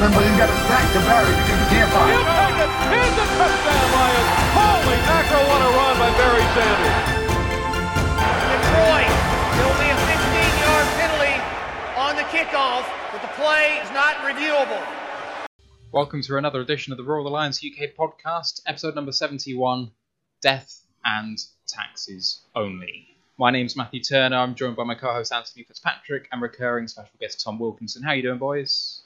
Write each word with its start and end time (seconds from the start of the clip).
him, 0.00 0.12
but 0.16 0.24
he's 0.24 0.38
got 0.40 0.48
his 0.48 0.64
back 0.64 0.86
to 0.96 1.00
Barry 1.04 1.28
because 1.28 1.60
he 1.60 1.66
can't 1.76 1.92
find 1.92 2.16
him. 2.16 2.24
take. 2.24 2.72
Here's 2.88 3.16
a 3.20 3.26
touchdown, 3.36 3.86
Lions. 3.92 4.28
Holy 4.56 5.00
mackerel, 5.04 5.44
what 5.44 5.60
a 5.60 5.70
run 5.76 5.94
by 6.00 6.10
Barry 6.16 6.46
Sanders. 6.56 7.00
Detroit. 8.48 9.12
There'll 9.60 9.76
be 9.76 9.92
a 9.92 9.98
15-yard 10.08 10.88
penalty 10.96 11.36
on 12.00 12.16
the 12.16 12.24
kickoff, 12.32 12.88
but 13.12 13.20
the 13.20 13.28
play 13.36 13.76
is 13.84 13.90
not 13.92 14.16
reviewable. 14.24 14.80
Welcome 15.92 16.22
to 16.22 16.38
another 16.38 16.62
edition 16.62 16.94
of 16.94 16.96
the 16.96 17.04
Royal 17.04 17.28
Alliance 17.28 17.60
UK 17.62 17.90
podcast, 17.92 18.62
episode 18.66 18.94
number 18.94 19.12
71 19.12 19.90
Death 20.40 20.80
and 21.04 21.36
Taxes 21.68 22.40
Only. 22.54 23.06
My 23.36 23.50
name's 23.50 23.76
Matthew 23.76 24.00
Turner. 24.02 24.38
I'm 24.38 24.54
joined 24.54 24.76
by 24.76 24.84
my 24.84 24.94
co 24.94 25.12
host 25.12 25.30
Anthony 25.30 25.64
Fitzpatrick 25.64 26.26
and 26.32 26.40
recurring 26.40 26.88
special 26.88 27.12
guest 27.20 27.42
Tom 27.44 27.58
Wilkinson. 27.58 28.02
How 28.02 28.12
you 28.12 28.22
doing, 28.22 28.38
boys? 28.38 28.99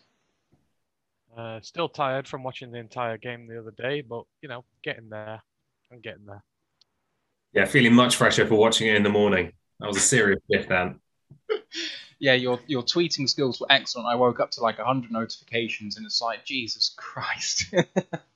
Uh, 1.36 1.60
still 1.62 1.88
tired 1.88 2.28
from 2.28 2.42
watching 2.42 2.70
the 2.70 2.78
entire 2.78 3.16
game 3.18 3.46
the 3.46 3.58
other 3.58 3.72
day, 3.72 4.00
but 4.00 4.24
you 4.40 4.48
know, 4.48 4.64
getting 4.82 5.08
there. 5.08 5.42
I'm 5.90 6.00
getting 6.00 6.26
there. 6.26 6.42
Yeah, 7.52 7.64
feeling 7.66 7.94
much 7.94 8.16
fresher 8.16 8.46
for 8.46 8.56
watching 8.56 8.88
it 8.88 8.96
in 8.96 9.02
the 9.02 9.08
morning. 9.08 9.52
That 9.80 9.88
was 9.88 9.96
a 9.96 10.00
serious 10.00 10.40
shift 10.50 10.68
then. 10.68 11.00
Yeah, 12.20 12.34
your, 12.34 12.60
your 12.68 12.82
tweeting 12.82 13.28
skills 13.28 13.60
were 13.60 13.66
excellent. 13.68 14.08
I 14.08 14.14
woke 14.14 14.40
up 14.40 14.50
to 14.52 14.62
like 14.62 14.78
100 14.78 15.10
notifications 15.10 15.98
and 15.98 16.06
it's 16.06 16.22
like, 16.22 16.44
Jesus 16.44 16.94
Christ. 16.96 17.74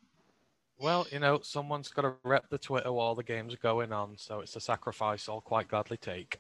Well, 0.81 1.09
you 1.11 1.19
know, 1.19 1.41
someone's 1.43 1.89
got 1.89 2.03
to 2.03 2.15
rep 2.23 2.49
the 2.51 2.59
Twitter 2.59 2.93
while 2.93 3.17
the 3.17 3.25
game's 3.25 3.57
going 3.57 3.93
on, 3.93 4.17
so 4.17 4.41
it's 4.41 4.55
a 4.55 4.61
sacrifice 4.61 5.29
I'll 5.29 5.41
quite 5.41 5.67
gladly 5.67 5.97
take. 5.97 6.39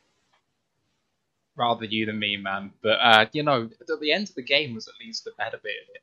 Rather 1.56 1.86
you 1.86 2.06
than 2.06 2.20
me, 2.20 2.36
man. 2.36 2.70
But, 2.80 3.00
uh, 3.00 3.26
you 3.32 3.42
know, 3.42 3.68
at 3.80 4.00
the 4.00 4.12
end 4.12 4.28
of 4.28 4.36
the 4.36 4.42
game 4.42 4.76
was 4.76 4.86
at 4.86 4.94
least 5.04 5.24
the 5.24 5.32
better 5.36 5.58
bit 5.60 5.74
of 5.82 5.88
it. 5.92 6.02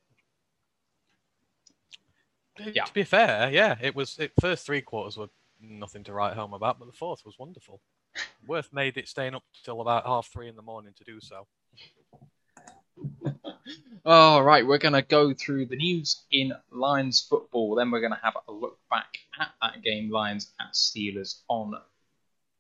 Yeah. 2.58 2.86
To 2.86 2.94
be 2.94 3.04
fair, 3.04 3.52
yeah, 3.52 3.76
it 3.82 3.96
was. 3.96 4.18
It 4.18 4.32
first 4.40 4.66
three 4.66 4.82
quarters 4.82 5.18
were 5.18 5.30
nothing 5.62 6.04
to 6.06 6.14
write 6.14 6.36
home 6.36 6.54
about, 6.54 6.80
but 6.80 6.86
the 6.86 6.94
fourth 6.94 7.26
was 7.26 7.38
wonderful. 7.38 7.82
Worth 8.48 8.72
made 8.72 8.98
it 8.98 9.08
staying 9.08 9.36
up 9.36 9.44
till 9.64 9.82
about 9.82 10.06
half 10.06 10.28
three 10.28 10.48
in 10.48 10.56
the 10.56 10.62
morning 10.62 10.94
to 10.98 11.04
do 11.04 11.20
so. 11.20 11.48
All 14.06 14.44
right, 14.44 14.66
we're 14.66 14.78
going 14.78 14.94
to 14.94 15.02
go 15.02 15.34
through 15.34 15.66
the 15.66 15.76
news 15.76 16.24
in 16.32 16.54
Lions 16.72 17.26
football. 17.28 17.76
Then 17.76 17.92
we're 17.92 18.02
going 18.02 18.14
to 18.14 18.20
have 18.22 18.36
a 18.48 18.52
look 18.52 18.78
back 18.90 19.18
at 19.40 19.50
that 19.62 19.82
game, 19.82 20.12
Lions 20.12 20.54
at 20.62 20.74
Steelers, 20.74 21.42
on 21.48 21.74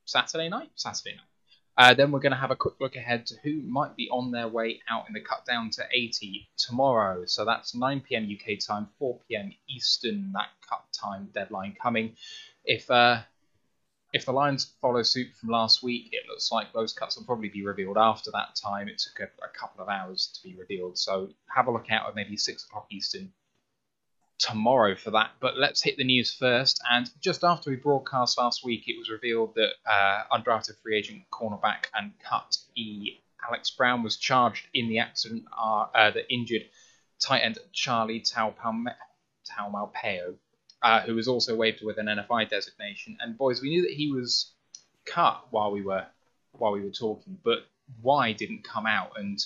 Saturday 0.05 0.49
night. 0.49 0.71
Saturday 0.75 1.15
night. 1.15 1.34
Uh, 1.77 1.93
then 1.93 2.11
we're 2.11 2.19
going 2.19 2.31
to 2.31 2.37
have 2.37 2.51
a 2.51 2.55
quick 2.55 2.75
look 2.79 2.95
ahead 2.95 3.25
to 3.25 3.35
who 3.43 3.61
might 3.63 3.95
be 3.97 4.09
on 4.09 4.31
their 4.31 4.47
way 4.47 4.79
out 4.89 5.07
in 5.07 5.13
the 5.13 5.19
cut 5.19 5.45
down 5.45 5.69
to 5.69 5.83
80 5.91 6.47
tomorrow. 6.57 7.25
So 7.25 7.43
that's 7.43 7.75
9 7.75 8.01
p.m. 8.01 8.29
UK 8.31 8.59
time, 8.65 8.87
4 8.97 9.19
p.m. 9.27 9.51
Eastern. 9.67 10.31
That 10.33 10.47
cut 10.69 10.83
time 10.93 11.29
deadline 11.33 11.75
coming. 11.81 12.15
If 12.63 12.89
uh, 12.89 13.21
if 14.13 14.25
the 14.25 14.31
Lions 14.31 14.73
follow 14.79 15.03
suit 15.03 15.33
from 15.33 15.49
last 15.49 15.83
week, 15.83 16.09
it 16.13 16.23
looks 16.29 16.49
like 16.49 16.71
those 16.71 16.93
cuts 16.93 17.17
will 17.17 17.25
probably 17.25 17.49
be 17.49 17.65
revealed 17.65 17.97
after 17.97 18.31
that 18.31 18.55
time. 18.55 18.87
It 18.87 18.97
took 18.97 19.19
a, 19.19 19.43
a 19.43 19.49
couple 19.49 19.83
of 19.83 19.89
hours 19.89 20.31
to 20.35 20.47
be 20.47 20.55
revealed, 20.55 20.97
so 20.97 21.29
have 21.53 21.67
a 21.67 21.71
look 21.71 21.91
out 21.91 22.07
at 22.07 22.15
maybe 22.15 22.37
six 22.37 22.63
o'clock 22.63 22.87
Eastern 22.89 23.33
tomorrow 24.37 24.95
for 24.95 25.11
that. 25.11 25.31
But 25.39 25.57
let's 25.57 25.81
hit 25.81 25.97
the 25.97 26.03
news 26.03 26.33
first. 26.33 26.81
And 26.89 27.09
just 27.21 27.43
after 27.43 27.69
we 27.69 27.75
broadcast 27.77 28.37
last 28.37 28.63
week, 28.63 28.83
it 28.87 28.97
was 28.97 29.09
revealed 29.09 29.55
that 29.55 29.71
uh, 29.89 30.23
undrafted 30.31 30.77
free 30.81 30.97
agent 30.97 31.23
cornerback 31.31 31.85
and 31.93 32.11
cut 32.19 32.57
E 32.75 33.19
Alex 33.47 33.69
Brown 33.71 34.01
was 34.03 34.17
charged 34.17 34.67
in 34.73 34.89
the 34.89 34.99
accident 34.99 35.45
uh, 35.55 35.85
uh, 35.93 36.11
that 36.11 36.33
injured 36.33 36.63
tight 37.19 37.41
end 37.41 37.59
Charlie 37.71 38.21
Taupalme- 38.21 38.95
Taumoepeau 39.47 40.35
uh, 40.85 41.01
who 41.01 41.15
was 41.15 41.27
also 41.27 41.55
waived 41.55 41.81
with 41.83 41.97
an 41.97 42.05
NFI 42.05 42.47
designation. 42.47 43.17
And 43.19 43.37
boys, 43.37 43.59
we 43.61 43.69
knew 43.69 43.81
that 43.81 43.91
he 43.91 44.11
was 44.11 44.53
cut 45.05 45.47
while 45.49 45.71
we 45.71 45.81
were 45.81 46.05
while 46.51 46.71
we 46.71 46.81
were 46.81 46.91
talking, 46.91 47.37
but 47.43 47.65
why 48.01 48.31
didn't 48.31 48.63
come 48.63 48.85
out? 48.85 49.13
And 49.17 49.37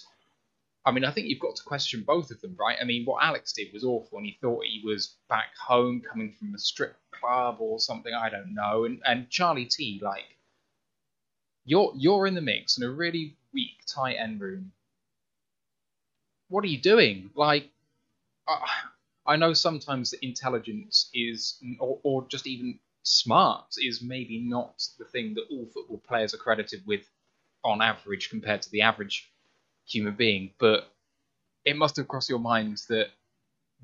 I 0.86 0.92
mean, 0.92 1.04
I 1.04 1.12
think 1.12 1.28
you've 1.28 1.40
got 1.40 1.56
to 1.58 1.64
question 1.64 2.04
both 2.08 2.32
of 2.32 2.42
them, 2.42 2.56
right? 2.58 2.78
I 2.82 2.86
mean, 2.86 3.06
what 3.06 3.24
Alex 3.24 3.54
did 3.54 3.74
was 3.74 3.84
awful, 3.84 4.18
and 4.18 4.26
he 4.26 4.38
thought 4.42 4.64
he 4.64 4.82
was 4.84 5.16
back 5.28 5.56
home, 5.58 6.02
coming 6.02 6.32
from 6.32 6.56
a 6.56 6.58
strip 6.58 6.96
club 7.12 7.58
or 7.60 7.80
something. 7.80 8.14
I 8.14 8.30
don't 8.30 8.54
know. 8.54 8.86
And 8.86 9.02
and 9.06 9.30
Charlie 9.30 9.66
T, 9.66 10.00
like, 10.02 10.24
you're 11.66 11.94
you're 11.96 12.28
in 12.28 12.36
the 12.36 12.42
mix 12.42 12.78
in 12.78 12.84
a 12.84 12.90
really 12.90 13.36
weak 13.54 13.84
tight 13.88 14.16
end 14.16 14.40
room. 14.40 14.72
What 16.48 16.64
are 16.64 16.68
you 16.68 16.82
doing? 16.82 17.30
Like, 17.36 17.70
uh, 18.48 18.66
I 19.26 19.36
know 19.36 19.54
sometimes 19.54 20.14
intelligence 20.14 21.10
is, 21.14 21.62
or, 21.80 22.00
or 22.02 22.28
just 22.28 22.48
even 22.48 22.80
smart, 23.04 23.76
is 23.78 24.02
maybe 24.02 24.40
not 24.40 24.82
the 24.98 25.06
thing 25.06 25.36
that 25.36 25.46
all 25.52 25.68
football 25.72 26.02
players 26.08 26.34
are 26.34 26.38
credited 26.38 26.82
with 26.88 27.08
on 27.64 27.82
average 27.82 28.30
compared 28.30 28.64
to 28.64 28.72
the 28.72 28.82
average 28.82 29.30
human 29.90 30.16
being. 30.16 30.54
But 30.60 30.92
it 31.66 31.76
must 31.76 31.98
have 31.98 32.08
crossed 32.08 32.30
your 32.30 32.40
minds 32.40 32.88
that 32.88 33.08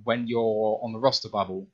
when 0.03 0.27
you're 0.27 0.79
on 0.81 0.93
the 0.93 0.99
roster 0.99 1.29
bubble, 1.29 1.67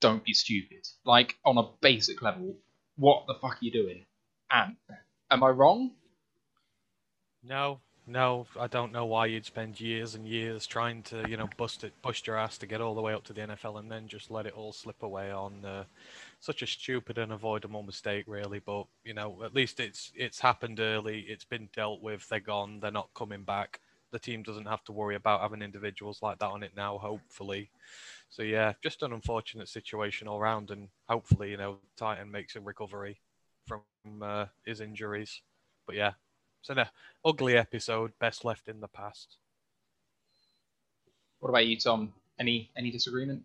don't 0.00 0.24
be 0.24 0.32
stupid. 0.32 0.86
Like, 1.04 1.36
on 1.44 1.58
a 1.58 1.68
basic 1.80 2.22
level, 2.22 2.56
what 2.96 3.24
the 3.26 3.34
fuck 3.34 3.54
are 3.54 3.58
you 3.60 3.72
doing? 3.72 4.04
And 4.50 4.76
am 5.30 5.42
I 5.42 5.48
wrong? 5.48 5.92
No, 7.42 7.80
no, 8.06 8.46
I 8.58 8.66
don't 8.66 8.92
know 8.92 9.06
why 9.06 9.26
you'd 9.26 9.44
spend 9.44 9.80
years 9.80 10.14
and 10.14 10.26
years 10.26 10.66
trying 10.66 11.02
to, 11.04 11.28
you 11.28 11.36
know, 11.36 11.48
bust 11.56 11.84
it, 11.84 11.92
bust 12.02 12.26
your 12.26 12.36
ass 12.36 12.58
to 12.58 12.66
get 12.66 12.80
all 12.80 12.94
the 12.94 13.02
way 13.02 13.12
up 13.12 13.24
to 13.24 13.32
the 13.32 13.42
NFL 13.42 13.78
and 13.78 13.90
then 13.90 14.08
just 14.08 14.30
let 14.30 14.46
it 14.46 14.54
all 14.54 14.72
slip 14.72 15.02
away 15.02 15.30
on 15.30 15.64
uh, 15.64 15.84
such 16.40 16.62
a 16.62 16.66
stupid 16.66 17.18
and 17.18 17.32
avoidable 17.32 17.82
mistake, 17.82 18.24
really. 18.26 18.60
But 18.60 18.86
you 19.04 19.14
know, 19.14 19.42
at 19.44 19.54
least 19.54 19.80
it's 19.80 20.12
it's 20.14 20.40
happened 20.40 20.80
early. 20.80 21.20
It's 21.20 21.44
been 21.44 21.68
dealt 21.74 22.02
with. 22.02 22.28
They're 22.28 22.40
gone. 22.40 22.80
They're 22.80 22.90
not 22.90 23.10
coming 23.14 23.42
back. 23.42 23.80
The 24.10 24.18
team 24.18 24.42
doesn't 24.42 24.66
have 24.66 24.84
to 24.84 24.92
worry 24.92 25.16
about 25.16 25.42
having 25.42 25.60
individuals 25.62 26.22
like 26.22 26.38
that 26.38 26.46
on 26.50 26.62
it 26.62 26.72
now. 26.76 26.98
Hopefully, 26.98 27.70
so 28.30 28.42
yeah, 28.42 28.72
just 28.82 29.02
an 29.02 29.12
unfortunate 29.12 29.68
situation 29.68 30.28
all 30.28 30.40
round, 30.40 30.70
and 30.70 30.88
hopefully, 31.08 31.50
you 31.50 31.56
know, 31.56 31.78
Titan 31.96 32.30
makes 32.30 32.56
a 32.56 32.60
recovery 32.60 33.20
from 33.66 33.82
uh, 34.22 34.46
his 34.64 34.80
injuries. 34.80 35.42
But 35.86 35.96
yeah, 35.96 36.12
it's 36.60 36.70
an 36.70 36.78
uh, 36.78 36.86
ugly 37.24 37.56
episode, 37.56 38.12
best 38.18 38.44
left 38.44 38.68
in 38.68 38.80
the 38.80 38.88
past. 38.88 39.36
What 41.40 41.50
about 41.50 41.66
you, 41.66 41.76
Tom? 41.76 42.12
Any 42.38 42.70
any 42.76 42.90
disagreement? 42.90 43.42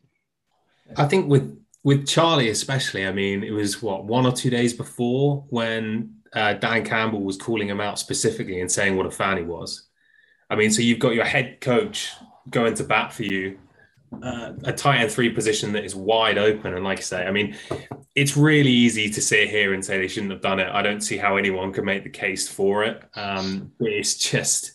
I 0.97 1.05
think 1.05 1.29
with 1.29 1.63
with 1.83 2.07
Charlie 2.07 2.49
especially, 2.49 3.05
I 3.05 3.11
mean, 3.11 3.43
it 3.43 3.51
was 3.51 3.81
what 3.81 4.05
one 4.05 4.25
or 4.25 4.31
two 4.31 4.49
days 4.49 4.73
before 4.73 5.45
when 5.49 6.15
uh, 6.33 6.53
Dan 6.53 6.85
Campbell 6.85 7.21
was 7.21 7.37
calling 7.37 7.67
him 7.67 7.81
out 7.81 7.99
specifically 7.99 8.61
and 8.61 8.71
saying 8.71 8.95
what 8.95 9.05
a 9.05 9.11
fan 9.11 9.37
he 9.37 9.43
was. 9.43 9.87
I 10.49 10.55
mean, 10.55 10.71
so 10.71 10.81
you've 10.81 10.99
got 10.99 11.15
your 11.15 11.25
head 11.25 11.61
coach 11.61 12.11
going 12.49 12.75
to 12.75 12.83
bat 12.83 13.13
for 13.13 13.23
you, 13.23 13.57
uh, 14.21 14.53
a 14.63 14.73
tight 14.73 14.99
end 15.01 15.11
three 15.11 15.29
position 15.29 15.73
that 15.73 15.83
is 15.83 15.95
wide 15.95 16.37
open, 16.37 16.73
and 16.73 16.83
like 16.83 16.99
I 16.99 17.01
say, 17.01 17.25
I 17.25 17.31
mean, 17.31 17.55
it's 18.15 18.37
really 18.37 18.71
easy 18.71 19.09
to 19.09 19.21
sit 19.21 19.49
here 19.49 19.73
and 19.73 19.83
say 19.83 19.97
they 19.97 20.07
shouldn't 20.07 20.31
have 20.31 20.41
done 20.41 20.59
it. 20.59 20.69
I 20.71 20.81
don't 20.81 21.01
see 21.01 21.17
how 21.17 21.37
anyone 21.37 21.73
could 21.73 21.85
make 21.85 22.03
the 22.03 22.09
case 22.09 22.47
for 22.47 22.83
it. 22.83 23.03
Um, 23.15 23.71
it's 23.79 24.15
just, 24.15 24.73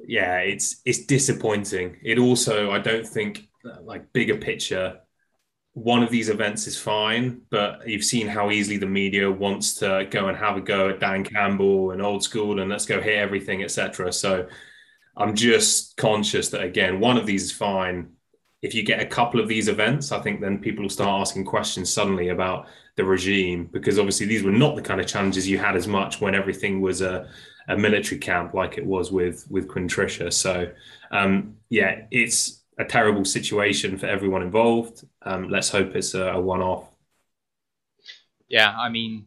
yeah, 0.00 0.38
it's 0.38 0.80
it's 0.84 1.04
disappointing. 1.04 1.96
It 2.02 2.18
also, 2.18 2.70
I 2.70 2.78
don't 2.78 3.06
think, 3.06 3.48
uh, 3.64 3.82
like 3.82 4.12
bigger 4.12 4.36
picture, 4.36 5.00
one 5.78 6.02
of 6.02 6.10
these 6.10 6.28
events 6.28 6.66
is 6.66 6.76
fine, 6.76 7.40
but 7.50 7.88
you've 7.88 8.04
seen 8.04 8.26
how 8.26 8.50
easily 8.50 8.78
the 8.78 8.86
media 8.86 9.30
wants 9.30 9.74
to 9.74 10.08
go 10.10 10.26
and 10.26 10.36
have 10.36 10.56
a 10.56 10.60
go 10.60 10.88
at 10.88 10.98
Dan 10.98 11.22
Campbell 11.22 11.92
and 11.92 12.02
old 12.02 12.24
school 12.24 12.60
and 12.60 12.68
let's 12.68 12.84
go 12.84 13.00
hit 13.00 13.16
everything, 13.16 13.62
etc. 13.62 14.12
So 14.12 14.48
I'm 15.16 15.36
just 15.36 15.96
conscious 15.96 16.48
that 16.48 16.64
again, 16.64 16.98
one 16.98 17.16
of 17.16 17.26
these 17.26 17.44
is 17.44 17.52
fine. 17.52 18.10
If 18.60 18.74
you 18.74 18.82
get 18.82 19.00
a 19.00 19.06
couple 19.06 19.38
of 19.38 19.46
these 19.46 19.68
events, 19.68 20.10
I 20.10 20.18
think 20.20 20.40
then 20.40 20.58
people 20.58 20.82
will 20.82 20.90
start 20.90 21.20
asking 21.20 21.44
questions 21.44 21.92
suddenly 21.92 22.30
about 22.30 22.66
the 22.96 23.04
regime 23.04 23.68
because 23.72 24.00
obviously 24.00 24.26
these 24.26 24.42
were 24.42 24.50
not 24.50 24.74
the 24.74 24.82
kind 24.82 25.00
of 25.00 25.06
challenges 25.06 25.48
you 25.48 25.58
had 25.58 25.76
as 25.76 25.86
much 25.86 26.20
when 26.20 26.34
everything 26.34 26.80
was 26.80 27.02
a, 27.02 27.28
a 27.68 27.76
military 27.76 28.18
camp 28.18 28.52
like 28.52 28.78
it 28.78 28.84
was 28.84 29.12
with 29.12 29.46
with 29.48 29.68
Quintricia. 29.68 30.32
So 30.32 30.72
um, 31.12 31.54
yeah, 31.70 32.06
it's 32.10 32.57
a 32.78 32.84
terrible 32.84 33.24
situation 33.24 33.98
for 33.98 34.06
everyone 34.06 34.42
involved. 34.42 35.04
Um, 35.22 35.48
let's 35.48 35.68
hope 35.68 35.94
it's 35.94 36.14
a, 36.14 36.28
a 36.28 36.40
one-off. 36.40 36.88
Yeah, 38.48 38.74
I 38.76 38.88
mean, 38.88 39.26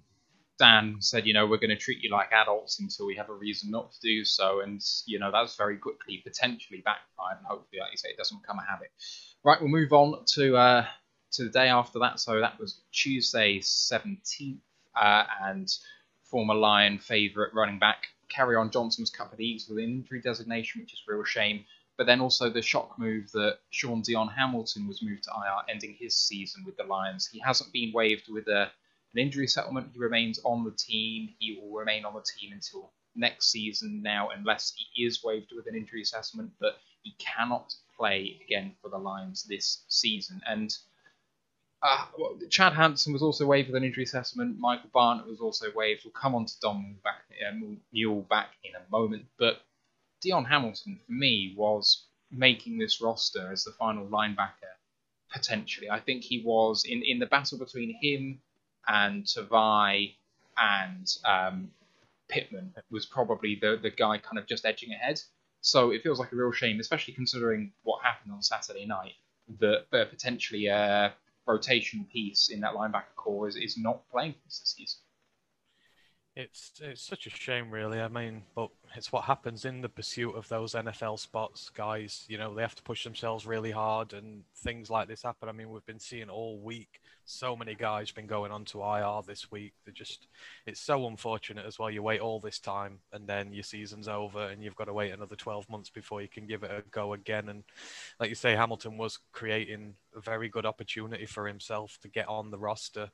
Dan 0.58 0.98
said, 1.00 1.28
you 1.28 1.34
know, 1.34 1.46
we're 1.46 1.58
going 1.58 1.70
to 1.70 1.76
treat 1.76 2.02
you 2.02 2.10
like 2.10 2.32
adults 2.32 2.80
until 2.80 3.06
we 3.06 3.16
have 3.16 3.30
a 3.30 3.34
reason 3.34 3.70
not 3.70 3.92
to 3.92 4.00
do 4.02 4.24
so, 4.24 4.62
and 4.62 4.82
you 5.06 5.20
know 5.20 5.32
that's 5.32 5.56
very 5.56 5.78
quickly 5.78 6.22
potentially 6.24 6.82
backfired, 6.84 7.38
and 7.38 7.46
hopefully, 7.46 7.80
like 7.82 7.92
you 7.92 7.98
say, 7.98 8.10
it 8.10 8.18
doesn't 8.18 8.42
become 8.42 8.58
a 8.58 8.66
habit. 8.66 8.92
Right, 9.44 9.60
we'll 9.60 9.70
move 9.70 9.92
on 9.92 10.24
to 10.36 10.56
uh, 10.56 10.86
to 11.34 11.44
the 11.44 11.50
day 11.50 11.68
after 11.68 12.00
that. 12.00 12.20
So 12.20 12.40
that 12.40 12.60
was 12.60 12.82
Tuesday, 12.92 13.60
seventeenth, 13.62 14.62
uh, 14.96 15.24
and 15.44 15.72
former 16.24 16.56
Lion 16.56 16.98
favourite 16.98 17.54
running 17.54 17.78
back 17.78 18.08
Kerryon 18.32 18.72
Johnson 18.72 19.04
was 19.04 19.10
cut 19.10 19.30
for 19.30 19.36
the 19.36 19.46
Eagles 19.46 19.68
with 19.70 19.80
an 19.80 19.84
injury 19.84 20.22
designation, 20.22 20.82
which 20.82 20.94
is 20.94 21.04
a 21.08 21.14
real 21.14 21.24
shame. 21.24 21.66
But 21.98 22.08
then 22.08 22.22
also 22.22 22.50
the 22.50 22.62
shock 22.62 22.98
move 22.98 23.32
that 23.34 23.60
Shaun 23.70 24.02
Dion 24.02 24.28
Hamilton 24.28 24.88
was 24.88 25.04
moved 25.04 25.24
to 25.24 25.32
IR, 25.32 25.74
ending 25.74 25.96
his 26.00 26.16
season 26.16 26.64
with 26.66 26.78
the 26.78 26.84
Lions. 26.84 27.28
He 27.28 27.40
hasn't 27.40 27.72
been 27.72 27.92
waived 27.94 28.28
with 28.30 28.48
a, 28.48 28.72
an 29.14 29.20
injury 29.20 29.48
settlement. 29.48 29.92
He 29.94 30.00
remains 30.00 30.40
on 30.44 30.64
the 30.64 30.72
team. 30.72 31.30
He 31.40 31.60
will 31.60 31.78
remain 31.78 32.06
on 32.06 32.14
the 32.14 32.24
team 32.24 32.54
until 32.54 32.92
next 33.16 33.52
season 33.52 34.02
now, 34.02 34.30
unless 34.30 34.74
he 34.76 35.06
is 35.06 35.24
waived 35.24 35.52
with 35.56 35.68
an 35.68 35.76
injury 35.76 36.02
assessment. 36.02 36.52
But 36.60 36.78
he 37.04 37.14
cannot 37.20 37.74
play 37.98 38.40
again 38.44 38.74
for 38.82 38.90
the 38.90 38.98
Lions 38.98 39.44
this 39.44 39.84
season. 39.88 40.42
And 40.48 40.76
uh, 41.84 42.06
well, 42.18 42.38
Chad 42.50 42.74
Hansen 42.74 43.12
was 43.12 43.24
also 43.24 43.46
waived 43.46 43.70
with 43.70 43.76
an 43.76 43.84
injury 43.84 44.04
assessment. 44.04 44.60
Michael 44.60 44.90
Barnett 44.94 45.26
was 45.26 45.40
also 45.40 45.68
waived. 45.76 46.02
We'll 46.04 46.12
come 46.14 46.36
on 46.36 46.46
to 46.46 46.60
Dom 46.62 46.98
back, 47.04 47.24
uh, 47.48 47.54
Muhlbach 47.94 48.46
in 48.64 48.76
a 48.76 48.92
moment. 48.92 49.26
But 49.40 49.62
Dion 50.22 50.46
Hamilton, 50.46 51.00
for 51.06 51.12
me, 51.12 51.54
was 51.58 52.06
making 52.32 52.78
this 52.78 53.02
roster 53.02 53.52
as 53.52 53.64
the 53.64 53.72
final 53.72 54.06
linebacker, 54.08 54.76
potentially. 55.32 55.90
I 55.90 56.00
think 56.00 56.24
he 56.24 56.44
was 56.46 56.86
in, 56.86 57.04
in 57.04 57.20
the 57.20 57.26
battle 57.26 57.58
between 57.58 57.98
him 58.02 58.42
and 58.88 59.26
Tavai 59.26 60.16
and 60.58 61.08
um, 61.26 61.72
Pittman 62.30 62.74
was 62.90 63.06
probably 63.06 63.56
the, 63.60 63.80
the 63.82 63.90
guy 63.92 64.18
kind 64.18 64.38
of 64.38 64.48
just 64.48 64.66
edging 64.66 64.92
ahead. 64.94 65.22
So 65.62 65.92
it 65.92 66.02
feels 66.02 66.20
like 66.20 66.32
a 66.32 66.36
real 66.36 66.52
shame, 66.52 66.80
especially 66.80 67.14
considering 67.14 67.74
what 67.84 68.04
happened 68.04 68.34
on 68.34 68.42
Saturday 68.42 68.86
night, 68.86 69.14
that 69.60 69.86
uh, 69.94 70.06
potentially 70.06 70.68
a 70.68 71.14
rotation 71.48 72.08
piece 72.12 72.50
in 72.50 72.62
that 72.62 72.74
linebacker 72.74 73.16
corps 73.16 73.48
is, 73.48 73.56
is 73.56 73.78
not 73.78 74.10
playing 74.10 74.34
for 74.34 74.40
this 74.46 74.62
season. 74.64 75.00
It's 76.42 76.72
it's 76.82 77.04
such 77.04 77.28
a 77.28 77.30
shame, 77.30 77.70
really. 77.70 78.02
I 78.02 78.08
mean, 78.08 78.42
but 78.56 78.70
it's 78.96 79.12
what 79.12 79.26
happens 79.26 79.64
in 79.64 79.82
the 79.82 79.90
pursuit 79.90 80.36
of 80.36 80.48
those 80.50 80.74
NFL 80.74 81.20
spots. 81.20 81.70
Guys, 81.70 82.26
you 82.28 82.40
know, 82.40 82.56
they 82.56 82.64
have 82.64 82.74
to 82.76 82.82
push 82.82 83.04
themselves 83.04 83.46
really 83.46 83.70
hard, 83.70 84.14
and 84.14 84.44
things 84.56 84.90
like 84.90 85.08
this 85.08 85.22
happen. 85.22 85.50
I 85.50 85.52
mean, 85.52 85.70
we've 85.70 85.86
been 85.86 86.00
seeing 86.00 86.30
all 86.30 86.58
week. 86.58 87.00
So 87.26 87.56
many 87.56 87.76
guys 87.76 88.10
been 88.12 88.26
going 88.26 88.52
on 88.52 88.66
to 88.66 88.82
IR 88.82 89.22
this 89.26 89.52
week. 89.52 89.74
They're 89.86 89.94
just, 89.94 90.28
it's 90.66 90.82
so 90.82 91.06
unfortunate 91.08 91.66
as 91.68 91.78
well. 91.78 91.92
You 91.92 92.02
wait 92.02 92.22
all 92.22 92.40
this 92.40 92.58
time, 92.58 93.00
and 93.14 93.28
then 93.28 93.54
your 93.54 93.64
season's 93.64 94.08
over, 94.08 94.48
and 94.48 94.64
you've 94.64 94.76
got 94.76 94.86
to 94.86 94.94
wait 94.94 95.12
another 95.12 95.36
12 95.36 95.70
months 95.70 95.92
before 95.92 96.24
you 96.24 96.28
can 96.28 96.48
give 96.48 96.64
it 96.64 96.72
a 96.72 96.82
go 96.90 97.14
again. 97.14 97.50
And 97.50 97.64
like 98.20 98.30
you 98.30 98.36
say, 98.36 98.56
Hamilton 98.56 98.98
was 98.98 99.20
creating 99.32 99.94
a 100.16 100.20
very 100.20 100.50
good 100.50 100.66
opportunity 100.66 101.28
for 101.28 101.48
himself 101.48 102.00
to 102.02 102.10
get 102.10 102.28
on 102.28 102.50
the 102.50 102.60
roster 102.60 103.12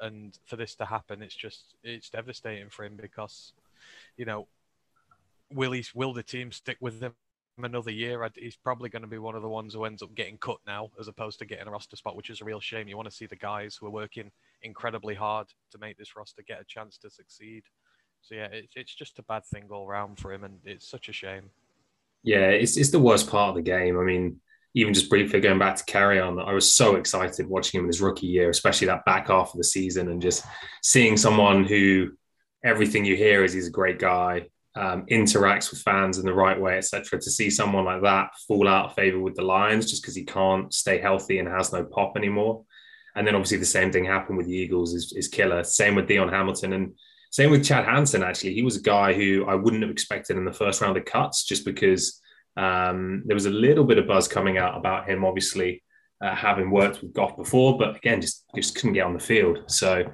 and 0.00 0.38
for 0.46 0.56
this 0.56 0.74
to 0.76 0.84
happen, 0.84 1.22
it's 1.22 1.34
just 1.34 1.74
it's 1.82 2.10
devastating 2.10 2.68
for 2.68 2.84
him 2.84 2.96
because, 3.00 3.52
you 4.16 4.24
know, 4.24 4.48
will 5.52 5.72
he 5.72 5.84
will 5.94 6.12
the 6.12 6.22
team 6.22 6.52
stick 6.52 6.76
with 6.80 7.00
him 7.00 7.14
another 7.62 7.90
year? 7.90 8.28
He's 8.36 8.56
probably 8.56 8.88
going 8.88 9.02
to 9.02 9.08
be 9.08 9.18
one 9.18 9.34
of 9.34 9.42
the 9.42 9.48
ones 9.48 9.74
who 9.74 9.84
ends 9.84 10.02
up 10.02 10.14
getting 10.14 10.38
cut 10.38 10.58
now, 10.66 10.90
as 10.98 11.08
opposed 11.08 11.38
to 11.38 11.44
getting 11.44 11.68
a 11.68 11.70
roster 11.70 11.96
spot, 11.96 12.16
which 12.16 12.30
is 12.30 12.40
a 12.40 12.44
real 12.44 12.60
shame. 12.60 12.88
You 12.88 12.96
want 12.96 13.08
to 13.08 13.14
see 13.14 13.26
the 13.26 13.36
guys 13.36 13.76
who 13.76 13.86
are 13.86 13.90
working 13.90 14.30
incredibly 14.62 15.14
hard 15.14 15.46
to 15.70 15.78
make 15.78 15.96
this 15.98 16.16
roster 16.16 16.42
get 16.42 16.60
a 16.60 16.64
chance 16.64 16.98
to 16.98 17.10
succeed. 17.10 17.64
So 18.22 18.34
yeah, 18.34 18.46
it's 18.46 18.74
it's 18.76 18.94
just 18.94 19.18
a 19.18 19.22
bad 19.22 19.44
thing 19.44 19.64
all 19.70 19.86
around 19.86 20.18
for 20.18 20.32
him, 20.32 20.44
and 20.44 20.58
it's 20.64 20.88
such 20.88 21.08
a 21.08 21.12
shame. 21.12 21.50
Yeah, 22.22 22.48
it's 22.48 22.76
it's 22.76 22.90
the 22.90 22.98
worst 22.98 23.28
part 23.28 23.50
of 23.50 23.56
the 23.56 23.62
game. 23.62 23.98
I 23.98 24.02
mean, 24.02 24.40
even 24.74 24.92
just 24.92 25.08
briefly 25.08 25.40
going 25.40 25.58
back 25.58 25.76
to 25.76 25.84
Kerryon, 25.84 26.44
I 26.44 26.52
was 26.52 26.74
so 26.74 26.96
excited 26.96 27.48
watching 27.48 27.78
him 27.78 27.84
in 27.84 27.88
his 27.88 28.00
rookie 28.00 28.26
year, 28.26 28.50
especially 28.50 28.88
that 28.88 29.04
back 29.04 29.28
half 29.28 29.52
of 29.52 29.58
the 29.58 29.64
season, 29.64 30.10
and 30.10 30.20
just 30.20 30.44
seeing 30.82 31.16
someone 31.16 31.64
who 31.64 32.10
everything 32.64 33.04
you 33.04 33.16
hear 33.16 33.44
is 33.44 33.52
he's 33.52 33.68
a 33.68 33.72
great 33.72 33.98
guy, 33.98 34.46
um, 34.74 35.06
interacts 35.06 35.70
with 35.70 35.80
fans 35.82 36.18
in 36.18 36.26
the 36.26 36.34
right 36.34 36.60
way, 36.60 36.76
etc. 36.76 37.20
To 37.20 37.30
see 37.30 37.50
someone 37.50 37.84
like 37.84 38.02
that 38.02 38.30
fall 38.48 38.66
out 38.66 38.86
of 38.86 38.94
favor 38.94 39.20
with 39.20 39.36
the 39.36 39.42
Lions 39.42 39.88
just 39.88 40.02
because 40.02 40.16
he 40.16 40.24
can't 40.24 40.72
stay 40.74 40.98
healthy 40.98 41.38
and 41.38 41.48
has 41.48 41.72
no 41.72 41.84
pop 41.84 42.16
anymore. 42.16 42.64
And 43.14 43.24
then 43.24 43.36
obviously 43.36 43.58
the 43.58 43.66
same 43.66 43.92
thing 43.92 44.04
happened 44.04 44.38
with 44.38 44.46
the 44.46 44.56
Eagles 44.56 44.92
is, 44.92 45.12
is 45.16 45.28
killer. 45.28 45.62
Same 45.62 45.94
with 45.94 46.08
Dion 46.08 46.28
Hamilton 46.28 46.72
and 46.72 46.94
same 47.30 47.50
with 47.50 47.64
Chad 47.64 47.84
Hansen. 47.84 48.24
Actually, 48.24 48.54
he 48.54 48.62
was 48.62 48.76
a 48.76 48.82
guy 48.82 49.12
who 49.12 49.44
I 49.46 49.54
wouldn't 49.54 49.82
have 49.82 49.90
expected 49.90 50.36
in 50.36 50.44
the 50.44 50.52
first 50.52 50.80
round 50.80 50.96
of 50.96 51.04
cuts 51.04 51.44
just 51.44 51.64
because 51.64 52.20
um, 52.56 53.22
there 53.26 53.34
was 53.34 53.46
a 53.46 53.50
little 53.50 53.84
bit 53.84 53.98
of 53.98 54.06
buzz 54.06 54.28
coming 54.28 54.58
out 54.58 54.76
about 54.76 55.08
him, 55.08 55.24
obviously 55.24 55.82
uh, 56.22 56.34
having 56.34 56.70
worked 56.70 57.02
with 57.02 57.12
Goff 57.12 57.36
before, 57.36 57.76
but 57.78 57.96
again, 57.96 58.20
just 58.20 58.44
just 58.54 58.74
couldn't 58.76 58.94
get 58.94 59.06
on 59.06 59.12
the 59.14 59.20
field. 59.20 59.64
So 59.66 60.04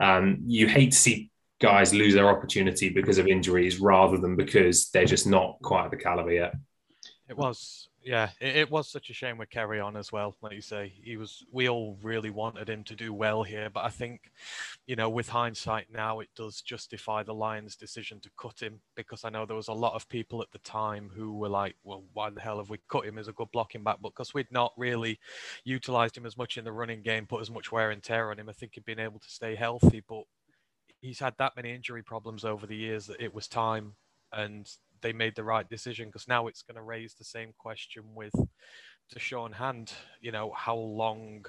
um, 0.00 0.38
you 0.46 0.66
hate 0.68 0.92
to 0.92 0.96
see 0.96 1.30
guys 1.60 1.92
lose 1.92 2.14
their 2.14 2.28
opportunity 2.28 2.88
because 2.88 3.18
of 3.18 3.26
injuries 3.26 3.80
rather 3.80 4.16
than 4.16 4.36
because 4.36 4.90
they're 4.90 5.04
just 5.04 5.26
not 5.26 5.58
quite 5.62 5.90
the 5.90 5.96
caliber 5.96 6.32
yet. 6.32 6.54
It 7.28 7.36
was 7.36 7.88
yeah, 8.08 8.30
it, 8.40 8.56
it, 8.56 8.70
was 8.70 8.88
such 8.88 9.10
a 9.10 9.12
shame 9.12 9.36
with 9.36 9.50
Kerryon 9.50 9.94
as 9.94 10.10
well. 10.10 10.34
Like 10.40 10.54
you 10.54 10.62
say, 10.62 10.94
he 11.04 11.18
was. 11.18 11.44
We 11.52 11.68
all 11.68 11.98
really 12.02 12.30
wanted 12.30 12.66
him 12.66 12.82
to 12.84 12.96
do 12.96 13.12
well 13.12 13.42
here, 13.42 13.68
but 13.68 13.84
I 13.84 13.90
think, 13.90 14.32
you 14.86 14.96
know, 14.96 15.10
with 15.10 15.28
hindsight 15.28 15.88
now, 15.92 16.20
it 16.20 16.30
does 16.34 16.62
justify 16.62 17.22
the 17.22 17.34
Lions' 17.34 17.76
decision 17.76 18.18
to 18.20 18.30
cut 18.40 18.60
him 18.60 18.80
because 18.96 19.26
I 19.26 19.28
know 19.28 19.44
there 19.44 19.54
was 19.54 19.68
a 19.68 19.74
lot 19.74 19.92
of 19.92 20.08
people 20.08 20.40
at 20.40 20.50
the 20.52 20.58
time 20.60 21.10
who 21.14 21.34
were 21.34 21.50
like, 21.50 21.76
"Well, 21.84 22.02
why 22.14 22.30
the 22.30 22.40
hell 22.40 22.56
have 22.56 22.70
we 22.70 22.78
cut 22.88 23.04
him 23.04 23.18
as 23.18 23.28
a 23.28 23.32
good 23.34 23.52
blocking 23.52 23.84
back?" 23.84 23.98
But 24.00 24.14
because 24.14 24.32
we'd 24.32 24.50
not 24.50 24.72
really 24.78 25.20
utilized 25.64 26.16
him 26.16 26.24
as 26.24 26.38
much 26.38 26.56
in 26.56 26.64
the 26.64 26.72
running 26.72 27.02
game, 27.02 27.26
put 27.26 27.42
as 27.42 27.50
much 27.50 27.70
wear 27.70 27.90
and 27.90 28.02
tear 28.02 28.30
on 28.30 28.38
him, 28.38 28.48
I 28.48 28.52
think 28.52 28.72
he'd 28.72 28.86
been 28.86 28.98
able 28.98 29.18
to 29.18 29.28
stay 29.30 29.54
healthy. 29.54 30.02
But 30.08 30.22
he's 31.02 31.18
had 31.18 31.34
that 31.36 31.56
many 31.56 31.74
injury 31.74 32.02
problems 32.02 32.46
over 32.46 32.66
the 32.66 32.74
years 32.74 33.06
that 33.08 33.20
it 33.20 33.34
was 33.34 33.48
time 33.48 33.96
and 34.32 34.66
they 35.00 35.12
made 35.12 35.34
the 35.36 35.44
right 35.44 35.68
decision 35.68 36.08
because 36.08 36.28
now 36.28 36.46
it's 36.46 36.62
going 36.62 36.76
to 36.76 36.82
raise 36.82 37.14
the 37.14 37.24
same 37.24 37.52
question 37.58 38.02
with 38.14 38.34
Da'Shawn 39.14 39.54
Hand. 39.54 39.92
You 40.20 40.32
know, 40.32 40.52
how 40.54 40.76
long 40.76 41.44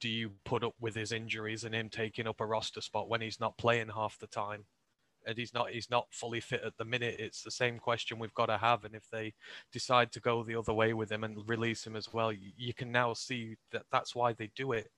do 0.00 0.08
you 0.08 0.32
put 0.44 0.64
up 0.64 0.74
with 0.80 0.94
his 0.94 1.12
injuries 1.12 1.64
and 1.64 1.74
him 1.74 1.88
taking 1.88 2.26
up 2.26 2.40
a 2.40 2.46
roster 2.46 2.80
spot 2.80 3.08
when 3.08 3.20
he's 3.20 3.40
not 3.40 3.58
playing 3.58 3.88
half 3.88 4.18
the 4.18 4.26
time? 4.26 4.64
And 5.26 5.36
he's 5.36 5.52
not 5.52 5.70
he's 5.70 5.90
not 5.90 6.06
fully 6.10 6.40
fit 6.40 6.62
at 6.64 6.78
the 6.78 6.84
minute. 6.84 7.16
It's 7.18 7.42
the 7.42 7.50
same 7.50 7.78
question 7.78 8.18
we've 8.18 8.32
got 8.32 8.46
to 8.46 8.56
have. 8.56 8.84
And 8.84 8.94
if 8.94 9.10
they 9.10 9.34
decide 9.70 10.12
to 10.12 10.20
go 10.20 10.42
the 10.42 10.56
other 10.56 10.72
way 10.72 10.94
with 10.94 11.12
him 11.12 11.24
and 11.24 11.46
release 11.46 11.86
him 11.86 11.94
as 11.94 12.10
well, 12.12 12.32
you 12.32 12.72
can 12.72 12.90
now 12.90 13.12
see 13.12 13.56
that 13.72 13.82
that's 13.92 14.14
why 14.14 14.32
they 14.32 14.50
do 14.56 14.72
it 14.72 14.90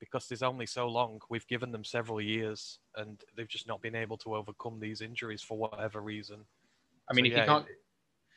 because 0.00 0.26
there's 0.26 0.42
only 0.42 0.66
so 0.66 0.88
long. 0.88 1.20
We've 1.28 1.46
given 1.46 1.72
them 1.72 1.84
several 1.84 2.20
years, 2.20 2.78
and 2.96 3.20
they've 3.36 3.48
just 3.48 3.66
not 3.66 3.82
been 3.82 3.94
able 3.94 4.16
to 4.18 4.34
overcome 4.34 4.78
these 4.80 5.00
injuries 5.00 5.42
for 5.42 5.58
whatever 5.58 6.00
reason. 6.00 6.44
I 7.10 7.14
mean, 7.14 7.24
so, 7.24 7.28
if 7.28 7.32
yeah, 7.32 7.42
you 7.42 7.46
can't 7.46 7.66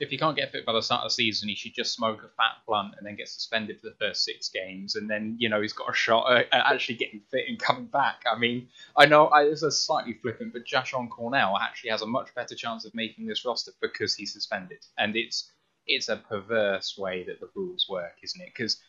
if 0.02 0.12
you 0.12 0.18
can't 0.18 0.36
get 0.36 0.52
fit 0.52 0.66
by 0.66 0.74
the 0.74 0.82
start 0.82 1.04
of 1.04 1.12
the 1.12 1.14
season, 1.14 1.48
he 1.48 1.54
should 1.54 1.76
just 1.76 1.94
smoke 1.94 2.24
a 2.24 2.30
fat 2.30 2.56
blunt 2.66 2.96
and 2.98 3.06
then 3.06 3.16
get 3.16 3.30
suspended 3.30 3.80
for 3.80 3.90
the 3.90 3.96
first 4.00 4.24
six 4.24 4.50
games, 4.50 4.96
and 4.96 5.08
then 5.08 5.36
you 5.38 5.48
know 5.48 5.62
he's 5.62 5.74
got 5.74 5.92
a 5.92 5.94
shot 5.94 6.32
at 6.32 6.48
actually 6.52 6.96
getting 6.96 7.22
fit 7.30 7.46
and 7.48 7.60
coming 7.60 7.86
back. 7.86 8.24
I 8.26 8.38
mean, 8.38 8.68
I 8.98 9.06
know 9.06 9.30
I, 9.30 9.46
this 9.46 9.62
is 9.62 9.80
slightly 9.80 10.14
flippant, 10.14 10.54
but 10.54 10.66
Jashon 10.66 11.08
Cornell 11.10 11.56
actually 11.56 11.92
has 11.92 12.02
a 12.02 12.08
much 12.08 12.34
better 12.34 12.56
chance 12.56 12.84
of 12.84 12.96
making 12.96 13.28
this 13.28 13.46
roster 13.46 13.74
because 13.80 14.16
he's 14.16 14.34
suspended, 14.34 14.84
and 14.98 15.16
it's 15.16 15.52
it's 15.86 16.10
a 16.10 16.18
perverse 16.18 16.98
way 16.98 17.24
that 17.26 17.40
the 17.40 17.50
rules 17.54 17.86
work, 17.88 18.18
isn't 18.24 18.42
it? 18.42 18.50
Because 18.56 18.82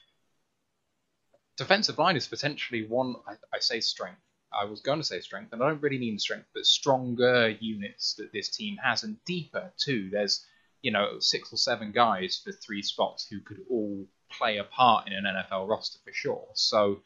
defensive 1.59 1.99
line 1.99 2.17
is 2.17 2.27
potentially 2.27 2.87
one 2.87 3.17
I, 3.29 3.35
I 3.55 3.59
say 3.59 3.81
strength 3.81 4.23
I 4.55 4.65
was 4.65 4.81
going 4.81 4.99
to 4.99 5.05
say 5.05 5.21
strength, 5.21 5.53
and 5.53 5.63
I 5.63 5.69
don't 5.69 5.83
really 5.83 5.99
mean 5.99 6.19
strength, 6.19 6.47
but 6.55 6.67
stronger 6.67 7.51
units 7.61 8.15
that 8.15 8.33
this 8.33 8.49
team 8.49 8.77
has, 8.83 9.03
and 9.03 9.23
deeper 9.25 9.73
too. 9.79 10.09
There's, 10.11 10.47
you 10.83 10.91
know, 10.91 11.19
six 11.19 11.53
or 11.53 11.57
seven 11.57 11.93
guys 11.93 12.41
for 12.45 12.53
three 12.53 12.83
spots 12.83 13.27
who 13.29 13.41
could 13.41 13.61
all 13.71 14.07
play 14.31 14.59
a 14.59 14.65
part 14.65 15.07
in 15.07 15.13
an 15.13 15.25
NFL 15.25 15.69
roster 15.69 15.99
for 16.05 16.13
sure. 16.13 16.47
So 16.55 17.01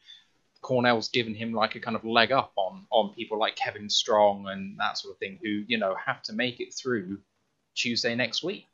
Cornell's 0.63 1.09
given 1.09 1.35
him 1.35 1.53
like 1.53 1.75
a 1.75 1.81
kind 1.81 1.97
of 1.97 2.05
leg 2.05 2.33
up 2.33 2.53
on 2.57 2.87
on 2.91 3.15
people 3.15 3.39
like 3.39 3.57
Kevin 3.57 3.89
Strong 3.89 4.49
and 4.49 4.79
that 4.79 4.99
sort 4.99 5.15
of 5.15 5.19
thing, 5.19 5.39
who 5.43 5.65
you 5.67 5.79
know 5.79 5.95
have 6.05 6.23
to 6.23 6.33
make 6.33 6.61
it 6.61 6.75
through 6.75 7.19
Tuesday 7.75 8.15
next 8.15 8.43
week. 8.43 8.67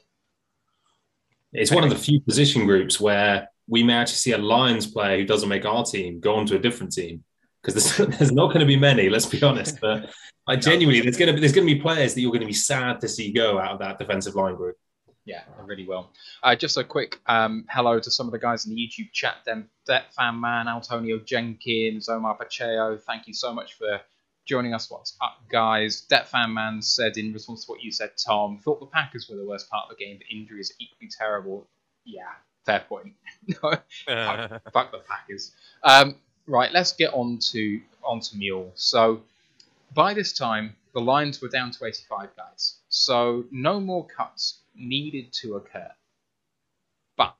It's 1.53 1.71
one 1.71 1.85
of 1.85 1.91
the 1.91 1.97
few 1.97 2.21
position 2.21 2.65
groups 2.65 2.99
where 2.99 3.49
we 3.69 3.83
may 3.83 3.95
actually 3.95 4.17
see 4.17 4.33
a 4.33 4.39
Lions 4.39 4.87
player 4.87 5.19
who 5.19 5.27
doesn't 5.27 5.49
make 5.49 5.67
our 5.67 5.85
team 5.85 6.19
go 6.19 6.35
on 6.37 6.47
to 6.47 6.57
a 6.57 6.59
different 6.59 6.93
team 6.93 7.23
because 7.63 7.97
there's, 7.97 8.09
there's 8.19 8.33
not 8.33 8.49
going 8.49 8.61
to 8.61 8.67
be 8.67 8.77
many. 8.77 9.09
Let's 9.09 9.27
be 9.27 9.43
honest. 9.43 9.81
But 9.81 10.11
I 10.47 10.57
genuinely, 10.69 11.01
there's 11.01 11.17
going 11.17 11.29
to 11.29 11.35
be 11.35 11.41
there's 11.41 11.53
going 11.53 11.67
to 11.67 11.75
be 11.75 11.81
players 11.81 12.15
that 12.15 12.21
you're 12.21 12.31
going 12.31 12.41
to 12.41 12.47
be 12.47 12.53
sad 12.53 13.01
to 13.01 13.09
see 13.09 13.33
go 13.33 13.59
out 13.59 13.73
of 13.73 13.79
that 13.81 13.99
defensive 13.99 14.35
line 14.35 14.57
group. 14.57 14.77
Yeah, 15.25 15.43
really 15.65 15.87
will. 15.87 16.11
Uh, 16.43 16.57
just 16.57 16.77
a 16.77 16.83
quick 16.83 17.21
um, 17.27 17.65
hello 17.71 18.01
to 18.01 18.11
some 18.11 18.27
of 18.27 18.33
the 18.33 18.41
guys 18.41 18.67
in 18.67 18.75
the 18.75 18.81
YouTube 18.81 19.13
chat. 19.13 19.37
Then 19.47 19.69
Det 19.87 20.13
Fan 20.17 20.41
Man, 20.41 20.67
Antonio 20.67 21.19
Jenkins, 21.19 22.09
Omar 22.09 22.35
Pacheco. 22.35 22.97
Thank 22.97 23.29
you 23.29 23.35
so 23.35 23.55
much 23.55 23.75
for 23.75 24.01
joining 24.47 24.75
us. 24.75 24.91
What's 24.91 25.17
up, 25.23 25.39
guys? 25.49 26.01
Det 26.03 26.27
Fan 26.27 26.53
Man 26.53 26.83
said 26.83 27.17
in 27.19 27.33
response 27.33 27.65
to 27.67 27.71
what 27.71 27.83
you 27.83 27.93
said, 27.93 28.11
Tom, 28.25 28.59
thought 28.59 28.81
the 28.81 28.87
Packers 28.87 29.29
were 29.29 29.37
the 29.37 29.47
worst 29.47 29.71
part 29.71 29.85
of 29.89 29.97
the 29.97 30.05
game, 30.05 30.19
but 30.19 30.27
injuries 30.29 30.73
equally 30.81 31.09
terrible. 31.17 31.69
Yeah, 32.05 32.23
fair 32.67 32.81
point. 32.89 33.13
no, 33.47 33.77
fuck, 34.07 34.73
fuck 34.73 34.91
the 34.91 35.03
Packers. 35.09 35.53
Um, 35.85 36.17
right, 36.47 36.73
let's 36.73 36.93
get 36.93 37.13
on 37.13 37.39
to 37.53 37.81
onto 38.03 38.37
Mule. 38.37 38.73
So 38.75 39.23
by 39.95 40.15
this 40.15 40.33
time, 40.33 40.77
the 40.95 41.01
Lions 41.01 41.41
were 41.41 41.49
down 41.49 41.71
to 41.73 41.85
85 41.85 42.37
guys, 42.37 42.79
so 42.89 43.45
no 43.51 43.81
more 43.81 44.07
cuts 44.07 44.61
needed 44.75 45.33
to 45.35 45.57
occur. 45.57 45.91
But 47.17 47.37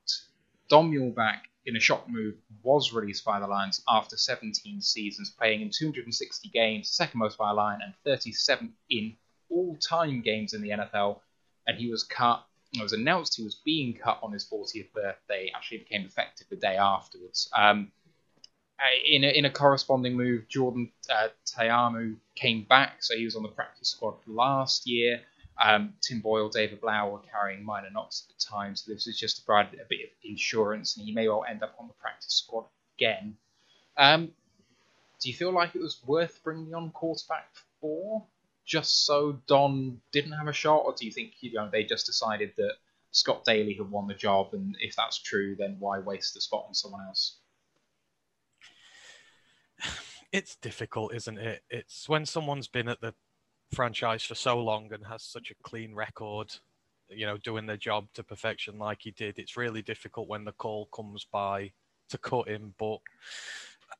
Don 0.69 0.91
Muhlbach, 0.91 1.41
in 1.65 1.75
a 1.75 1.79
shock 1.79 2.09
move, 2.09 2.35
was 2.61 2.93
released 2.93 3.25
by 3.25 3.39
the 3.39 3.47
Lions 3.47 3.81
after 3.87 4.17
17 4.17 4.81
seasons, 4.81 5.29
playing 5.29 5.61
in 5.61 5.69
260 5.69 6.49
games, 6.49 6.89
second 6.89 7.19
most 7.19 7.37
by 7.37 7.51
a 7.51 7.53
Lion, 7.53 7.81
and 7.83 7.93
37 8.03 8.73
in 8.89 9.15
all-time 9.49 10.21
games 10.21 10.53
in 10.53 10.61
the 10.61 10.69
NFL. 10.69 11.19
And 11.67 11.77
he 11.77 11.89
was 11.89 12.03
cut. 12.03 12.45
It 12.73 12.81
was 12.81 12.93
announced 12.93 13.37
he 13.37 13.43
was 13.43 13.61
being 13.63 13.93
cut 13.93 14.19
on 14.23 14.31
his 14.31 14.45
40th 14.45 14.91
birthday. 14.93 15.51
Actually, 15.55 15.79
became 15.79 16.05
effective 16.05 16.47
the 16.49 16.55
day 16.55 16.75
afterwards. 16.75 17.49
Um, 17.55 17.91
in 19.05 19.23
a, 19.23 19.27
in 19.27 19.45
a 19.45 19.49
corresponding 19.49 20.15
move, 20.15 20.47
Jordan 20.47 20.91
uh, 21.09 21.29
Ta'amu 21.45 22.15
came 22.35 22.63
back, 22.63 23.03
so 23.03 23.15
he 23.15 23.25
was 23.25 23.35
on 23.35 23.43
the 23.43 23.49
practice 23.49 23.89
squad 23.89 24.15
last 24.27 24.87
year. 24.87 25.21
Um, 25.63 25.93
Tim 26.01 26.19
Boyle, 26.19 26.49
David 26.49 26.81
Blough 26.81 27.09
were 27.09 27.19
carrying 27.31 27.63
minor 27.63 27.89
knocks 27.91 28.25
at 28.27 28.35
the 28.35 28.43
time, 28.43 28.75
so 28.75 28.91
this 28.91 29.05
was 29.05 29.17
just 29.19 29.37
to 29.37 29.45
provide 29.45 29.67
a 29.73 29.85
bit 29.87 29.99
of 30.03 30.09
insurance, 30.23 30.97
and 30.97 31.05
he 31.05 31.13
may 31.13 31.27
well 31.27 31.45
end 31.47 31.61
up 31.61 31.75
on 31.79 31.87
the 31.87 31.93
practice 31.93 32.33
squad 32.33 32.65
again. 32.97 33.37
Um, 33.97 34.31
do 35.21 35.29
you 35.29 35.35
feel 35.35 35.51
like 35.51 35.75
it 35.75 35.81
was 35.81 36.01
worth 36.05 36.43
bringing 36.43 36.73
on 36.73 36.91
quarterback 36.91 37.47
four 37.79 38.25
just 38.65 39.05
so 39.05 39.39
Don 39.47 40.01
didn't 40.11 40.31
have 40.33 40.47
a 40.47 40.53
shot, 40.53 40.83
or 40.85 40.95
do 40.97 41.05
you 41.05 41.11
think 41.11 41.33
you 41.41 41.53
know 41.53 41.69
they 41.71 41.83
just 41.83 42.05
decided 42.05 42.53
that 42.57 42.73
Scott 43.11 43.45
Daly 43.45 43.75
had 43.75 43.91
won 43.91 44.07
the 44.07 44.13
job, 44.15 44.53
and 44.53 44.75
if 44.79 44.95
that's 44.95 45.21
true, 45.21 45.55
then 45.57 45.75
why 45.79 45.99
waste 45.99 46.33
the 46.33 46.41
spot 46.41 46.65
on 46.67 46.73
someone 46.73 47.05
else? 47.07 47.37
It's 50.31 50.55
difficult, 50.55 51.13
isn't 51.13 51.37
it? 51.37 51.61
It's 51.69 52.09
when 52.09 52.25
someone's 52.25 52.67
been 52.67 52.87
at 52.87 53.01
the 53.01 53.13
franchise 53.71 54.23
for 54.23 54.35
so 54.35 54.59
long 54.59 54.91
and 54.93 55.05
has 55.05 55.23
such 55.23 55.51
a 55.51 55.63
clean 55.63 55.93
record, 55.93 56.53
you 57.09 57.25
know, 57.25 57.37
doing 57.37 57.65
their 57.65 57.77
job 57.77 58.07
to 58.15 58.23
perfection 58.23 58.79
like 58.79 58.99
he 59.01 59.11
did. 59.11 59.37
It's 59.37 59.57
really 59.57 59.81
difficult 59.81 60.27
when 60.27 60.45
the 60.45 60.51
call 60.53 60.87
comes 60.87 61.25
by 61.31 61.71
to 62.09 62.17
cut 62.17 62.47
him. 62.47 62.73
But 62.79 62.99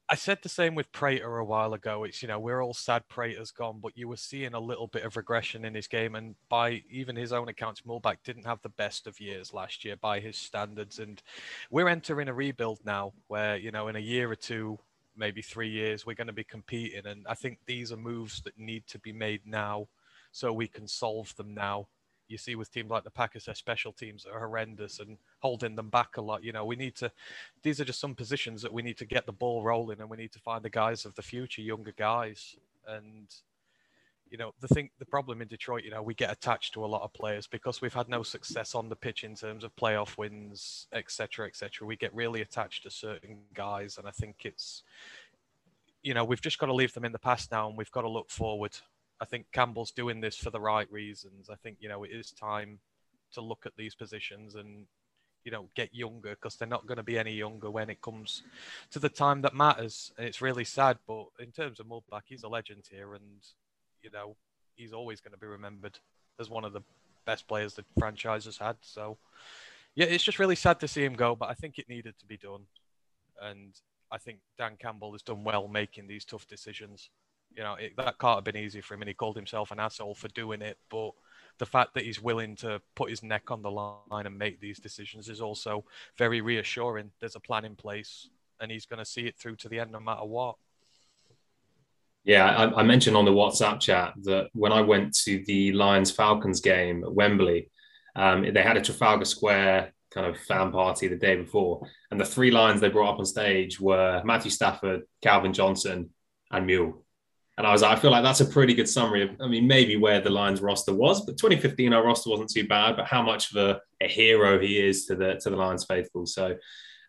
I 0.10 0.16
said 0.16 0.40
the 0.42 0.50
same 0.50 0.76
with 0.76 0.92
Prater 0.92 1.38
a 1.38 1.46
while 1.46 1.74
ago. 1.74 2.04
It's, 2.04 2.22
you 2.22 2.28
know, 2.28 2.40
we're 2.40 2.64
all 2.64 2.74
sad 2.74 3.04
Prater's 3.10 3.52
gone, 3.52 3.80
but 3.82 3.96
you 3.96 4.08
were 4.08 4.18
seeing 4.18 4.54
a 4.54 4.60
little 4.60 4.88
bit 4.88 5.04
of 5.04 5.18
regression 5.18 5.66
in 5.66 5.76
his 5.76 5.88
game. 5.88 6.16
And 6.16 6.36
by 6.50 6.82
even 6.90 7.16
his 7.16 7.32
own 7.32 7.48
accounts, 7.48 7.82
Muhlbach 7.82 8.18
didn't 8.24 8.46
have 8.46 8.62
the 8.64 8.70
best 8.70 9.06
of 9.06 9.20
years 9.20 9.54
last 9.54 9.86
year 9.86 9.96
by 9.98 10.20
his 10.20 10.38
standards. 10.38 11.00
And 11.00 11.22
we're 11.70 11.90
entering 11.90 12.28
a 12.28 12.34
rebuild 12.34 12.80
now 12.84 13.14
where, 13.28 13.56
you 13.56 13.72
know, 13.72 13.88
in 13.88 13.96
a 13.96 14.00
year 14.00 14.32
or 14.32 14.36
two, 14.36 14.80
maybe 15.16 15.42
three 15.42 15.70
years, 15.70 16.06
we're 16.06 16.16
going 16.16 16.28
to 16.28 16.34
be 16.34 16.44
competing. 16.44 17.06
And 17.06 17.26
I 17.28 17.34
think 17.34 17.60
these 17.66 17.92
are 17.92 17.98
moves 17.98 18.42
that 18.42 18.58
need 18.58 18.88
to 18.88 19.00
be 19.00 19.12
made 19.14 19.42
now 19.46 19.88
so 20.32 20.52
we 20.52 20.68
can 20.68 20.88
solve 20.88 21.36
them 21.36 21.54
now. 21.54 21.88
You 22.28 22.38
see, 22.38 22.56
with 22.56 22.72
teams 22.72 22.90
like 22.90 23.04
the 23.04 23.12
Packers, 23.12 23.46
their 23.46 23.56
special 23.56 23.92
teams 23.92 24.26
are 24.26 24.40
horrendous 24.40 25.00
and 25.00 25.18
holding 25.40 25.76
them 25.76 25.90
back 25.90 26.18
a 26.18 26.22
lot. 26.22 26.44
You 26.44 26.52
know, 26.52 26.66
we 26.66 26.76
need 26.76 26.96
to, 26.96 27.12
these 27.62 27.80
are 27.80 27.86
just 27.86 28.00
some 28.00 28.16
positions 28.16 28.62
that 28.62 28.74
we 28.74 28.82
need 28.82 28.98
to 28.98 29.06
get 29.06 29.26
the 29.26 29.32
ball 29.32 29.62
rolling 29.62 30.00
and 30.00 30.10
we 30.10 30.18
need 30.18 30.32
to 30.32 30.40
find 30.40 30.64
the 30.64 30.70
guys 30.70 31.06
of 31.06 31.16
the 31.16 31.22
future, 31.22 31.62
younger 31.62 31.94
guys. 31.96 32.56
And 32.88 33.28
you 34.34 34.38
know 34.38 34.52
the 34.60 34.68
thing 34.68 34.90
the 35.00 35.06
problem 35.06 35.42
in 35.42 35.48
detroit 35.48 35.86
you 35.86 35.92
know 35.92 36.02
we 36.02 36.14
get 36.14 36.32
attached 36.32 36.74
to 36.74 36.84
a 36.84 36.88
lot 36.88 37.04
of 37.04 37.14
players 37.14 37.48
because 37.48 37.82
we've 37.82 37.94
had 37.94 38.10
no 38.10 38.24
success 38.24 38.76
on 38.76 38.90
the 38.90 38.96
pitch 38.96 39.24
in 39.24 39.36
terms 39.36 39.64
of 39.64 39.74
playoff 39.76 40.18
wins 40.18 40.88
etc 40.92 41.46
etc 41.46 41.88
we 41.88 41.96
get 41.96 42.14
really 42.14 42.42
attached 42.42 42.84
to 42.84 42.90
certain 42.90 43.38
guys 43.54 43.98
and 43.98 44.08
i 44.08 44.12
think 44.12 44.38
it's 44.44 44.84
you 46.04 46.14
know 46.14 46.24
we've 46.24 46.42
just 46.42 46.60
got 46.60 46.68
to 46.68 46.74
leave 46.74 46.94
them 46.94 47.06
in 47.06 47.14
the 47.14 47.20
past 47.20 47.52
now 47.52 47.68
and 47.68 47.78
we've 47.78 47.92
got 47.92 48.02
to 48.02 48.10
look 48.10 48.30
forward. 48.30 48.78
I 49.20 49.26
think 49.26 49.48
campbell's 49.54 49.92
doing 49.92 50.20
this 50.20 50.36
for 50.36 50.50
the 50.50 50.60
right 50.60 50.92
reasons. 50.92 51.50
I 51.50 51.56
think 51.56 51.78
you 51.80 51.90
know 51.90 52.04
it 52.04 52.12
is 52.12 52.32
time 52.32 52.80
to 53.34 53.42
look 53.42 53.66
at 53.66 53.76
these 53.78 53.96
positions 53.96 54.56
and 54.56 54.86
you 55.46 55.52
know 55.52 55.70
get 55.76 55.96
younger 55.96 56.32
because 56.32 56.56
they're 56.56 56.68
not 56.68 56.86
going 56.86 56.98
to 56.98 57.04
be 57.04 57.18
any 57.18 57.34
younger 57.34 57.72
when 57.72 57.90
it 57.90 58.02
comes 58.02 58.44
to 58.92 59.00
the 59.00 59.10
time 59.10 59.42
that 59.42 59.56
matters. 59.56 60.12
And 60.18 60.28
it's 60.28 60.42
really 60.42 60.66
sad 60.66 61.00
but 61.08 61.28
in 61.40 61.52
terms 61.52 61.80
of 61.80 61.88
Muhlbach 61.88 62.24
he's 62.26 62.44
a 62.44 62.50
legend 62.50 62.84
here 62.92 63.14
and 63.14 63.46
you 64.04 64.12
know, 64.12 64.36
he's 64.76 64.94
always 64.94 65.22
going 65.22 65.32
to 65.32 65.40
be 65.40 65.48
remembered 65.48 65.98
as 66.40 66.50
one 66.50 66.66
of 66.66 66.74
the 66.74 66.82
best 67.26 67.48
players 67.48 67.74
the 67.74 67.86
franchise 67.98 68.46
has 68.46 68.58
had. 68.58 68.76
So, 68.82 69.18
yeah, 69.96 70.06
it's 70.06 70.24
just 70.24 70.40
really 70.40 70.56
sad 70.56 70.80
to 70.82 70.88
see 70.88 71.04
him 71.04 71.14
go, 71.14 71.36
but 71.36 71.50
I 71.50 71.54
think 71.54 71.80
it 71.80 71.90
needed 71.90 72.18
to 72.20 72.26
be 72.26 72.38
done. 72.38 72.66
And 73.42 73.74
I 74.12 74.18
think 74.18 74.40
Dan 74.58 74.78
Campbell 74.80 75.12
has 75.14 75.22
done 75.22 75.44
well 75.44 75.68
making 75.68 76.08
these 76.08 76.26
tough 76.26 76.48
decisions. 76.48 77.10
You 77.56 77.64
know, 77.64 77.76
it, 77.76 77.96
that 77.98 78.18
can't 78.20 78.38
have 78.38 78.44
been 78.44 78.58
easy 78.58 78.82
for 78.82 78.96
him, 78.96 79.02
and 79.02 79.10
he 79.10 79.14
called 79.14 79.36
himself 79.36 79.72
an 79.72 79.80
asshole 79.80 80.16
for 80.16 80.28
doing 80.30 80.62
it. 80.62 80.78
But 80.90 81.12
the 81.60 81.66
fact 81.66 81.94
that 81.94 82.04
he's 82.04 82.22
willing 82.22 82.56
to 82.58 82.82
put 82.96 83.10
his 83.10 83.22
neck 83.22 83.52
on 83.52 83.62
the 83.62 83.72
line 83.72 84.26
and 84.26 84.38
make 84.38 84.60
these 84.60 84.80
decisions 84.80 85.30
is 85.30 85.42
also 85.42 85.86
very 86.18 86.42
reassuring. 86.42 87.12
There's 87.20 87.36
a 87.36 87.40
plan 87.40 87.66
in 87.66 87.76
place, 87.76 88.30
and 88.60 88.72
he's 88.72 88.86
going 88.86 89.00
to 89.00 89.06
see 89.06 89.28
it 89.28 89.38
through 89.38 89.58
to 89.58 89.70
the 89.70 89.80
end 89.80 89.92
no 89.92 90.00
matter 90.00 90.26
what. 90.26 90.56
Yeah, 92.24 92.46
I, 92.46 92.80
I, 92.80 92.84
mentioned 92.84 93.18
on 93.18 93.26
the 93.26 93.32
WhatsApp 93.32 93.82
chat 93.82 94.14
that 94.24 94.48
when 94.54 94.72
I 94.72 94.80
went 94.82 95.14
to 95.20 95.44
the 95.46 95.74
Lions 95.74 96.10
Falcons 96.10 96.62
game 96.62 97.04
at 97.04 97.14
Wembley, 97.14 97.70
um, 98.16 98.46
they 98.54 98.62
had 98.62 98.78
a 98.78 98.82
Trafalgar 98.82 99.26
Square 99.26 99.94
kind 100.10 100.28
of 100.28 100.40
fan 100.40 100.72
party 100.72 101.08
the 101.08 101.18
day 101.18 101.36
before, 101.36 101.86
and 102.12 102.20
the 102.20 102.26
three 102.26 102.52
lines 102.52 102.80
they 102.80 102.90
brought 102.90 103.14
up 103.14 103.20
on 103.20 103.26
stage 103.26 103.80
were 103.80 104.22
Matthew 104.24 104.52
Stafford, 104.52 105.02
Calvin 105.22 105.52
Johnson, 105.52 106.12
and 106.50 106.66
Mule. 106.66 107.04
And 107.58 107.68
I 107.68 107.72
was 107.72 107.82
like, 107.84 107.98
I 107.98 108.02
feel 108.02 108.10
like 108.10 108.24
that's 108.24 108.42
a 108.42 108.46
pretty 108.46 108.74
good 108.74 108.90
summary 108.90 109.24
of, 109.24 109.30
I 109.40 109.48
mean, 109.48 109.68
maybe 109.68 109.96
where 109.96 110.20
the 110.20 110.30
Lions 110.30 110.62
roster 110.62 110.94
was, 110.94 111.24
but 111.26 111.38
2015 111.38 111.94
our 111.94 112.04
roster 112.04 112.30
wasn't 112.30 112.50
too 112.50 112.68
bad, 112.68 112.96
but 112.96 113.06
how 113.06 113.22
much 113.22 113.52
of 113.52 113.58
a, 113.58 113.82
a 114.02 114.08
hero 114.08 114.60
he 114.60 114.80
is 114.80 115.06
to 115.08 115.16
the 115.16 115.36
to 115.36 115.50
the 115.50 115.56
Lions 115.56 115.86
faithful. 115.86 116.26
So 116.26 116.56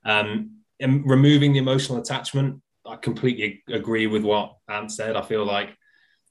um, 0.04 0.58
removing 0.80 1.52
the 1.52 1.60
emotional 1.60 1.98
attachment 1.98 2.60
I 2.86 2.96
completely 2.96 3.62
agree 3.68 4.06
with 4.06 4.22
what 4.22 4.56
Ant 4.68 4.92
said. 4.92 5.16
I 5.16 5.22
feel 5.22 5.44
like, 5.44 5.76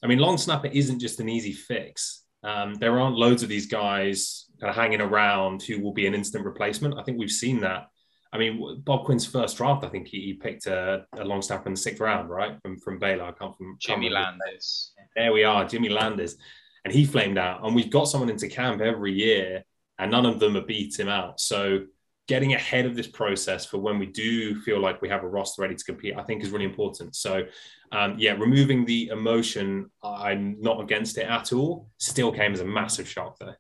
I 0.04 0.08
mean, 0.08 0.20
long 0.20 0.38
snapper 0.38 0.68
isn't 0.68 1.00
just 1.00 1.20
an 1.20 1.30
easy 1.30 1.54
fix. 1.54 2.24
Um, 2.44 2.76
there 2.76 3.00
aren't 3.00 3.18
loads 3.18 3.42
of 3.42 3.50
these 3.50 3.68
guys 3.68 4.46
kind 4.60 4.70
of 4.70 4.76
hanging 4.76 5.02
around 5.02 5.64
who 5.64 5.82
will 5.82 5.94
be 5.94 6.08
an 6.08 6.14
instant 6.14 6.46
replacement. 6.46 7.00
I 7.00 7.04
think 7.04 7.18
we've 7.18 7.32
seen 7.32 7.62
that. 7.62 7.88
I 8.34 8.38
mean, 8.38 8.82
Bob 8.84 9.06
Quinn's 9.06 9.28
first 9.28 9.58
draft, 9.58 9.84
I 9.84 9.90
think 9.90 10.08
he, 10.08 10.20
he 10.22 10.34
picked 10.34 10.66
a, 10.66 11.06
a, 11.18 11.24
long 11.24 11.42
snapper 11.42 11.68
in 11.68 11.74
the 11.74 11.80
sixth 11.80 12.02
round, 12.02 12.30
right? 12.30 12.58
From 12.64 12.80
from 12.80 12.98
Baylor. 12.98 13.26
I 13.26 13.32
come 13.32 13.54
from 13.54 13.78
Jimmy 13.80 14.10
Landers. 14.10 14.92
There 15.16 15.32
we 15.32 15.44
are, 15.44 15.66
Jimmy 15.66 15.90
Landers. 15.90 16.36
And 16.84 16.94
he 16.94 17.06
flamed 17.06 17.38
out. 17.38 17.64
And 17.64 17.76
we've 17.76 17.92
got 17.92 18.06
someone 18.06 18.32
into 18.32 18.48
camp 18.48 18.82
every 18.82 19.14
year, 19.14 19.64
and 20.00 20.10
none 20.10 20.26
of 20.26 20.40
them 20.40 20.56
have 20.56 20.66
beat 20.66 21.00
him 21.00 21.10
out. 21.10 21.40
So 21.40 21.86
getting 22.28 22.54
ahead 22.54 22.86
of 22.86 22.96
this 22.96 23.08
process 23.08 23.66
for 23.66 23.80
when 23.80 24.00
we 24.00 24.06
do 24.06 24.60
feel 24.62 24.80
like 24.80 25.02
we 25.02 25.10
have 25.10 25.24
a 25.24 25.28
roster 25.28 25.62
ready 25.62 25.76
to 25.76 25.84
compete, 25.84 26.16
I 26.18 26.24
think 26.24 26.42
is 26.42 26.52
really 26.52 26.66
important. 26.66 27.16
So, 27.16 27.44
um, 27.92 28.16
yeah, 28.18 28.32
removing 28.34 28.86
the 28.86 29.08
emotion, 29.08 29.90
I'm 30.02 30.56
not 30.62 30.80
against 30.82 31.18
it 31.18 31.28
at 31.28 31.52
all. 31.52 31.90
Still 31.98 32.32
came 32.32 32.54
as 32.54 32.62
a 32.62 32.66
massive 32.66 33.08
shock, 33.08 33.38
though. 33.40 33.54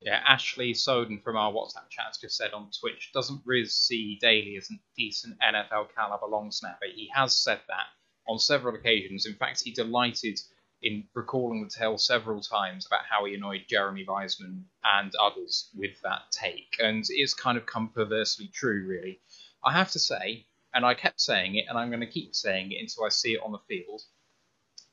Yeah, 0.00 0.20
Ashley 0.26 0.74
Soden 0.74 1.20
from 1.22 1.36
our 1.36 1.52
WhatsApp 1.52 1.88
chat 1.90 2.06
has 2.06 2.18
just 2.18 2.36
said 2.36 2.52
on 2.52 2.70
Twitch, 2.80 3.10
doesn't 3.14 3.40
Riz 3.44 3.74
see 3.74 4.18
Daly 4.20 4.56
as 4.56 4.68
a 4.70 4.74
decent 4.96 5.36
NFL 5.40 5.88
caliber 5.96 6.26
long 6.26 6.50
snapper? 6.50 6.86
He 6.92 7.08
has 7.14 7.36
said 7.36 7.60
that 7.68 7.86
on 8.26 8.38
several 8.38 8.74
occasions. 8.74 9.26
In 9.26 9.34
fact, 9.34 9.62
he 9.64 9.70
delighted 9.70 10.40
in 10.82 11.04
recalling 11.14 11.62
the 11.62 11.70
tale 11.70 11.96
several 11.96 12.40
times 12.40 12.86
about 12.86 13.04
how 13.08 13.24
he 13.24 13.34
annoyed 13.34 13.64
Jeremy 13.68 14.04
Reisman 14.04 14.62
and 14.84 15.12
others 15.20 15.70
with 15.76 16.00
that 16.02 16.30
take. 16.30 16.76
And 16.80 17.04
it's 17.08 17.34
kind 17.34 17.56
of 17.56 17.66
come 17.66 17.88
perversely 17.88 18.48
true, 18.48 18.84
really. 18.86 19.20
I 19.64 19.72
have 19.72 19.92
to 19.92 19.98
say, 19.98 20.46
and 20.74 20.84
I 20.84 20.94
kept 20.94 21.20
saying 21.20 21.54
it, 21.56 21.66
and 21.68 21.78
I'm 21.78 21.90
going 21.90 22.00
to 22.00 22.06
keep 22.06 22.34
saying 22.34 22.72
it 22.72 22.80
until 22.80 23.04
I 23.04 23.10
see 23.10 23.34
it 23.34 23.42
on 23.44 23.52
the 23.52 23.58
field, 23.68 24.02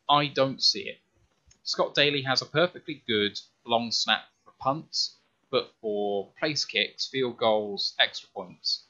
I 0.10 0.28
don't 0.28 0.62
see 0.62 0.82
it. 0.82 1.00
Scott 1.64 1.96
Daly 1.96 2.22
has 2.24 2.42
a 2.42 2.46
perfectly 2.46 3.04
good 3.08 3.40
long 3.66 3.92
snap 3.92 4.24
for 4.44 4.54
punts, 4.60 5.18
but 5.52 5.72
for 5.82 6.32
place 6.40 6.66
kicks, 6.66 7.08
field 7.08 7.38
goals, 7.38 7.96
extra 8.00 8.30
points, 8.30 8.86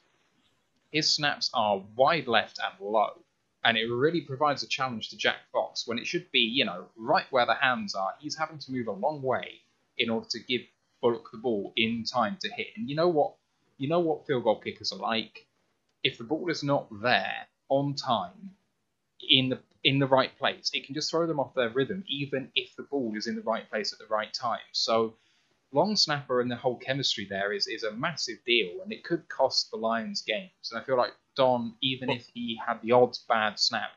his 0.90 1.10
snaps 1.10 1.50
are 1.54 1.84
wide 1.96 2.26
left 2.26 2.58
and 2.58 2.74
low 2.80 3.22
and 3.64 3.76
it 3.76 3.86
really 3.86 4.22
provides 4.22 4.62
a 4.62 4.68
challenge 4.68 5.10
to 5.10 5.16
Jack 5.16 5.36
Fox 5.52 5.86
when 5.86 5.98
it 5.98 6.06
should 6.06 6.30
be, 6.30 6.40
you 6.40 6.64
know, 6.64 6.86
right 6.96 7.26
where 7.30 7.46
the 7.46 7.54
hands 7.54 7.94
are. 7.94 8.14
He's 8.18 8.36
having 8.36 8.58
to 8.58 8.72
move 8.72 8.86
a 8.86 8.92
long 8.92 9.22
way 9.22 9.60
in 9.98 10.08
order 10.10 10.26
to 10.30 10.40
give 10.40 10.62
Bullock 11.02 11.30
the 11.32 11.38
ball 11.38 11.72
in 11.76 12.04
time 12.04 12.38
to 12.40 12.48
hit. 12.48 12.68
And 12.76 12.88
you 12.88 12.96
know 12.96 13.08
what? 13.08 13.34
You 13.78 13.88
know 13.88 14.00
what 14.00 14.26
field 14.26 14.44
goal 14.44 14.60
kickers 14.60 14.92
are 14.92 14.98
like. 14.98 15.46
If 16.02 16.18
the 16.18 16.24
ball 16.24 16.50
is 16.50 16.62
not 16.62 16.88
there 17.02 17.46
on 17.68 17.94
time, 17.94 18.54
in 19.28 19.50
the 19.50 19.60
in 19.82 19.98
the 19.98 20.06
right 20.06 20.36
place, 20.38 20.70
it 20.74 20.84
can 20.84 20.94
just 20.94 21.10
throw 21.10 21.26
them 21.26 21.40
off 21.40 21.54
their 21.54 21.70
rhythm, 21.70 22.04
even 22.06 22.50
if 22.54 22.76
the 22.76 22.82
ball 22.82 23.12
is 23.16 23.26
in 23.26 23.34
the 23.34 23.42
right 23.42 23.68
place 23.70 23.92
at 23.92 23.98
the 23.98 24.14
right 24.14 24.32
time. 24.32 24.60
So 24.72 25.16
long 25.72 25.96
snapper 25.96 26.40
and 26.40 26.50
the 26.50 26.56
whole 26.56 26.76
chemistry 26.76 27.26
there 27.28 27.52
is, 27.52 27.66
is 27.66 27.82
a 27.82 27.92
massive 27.92 28.38
deal, 28.44 28.82
and 28.82 28.92
it 28.92 29.04
could 29.04 29.28
cost 29.28 29.70
the 29.70 29.78
Lions 29.78 30.22
games. 30.22 30.70
And 30.70 30.80
I 30.80 30.84
feel 30.84 30.96
like 30.98 31.12
Don, 31.40 31.72
even 31.80 32.10
if 32.10 32.26
he 32.34 32.60
had 32.66 32.82
the 32.82 32.92
odd 32.92 33.16
bad 33.26 33.58
snap, 33.58 33.92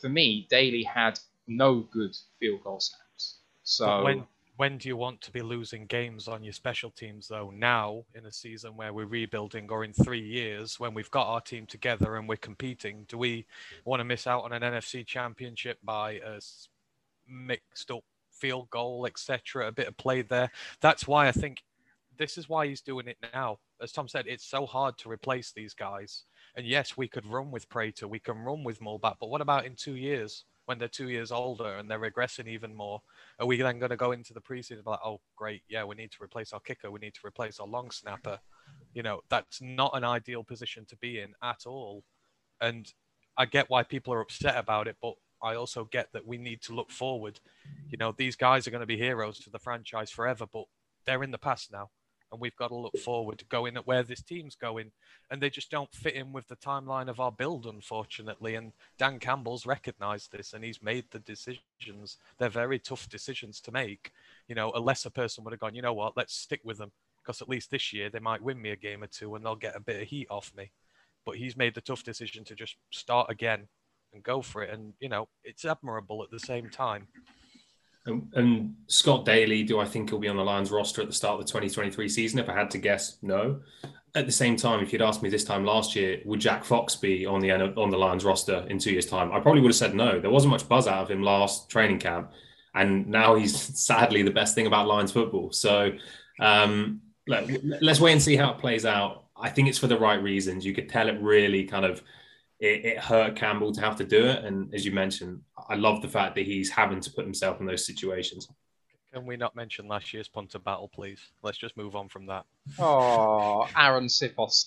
for 0.00 0.08
me, 0.08 0.48
Daly 0.50 0.82
had 0.82 1.16
no 1.46 1.86
good 1.92 2.16
field 2.40 2.64
goal 2.64 2.80
snaps. 2.80 3.36
So 3.62 4.02
when 4.02 4.26
when 4.56 4.78
do 4.78 4.88
you 4.88 4.96
want 4.96 5.20
to 5.20 5.30
be 5.30 5.42
losing 5.42 5.86
games 5.86 6.26
on 6.26 6.42
your 6.42 6.52
special 6.52 6.90
teams 6.90 7.28
though? 7.28 7.52
Now 7.54 8.04
in 8.16 8.26
a 8.26 8.32
season 8.32 8.76
where 8.76 8.92
we're 8.92 9.06
rebuilding, 9.06 9.68
or 9.70 9.84
in 9.84 9.92
three 9.92 10.26
years 10.26 10.80
when 10.80 10.92
we've 10.92 11.10
got 11.12 11.28
our 11.28 11.40
team 11.40 11.66
together 11.66 12.16
and 12.16 12.28
we're 12.28 12.36
competing, 12.36 13.04
do 13.06 13.16
we 13.16 13.46
want 13.84 14.00
to 14.00 14.04
miss 14.04 14.26
out 14.26 14.42
on 14.42 14.52
an 14.52 14.62
NFC 14.62 15.06
Championship 15.06 15.78
by 15.84 16.14
a 16.26 16.40
mixed 17.28 17.92
up 17.92 18.02
field 18.32 18.68
goal, 18.70 19.06
etc. 19.06 19.68
A 19.68 19.72
bit 19.72 19.86
of 19.86 19.96
play 19.96 20.22
there. 20.22 20.50
That's 20.80 21.06
why 21.06 21.28
I 21.28 21.32
think 21.32 21.62
this 22.18 22.36
is 22.38 22.48
why 22.48 22.66
he's 22.66 22.80
doing 22.80 23.06
it 23.06 23.18
now. 23.32 23.58
As 23.80 23.92
Tom 23.92 24.08
said, 24.08 24.26
it's 24.26 24.44
so 24.44 24.66
hard 24.66 24.96
to 24.98 25.10
replace 25.10 25.52
these 25.52 25.74
guys. 25.74 26.24
And 26.56 26.66
yes, 26.66 26.96
we 26.96 27.06
could 27.06 27.26
run 27.26 27.50
with 27.50 27.68
Prater, 27.68 28.08
we 28.08 28.18
can 28.18 28.38
run 28.38 28.64
with 28.64 28.80
Muhlbach, 28.80 29.16
but 29.20 29.28
what 29.28 29.42
about 29.42 29.66
in 29.66 29.74
two 29.76 29.94
years 29.94 30.44
when 30.64 30.78
they're 30.78 30.88
two 30.88 31.10
years 31.10 31.30
older 31.30 31.76
and 31.76 31.90
they're 31.90 32.00
regressing 32.00 32.48
even 32.48 32.74
more? 32.74 33.02
Are 33.38 33.46
we 33.46 33.58
then 33.58 33.78
going 33.78 33.90
to 33.90 33.96
go 33.96 34.12
into 34.12 34.32
the 34.32 34.40
preseason 34.40 34.86
like, 34.86 34.98
oh, 35.04 35.20
great, 35.36 35.62
yeah, 35.68 35.84
we 35.84 35.94
need 35.94 36.10
to 36.12 36.22
replace 36.22 36.54
our 36.54 36.60
kicker, 36.60 36.90
we 36.90 36.98
need 36.98 37.14
to 37.14 37.26
replace 37.26 37.60
our 37.60 37.66
long 37.66 37.90
snapper? 37.90 38.40
You 38.94 39.02
know, 39.02 39.20
that's 39.28 39.60
not 39.60 39.92
an 39.94 40.02
ideal 40.02 40.42
position 40.42 40.86
to 40.86 40.96
be 40.96 41.20
in 41.20 41.34
at 41.42 41.66
all. 41.66 42.04
And 42.60 42.90
I 43.36 43.44
get 43.44 43.68
why 43.68 43.82
people 43.82 44.14
are 44.14 44.22
upset 44.22 44.56
about 44.56 44.88
it, 44.88 44.96
but 45.00 45.14
I 45.42 45.54
also 45.56 45.84
get 45.84 46.12
that 46.14 46.26
we 46.26 46.38
need 46.38 46.62
to 46.62 46.74
look 46.74 46.90
forward. 46.90 47.38
You 47.90 47.98
know, 47.98 48.14
these 48.16 48.34
guys 48.34 48.66
are 48.66 48.70
going 48.70 48.80
to 48.80 48.86
be 48.86 48.96
heroes 48.96 49.38
to 49.40 49.50
the 49.50 49.58
franchise 49.58 50.10
forever, 50.10 50.46
but 50.50 50.64
they're 51.04 51.22
in 51.22 51.30
the 51.30 51.38
past 51.38 51.70
now. 51.70 51.90
And 52.32 52.40
we've 52.40 52.56
got 52.56 52.68
to 52.68 52.76
look 52.76 52.98
forward, 52.98 53.38
to 53.38 53.44
going 53.44 53.76
at 53.76 53.86
where 53.86 54.02
this 54.02 54.22
team's 54.22 54.56
going. 54.56 54.90
And 55.30 55.40
they 55.40 55.50
just 55.50 55.70
don't 55.70 55.92
fit 55.94 56.14
in 56.14 56.32
with 56.32 56.48
the 56.48 56.56
timeline 56.56 57.08
of 57.08 57.20
our 57.20 57.30
build, 57.30 57.66
unfortunately. 57.66 58.56
And 58.56 58.72
Dan 58.98 59.18
Campbell's 59.18 59.66
recognized 59.66 60.32
this 60.32 60.52
and 60.52 60.64
he's 60.64 60.82
made 60.82 61.04
the 61.10 61.20
decisions. 61.20 62.18
They're 62.38 62.48
very 62.48 62.78
tough 62.78 63.08
decisions 63.08 63.60
to 63.62 63.72
make. 63.72 64.12
You 64.48 64.54
know, 64.54 64.72
a 64.74 64.80
lesser 64.80 65.10
person 65.10 65.44
would 65.44 65.52
have 65.52 65.60
gone, 65.60 65.74
you 65.74 65.82
know 65.82 65.94
what, 65.94 66.16
let's 66.16 66.34
stick 66.34 66.60
with 66.64 66.78
them. 66.78 66.92
Because 67.22 67.42
at 67.42 67.48
least 67.48 67.70
this 67.70 67.92
year 67.92 68.10
they 68.10 68.20
might 68.20 68.42
win 68.42 68.60
me 68.60 68.70
a 68.70 68.76
game 68.76 69.02
or 69.02 69.08
two 69.08 69.34
and 69.34 69.44
they'll 69.44 69.56
get 69.56 69.76
a 69.76 69.80
bit 69.80 70.02
of 70.02 70.08
heat 70.08 70.28
off 70.30 70.52
me. 70.56 70.70
But 71.24 71.36
he's 71.36 71.56
made 71.56 71.74
the 71.74 71.80
tough 71.80 72.04
decision 72.04 72.44
to 72.44 72.54
just 72.54 72.76
start 72.90 73.30
again 73.30 73.68
and 74.12 74.22
go 74.22 74.42
for 74.42 74.62
it. 74.62 74.70
And, 74.70 74.94
you 75.00 75.08
know, 75.08 75.28
it's 75.44 75.64
admirable 75.64 76.22
at 76.22 76.30
the 76.30 76.38
same 76.40 76.70
time. 76.70 77.08
And, 78.06 78.28
and 78.34 78.74
Scott 78.86 79.24
Daly, 79.24 79.62
do 79.62 79.80
I 79.80 79.84
think 79.84 80.10
he'll 80.10 80.18
be 80.18 80.28
on 80.28 80.36
the 80.36 80.44
Lions 80.44 80.70
roster 80.70 81.02
at 81.02 81.08
the 81.08 81.14
start 81.14 81.40
of 81.40 81.46
the 81.46 81.52
2023 81.52 82.08
season? 82.08 82.38
If 82.38 82.48
I 82.48 82.54
had 82.54 82.70
to 82.70 82.78
guess, 82.78 83.18
no. 83.22 83.60
At 84.14 84.26
the 84.26 84.32
same 84.32 84.56
time, 84.56 84.82
if 84.82 84.92
you'd 84.92 85.02
asked 85.02 85.22
me 85.22 85.28
this 85.28 85.44
time 85.44 85.64
last 85.64 85.94
year, 85.94 86.20
would 86.24 86.40
Jack 86.40 86.64
Fox 86.64 86.96
be 86.96 87.26
on 87.26 87.40
the 87.40 87.50
on 87.52 87.90
the 87.90 87.98
Lions 87.98 88.24
roster 88.24 88.66
in 88.70 88.78
two 88.78 88.92
years' 88.92 89.06
time? 89.06 89.30
I 89.32 89.40
probably 89.40 89.60
would 89.60 89.68
have 89.68 89.76
said 89.76 89.94
no. 89.94 90.18
There 90.20 90.30
wasn't 90.30 90.52
much 90.52 90.66
buzz 90.68 90.86
out 90.86 91.02
of 91.02 91.10
him 91.10 91.22
last 91.22 91.68
training 91.68 91.98
camp, 91.98 92.32
and 92.74 93.06
now 93.08 93.34
he's 93.34 93.54
sadly 93.78 94.22
the 94.22 94.30
best 94.30 94.54
thing 94.54 94.66
about 94.66 94.86
Lions 94.86 95.12
football. 95.12 95.52
So 95.52 95.92
um, 96.40 97.02
look, 97.26 97.50
let's 97.80 98.00
wait 98.00 98.12
and 98.12 98.22
see 98.22 98.36
how 98.36 98.52
it 98.52 98.58
plays 98.58 98.86
out. 98.86 99.24
I 99.36 99.50
think 99.50 99.68
it's 99.68 99.78
for 99.78 99.86
the 99.86 99.98
right 99.98 100.22
reasons. 100.22 100.64
You 100.64 100.72
could 100.72 100.88
tell 100.88 101.08
it 101.08 101.20
really 101.20 101.64
kind 101.64 101.84
of 101.84 102.02
it, 102.60 102.84
it, 102.84 102.98
hurt 102.98 103.36
Campbell 103.36 103.72
to 103.72 103.80
have 103.80 103.96
to 103.96 104.04
do 104.04 104.24
it. 104.24 104.44
And 104.44 104.72
as 104.74 104.84
you 104.84 104.92
mentioned, 104.92 105.42
I 105.68 105.74
love 105.74 106.02
the 106.02 106.08
fact 106.08 106.34
that 106.36 106.46
he's 106.46 106.70
having 106.70 107.00
to 107.00 107.10
put 107.10 107.24
himself 107.24 107.60
in 107.60 107.66
those 107.66 107.86
situations. 107.86 108.48
Can 109.12 109.26
we 109.26 109.36
not 109.36 109.54
mention 109.54 109.88
last 109.88 110.12
year's 110.12 110.28
punter 110.28 110.58
battle, 110.58 110.88
please? 110.88 111.20
Let's 111.42 111.58
just 111.58 111.76
move 111.76 111.96
on 111.96 112.08
from 112.08 112.26
that. 112.26 112.44
Oh, 112.78 113.66
Arryn 113.74 114.10
Siposs 114.10 114.66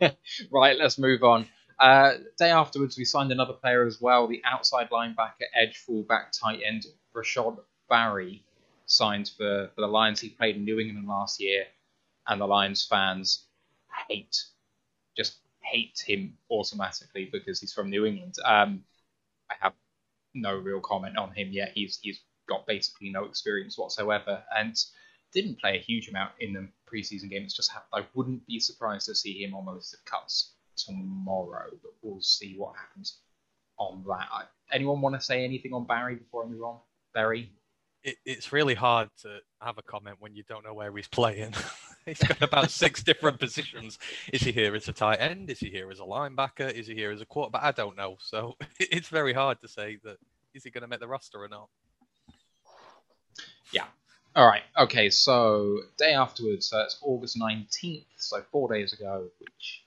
right, 0.52 0.76
let's 0.78 0.98
move 0.98 1.22
on. 1.22 1.46
Uh, 1.78 2.12
day 2.38 2.50
afterwards, 2.50 2.96
we 2.96 3.04
signed 3.04 3.32
another 3.32 3.52
player 3.52 3.86
as 3.86 4.00
well. 4.00 4.26
The 4.26 4.42
outside 4.44 4.88
linebacker, 4.90 5.46
edge, 5.54 5.76
fullback, 5.76 6.32
tight 6.32 6.60
end, 6.64 6.86
Rashod 7.12 7.58
Berry, 7.88 8.44
signed 8.86 9.30
for, 9.36 9.70
for 9.74 9.80
the 9.80 9.86
Lions. 9.86 10.20
He 10.20 10.30
played 10.30 10.56
in 10.56 10.64
New 10.64 10.78
England 10.78 11.08
last 11.08 11.40
year, 11.40 11.64
and 12.28 12.40
the 12.40 12.46
Lions 12.46 12.86
fans 12.86 13.46
hate, 14.08 14.44
just 15.16 15.38
hate 15.70 16.02
him 16.06 16.36
automatically 16.50 17.28
because 17.32 17.60
he's 17.60 17.72
from 17.72 17.90
New 17.90 18.06
England. 18.06 18.34
Um, 18.44 18.82
I 19.50 19.54
have 19.60 19.74
no 20.34 20.54
real 20.54 20.80
comment 20.80 21.16
on 21.16 21.32
him 21.32 21.48
yet. 21.52 21.72
He's 21.74 21.98
he's 22.02 22.20
got 22.48 22.66
basically 22.66 23.10
no 23.10 23.24
experience 23.24 23.76
whatsoever 23.76 24.42
and 24.56 24.76
didn't 25.32 25.60
play 25.60 25.76
a 25.76 25.80
huge 25.80 26.08
amount 26.08 26.32
in 26.40 26.52
the 26.52 26.68
preseason 26.90 27.28
game. 27.28 27.42
It's 27.42 27.56
just 27.56 27.72
happened. 27.72 28.04
I 28.04 28.06
wouldn't 28.14 28.46
be 28.46 28.60
surprised 28.60 29.06
to 29.06 29.14
see 29.14 29.42
him 29.42 29.54
on 29.54 29.64
the 29.64 29.72
list 29.72 29.94
of 29.94 30.04
cuts 30.04 30.52
tomorrow, 30.76 31.70
but 31.82 31.92
we'll 32.02 32.20
see 32.20 32.54
what 32.56 32.76
happens 32.76 33.18
on 33.78 34.04
that. 34.08 34.48
Anyone 34.72 35.00
want 35.00 35.14
to 35.14 35.20
say 35.20 35.44
anything 35.44 35.72
on 35.72 35.86
Berry 35.86 36.16
before 36.16 36.44
I 36.44 36.48
move 36.48 36.62
on? 36.62 36.78
Berry? 37.14 37.50
It, 38.02 38.16
it's 38.24 38.52
really 38.52 38.74
hard 38.74 39.08
to 39.22 39.38
have 39.60 39.78
a 39.78 39.82
comment 39.82 40.16
when 40.20 40.34
you 40.34 40.44
don't 40.48 40.64
know 40.64 40.74
where 40.74 40.94
he's 40.94 41.08
playing. 41.08 41.54
he's 42.06 42.18
got 42.18 42.40
about 42.40 42.70
six 42.70 43.02
different 43.02 43.38
positions. 43.38 43.98
Is 44.32 44.42
he 44.42 44.52
here 44.52 44.74
as 44.74 44.88
a 44.88 44.92
tight 44.92 45.20
end? 45.20 45.50
Is 45.50 45.60
he 45.60 45.68
here 45.70 45.90
as 45.90 46.00
a 46.00 46.04
linebacker? 46.04 46.72
Is 46.72 46.86
he 46.86 46.94
here 46.94 47.10
as 47.10 47.20
a 47.20 47.26
quarterback? 47.26 47.62
I 47.62 47.72
don't 47.72 47.96
know. 47.96 48.16
So 48.20 48.56
it's 48.80 49.08
very 49.08 49.32
hard 49.32 49.60
to 49.60 49.68
say 49.68 49.98
that 50.04 50.16
is 50.54 50.64
he 50.64 50.70
going 50.70 50.82
to 50.82 50.88
make 50.88 51.00
the 51.00 51.08
roster 51.08 51.42
or 51.42 51.48
not. 51.48 51.68
Yeah. 53.72 53.84
All 54.34 54.46
right. 54.46 54.62
Okay. 54.78 55.10
So 55.10 55.80
day 55.98 56.14
afterwards, 56.14 56.66
so 56.66 56.80
it's 56.80 56.98
August 57.02 57.38
nineteenth, 57.38 58.06
so 58.16 58.42
four 58.52 58.72
days 58.72 58.92
ago, 58.92 59.28
which 59.38 59.82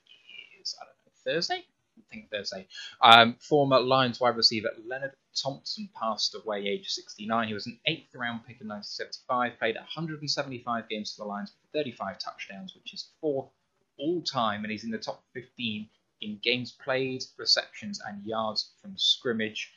is 0.60 0.74
I 0.80 0.84
don't 0.84 0.94
know 1.06 1.34
Thursday. 1.34 1.64
I 1.98 2.14
think 2.14 2.30
Thursday. 2.30 2.66
Um, 3.00 3.36
former 3.40 3.80
Lions 3.80 4.20
wide 4.20 4.36
receiver 4.36 4.70
Leonard 4.86 5.12
Thompson 5.34 5.88
passed 5.94 6.34
away, 6.34 6.66
age 6.66 6.88
69. 6.88 7.48
He 7.48 7.54
was 7.54 7.66
an 7.66 7.78
eighth 7.86 8.14
round 8.14 8.40
pick 8.46 8.60
in 8.60 8.68
1975. 8.68 9.58
Played 9.58 9.76
175 9.76 10.88
games 10.88 11.14
for 11.14 11.22
the 11.22 11.28
Lions 11.28 11.52
with 11.52 11.84
35 11.84 12.18
touchdowns, 12.18 12.74
which 12.74 12.94
is 12.94 13.10
fourth 13.20 13.50
all 13.98 14.22
time, 14.22 14.64
and 14.64 14.70
he's 14.70 14.84
in 14.84 14.90
the 14.90 14.98
top 14.98 15.22
15 15.34 15.88
in 16.22 16.38
games 16.42 16.72
played, 16.72 17.22
receptions, 17.38 18.00
and 18.06 18.24
yards 18.24 18.72
from 18.82 18.96
scrimmage 18.96 19.72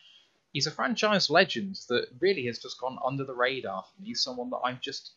he's 0.53 0.67
a 0.67 0.71
franchise 0.71 1.29
legend 1.29 1.77
that 1.89 2.07
really 2.19 2.45
has 2.45 2.59
just 2.59 2.79
gone 2.79 2.97
under 3.03 3.25
the 3.25 3.33
radar 3.33 3.83
for 3.83 4.01
me. 4.01 4.07
He's 4.09 4.23
someone 4.23 4.51
that 4.51 4.61
I'm 4.63 4.79
just, 4.81 5.11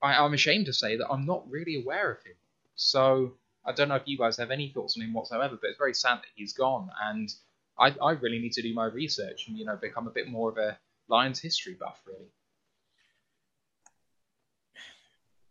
I, 0.00 0.14
I'm 0.14 0.32
ashamed 0.32 0.66
to 0.66 0.72
say 0.72 0.96
that 0.96 1.08
I'm 1.10 1.26
not 1.26 1.50
really 1.50 1.82
aware 1.82 2.10
of 2.10 2.22
him. 2.22 2.36
So 2.76 3.34
I 3.66 3.72
don't 3.72 3.88
know 3.88 3.96
if 3.96 4.06
you 4.06 4.16
guys 4.16 4.38
have 4.38 4.50
any 4.50 4.68
thoughts 4.68 4.96
on 4.96 5.02
him 5.02 5.12
whatsoever, 5.12 5.58
but 5.60 5.68
it's 5.68 5.78
very 5.78 5.94
sad 5.94 6.18
that 6.18 6.30
he's 6.34 6.52
gone. 6.52 6.88
And 7.02 7.28
I, 7.78 7.94
I 8.02 8.12
really 8.12 8.38
need 8.38 8.52
to 8.52 8.62
do 8.62 8.74
my 8.74 8.86
research 8.86 9.48
and, 9.48 9.56
you 9.56 9.64
know, 9.64 9.76
become 9.76 10.06
a 10.06 10.10
bit 10.10 10.28
more 10.28 10.50
of 10.50 10.58
a 10.58 10.78
Lions 11.08 11.40
history 11.40 11.76
buff, 11.78 12.00
really. 12.06 12.30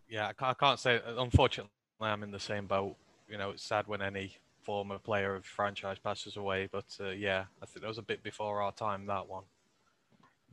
Yeah, 0.08 0.28
I 0.28 0.34
can't, 0.34 0.52
I 0.52 0.66
can't 0.66 0.80
say. 0.80 1.02
Unfortunately, 1.06 1.72
I'm 2.00 2.24
in 2.24 2.32
the 2.32 2.40
same 2.40 2.68
boat. 2.68 2.96
You 3.30 3.38
know, 3.38 3.52
it's 3.52 3.64
sad 3.64 3.88
when 3.88 4.02
any 4.02 4.38
former 4.62 5.00
player 5.00 5.36
of 5.36 5.46
franchise 5.46 5.98
passes 6.00 6.38
away. 6.38 6.68
But 6.72 6.86
uh, 7.00 7.10
yeah, 7.10 7.46
I 7.62 7.66
think 7.66 7.82
that 7.82 7.88
was 7.88 7.98
a 7.98 8.04
bit 8.04 8.22
before 8.22 8.62
our 8.62 8.72
time. 8.74 9.06
That 9.06 9.28
one. 9.28 9.44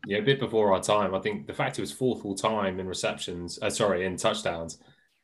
Yeah, 0.06 0.18
a 0.18 0.22
bit 0.22 0.38
before 0.38 0.72
our 0.72 0.80
time. 0.80 1.14
I 1.14 1.18
think 1.18 1.46
the 1.46 1.52
fact 1.52 1.76
he 1.76 1.80
was 1.80 1.90
fourth 1.92 2.24
all 2.24 2.36
time 2.36 2.78
in 2.78 2.86
receptions, 2.86 3.58
uh, 3.60 3.70
sorry, 3.70 4.06
in 4.06 4.16
touchdowns, 4.16 4.78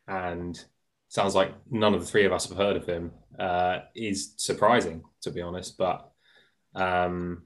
and 0.08 0.62
sounds 1.08 1.36
like 1.36 1.54
none 1.70 1.94
of 1.94 2.00
the 2.00 2.06
three 2.06 2.24
of 2.24 2.32
us 2.32 2.48
have 2.48 2.58
heard 2.58 2.76
of 2.76 2.86
him, 2.86 3.12
uh, 3.38 3.80
is 3.94 4.34
surprising 4.36 5.04
to 5.22 5.30
be 5.30 5.40
honest. 5.40 5.78
But 5.78 6.10
um, 6.74 7.42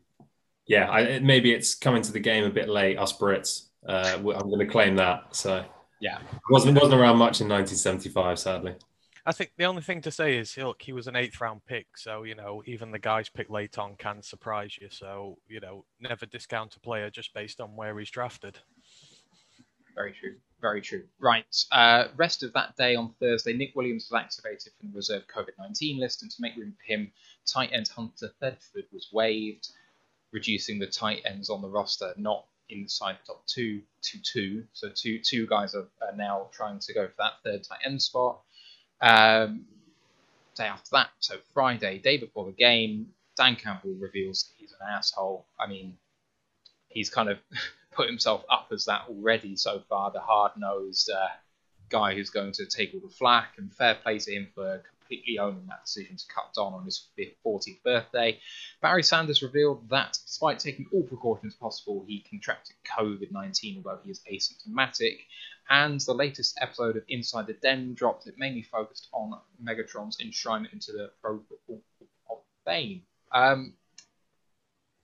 yeah, 0.67 0.91
I, 0.91 1.19
maybe 1.21 1.53
it's 1.53 1.75
coming 1.75 2.03
to 2.03 2.13
the 2.13 2.21
game 2.21 2.45
a 2.45 2.51
bit 2.51 2.69
late. 2.69 2.99
Us 2.99 3.17
Brits, 3.17 3.69
uh, 3.89 4.15
I'm 4.17 4.23
going 4.23 4.59
to 4.59 4.67
claim 4.67 4.97
that. 4.97 5.35
So 5.35 5.65
yeah, 6.01 6.19
wasn't 6.51 6.77
wasn't 6.81 7.01
around 7.01 7.17
much 7.17 7.41
in 7.41 7.49
1975, 7.49 8.39
sadly. 8.39 8.75
I 9.27 9.33
think 9.33 9.51
the 9.59 9.65
only 9.65 9.83
thing 9.83 10.01
to 10.03 10.11
say 10.11 10.39
is, 10.39 10.57
look, 10.57 10.81
he 10.81 10.93
was 10.93 11.07
an 11.07 11.17
eighth 11.17 11.41
round 11.41 11.61
pick, 11.67 11.87
so 11.97 12.23
you 12.23 12.35
know 12.35 12.63
even 12.67 12.91
the 12.91 12.99
guys 12.99 13.29
picked 13.29 13.51
late 13.51 13.79
on 13.79 13.95
can 13.97 14.23
surprise 14.23 14.79
you. 14.81 14.89
So 14.91 15.39
you 15.49 15.61
know, 15.61 15.85
never 16.01 16.27
discount 16.27 16.77
a 16.77 16.81
player 16.81 17.11
just 17.11 17.35
based 17.35 17.61
on 17.61 17.77
where 17.77 17.99
he's 17.99 18.11
drafted. 18.11 18.59
Very 19.95 20.13
true. 20.13 20.37
Very 20.61 20.81
true. 20.81 21.05
Right. 21.21 21.45
Uh, 21.73 22.05
rest 22.17 22.43
of 22.43 22.53
that 22.53 22.77
day 22.77 22.95
on 22.95 23.15
Thursday, 23.21 23.53
Nick 23.53 23.73
Williams 23.75 24.09
was 24.11 24.21
activated 24.21 24.73
from 24.79 24.91
the 24.91 24.97
reserve 24.97 25.25
COVID 25.35 25.59
19 25.59 25.99
list, 25.99 26.23
and 26.23 26.31
to 26.31 26.37
make 26.41 26.57
room 26.57 26.75
for 26.79 26.93
him, 26.93 27.11
tight 27.53 27.71
end 27.73 27.89
Hunter 27.89 28.31
Thedford 28.41 28.93
was 28.93 29.09
waived, 29.13 29.69
reducing 30.33 30.79
the 30.79 30.87
tight 30.87 31.23
ends 31.25 31.51
on 31.51 31.63
the 31.63 31.69
roster 31.69 32.13
not 32.17 32.47
inside 32.71 33.17
the 33.23 33.33
top 33.33 33.47
two 33.47 33.83
to 34.03 34.19
two. 34.23 34.65
So 34.73 34.91
two 34.95 35.21
two 35.21 35.47
guys 35.47 35.75
are, 35.75 35.89
are 36.03 36.17
now 36.17 36.49
trying 36.53 36.79
to 36.81 36.95
go 36.95 37.07
for 37.07 37.15
that 37.19 37.33
third 37.45 37.65
tight 37.65 37.81
end 37.85 38.03
spot. 38.03 38.41
Um, 39.01 39.65
day 40.55 40.65
after 40.67 40.91
that, 40.93 41.11
so 41.21 41.37
Friday, 41.55 41.99
day 41.99 42.19
before 42.19 42.45
the 42.47 42.53
game, 42.53 43.09
Dan 43.37 43.57
Campbell 43.57 43.95
reveals 43.99 44.51
he's 44.57 44.73
an 44.73 44.89
asshole. 44.91 45.47
I 45.59 45.69
mean, 45.69 45.97
he's 46.89 47.11
kind 47.11 47.29
of 47.29 47.39
put 47.93 48.09
himself 48.09 48.45
up 48.51 48.69
as 48.73 48.85
that 48.87 49.05
already 49.09 49.57
so 49.57 49.83
far. 49.89 50.11
The 50.11 50.21
hard 50.21 50.53
nosed 50.57 51.11
uh, 51.11 51.29
guy 51.89 52.15
who's 52.15 52.31
going 52.31 52.53
to 52.53 52.67
take 52.67 52.93
all 52.93 53.01
the 53.01 53.15
flack, 53.15 53.55
and 53.57 53.73
fair 53.73 53.95
play 53.95 54.19
to 54.19 54.33
him 54.33 54.49
for 54.55 54.83
completely 55.09 55.39
owning 55.39 55.67
that 55.69 55.85
decision 55.85 56.17
to 56.17 56.25
cut 56.29 56.53
Don 56.55 56.75
on 56.75 56.85
his 56.85 57.09
40th 57.45 57.83
birthday. 57.83 58.39
Barry 58.83 59.03
Sanders 59.03 59.43
revealed 59.43 59.89
that, 59.91 60.19
despite 60.25 60.59
taking 60.59 60.87
all 60.93 61.03
precautions 61.03 61.55
possible, 61.55 62.05
he 62.07 62.25
contracted 62.29 62.77
COVID 62.99 63.33
19, 63.33 63.83
although 63.85 64.01
he 64.05 64.11
is 64.11 64.23
asymptomatic. 64.31 65.21
And 65.71 66.01
the 66.01 66.15
latest 66.15 66.59
episode 66.61 66.97
of 66.97 67.05
Inside 67.09 67.47
the 67.47 67.55
Den 67.55 67.95
dropped. 67.95 68.27
It 68.27 68.35
mainly 68.39 68.63
focused 68.63 69.09
on 69.13 69.39
Megatron's 69.63 70.19
enshrinement 70.19 70.73
into 70.73 70.93
the 70.93 71.11
Pro 71.23 71.41
Football 71.49 71.83
of 72.31 72.39
Fame. 72.65 73.03
Um, 73.33 73.75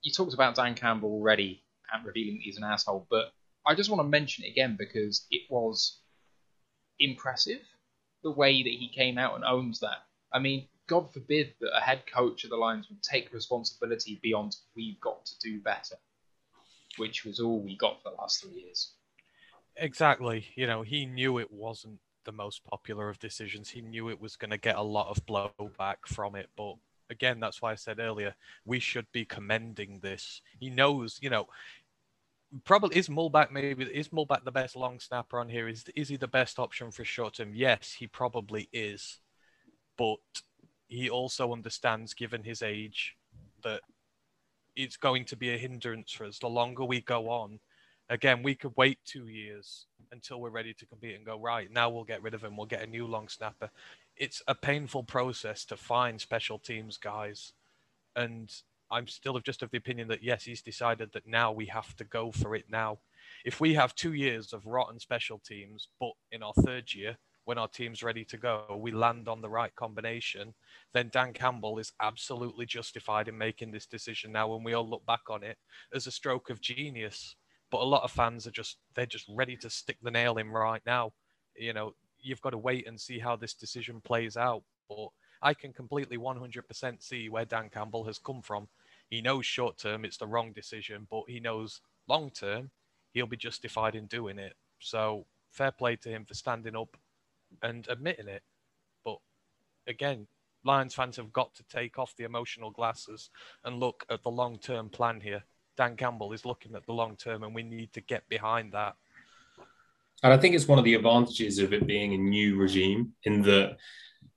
you 0.03 0.13
talked 0.13 0.35
about 0.35 0.55
Dan 0.55 0.75
Campbell 0.75 1.11
already 1.11 1.63
and 1.93 2.05
revealing 2.05 2.41
he's 2.43 2.57
an 2.57 2.65
asshole, 2.65 3.07
but 3.11 3.33
I 3.67 3.75
just 3.75 3.91
want 3.91 4.01
to 4.01 4.09
mention 4.09 4.45
it 4.45 4.51
again 4.51 4.77
because 4.79 5.27
it 5.31 5.43
was 5.51 5.99
impressive 6.99 7.61
the 8.25 8.33
way 8.33 8.63
that 8.63 8.73
he 8.73 8.89
came 8.89 9.19
out 9.19 9.37
and 9.37 9.45
owns 9.45 9.79
that. 9.81 9.99
I 10.33 10.41
mean, 10.41 10.67
God 10.89 11.13
forbid 11.13 11.55
that 11.61 11.77
a 11.77 11.81
head 11.81 12.03
coach 12.13 12.43
of 12.43 12.51
the 12.51 12.57
Lions 12.57 12.89
would 12.89 13.03
take 13.03 13.33
responsibility 13.33 14.19
beyond 14.23 14.57
we've 14.75 15.01
got 15.01 15.25
to 15.27 15.39
do 15.39 15.61
better, 15.61 15.97
which 16.97 17.25
was 17.25 17.39
all 17.39 17.61
we 17.61 17.77
got 17.77 18.03
for 18.03 18.11
the 18.11 18.17
last 18.17 18.43
three 18.43 18.63
years. 18.63 18.95
Exactly. 19.77 20.47
You 20.57 20.67
know, 20.67 20.83
he 20.83 21.07
knew 21.07 21.39
it 21.39 21.53
wasn't 21.53 22.01
the 22.25 22.33
most 22.33 22.65
popular 22.65 23.09
of 23.09 23.19
decisions. 23.19 23.71
He 23.71 23.81
knew 23.83 24.09
it 24.09 24.21
was 24.21 24.37
going 24.37 24.51
to 24.51 24.59
get 24.59 24.77
a 24.77 24.83
lot 24.83 25.09
of 25.09 25.25
blowback 25.27 26.07
from 26.07 26.35
it. 26.35 26.49
But 26.57 26.75
again, 27.11 27.41
that's 27.41 27.61
why 27.61 27.73
I 27.73 27.77
said 27.77 27.99
earlier, 27.99 28.35
we 28.65 28.79
should 28.81 29.07
be 29.13 29.25
commending 29.25 30.01
this. 30.01 30.41
He 30.59 30.71
knows, 30.71 31.19
you 31.21 31.31
know, 31.31 31.47
probably 32.65 32.97
is 32.97 33.09
Muhlbach 33.09 33.51
maybe 33.51 33.85
is 33.85 34.09
Muhlbach 34.09 34.45
the 34.45 34.53
best 34.53 34.77
long 34.77 35.01
snapper 35.01 35.39
on 35.39 35.49
here? 35.49 35.69
Is 35.69 35.85
is 35.97 36.09
he 36.09 36.17
the 36.17 36.29
best 36.29 36.59
option 36.59 36.91
for 36.91 37.05
short 37.05 37.35
term? 37.35 37.55
Yes, 37.55 37.93
he 37.99 38.07
probably 38.07 38.69
is, 38.73 39.21
but 39.97 40.19
he 40.87 41.11
also 41.11 41.53
understands, 41.53 42.15
given 42.15 42.45
his 42.45 42.63
age, 42.63 43.17
that 43.63 43.81
it's 44.77 44.97
going 44.97 45.25
to 45.27 45.37
be 45.37 45.53
a 45.53 45.59
hindrance 45.59 46.13
for 46.13 46.27
us. 46.27 46.39
The 46.39 46.49
longer 46.49 46.85
we 46.85 47.01
go 47.01 47.29
on, 47.29 47.61
again, 48.09 48.43
we 48.43 48.55
could 48.55 48.73
wait 48.77 48.99
two 49.05 49.29
years 49.29 49.87
until 50.13 50.41
we're 50.41 50.51
ready 50.51 50.75
to 50.75 50.87
compete 50.87 51.17
and 51.17 51.25
go 51.25 51.39
right. 51.39 51.71
Now 51.71 51.91
we'll 51.91 52.05
get 52.05 52.23
rid 52.23 52.35
of 52.35 52.45
him. 52.45 52.57
We'll 52.57 52.67
get 52.67 52.83
a 52.83 52.87
new 52.87 53.07
long 53.07 53.29
snapper. 53.29 53.71
It's 54.17 54.43
a 54.47 54.55
painful 54.55 55.05
process 55.05 55.65
to 55.67 55.77
find 55.77 56.21
special 56.21 56.59
teams 56.59 56.99
guys, 56.99 57.53
and 58.15 58.53
I'm 58.91 59.07
still 59.07 59.39
just 59.41 59.63
of 59.63 59.71
the 59.71 59.79
opinion 59.79 60.09
that 60.09 60.23
yes, 60.23 60.45
he's 60.45 60.63
decided 60.63 61.11
that 61.13 61.27
now 61.27 61.53
we 61.53 61.67
have 61.67 61.95
to 61.97 62.05
go 62.05 62.31
for 62.33 62.55
it 62.55 62.67
now. 62.71 62.99
If 63.45 63.61
we 63.61 63.75
have 63.75 63.95
two 63.95 64.13
years 64.13 64.53
of 64.53 64.67
rotten 64.67 64.99
special 64.99 65.41
teams, 65.45 65.89
but 66.01 66.13
in 66.33 66.43
our 66.43 66.53
third 66.65 66.93
year, 66.95 67.17
when 67.45 67.59
our 67.59 67.69
team's 67.69 68.03
ready 68.03 68.25
to 68.25 68.39
go, 68.39 68.79
we 68.81 68.91
land 68.91 69.29
on 69.29 69.41
the 69.41 69.49
right 69.49 69.75
combination, 69.75 70.55
then 70.95 71.11
Dan 71.13 71.33
Campbell 71.33 71.79
is 71.79 71.93
absolutely 72.01 72.67
justified 72.67 73.29
in 73.29 73.37
making 73.37 73.71
this 73.71 73.87
decision 73.87 74.33
now 74.33 74.49
when 74.49 74.65
we 74.65 74.73
all 74.73 74.89
look 74.89 75.05
back 75.07 75.29
on 75.29 75.43
it 75.43 75.59
as 75.95 76.07
a 76.07 76.11
stroke 76.11 76.51
of 76.51 76.61
genius. 76.61 77.37
But 77.71 77.83
a 77.83 77.85
lot 77.85 78.03
of 78.03 78.11
fans 78.11 78.47
are 78.47 78.53
just 78.53 78.79
they're 78.95 79.07
just 79.07 79.27
ready 79.29 79.57
to 79.59 79.69
stick 79.69 79.99
the 80.03 80.11
nail 80.11 80.37
in 80.39 80.49
right 80.49 80.83
now. 80.87 81.13
You 81.57 81.73
know, 81.73 81.93
you've 82.19 82.41
got 82.41 82.51
to 82.51 82.59
wait 82.59 82.87
and 82.87 83.01
see 83.01 83.19
how 83.19 83.37
this 83.37 83.55
decision 83.55 84.01
plays 84.03 84.37
out. 84.37 84.63
But 84.89 85.09
I 85.45 85.55
can 85.55 85.73
completely 85.73 86.19
100% 86.19 87.03
see 87.03 87.29
where 87.29 87.45
Dan 87.45 87.69
Campbell 87.69 88.05
has 88.05 88.19
come 88.19 88.43
from 88.43 88.67
he 89.11 89.21
knows 89.21 89.47
short 89.47 89.79
term 89.79 90.05
it's 90.05 90.17
the 90.17 90.27
wrong 90.27 90.53
decision, 90.53 91.07
but 91.11 91.25
he 91.29 91.41
knows 91.41 91.81
long 92.09 92.31
term 92.31 92.71
he'll 93.13 93.27
be 93.27 93.37
justified 93.37 93.95
in 93.95 94.07
doing 94.07 94.39
it. 94.39 94.55
So 94.81 95.27
fair 95.51 95.71
play 95.71 95.97
to 95.97 96.09
him 96.09 96.25
for 96.25 96.35
standing 96.35 96.77
up 96.77 96.97
and 97.63 97.87
admitting 97.89 98.29
it. 98.29 98.43
But 99.05 99.19
again, 99.87 100.27
Lions 100.65 100.95
fans 100.95 101.17
have 101.17 101.33
got 101.33 101.55
to 101.55 101.63
take 101.65 101.99
off 101.99 102.17
the 102.17 102.25
emotional 102.25 102.71
glasses 102.71 103.31
and 103.65 103.79
look 103.79 104.05
at 104.11 104.23
the 104.23 104.31
long 104.31 104.59
term 104.59 104.89
plan 104.89 105.21
here. 105.21 105.45
Dan 105.77 105.97
Campbell 105.97 106.33
is 106.33 106.45
looking 106.45 106.75
at 106.75 106.87
the 106.87 106.93
long 106.93 107.17
term, 107.17 107.43
and 107.43 107.55
we 107.55 107.63
need 107.63 107.93
to 107.93 108.01
get 108.01 108.29
behind 108.29 108.73
that. 108.73 108.95
And 110.23 110.33
I 110.33 110.39
think 110.39 110.55
it's 110.55 110.69
one 110.69 110.79
of 110.79 110.85
the 110.85 110.95
advantages 110.95 111.59
of 111.59 111.73
it 111.73 111.87
being 111.87 112.15
a 112.15 112.17
new 112.17 112.57
regime 112.57 113.13
in 113.25 113.43
that 113.43 113.77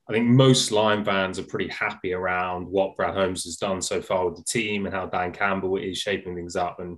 I 0.10 0.14
think 0.14 0.28
most 0.28 0.72
Lion 0.72 1.04
fans 1.04 1.38
are 1.38 1.44
pretty 1.44 1.68
happy 1.68 2.14
around 2.14 2.68
what 2.68 2.96
Brad 2.96 3.14
Holmes 3.14 3.44
has 3.44 3.58
done 3.58 3.82
so 3.82 4.02
far 4.02 4.26
with 4.26 4.38
the 4.38 4.44
team 4.44 4.86
and 4.86 4.96
how 4.96 5.06
Dan 5.06 5.34
Campbell 5.34 5.78
is 5.78 5.98
shaping 5.98 6.36
things 6.36 6.56
up. 6.56 6.80
And 6.80 6.98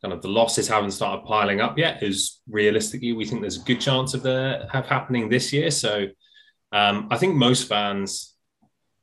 kind 0.00 0.14
of 0.14 0.22
the 0.22 0.28
losses 0.28 0.66
haven't 0.66 0.92
started 0.92 1.26
piling 1.26 1.60
up 1.60 1.76
yet. 1.76 2.02
Is 2.02 2.40
realistically, 2.48 3.12
we 3.12 3.26
think 3.26 3.42
there's 3.42 3.60
a 3.60 3.64
good 3.64 3.80
chance 3.80 4.14
of 4.14 4.22
that 4.22 4.68
have 4.72 4.86
happening 4.86 5.28
this 5.28 5.52
year. 5.52 5.70
So 5.70 6.06
um, 6.72 7.08
I 7.10 7.18
think 7.18 7.34
most 7.34 7.68
fans 7.68 8.34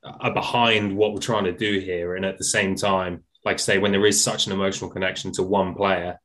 are 0.04 0.34
behind 0.34 0.96
what 0.96 1.14
we're 1.14 1.20
trying 1.20 1.44
to 1.44 1.52
do 1.52 1.80
here. 1.80 2.16
And 2.16 2.26
at 2.26 2.40
the 2.40 2.44
same 2.44 2.76
time, 2.76 3.24
like 3.46 3.56
I 3.56 3.58
say, 3.58 3.78
when 3.78 3.92
there 3.92 4.06
is 4.06 4.22
such 4.22 4.48
an 4.48 4.54
emotional 4.54 4.90
connection 4.90 5.32
to 5.34 5.44
one 5.44 5.76
player, 5.76 6.20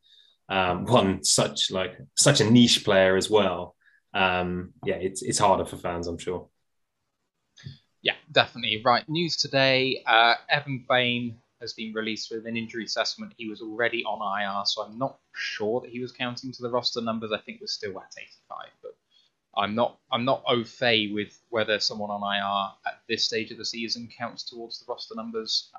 um, 0.48 0.87
one 0.87 1.25
such 1.25 1.70
like 1.70 1.98
such 2.16 2.40
a 2.40 2.51
niche 2.51 2.85
player 2.85 3.16
as 3.16 3.29
well, 3.31 3.77
um, 4.14 4.72
yeah, 4.85 4.96
it's 4.96 5.22
it's 5.22 5.38
harder 5.38 5.64
for 5.64 5.77
fans, 5.77 6.07
I'm 6.07 6.18
sure. 6.18 6.48
Yeah, 8.02 8.14
definitely. 8.30 8.82
Right. 8.84 9.08
News 9.08 9.36
today 9.36 10.02
uh, 10.06 10.34
Evan 10.48 10.84
Bain 10.88 11.38
has 11.60 11.72
been 11.72 11.92
released 11.94 12.30
with 12.32 12.46
an 12.46 12.56
injury 12.56 12.84
assessment. 12.84 13.32
He 13.36 13.48
was 13.48 13.60
already 13.60 14.04
on 14.04 14.18
IR, 14.20 14.62
so 14.66 14.82
I'm 14.82 14.98
not 14.98 15.18
sure 15.34 15.80
that 15.80 15.90
he 15.90 16.00
was 16.00 16.10
counting 16.12 16.52
to 16.52 16.62
the 16.62 16.70
roster 16.70 17.00
numbers. 17.00 17.30
I 17.32 17.38
think 17.38 17.60
we're 17.60 17.68
still 17.68 17.98
at 18.00 18.12
85, 18.18 18.66
but 18.82 18.92
I'm 19.56 19.74
not 19.74 19.98
I'm 20.10 20.24
not 20.24 20.42
au 20.48 20.64
fait 20.64 21.12
with 21.12 21.38
whether 21.50 21.78
someone 21.78 22.10
on 22.10 22.22
IR 22.22 22.90
at 22.90 23.00
this 23.08 23.24
stage 23.24 23.52
of 23.52 23.58
the 23.58 23.64
season 23.64 24.08
counts 24.18 24.42
towards 24.48 24.80
the 24.80 24.86
roster 24.88 25.14
numbers. 25.14 25.70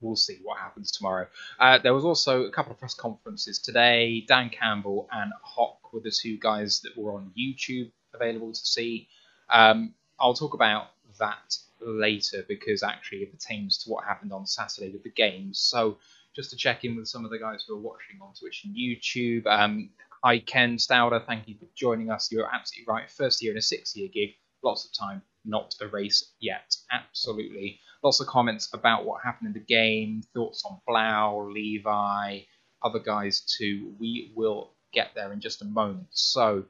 We'll 0.00 0.16
see 0.16 0.38
what 0.44 0.58
happens 0.58 0.92
tomorrow. 0.92 1.26
Uh, 1.58 1.78
there 1.78 1.92
was 1.92 2.04
also 2.04 2.44
a 2.44 2.50
couple 2.50 2.72
of 2.72 2.78
press 2.78 2.94
conferences 2.94 3.58
today. 3.58 4.24
Dan 4.28 4.48
Campbell 4.48 5.08
and 5.10 5.32
Hawk 5.42 5.92
were 5.92 6.00
the 6.00 6.12
two 6.12 6.38
guys 6.38 6.80
that 6.82 6.96
were 6.96 7.14
on 7.14 7.32
YouTube 7.36 7.90
available 8.14 8.52
to 8.52 8.60
see. 8.60 9.08
Um, 9.50 9.94
I'll 10.20 10.34
talk 10.34 10.54
about 10.54 10.90
that 11.18 11.56
later 11.80 12.44
because 12.48 12.82
actually 12.82 13.18
it 13.18 13.32
pertains 13.32 13.78
to 13.78 13.90
what 13.90 14.04
happened 14.04 14.32
on 14.32 14.46
Saturday 14.46 14.90
with 14.90 15.02
the 15.02 15.10
games. 15.10 15.58
So 15.58 15.98
just 16.34 16.50
to 16.50 16.56
check 16.56 16.84
in 16.84 16.96
with 16.96 17.08
some 17.08 17.24
of 17.24 17.30
the 17.30 17.38
guys 17.38 17.64
who 17.66 17.74
are 17.74 17.80
watching 17.80 18.20
on 18.20 18.32
Twitch 18.34 18.64
and 18.64 18.74
YouTube. 18.74 19.46
Um, 19.46 19.90
hi 20.22 20.38
Ken 20.40 20.76
Stauder, 20.76 21.24
thank 21.26 21.48
you 21.48 21.56
for 21.58 21.66
joining 21.74 22.10
us. 22.10 22.30
You're 22.30 22.52
absolutely 22.52 22.92
right. 22.92 23.10
First 23.10 23.42
year 23.42 23.52
in 23.52 23.58
a 23.58 23.62
six-year 23.62 24.08
gig, 24.12 24.30
lots 24.62 24.84
of 24.84 24.92
time, 24.92 25.22
not 25.44 25.74
a 25.80 25.88
race 25.88 26.32
yet. 26.40 26.76
Absolutely. 26.92 27.80
Lots 28.02 28.20
of 28.20 28.26
comments 28.26 28.72
about 28.72 29.04
what 29.04 29.22
happened 29.24 29.48
in 29.48 29.52
the 29.54 29.66
game, 29.66 30.22
thoughts 30.34 30.62
on 30.64 30.80
Blough, 30.86 31.50
Levi, 31.52 32.40
other 32.82 33.00
guys 33.00 33.40
too. 33.40 33.94
We 33.98 34.32
will 34.36 34.72
get 34.92 35.08
there 35.14 35.32
in 35.32 35.40
just 35.40 35.62
a 35.62 35.64
moment. 35.64 36.06
So, 36.10 36.64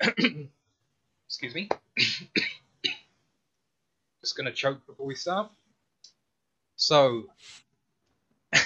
excuse 1.26 1.54
me. 1.54 1.68
Just 4.26 4.36
gonna 4.36 4.50
choke 4.50 4.84
before 4.88 5.06
we 5.06 5.14
start. 5.14 5.52
So, 6.74 7.26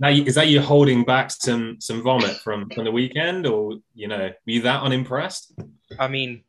now, 0.00 0.10
is 0.10 0.34
that 0.34 0.48
you 0.48 0.60
holding 0.60 1.02
back 1.02 1.30
some 1.30 1.80
some 1.80 2.02
vomit 2.02 2.36
from 2.36 2.68
from 2.68 2.84
the 2.84 2.90
weekend, 2.90 3.46
or 3.46 3.76
you 3.94 4.08
know, 4.08 4.18
were 4.18 4.34
you 4.44 4.60
that 4.60 4.82
unimpressed? 4.82 5.54
I 5.98 6.08
mean, 6.08 6.44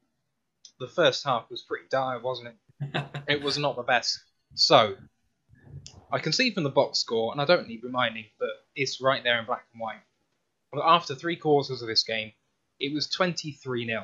the 0.81 0.89
first 0.89 1.23
half 1.23 1.49
was 1.49 1.61
pretty 1.61 1.85
dire, 1.89 2.19
wasn't 2.19 2.49
it? 2.49 3.05
it 3.29 3.41
was 3.41 3.57
not 3.57 3.77
the 3.77 3.83
best. 3.83 4.19
So, 4.55 4.95
I 6.11 6.19
can 6.19 6.33
see 6.33 6.53
from 6.53 6.63
the 6.63 6.69
box 6.69 6.99
score, 6.99 7.31
and 7.31 7.39
I 7.39 7.45
don't 7.45 7.69
need 7.69 7.81
reminding, 7.81 8.25
but 8.41 8.49
it's 8.75 8.99
right 8.99 9.23
there 9.23 9.39
in 9.39 9.45
black 9.45 9.67
and 9.71 9.79
white. 9.79 10.01
After 10.83 11.15
three 11.15 11.37
quarters 11.37 11.81
of 11.81 11.87
this 11.87 12.03
game, 12.03 12.33
it 12.81 12.93
was 12.93 13.07
23 13.07 13.85
0. 13.85 14.03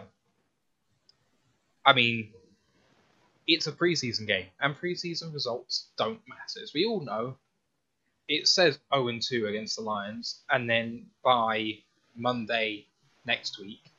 I 1.85 1.91
mean, 1.91 2.31
it's 3.49 3.65
a 3.65 3.71
preseason 3.71 4.27
game, 4.27 4.45
and 4.61 4.75
preseason 4.75 5.33
results 5.33 5.89
don't 5.97 6.21
matter. 6.27 6.61
As 6.61 6.71
we 6.71 6.85
all 6.85 7.01
know, 7.01 7.35
it 8.27 8.47
says 8.47 8.77
0 8.93 9.17
2 9.19 9.47
against 9.47 9.75
the 9.75 9.81
Lions, 9.81 10.43
and 10.51 10.69
then 10.69 11.07
by 11.23 11.79
Monday 12.15 12.85
next 13.25 13.57
week, 13.59 13.91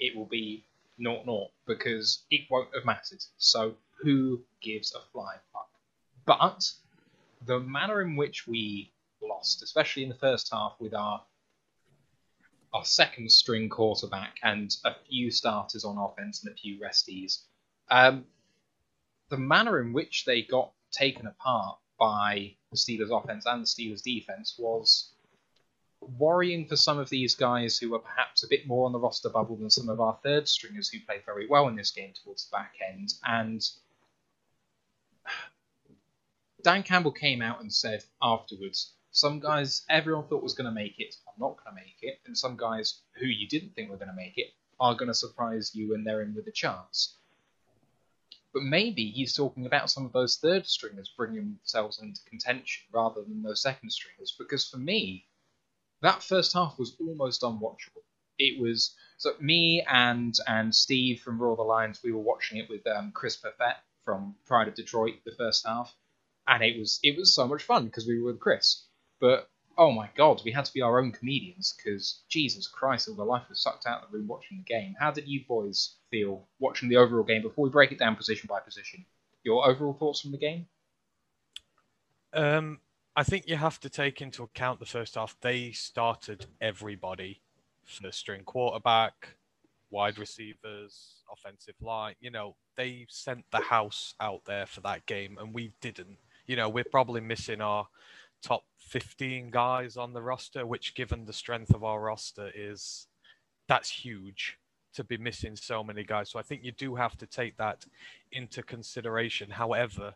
it 0.00 0.16
will 0.16 0.24
be 0.24 0.64
0 0.98 1.22
0 1.22 1.48
because 1.66 2.22
it 2.30 2.46
won't 2.50 2.70
have 2.74 2.86
mattered. 2.86 3.22
So, 3.36 3.74
who 4.02 4.40
gives 4.62 4.94
a 4.94 5.00
flying 5.12 5.40
fuck? 5.52 5.68
But 6.24 6.72
the 7.44 7.60
manner 7.60 8.00
in 8.00 8.16
which 8.16 8.46
we 8.46 8.90
lost, 9.22 9.62
especially 9.62 10.04
in 10.04 10.08
the 10.08 10.14
first 10.14 10.50
half 10.50 10.76
with 10.80 10.94
our 10.94 11.22
our 12.72 12.86
second 12.86 13.30
string 13.30 13.68
quarterback 13.68 14.36
and 14.42 14.74
a 14.86 14.94
few 15.08 15.30
starters 15.30 15.84
on 15.84 15.98
offense 15.98 16.42
and 16.42 16.52
a 16.52 16.56
few 16.56 16.80
resties, 16.80 17.42
um, 17.90 18.24
the 19.34 19.40
manner 19.40 19.80
in 19.80 19.92
which 19.92 20.24
they 20.26 20.42
got 20.42 20.70
taken 20.92 21.26
apart 21.26 21.78
by 21.98 22.54
the 22.70 22.76
Steelers 22.76 23.10
offense 23.10 23.46
and 23.46 23.62
the 23.62 23.66
Steelers 23.66 24.00
defense 24.00 24.54
was 24.56 25.10
worrying 26.00 26.68
for 26.68 26.76
some 26.76 26.98
of 26.98 27.08
these 27.08 27.34
guys 27.34 27.76
who 27.76 27.90
were 27.90 27.98
perhaps 27.98 28.44
a 28.44 28.48
bit 28.48 28.64
more 28.68 28.86
on 28.86 28.92
the 28.92 28.98
roster 29.00 29.28
bubble 29.28 29.56
than 29.56 29.70
some 29.70 29.88
of 29.88 30.00
our 30.00 30.16
third 30.22 30.48
stringers 30.48 30.88
who 30.88 31.00
played 31.00 31.24
very 31.26 31.48
well 31.48 31.66
in 31.66 31.74
this 31.74 31.90
game 31.90 32.12
towards 32.22 32.46
the 32.46 32.52
back 32.52 32.74
end. 32.88 33.12
And 33.24 33.60
Dan 36.62 36.84
Campbell 36.84 37.10
came 37.10 37.42
out 37.42 37.60
and 37.60 37.72
said 37.72 38.04
afterwards, 38.22 38.92
some 39.10 39.40
guys 39.40 39.84
everyone 39.90 40.28
thought 40.28 40.44
was 40.44 40.54
going 40.54 40.66
to 40.66 40.70
make 40.70 41.00
it 41.00 41.16
are 41.26 41.34
not 41.40 41.56
going 41.56 41.76
to 41.76 41.82
make 41.82 41.98
it, 42.02 42.20
and 42.26 42.38
some 42.38 42.56
guys 42.56 43.00
who 43.16 43.26
you 43.26 43.48
didn't 43.48 43.74
think 43.74 43.90
were 43.90 43.96
going 43.96 44.08
to 44.08 44.14
make 44.14 44.34
it 44.36 44.52
are 44.78 44.94
going 44.94 45.08
to 45.08 45.14
surprise 45.14 45.74
you 45.74 45.94
and 45.94 46.06
they're 46.06 46.22
in 46.22 46.36
with 46.36 46.46
a 46.46 46.52
chance. 46.52 47.16
But 48.54 48.62
maybe 48.62 49.10
he's 49.10 49.34
talking 49.34 49.66
about 49.66 49.90
some 49.90 50.06
of 50.06 50.12
those 50.12 50.36
third 50.36 50.66
stringers 50.68 51.12
bringing 51.16 51.56
themselves 51.56 52.00
into 52.00 52.22
contention 52.30 52.84
rather 52.92 53.20
than 53.22 53.42
those 53.42 53.60
second 53.60 53.90
stringers. 53.90 54.34
Because 54.38 54.68
for 54.68 54.76
me, 54.76 55.26
that 56.02 56.22
first 56.22 56.52
half 56.52 56.78
was 56.78 56.96
almost 57.00 57.42
unwatchable. 57.42 58.04
It 58.38 58.60
was 58.60 58.94
so 59.18 59.34
me 59.40 59.84
and 59.88 60.34
and 60.46 60.74
Steve 60.74 61.20
from 61.20 61.42
Raw 61.42 61.56
the 61.56 61.62
Lions. 61.62 62.00
We 62.02 62.12
were 62.12 62.20
watching 62.22 62.58
it 62.58 62.68
with 62.70 62.86
um, 62.86 63.10
Chris 63.12 63.36
Perfett 63.36 63.76
from 64.04 64.36
Pride 64.46 64.68
of 64.68 64.74
Detroit 64.74 65.14
the 65.24 65.32
first 65.32 65.66
half, 65.66 65.92
and 66.46 66.62
it 66.62 66.78
was 66.78 67.00
it 67.02 67.16
was 67.16 67.34
so 67.34 67.48
much 67.48 67.64
fun 67.64 67.86
because 67.86 68.06
we 68.06 68.20
were 68.20 68.32
with 68.32 68.40
Chris. 68.40 68.86
But 69.20 69.50
oh 69.78 69.92
my 69.92 70.08
god, 70.16 70.40
we 70.44 70.52
had 70.52 70.64
to 70.64 70.72
be 70.72 70.82
our 70.82 71.00
own 71.00 71.12
comedians 71.12 71.74
because 71.76 72.22
Jesus 72.28 72.66
Christ, 72.66 73.08
all 73.08 73.14
the 73.14 73.24
life 73.24 73.48
was 73.48 73.60
sucked 73.60 73.86
out 73.86 74.02
of 74.02 74.10
the 74.10 74.18
room 74.18 74.26
watching 74.26 74.58
the 74.58 74.64
game. 74.64 74.94
How 74.98 75.10
did 75.10 75.26
you 75.26 75.42
boys 75.46 75.96
feel 76.10 76.46
watching 76.58 76.88
the 76.88 76.96
overall 76.96 77.24
game 77.24 77.42
before 77.42 77.64
we 77.64 77.70
break 77.70 77.92
it 77.92 77.98
down 77.98 78.16
position 78.16 78.46
by 78.48 78.60
position? 78.60 79.04
Your 79.42 79.68
overall 79.68 79.94
thoughts 79.94 80.20
from 80.20 80.32
the 80.32 80.38
game? 80.38 80.66
Um, 82.32 82.80
I 83.16 83.22
think 83.22 83.46
you 83.46 83.56
have 83.56 83.78
to 83.80 83.88
take 83.88 84.20
into 84.20 84.42
account 84.42 84.80
the 84.80 84.86
first 84.86 85.14
half. 85.14 85.36
They 85.40 85.70
started 85.72 86.46
everybody, 86.60 87.42
first 87.84 88.18
string 88.18 88.42
quarterback, 88.44 89.36
wide 89.90 90.18
receivers, 90.18 91.22
offensive 91.32 91.76
line. 91.80 92.14
You 92.20 92.30
know, 92.30 92.56
they 92.76 93.06
sent 93.08 93.44
the 93.52 93.60
house 93.60 94.14
out 94.20 94.44
there 94.46 94.66
for 94.66 94.80
that 94.80 95.06
game, 95.06 95.38
and 95.40 95.54
we 95.54 95.72
didn't. 95.80 96.18
You 96.46 96.56
know, 96.56 96.68
we're 96.68 96.84
probably 96.84 97.20
missing 97.20 97.60
our 97.60 97.86
top 98.44 98.64
15 98.78 99.50
guys 99.50 99.96
on 99.96 100.12
the 100.12 100.22
roster, 100.22 100.66
which, 100.66 100.94
given 100.94 101.24
the 101.24 101.32
strength 101.32 101.74
of 101.74 101.82
our 101.82 102.00
roster, 102.00 102.50
is 102.54 103.08
that's 103.66 103.90
huge 103.90 104.58
to 104.94 105.02
be 105.02 105.16
missing 105.16 105.56
so 105.56 105.82
many 105.82 106.04
guys. 106.04 106.30
So 106.30 106.38
I 106.38 106.42
think 106.42 106.62
you 106.62 106.72
do 106.72 106.94
have 106.94 107.16
to 107.18 107.26
take 107.26 107.56
that 107.56 107.84
into 108.30 108.62
consideration. 108.62 109.50
However, 109.50 110.14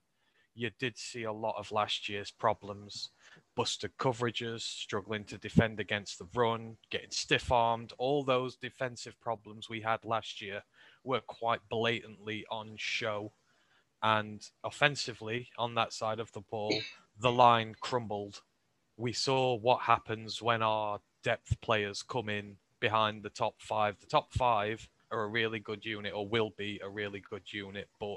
you 0.55 0.71
did 0.79 0.99
see 0.99 1.23
a 1.25 1.33
lot 1.33 1.55
of 1.59 1.73
last 1.73 2.09
year's 2.09 2.31
problems 2.31 3.11
busted 3.57 3.97
coverages, 3.99 4.61
struggling 4.61 5.25
to 5.25 5.39
defend 5.39 5.81
against 5.81 6.19
the 6.19 6.29
run, 6.35 6.77
getting 6.91 7.11
stiff 7.11 7.51
armed. 7.51 7.93
All 7.99 8.23
those 8.23 8.57
defensive 8.57 9.19
problems 9.21 9.69
we 9.69 9.81
had 9.81 10.05
last 10.05 10.41
year 10.41 10.63
were 11.03 11.21
quite 11.21 11.61
blatantly 11.69 12.45
on 12.51 12.75
show. 12.77 13.33
And 14.01 14.47
offensively, 14.63 15.49
on 15.59 15.75
that 15.75 15.93
side 15.93 16.21
of 16.21 16.31
the 16.33 16.41
ball, 16.41 16.73
the 17.21 17.33
line 17.33 17.75
crumbled. 17.81 18.43
We 18.97 19.13
saw 19.13 19.55
what 19.57 19.83
happens 19.83 20.43
when 20.43 20.63
our 20.63 21.01
depth 21.23 21.61
players 21.61 22.03
come 22.03 22.29
in 22.29 22.57
behind 22.81 23.23
the 23.23 23.31
top 23.31 23.55
five. 23.59 23.99
The 24.01 24.07
top 24.07 24.33
five 24.33 24.89
are 25.11 25.25
a 25.25 25.29
really 25.29 25.59
good 25.59 25.85
unit, 25.85 26.13
or 26.15 26.29
will 26.29 26.53
be 26.57 26.81
a 26.83 26.89
really 26.89 27.21
good 27.21 27.53
unit, 27.53 27.89
but 27.99 28.17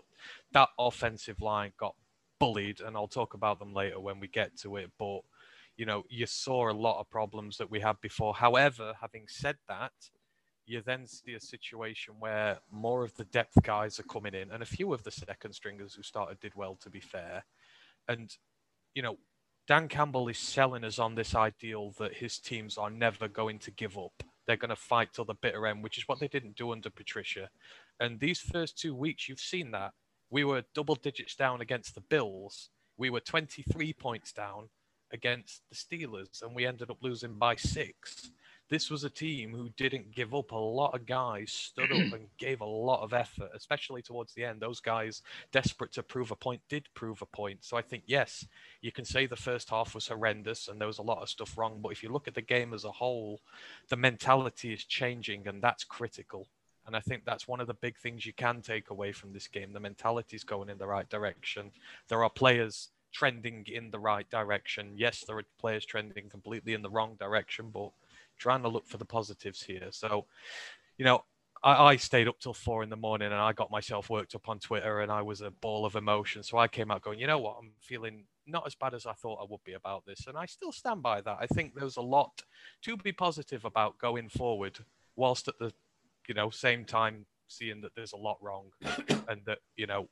that 0.51 0.69
offensive 0.77 1.41
line 1.41 1.71
got 1.77 1.95
bullied, 2.39 2.81
and 2.81 2.95
I'll 2.95 3.07
talk 3.07 3.33
about 3.33 3.59
them 3.59 3.73
later 3.73 3.99
when 3.99 4.19
we 4.19 4.27
get 4.27 4.57
to 4.59 4.75
it. 4.77 4.91
But 4.99 5.21
you 5.77 5.85
know, 5.85 6.03
you 6.09 6.25
saw 6.25 6.69
a 6.69 6.73
lot 6.73 6.99
of 6.99 7.09
problems 7.09 7.57
that 7.57 7.71
we 7.71 7.79
had 7.79 7.99
before. 8.01 8.35
However, 8.35 8.93
having 8.99 9.25
said 9.27 9.57
that, 9.67 9.93
you 10.65 10.81
then 10.81 11.07
see 11.07 11.33
a 11.33 11.39
situation 11.39 12.15
where 12.19 12.59
more 12.69 13.03
of 13.03 13.15
the 13.15 13.25
depth 13.25 13.61
guys 13.63 13.99
are 13.99 14.03
coming 14.03 14.33
in, 14.33 14.51
and 14.51 14.61
a 14.61 14.65
few 14.65 14.93
of 14.93 15.03
the 15.03 15.11
second 15.11 15.53
stringers 15.53 15.93
who 15.93 16.03
started 16.03 16.39
did 16.39 16.55
well, 16.55 16.77
to 16.81 16.89
be 16.89 16.99
fair. 16.99 17.45
And 18.07 18.35
you 18.93 19.01
know, 19.01 19.17
Dan 19.67 19.87
Campbell 19.87 20.27
is 20.27 20.37
selling 20.37 20.83
us 20.83 20.99
on 20.99 21.15
this 21.15 21.35
ideal 21.35 21.93
that 21.99 22.15
his 22.15 22.39
teams 22.39 22.77
are 22.77 22.89
never 22.89 23.27
going 23.27 23.59
to 23.59 23.71
give 23.71 23.97
up. 23.97 24.23
They're 24.45 24.57
going 24.57 24.69
to 24.69 24.75
fight 24.75 25.13
till 25.13 25.25
the 25.25 25.35
bitter 25.35 25.67
end, 25.67 25.83
which 25.83 25.97
is 25.97 26.07
what 26.07 26.19
they 26.19 26.27
didn't 26.27 26.57
do 26.57 26.71
under 26.71 26.89
Patricia. 26.89 27.49
And 27.99 28.19
these 28.19 28.39
first 28.39 28.77
two 28.77 28.95
weeks, 28.95 29.29
you've 29.29 29.39
seen 29.39 29.71
that. 29.71 29.91
We 30.29 30.43
were 30.43 30.63
double 30.73 30.95
digits 30.95 31.35
down 31.35 31.61
against 31.61 31.93
the 31.93 32.01
Bills. 32.01 32.69
We 32.97 33.09
were 33.09 33.19
23 33.19 33.93
points 33.93 34.33
down 34.33 34.69
against 35.13 35.61
the 35.69 35.75
Steelers, 35.75 36.41
and 36.41 36.55
we 36.55 36.65
ended 36.65 36.89
up 36.89 36.97
losing 37.01 37.37
by 37.37 37.55
six. 37.55 38.31
This 38.71 38.89
was 38.89 39.03
a 39.03 39.09
team 39.09 39.53
who 39.53 39.67
didn't 39.75 40.15
give 40.15 40.33
up. 40.33 40.53
A 40.53 40.55
lot 40.55 40.95
of 40.95 41.05
guys 41.05 41.51
stood 41.51 41.91
up 41.91 41.97
and 42.13 42.27
gave 42.37 42.61
a 42.61 42.65
lot 42.65 43.03
of 43.03 43.11
effort, 43.11 43.51
especially 43.53 44.01
towards 44.01 44.33
the 44.33 44.45
end. 44.45 44.61
Those 44.61 44.79
guys, 44.79 45.23
desperate 45.51 45.91
to 45.91 46.03
prove 46.03 46.31
a 46.31 46.37
point, 46.37 46.61
did 46.69 46.87
prove 46.93 47.21
a 47.21 47.25
point. 47.25 47.65
So 47.65 47.75
I 47.75 47.81
think, 47.81 48.03
yes, 48.07 48.47
you 48.81 48.93
can 48.93 49.03
say 49.03 49.25
the 49.25 49.35
first 49.35 49.69
half 49.69 49.93
was 49.93 50.07
horrendous 50.07 50.69
and 50.69 50.79
there 50.79 50.87
was 50.87 50.99
a 50.99 51.03
lot 51.03 51.21
of 51.21 51.27
stuff 51.27 51.57
wrong. 51.57 51.79
But 51.83 51.91
if 51.91 52.01
you 52.01 52.13
look 52.13 52.29
at 52.29 52.33
the 52.33 52.41
game 52.41 52.73
as 52.73 52.85
a 52.85 52.91
whole, 52.91 53.41
the 53.89 53.97
mentality 53.97 54.71
is 54.71 54.85
changing, 54.85 55.49
and 55.49 55.61
that's 55.61 55.83
critical. 55.83 56.47
And 56.87 56.95
I 56.95 57.01
think 57.01 57.25
that's 57.25 57.49
one 57.49 57.59
of 57.59 57.67
the 57.67 57.73
big 57.73 57.97
things 57.97 58.25
you 58.25 58.31
can 58.31 58.61
take 58.61 58.89
away 58.89 59.11
from 59.11 59.33
this 59.33 59.49
game. 59.49 59.73
The 59.73 59.81
mentality 59.81 60.37
is 60.37 60.45
going 60.45 60.69
in 60.69 60.77
the 60.77 60.87
right 60.87 61.09
direction. 61.09 61.71
There 62.07 62.23
are 62.23 62.29
players 62.29 62.87
trending 63.11 63.65
in 63.67 63.91
the 63.91 63.99
right 63.99 64.29
direction. 64.29 64.93
Yes, 64.95 65.25
there 65.27 65.37
are 65.37 65.43
players 65.59 65.85
trending 65.85 66.29
completely 66.29 66.73
in 66.73 66.81
the 66.81 66.89
wrong 66.89 67.17
direction, 67.19 67.69
but 67.69 67.91
trying 68.41 68.63
to 68.63 68.69
look 68.69 68.87
for 68.87 68.97
the 68.97 69.05
positives 69.05 69.61
here. 69.61 69.87
So, 69.91 70.25
you 70.97 71.05
know, 71.05 71.23
I, 71.63 71.91
I, 71.91 71.95
stayed 71.97 72.27
up 72.27 72.39
till 72.39 72.55
four 72.55 72.81
in 72.81 72.89
the 72.89 72.95
morning 72.95 73.27
and 73.27 73.39
I 73.39 73.53
got 73.53 73.69
myself 73.69 74.09
worked 74.09 74.33
up 74.33 74.49
on 74.49 74.57
Twitter 74.57 75.01
and 75.01 75.11
I 75.11 75.21
was 75.21 75.41
a 75.41 75.51
ball 75.51 75.85
of 75.85 75.95
emotion. 75.95 76.41
So 76.41 76.57
I 76.57 76.67
came 76.67 76.89
out 76.89 77.03
going, 77.03 77.19
you 77.19 77.27
know 77.27 77.37
what, 77.37 77.57
I'm 77.59 77.71
feeling 77.79 78.25
not 78.47 78.65
as 78.65 78.73
bad 78.73 78.95
as 78.95 79.05
I 79.05 79.13
thought 79.13 79.39
I 79.41 79.45
would 79.47 79.63
be 79.63 79.73
about 79.73 80.05
this. 80.05 80.25
And 80.27 80.37
I 80.37 80.47
still 80.47 80.71
stand 80.71 81.03
by 81.03 81.21
that. 81.21 81.37
I 81.39 81.45
think 81.45 81.75
there's 81.75 81.97
a 81.97 82.01
lot 82.01 82.41
to 82.81 82.97
be 82.97 83.11
positive 83.11 83.63
about 83.63 83.99
going 83.99 84.27
forward, 84.27 84.79
whilst 85.15 85.47
at 85.47 85.59
the 85.59 85.71
you 86.27 86.33
know, 86.33 86.49
same 86.49 86.85
time 86.85 87.25
seeing 87.47 87.81
that 87.81 87.93
there's 87.95 88.13
a 88.13 88.17
lot 88.17 88.37
wrong 88.41 88.67
and 89.27 89.41
that, 89.45 89.59
you 89.75 89.85
know, 89.85 90.07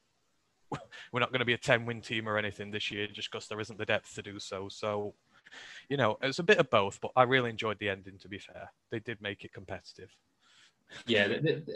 we're 1.11 1.19
not 1.19 1.31
going 1.31 1.39
to 1.39 1.45
be 1.45 1.53
a 1.53 1.57
10 1.57 1.85
win 1.85 2.01
team 2.01 2.27
or 2.27 2.37
anything 2.37 2.69
this 2.71 2.91
year 2.91 3.07
just 3.07 3.31
because 3.31 3.47
there 3.47 3.59
isn't 3.59 3.79
the 3.79 3.85
depth 3.85 4.13
to 4.15 4.21
do 4.21 4.39
so. 4.39 4.67
So, 4.69 5.13
you 5.89 5.97
know, 5.97 6.17
it's 6.21 6.39
a 6.39 6.43
bit 6.43 6.59
of 6.59 6.69
both, 6.69 6.99
but 7.01 7.11
I 7.15 7.23
really 7.23 7.49
enjoyed 7.49 7.79
the 7.79 7.89
ending, 7.89 8.17
to 8.19 8.27
be 8.27 8.39
fair. 8.39 8.71
They 8.91 8.99
did 8.99 9.21
make 9.21 9.43
it 9.43 9.53
competitive. 9.53 10.09
Yeah, 11.05 11.27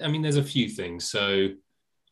I 0.02 0.08
mean, 0.08 0.22
there's 0.22 0.38
a 0.38 0.44
few 0.44 0.70
things. 0.70 1.10
So 1.10 1.50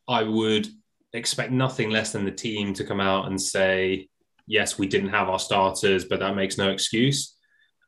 I 0.08 0.24
would 0.24 0.67
expect 1.13 1.52
nothing 1.52 1.89
less 1.89 2.12
than 2.12 2.26
the 2.26 2.32
team 2.32 2.74
to 2.76 2.84
come 2.84 3.00
out 3.00 3.28
and 3.28 3.41
say, 3.41 4.08
yes, 4.47 4.78
we 4.78 4.88
didn't 4.88 5.10
have 5.10 5.30
our 5.30 5.39
starters, 5.39 6.06
but 6.06 6.19
that 6.19 6.36
makes 6.36 6.58
no 6.58 6.69
excuse. 6.69 7.36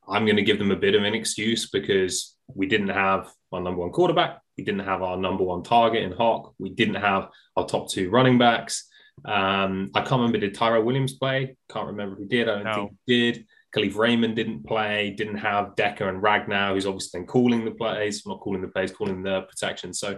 I'm 0.08 0.26
going 0.26 0.36
to 0.36 0.44
give 0.44 0.60
them 0.60 0.72
a 0.72 0.76
bit 0.76 0.96
of 0.96 1.04
an 1.04 1.14
excuse 1.14 1.70
because 1.70 2.36
we 2.54 2.68
didn't 2.68 2.90
have 2.90 3.32
our 3.52 3.62
number 3.62 3.82
one 3.82 3.92
quarterback. 3.92 4.42
We 4.58 4.64
didn't 4.64 4.86
have 4.86 5.02
our 5.02 5.18
number 5.18 5.44
one 5.44 5.64
target 5.64 6.04
in 6.04 6.12
Hawk. 6.12 6.54
We 6.60 6.70
didn't 6.70 6.96
have 6.96 7.30
our 7.56 7.66
top 7.66 7.90
two 7.90 8.10
running 8.10 8.38
backs. 8.38 8.88
Um, 9.26 9.92
I 9.96 10.02
can't 10.02 10.22
remember, 10.22 10.40
did 10.40 10.56
Tyrell 10.56 10.84
Williams 10.84 11.14
play? 11.14 11.56
Can't 11.70 11.88
remember 11.88 12.16
who 12.16 12.26
did. 12.26 12.50
I 12.50 12.56
don't 12.56 12.64
no. 12.64 12.74
think 12.74 12.92
he 13.06 13.32
did. 13.32 13.46
Kalif 13.76 13.96
Raymond 13.96 14.36
didn't 14.36 14.66
play, 14.66 15.12
didn't 15.12 15.38
have 15.38 15.76
Decker 15.76 16.10
and 16.10 16.22
Ragnow, 16.22 16.74
who's 16.74 16.86
obviously 16.86 17.20
then 17.20 17.28
calling 17.28 17.66
the 17.66 17.72
plays, 17.72 18.26
not 18.26 18.40
calling 18.40 18.62
the 18.62 18.68
plays, 18.68 18.92
calling 18.92 19.24
the 19.24 19.42
protection. 19.42 19.94
So 19.94 20.18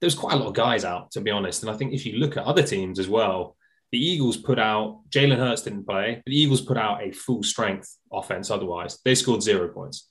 there's 0.00 0.14
quite 0.14 0.34
a 0.34 0.36
lot 0.36 0.48
of 0.48 0.54
guys 0.54 0.84
out, 0.84 1.10
to 1.12 1.20
be 1.20 1.30
honest. 1.30 1.62
And 1.62 1.70
I 1.70 1.76
think 1.76 1.92
if 1.92 2.04
you 2.06 2.18
look 2.18 2.36
at 2.36 2.44
other 2.44 2.62
teams 2.62 2.98
as 2.98 3.08
well, 3.08 3.56
the 3.92 3.98
Eagles 3.98 4.36
put 4.36 4.58
out, 4.58 5.00
Jalen 5.10 5.38
Hurts 5.38 5.62
didn't 5.62 5.86
play, 5.86 6.22
the 6.26 6.38
Eagles 6.38 6.60
put 6.60 6.76
out 6.76 7.02
a 7.02 7.10
full 7.12 7.42
strength 7.42 7.96
offense 8.12 8.50
otherwise. 8.50 8.98
They 9.04 9.14
scored 9.14 9.42
zero 9.42 9.68
points 9.68 10.08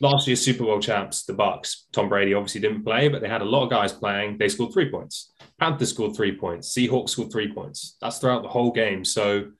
last 0.00 0.26
year's 0.26 0.40
Super 0.40 0.64
Bowl 0.64 0.80
champs, 0.80 1.24
the 1.24 1.34
Bucs, 1.34 1.84
Tom 1.92 2.08
Brady 2.08 2.34
obviously 2.34 2.60
didn't 2.60 2.84
play, 2.84 3.08
but 3.08 3.20
they 3.20 3.28
had 3.28 3.42
a 3.42 3.46
lot 3.46 3.64
of 3.64 3.70
guys 3.70 3.92
playing. 3.92 4.38
They 4.38 4.48
scored 4.48 4.72
three 4.72 4.90
points. 4.90 5.32
Panthers 5.58 5.90
scored 5.90 6.16
three 6.16 6.36
points. 6.36 6.74
Seahawks 6.74 7.10
scored 7.10 7.32
three 7.32 7.52
points. 7.52 7.96
That's 8.00 8.18
throughout 8.18 8.42
the 8.42 8.48
whole 8.48 8.72
game. 8.72 9.04
So 9.04 9.52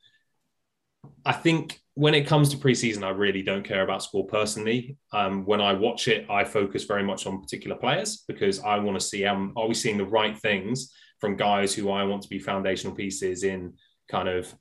I 1.25 1.33
think 1.33 1.81
when 1.97 2.15
it 2.15 2.27
comes 2.27 2.51
to 2.51 2.59
preseason, 2.59 3.03
I 3.03 3.09
really 3.09 3.41
don't 3.41 3.65
care 3.65 3.83
about 3.83 4.03
score 4.03 4.27
personally. 4.27 4.99
Um, 5.15 5.47
when 5.47 5.63
I 5.63 5.73
watch 5.73 6.09
it, 6.09 6.27
I 6.29 6.45
focus 6.45 6.85
very 6.85 7.03
much 7.03 7.27
on 7.27 7.41
particular 7.41 7.75
players 7.75 8.23
because 8.29 8.61
I 8.61 8.79
want 8.79 9.01
to 9.01 9.05
see 9.05 9.25
um, 9.25 9.55
are 9.57 9.67
we 9.67 9.73
seeing 9.73 9.97
the 9.97 10.05
right 10.05 10.39
things 10.39 10.93
from 11.21 11.37
guys 11.37 11.75
who 11.75 11.91
I 11.91 12.05
want 12.05 12.23
to 12.23 12.29
be 12.29 12.39
foundational 12.39 12.95
pieces 12.95 13.45
in 13.45 13.73
kind 14.11 14.29
of 14.29 14.55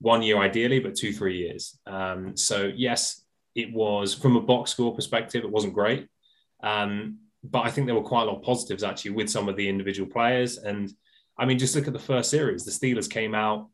one 0.00 0.20
year 0.20 0.38
ideally, 0.38 0.80
but 0.80 0.96
two, 0.96 1.12
three 1.12 1.38
years. 1.38 1.78
Um, 1.86 2.36
so 2.36 2.72
yes, 2.74 3.22
it 3.54 3.72
was 3.72 4.12
from 4.12 4.34
a 4.34 4.40
box 4.40 4.72
score 4.72 4.92
perspective, 4.92 5.44
it 5.44 5.50
wasn't 5.50 5.74
great. 5.74 6.08
Um, 6.60 7.18
but 7.44 7.60
I 7.60 7.70
think 7.70 7.86
there 7.86 7.94
were 7.94 8.02
quite 8.02 8.22
a 8.22 8.26
lot 8.26 8.38
of 8.38 8.42
positives 8.42 8.82
actually 8.82 9.12
with 9.12 9.30
some 9.30 9.48
of 9.48 9.54
the 9.54 9.68
individual 9.68 10.10
players. 10.10 10.58
And 10.58 10.92
I 11.38 11.44
mean, 11.44 11.60
just 11.60 11.76
look 11.76 11.86
at 11.86 11.92
the 11.92 12.00
first 12.00 12.30
series. 12.30 12.64
The 12.64 12.72
Steelers 12.72 13.08
came 13.08 13.36
out 13.36 13.68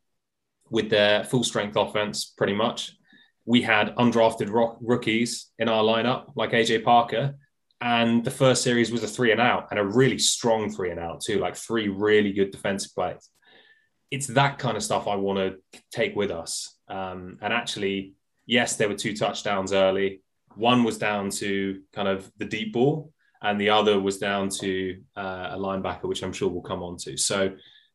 with 0.68 0.90
their 0.90 1.24
full 1.24 1.44
strength 1.44 1.76
offense, 1.76 2.26
pretty 2.26 2.52
much. 2.52 2.92
We 3.46 3.62
had 3.62 3.94
undrafted 3.96 4.52
rock, 4.52 4.76
rookies 4.80 5.50
in 5.58 5.68
our 5.68 5.82
lineup, 5.82 6.32
like 6.34 6.50
AJ 6.50 6.84
Parker. 6.84 7.36
And 7.80 8.24
the 8.24 8.30
first 8.30 8.62
series 8.62 8.90
was 8.90 9.04
a 9.04 9.08
three 9.08 9.32
and 9.32 9.40
out, 9.40 9.68
and 9.70 9.78
a 9.78 9.84
really 9.84 10.18
strong 10.18 10.70
three 10.70 10.90
and 10.90 11.00
out, 11.00 11.20
too, 11.20 11.38
like 11.38 11.56
three 11.56 11.88
really 11.88 12.32
good 12.32 12.50
defensive 12.50 12.94
plays. 12.94 13.28
It's 14.10 14.26
that 14.28 14.58
kind 14.58 14.76
of 14.76 14.82
stuff 14.82 15.06
I 15.06 15.16
want 15.16 15.38
to 15.38 15.80
take 15.92 16.16
with 16.16 16.30
us. 16.30 16.76
Um, 16.88 17.38
and 17.42 17.52
actually, 17.52 18.14
yes, 18.46 18.76
there 18.76 18.88
were 18.88 18.94
two 18.94 19.16
touchdowns 19.16 19.72
early. 19.72 20.22
One 20.54 20.84
was 20.84 20.96
down 20.98 21.30
to 21.30 21.82
kind 21.92 22.08
of 22.08 22.30
the 22.38 22.46
deep 22.46 22.72
ball, 22.72 23.12
and 23.42 23.60
the 23.60 23.70
other 23.70 24.00
was 24.00 24.18
down 24.18 24.48
to 24.60 24.98
uh, 25.16 25.50
a 25.52 25.58
linebacker, 25.58 26.04
which 26.04 26.22
I'm 26.22 26.32
sure 26.32 26.48
we'll 26.48 26.62
come 26.62 26.82
on 26.82 26.96
to. 26.98 27.16
So, 27.16 27.54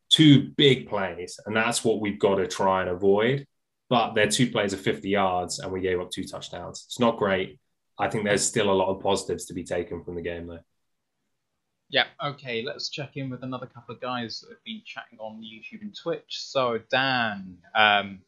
two 0.09 0.51
big 0.57 0.87
plays, 0.87 1.39
and 1.45 1.55
that's 1.55 1.83
what 1.83 2.01
we've 2.01 2.19
got 2.19 2.35
to 2.35 2.47
try 2.47 2.81
and 2.81 2.89
avoid. 2.89 3.47
But 3.91 4.13
they're 4.13 4.29
two 4.29 4.49
plays 4.49 4.71
of 4.71 4.79
50 4.79 5.09
yards, 5.09 5.59
and 5.59 5.69
we 5.69 5.81
gave 5.81 5.99
up 5.99 6.11
two 6.11 6.23
touchdowns. 6.23 6.85
It's 6.87 6.97
not 6.97 7.17
great. 7.17 7.59
I 7.99 8.07
think 8.07 8.23
there's 8.23 8.41
still 8.41 8.71
a 8.71 8.73
lot 8.73 8.87
of 8.87 9.03
positives 9.03 9.47
to 9.47 9.53
be 9.53 9.65
taken 9.65 10.01
from 10.01 10.15
the 10.15 10.21
game, 10.21 10.47
though. 10.47 10.61
Yeah, 11.89 12.05
okay, 12.23 12.63
let's 12.63 12.87
check 12.87 13.17
in 13.17 13.29
with 13.29 13.43
another 13.43 13.65
couple 13.65 13.93
of 13.93 13.99
guys 13.99 14.39
that 14.39 14.49
have 14.51 14.63
been 14.63 14.81
chatting 14.85 15.19
on 15.19 15.43
YouTube 15.43 15.81
and 15.81 15.93
Twitch. 15.93 16.39
So, 16.39 16.79
Dan, 16.89 17.57
um, 17.75 18.19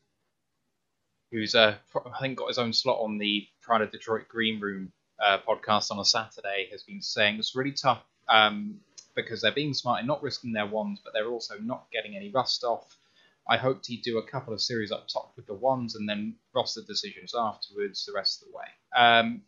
who's 1.32 1.56
uh, 1.56 1.76
I 2.14 2.20
think 2.20 2.40
got 2.40 2.50
his 2.50 2.60
own 2.60 2.74
slot 2.74 3.00
on 3.00 3.18
the 3.18 3.48
Pride 3.62 3.84
of 3.84 3.90
Detroit 3.90 4.28
Green 4.28 4.60
Room 4.60 4.92
uh, 5.24 5.38
podcast 5.48 5.92
on 5.92 6.00
a 6.00 6.04
Saturday, 6.04 6.68
has 6.74 6.84
been 6.84 7.02
saying 7.02 7.40
it's 7.40 7.56
really 7.56 7.72
tough 7.72 8.04
um, 8.28 8.82
because 9.16 9.40
they're 9.40 9.54
being 9.54 9.74
smart 9.74 10.00
and 10.00 10.10
not 10.10 10.22
risking 10.22 10.52
their 10.52 10.68
wands, 10.68 11.00
but 11.02 11.14
they're 11.14 11.30
also 11.30 11.58
not 11.60 11.86
getting 11.94 12.18
any 12.18 12.32
rust 12.32 12.66
off. 12.66 12.98
I 13.48 13.58
hoped 13.58 13.88
he'd 13.88 14.04
do 14.04 14.18
a 14.20 14.28
couple 14.28 14.54
of 14.54 14.62
series 14.62 14.92
up 14.92 15.08
top 15.08 15.34
with 15.36 15.46
the 15.48 15.54
ones 15.54 15.96
and 15.96 16.08
then 16.08 16.36
roster 16.56 16.82
decisions 16.88 17.34
afterwards 17.38 18.06
the 18.06 18.14
rest 18.14 18.42
of 18.42 18.48
the 18.48 18.58
way. 18.58 18.66
Um, 18.96 19.42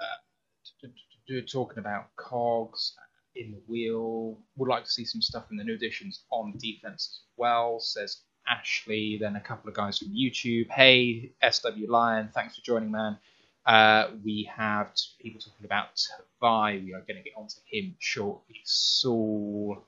uh, 0.00 1.40
talking 1.46 1.78
about 1.78 2.14
cogs 2.16 2.94
in 3.36 3.52
the 3.52 3.62
wheel, 3.68 4.38
would 4.56 4.68
like 4.68 4.84
to 4.84 4.90
see 4.90 5.04
some 5.04 5.22
stuff 5.22 5.44
in 5.50 5.56
the 5.56 5.64
new 5.64 5.74
additions 5.74 6.24
on 6.30 6.54
defense 6.58 7.20
as 7.22 7.32
well, 7.36 7.78
says 7.78 8.22
Ashley, 8.48 9.18
then 9.20 9.36
a 9.36 9.40
couple 9.40 9.68
of 9.68 9.76
guys 9.76 9.98
from 9.98 10.08
YouTube. 10.08 10.68
Hey, 10.70 11.32
SW 11.48 11.88
Lion, 11.88 12.30
thanks 12.34 12.56
for 12.56 12.62
joining, 12.62 12.90
man. 12.90 13.18
Uh, 13.66 14.08
we 14.24 14.50
have 14.56 14.92
people 15.20 15.40
talking 15.40 15.66
about 15.66 15.88
Tavai. 16.42 16.84
We 16.84 16.94
are 16.94 17.00
going 17.00 17.16
to 17.16 17.22
get 17.22 17.34
onto 17.36 17.56
him 17.66 17.94
shortly. 17.98 18.56
Saul. 18.64 19.84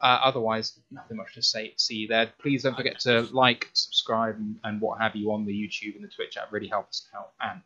Uh, 0.00 0.18
otherwise, 0.22 0.78
nothing 0.90 1.16
much 1.16 1.34
to 1.34 1.42
say. 1.42 1.72
See 1.78 1.94
you 1.94 2.08
there. 2.08 2.30
Please 2.40 2.62
don't 2.62 2.76
forget 2.76 3.00
to 3.00 3.22
like, 3.32 3.70
subscribe, 3.72 4.36
and, 4.36 4.56
and 4.64 4.80
what 4.80 5.00
have 5.00 5.16
you 5.16 5.32
on 5.32 5.46
the 5.46 5.52
YouTube 5.52 5.94
and 5.94 6.04
the 6.04 6.08
Twitch. 6.08 6.34
That 6.34 6.52
really 6.52 6.68
helps 6.68 7.08
out. 7.16 7.32
And 7.40 7.62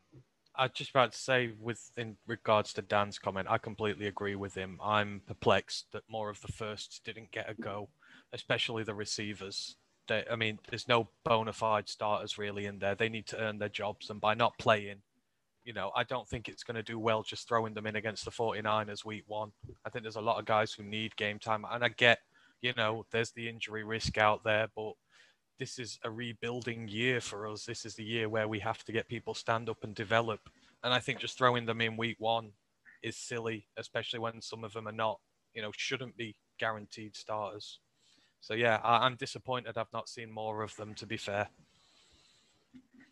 I 0.55 0.69
just 0.69 0.91
about 0.91 1.13
to 1.13 1.19
say, 1.19 1.51
with 1.59 1.91
in 1.97 2.17
regards 2.27 2.73
to 2.75 2.83
Dan's 2.83 3.19
comment, 3.19 3.49
I 3.51 3.59
completely 3.59 4.07
agree 4.07 4.37
with 4.37 4.55
him. 4.55 4.79
I'm 4.83 5.23
perplexed 5.27 5.87
that 5.93 6.03
more 6.09 6.31
of 6.31 6.41
the 6.41 6.53
firsts 6.53 7.01
didn't 7.05 7.33
get 7.33 7.51
a 7.51 7.55
go, 7.55 7.89
especially 8.33 8.85
the 8.85 8.95
receivers. 8.95 9.77
They, 10.07 10.25
I 10.31 10.37
mean, 10.37 10.59
there's 10.69 10.87
no 10.87 11.09
bona 11.25 11.53
fide 11.53 11.89
starters 11.89 12.39
really 12.39 12.67
in 12.67 12.79
there. 12.79 12.95
They 12.95 13.09
need 13.09 13.27
to 13.29 13.41
earn 13.41 13.59
their 13.59 13.69
jobs, 13.69 14.11
and 14.11 14.21
by 14.21 14.35
not 14.35 14.59
playing, 14.59 15.03
you 15.65 15.73
know, 15.73 15.93
I 15.95 16.05
don't 16.05 16.29
think 16.29 16.49
it's 16.49 16.65
going 16.65 16.77
to 16.77 16.83
do 16.83 16.99
well 16.99 17.23
just 17.23 17.47
throwing 17.47 17.75
them 17.75 17.87
in 17.87 17.97
against 17.97 18.25
the 18.25 18.31
49ers 18.31 19.05
week 19.05 19.25
one. 19.27 19.53
I 19.85 19.91
think 19.91 20.05
there's 20.05 20.17
a 20.17 20.21
lot 20.21 20.39
of 20.39 20.45
guys 20.45 20.73
who 20.73 20.83
need 20.83 21.17
game 21.17 21.39
time, 21.39 21.65
and 21.71 21.85
I 21.85 21.89
get, 21.89 22.19
you 22.63 22.73
know, 22.77 23.05
there's 23.11 23.33
the 23.33 23.49
injury 23.49 23.85
risk 23.85 24.19
out 24.19 24.43
there, 24.45 24.69
but 24.75 24.93
this 25.59 25.79
is 25.79 25.99
a 26.05 26.11
rebuilding 26.11 26.89
year 26.89 27.21
for 27.21 27.47
us. 27.47 27.65
This 27.65 27.85
is 27.85 27.95
the 27.95 28.05
year 28.05 28.29
where 28.29 28.49
we 28.49 28.59
have 28.61 28.83
to 28.85 28.93
get 28.93 29.09
people 29.09 29.35
stand 29.35 29.69
up 29.69 29.85
and 29.85 29.95
develop. 29.95 30.41
And 30.83 30.95
I 30.95 30.99
think 30.99 31.21
just 31.21 31.37
throwing 31.37 31.67
them 31.67 31.83
in 31.83 31.99
week 31.99 32.17
one 32.19 32.53
is 33.03 33.17
silly, 33.17 33.67
especially 33.77 34.21
when 34.21 34.41
some 34.41 34.65
of 34.65 34.73
them 34.73 34.89
are 34.89 34.93
not, 34.93 35.21
you 35.55 35.61
know, 35.61 35.71
shouldn't 35.77 36.17
be 36.17 36.35
guaranteed 36.59 37.15
starters. 37.15 37.79
So 38.41 38.55
yeah, 38.55 38.81
I, 38.83 39.07
am 39.07 39.17
disappointed 39.17 39.77
I've 39.77 39.93
not 39.93 40.09
seen 40.09 40.33
more 40.33 40.63
of 40.63 40.75
them. 40.77 40.95
To 40.95 41.07
be 41.07 41.19
fair, 41.19 41.49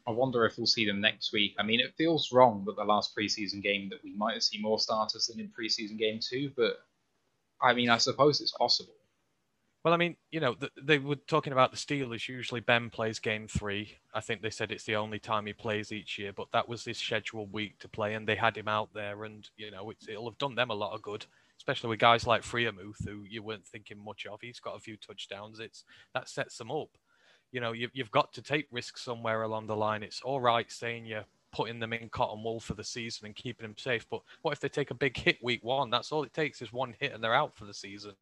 I 0.08 0.10
wonder 0.12 0.46
if 0.46 0.56
we'll 0.56 0.66
see 0.66 0.86
them 0.86 1.02
next 1.02 1.34
week. 1.34 1.54
I 1.58 1.62
mean, 1.62 1.80
it 1.80 1.94
feels 1.98 2.32
wrong 2.32 2.64
that 2.64 2.76
the 2.76 2.84
last 2.84 3.14
preseason 3.14 3.62
game 3.62 3.90
that 3.90 4.02
we 4.02 4.14
might 4.16 4.42
see 4.42 4.58
more 4.58 4.78
starters 4.78 5.26
than 5.26 5.38
in 5.38 5.48
preseason 5.48 5.98
game 5.98 6.18
two, 6.18 6.50
but 6.56 6.78
I 7.60 7.74
mean, 7.74 7.90
I 7.90 7.98
suppose 7.98 8.40
it's 8.40 8.52
possible. 8.52 8.94
Well, 9.84 9.92
I 9.92 9.98
mean, 9.98 10.16
you 10.30 10.40
know, 10.40 10.56
they 10.82 10.98
were 10.98 11.16
talking 11.16 11.52
about 11.52 11.72
the 11.72 11.76
Steelers. 11.76 12.26
Usually, 12.26 12.60
Ben 12.60 12.88
plays 12.88 13.18
game 13.18 13.48
three. 13.48 13.98
I 14.14 14.20
think 14.20 14.40
they 14.40 14.50
said 14.50 14.72
it's 14.72 14.84
the 14.84 14.96
only 14.96 15.18
time 15.18 15.44
he 15.44 15.52
plays 15.52 15.92
each 15.92 16.18
year, 16.18 16.32
but 16.32 16.48
that 16.52 16.68
was 16.68 16.84
his 16.84 16.96
scheduled 16.96 17.52
week 17.52 17.78
to 17.80 17.88
play, 17.88 18.14
and 18.14 18.26
they 18.26 18.34
had 18.34 18.56
him 18.56 18.66
out 18.66 18.94
there, 18.94 19.24
and 19.24 19.48
you 19.56 19.70
know, 19.70 19.92
it'll 20.08 20.30
have 20.30 20.38
done 20.38 20.54
them 20.54 20.70
a 20.70 20.74
lot 20.74 20.94
of 20.94 21.02
good 21.02 21.26
especially 21.58 21.90
with 21.90 21.98
guys 21.98 22.24
like 22.24 22.42
Freiermuth, 22.42 23.04
who 23.04 23.24
you 23.28 23.42
weren't 23.42 23.66
thinking 23.66 23.98
much 24.02 24.26
of. 24.26 24.40
He's 24.40 24.60
got 24.60 24.76
a 24.76 24.80
few 24.80 24.96
touchdowns. 24.96 25.58
It's 25.58 25.84
that 26.14 26.28
sets 26.28 26.56
them 26.56 26.70
up. 26.70 26.90
You 27.52 27.60
know, 27.60 27.72
you've, 27.72 27.90
you've 27.94 28.10
got 28.10 28.32
to 28.34 28.42
take 28.42 28.66
risks 28.70 29.02
somewhere 29.02 29.42
along 29.42 29.66
the 29.66 29.76
line. 29.76 30.02
It's 30.02 30.20
all 30.22 30.40
right 30.40 30.70
saying 30.70 31.06
you're 31.06 31.24
putting 31.52 31.80
them 31.80 31.92
in 31.92 32.08
cotton 32.10 32.42
wool 32.42 32.60
for 32.60 32.74
the 32.74 32.84
season 32.84 33.26
and 33.26 33.34
keeping 33.34 33.64
them 33.64 33.76
safe, 33.78 34.06
but 34.10 34.20
what 34.42 34.52
if 34.52 34.60
they 34.60 34.68
take 34.68 34.90
a 34.90 34.94
big 34.94 35.16
hit 35.16 35.38
week 35.42 35.64
one? 35.64 35.90
That's 35.90 36.12
all 36.12 36.22
it 36.22 36.34
takes 36.34 36.60
is 36.60 36.72
one 36.72 36.94
hit 36.98 37.12
and 37.12 37.24
they're 37.24 37.34
out 37.34 37.56
for 37.56 37.64
the 37.64 37.74
season. 37.74 38.12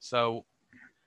So 0.00 0.44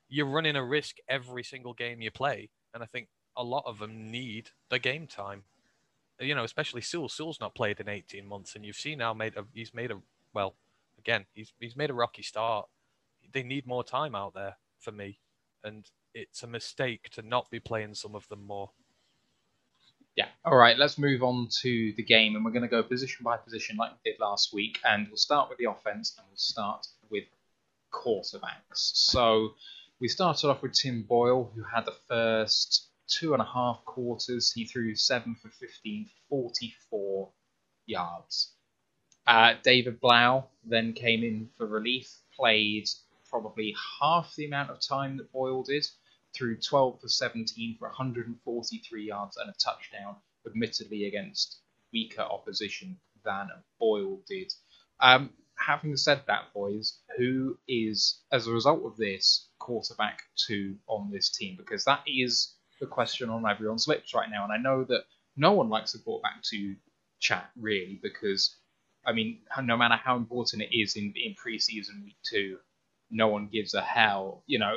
you're 0.09 0.25
running 0.25 0.55
a 0.55 0.63
risk 0.65 0.97
every 1.07 1.43
single 1.43 1.73
game 1.73 2.01
you 2.01 2.11
play, 2.11 2.49
and 2.73 2.81
I 2.81 2.87
think 2.87 3.07
a 3.37 3.43
lot 3.43 3.63
of 3.65 3.79
them 3.79 4.11
need 4.11 4.49
the 4.69 4.79
game 4.79 5.07
time. 5.07 5.43
You 6.19 6.35
know, 6.35 6.43
especially 6.43 6.81
Sewell. 6.81 7.07
Sewell's 7.07 7.39
not 7.39 7.55
played 7.55 7.79
in 7.79 7.87
18 7.87 8.27
months, 8.27 8.55
and 8.55 8.65
you've 8.65 8.75
seen 8.75 8.97
now 8.97 9.13
made 9.13 9.37
a 9.37 9.45
he's 9.53 9.73
made 9.73 9.91
a 9.91 10.01
well 10.33 10.55
again, 10.97 11.25
he's 11.33 11.53
he's 11.59 11.75
made 11.75 11.89
a 11.89 11.93
rocky 11.93 12.23
start. 12.23 12.67
They 13.31 13.43
need 13.43 13.65
more 13.65 13.83
time 13.83 14.15
out 14.15 14.33
there 14.33 14.57
for 14.79 14.91
me, 14.91 15.19
and 15.63 15.85
it's 16.13 16.43
a 16.43 16.47
mistake 16.47 17.09
to 17.11 17.21
not 17.21 17.49
be 17.49 17.59
playing 17.59 17.95
some 17.95 18.15
of 18.15 18.27
them 18.29 18.45
more. 18.45 18.71
Yeah. 20.15 20.27
All 20.43 20.57
right. 20.57 20.77
Let's 20.77 20.97
move 20.97 21.23
on 21.23 21.47
to 21.61 21.93
the 21.95 22.03
game, 22.03 22.35
and 22.35 22.43
we're 22.43 22.51
going 22.51 22.63
to 22.63 22.67
go 22.67 22.83
position 22.83 23.23
by 23.23 23.37
position 23.37 23.77
like 23.77 23.91
we 23.91 24.11
did 24.11 24.19
last 24.19 24.53
week, 24.53 24.79
and 24.83 25.07
we'll 25.07 25.17
start 25.17 25.49
with 25.49 25.57
the 25.59 25.69
offense, 25.69 26.15
and 26.17 26.25
we'll 26.29 26.37
start 26.37 26.85
with 27.09 27.23
quarterbacks. 27.93 28.75
So 28.75 29.53
we 29.99 30.07
started 30.07 30.49
off 30.49 30.61
with 30.61 30.73
Tim 30.73 31.03
Boyle, 31.03 31.51
who 31.55 31.63
had 31.63 31.85
the 31.85 31.95
first 32.07 32.87
two 33.07 33.33
and 33.33 33.41
a 33.41 33.45
half 33.45 33.83
quarters. 33.85 34.51
He 34.51 34.65
threw 34.65 34.95
seven 34.95 35.35
for 35.35 35.49
15, 35.49 36.09
44 36.29 37.29
yards. 37.85 38.53
Uh, 39.25 39.53
David 39.63 39.99
Blough 39.99 40.47
then 40.65 40.93
came 40.93 41.23
in 41.23 41.49
for 41.57 41.67
relief, 41.67 42.11
played 42.35 42.87
probably 43.29 43.75
half 43.99 44.35
the 44.35 44.45
amount 44.45 44.71
of 44.71 44.79
time 44.79 45.17
that 45.17 45.31
Boyle 45.31 45.63
did, 45.63 45.85
threw 46.35 46.57
12 46.57 47.01
for 47.01 47.07
17 47.07 47.77
for 47.77 47.87
143 47.87 49.03
yards 49.03 49.37
and 49.37 49.49
a 49.49 49.53
touchdown, 49.53 50.15
admittedly 50.45 51.05
against 51.05 51.59
weaker 51.91 52.21
opposition 52.21 52.97
than 53.23 53.49
Boyle 53.79 54.21
did. 54.27 54.51
Um, 54.99 55.31
having 55.57 55.95
said 55.97 56.23
that, 56.27 56.53
boys, 56.53 56.99
who 57.17 57.57
is, 57.67 58.21
as 58.31 58.47
a 58.47 58.51
result 58.51 58.85
of 58.85 58.97
this, 58.97 59.49
quarterback 59.59 60.21
two 60.35 60.75
on 60.87 61.11
this 61.11 61.29
team? 61.29 61.55
Because 61.57 61.85
that 61.85 62.01
is 62.07 62.55
the 62.79 62.87
question 62.87 63.29
on 63.29 63.49
everyone's 63.49 63.87
lips 63.87 64.13
right 64.13 64.29
now. 64.29 64.43
And 64.43 64.53
I 64.53 64.57
know 64.57 64.83
that 64.85 65.03
no 65.35 65.53
one 65.53 65.69
likes 65.69 65.91
the 65.93 65.99
quarterback 65.99 66.41
two 66.43 66.75
chat, 67.19 67.49
really, 67.57 67.99
because 68.01 68.55
I 69.05 69.13
mean, 69.13 69.39
no 69.63 69.77
matter 69.77 69.95
how 69.95 70.17
important 70.17 70.61
it 70.61 70.77
is 70.77 70.95
in, 70.95 71.13
in 71.15 71.35
preseason 71.35 72.03
week 72.03 72.17
two, 72.23 72.57
no 73.09 73.27
one 73.27 73.47
gives 73.47 73.73
a 73.73 73.81
hell. 73.81 74.43
You 74.45 74.59
know, 74.59 74.75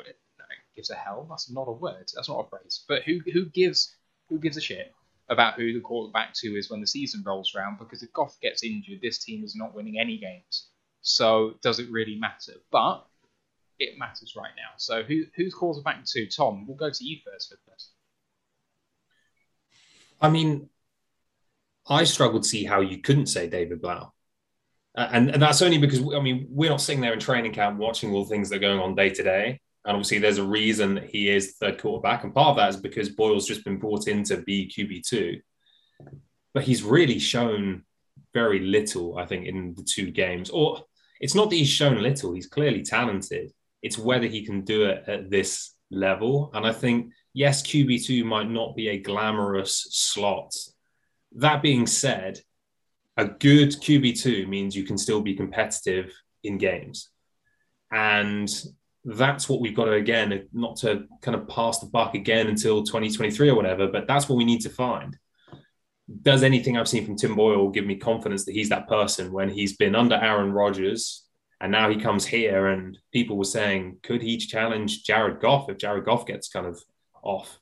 gives 0.75 0.91
a 0.91 0.95
hell. 0.95 1.27
That's 1.29 1.51
not 1.51 1.69
a 1.69 1.73
word. 1.73 2.11
That's 2.15 2.29
not 2.29 2.47
a 2.47 2.49
phrase. 2.49 2.85
But 2.89 3.03
who 3.03 3.21
who 3.33 3.47
gives 3.47 3.97
who 4.29 4.39
gives 4.39 4.57
a 4.57 4.61
shit 4.61 4.93
about 5.29 5.55
who 5.55 5.73
the 5.73 5.81
quarterback 5.81 6.35
to 6.35 6.57
is 6.57 6.71
when 6.71 6.81
the 6.81 6.87
season 6.87 7.23
rolls 7.25 7.55
around? 7.55 7.79
Because 7.79 8.03
if 8.03 8.13
Goff 8.13 8.39
gets 8.41 8.63
injured, 8.63 9.01
this 9.01 9.19
team 9.19 9.45
is 9.45 9.57
not 9.57 9.75
winning 9.75 9.99
any 9.99 10.19
games. 10.19 10.69
So 11.03 11.55
does 11.63 11.79
it 11.79 11.91
really 11.91 12.17
matter? 12.17 12.55
But 12.71 13.07
it 13.79 13.99
matters 13.99 14.35
right 14.37 14.53
now. 14.57 14.71
So 14.77 15.03
who 15.03 15.25
who's 15.37 15.55
quarterback 15.55 16.05
to? 16.05 16.27
Tom, 16.27 16.67
we'll 16.67 16.77
go 16.77 16.91
to 16.91 17.05
you 17.05 17.19
first 17.25 17.51
for 17.51 17.59
this. 17.71 17.91
I 20.21 20.29
mean, 20.29 20.69
I 21.89 22.05
struggle 22.05 22.41
to 22.41 22.49
see 22.49 22.65
how 22.65 22.81
you 22.81 22.99
couldn't 22.99 23.27
say 23.27 23.49
David. 23.49 23.85
Uh, 23.85 24.09
and, 24.95 25.31
and 25.31 25.43
that's 25.43 25.63
only 25.63 25.79
because, 25.79 26.01
I 26.15 26.21
mean, 26.21 26.47
we're 26.49 26.71
not 26.71 26.81
sitting 26.81 27.01
there 27.01 27.13
in 27.13 27.19
training 27.19 27.53
camp 27.53 27.79
watching 27.79 28.13
all 28.13 28.25
the 28.25 28.31
things 28.31 28.49
that 28.49 28.57
are 28.57 28.61
going 28.61 28.79
on 28.79 28.95
day 28.95 29.11
to 29.11 29.23
day. 29.23 29.61
And 29.85 29.97
obviously, 29.97 30.19
there's 30.19 30.39
a 30.39 30.45
reason 30.45 30.95
that 30.95 31.11
he 31.11 31.29
is 31.29 31.57
third 31.61 31.81
quarterback. 31.81 32.23
And 32.23 32.35
part 32.35 32.51
of 32.51 32.57
that 32.57 32.71
is 32.71 32.77
because 32.77 33.09
Boyle's 33.09 33.47
just 33.47 33.65
been 33.65 33.79
brought 33.79 34.07
in 34.07 34.23
to 34.25 34.37
be 34.39 34.69
QB2. 34.69 35.41
But 36.55 36.63
he's 36.63 36.83
really 36.83 37.19
shown 37.19 37.85
very 38.35 38.61
little, 38.61 39.19
I 39.19 39.27
think, 39.27 39.47
in 39.47 39.75
the 39.75 39.83
two 39.83 40.11
games. 40.11 40.51
Or 40.51 40.85
it's 41.21 41.35
not 41.35 41.51
that 41.51 41.57
he's 41.57 41.69
shown 41.69 42.01
little, 42.01 42.33
he's 42.33 42.47
clearly 42.47 42.83
talented. 42.83 43.53
It's 43.83 43.99
whether 43.99 44.27
he 44.27 44.45
can 44.45 44.63
do 44.63 44.85
it 44.85 45.05
at 45.09 45.31
this 45.31 45.75
level. 45.91 46.51
And 46.55 46.67
I 46.67 46.73
think, 46.73 47.13
yes, 47.33 47.63
QB2 47.63 48.25
might 48.25 48.49
not 48.49 48.77
be 48.77 48.89
a 48.89 48.99
glamorous 48.99 49.89
slot. 49.91 50.55
That 51.33 51.63
being 51.63 51.87
said, 51.87 52.41
a 53.17 53.27
good 53.27 53.71
QB2 53.71 54.49
means 54.49 54.77
you 54.77 54.85
can 54.85 54.99
still 54.99 55.21
be 55.21 55.35
competitive 55.35 56.13
in 56.45 56.59
games. 56.59 57.11
And 57.91 58.49
that's 59.05 59.49
what 59.49 59.61
we've 59.61 59.75
got 59.75 59.87
to, 59.87 59.93
again, 59.93 60.49
not 60.53 60.77
to 60.77 61.05
kind 61.21 61.35
of 61.35 61.49
pass 61.49 61.81
the 61.81 61.87
buck 61.87 62.15
again 62.15 62.47
until 62.47 62.83
2023 62.83 63.49
or 63.49 63.55
whatever, 63.55 63.89
but 63.89 64.07
that's 64.07 64.29
what 64.29 64.37
we 64.37 64.45
need 64.45 64.61
to 64.63 64.71
find. 64.71 65.17
Does 66.23 66.43
anything 66.43 66.77
I've 66.77 66.89
seen 66.89 67.07
from 67.07 67.17
Tim 67.17 67.35
Boyle 67.35 67.71
give 67.71 67.87
me 67.87 67.97
confidence 67.97 68.45
that 68.45 68.53
he's 68.53 68.69
that 68.69 68.89
person 68.89 69.33
when 69.33 69.49
he's 69.49 69.77
been 69.77 69.95
under 69.95 70.17
Aaron 70.17 70.53
Rodgers 70.53 71.27
and 71.63 71.71
now 71.71 71.89
he 71.89 71.97
comes 71.97 72.27
here 72.27 72.67
and 72.67 72.99
people 73.13 73.39
were 73.39 73.45
saying, 73.45 73.99
could 74.03 74.21
he 74.21 74.37
challenge 74.37 75.05
Jared 75.05 75.41
Goff 75.41 75.71
if 75.71 75.79
Jared 75.79 76.05
Goff 76.05 76.27
gets 76.27 76.49
kind 76.49 76.67
of 76.67 76.83
off? 77.23 77.61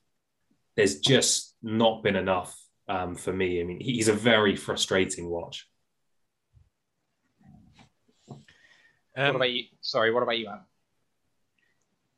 There's 0.75 1.01
just 1.01 1.55
not 1.63 2.03
been 2.03 2.17
enough 2.17 2.59
um, 2.89 3.15
for 3.15 3.31
me. 3.31 3.61
I 3.61 3.65
mean, 3.65 3.79
he's 3.79 4.09
a 4.09 4.15
very 4.15 4.57
frustrating 4.57 5.29
watch. 5.29 5.69
Um, 9.17 9.27
what 9.27 9.37
about 9.37 9.51
you? 9.51 9.65
Sorry, 9.83 10.13
what 10.15 10.23
about 10.23 10.39
you, 10.39 10.49
Anne? 10.49 10.61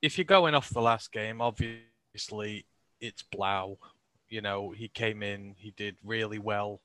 If 0.03 0.19
you're 0.19 0.25
going 0.25 0.55
off 0.55 0.69
the 0.71 0.83
last 0.83 1.13
game, 1.13 1.41
obviously 1.41 2.67
it's 3.01 3.23
Blough. 3.23 3.79
You 4.29 4.41
know, 4.41 4.71
he 4.71 4.89
came 4.89 5.23
in, 5.23 5.55
he 5.59 5.73
did 5.77 5.97
really 6.05 6.39
well 6.39 6.81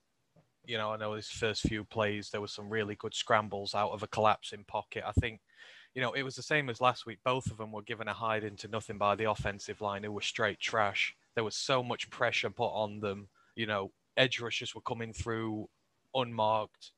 you 0.67 0.77
know, 0.77 0.91
I 0.91 0.97
know 0.97 1.13
his 1.13 1.29
first 1.29 1.61
few 1.61 1.85
plays, 1.85 2.29
there 2.29 2.41
were 2.41 2.47
some 2.47 2.69
really 2.69 2.95
good 2.95 3.13
scrambles 3.13 3.73
out 3.73 3.91
of 3.91 4.03
a 4.03 4.07
collapsing 4.07 4.65
pocket. 4.65 5.03
I 5.07 5.13
think, 5.13 5.39
you 5.95 6.01
know, 6.01 6.11
it 6.11 6.23
was 6.23 6.35
the 6.35 6.43
same 6.43 6.69
as 6.69 6.81
last 6.81 7.05
week. 7.05 7.19
Both 7.23 7.49
of 7.49 7.57
them 7.57 7.71
were 7.71 7.81
given 7.81 8.09
a 8.09 8.13
hide 8.13 8.43
into 8.43 8.67
nothing 8.67 8.97
by 8.97 9.15
the 9.15 9.31
offensive 9.31 9.79
line, 9.79 10.03
who 10.03 10.11
were 10.11 10.21
straight 10.21 10.59
trash. 10.59 11.15
There 11.35 11.45
was 11.45 11.55
so 11.55 11.81
much 11.81 12.09
pressure 12.09 12.49
put 12.49 12.67
on 12.67 12.99
them. 12.99 13.29
You 13.55 13.65
know, 13.65 13.91
edge 14.17 14.41
rushers 14.41 14.75
were 14.75 14.81
coming 14.81 15.13
through 15.13 15.69
unmarked. 16.13 16.91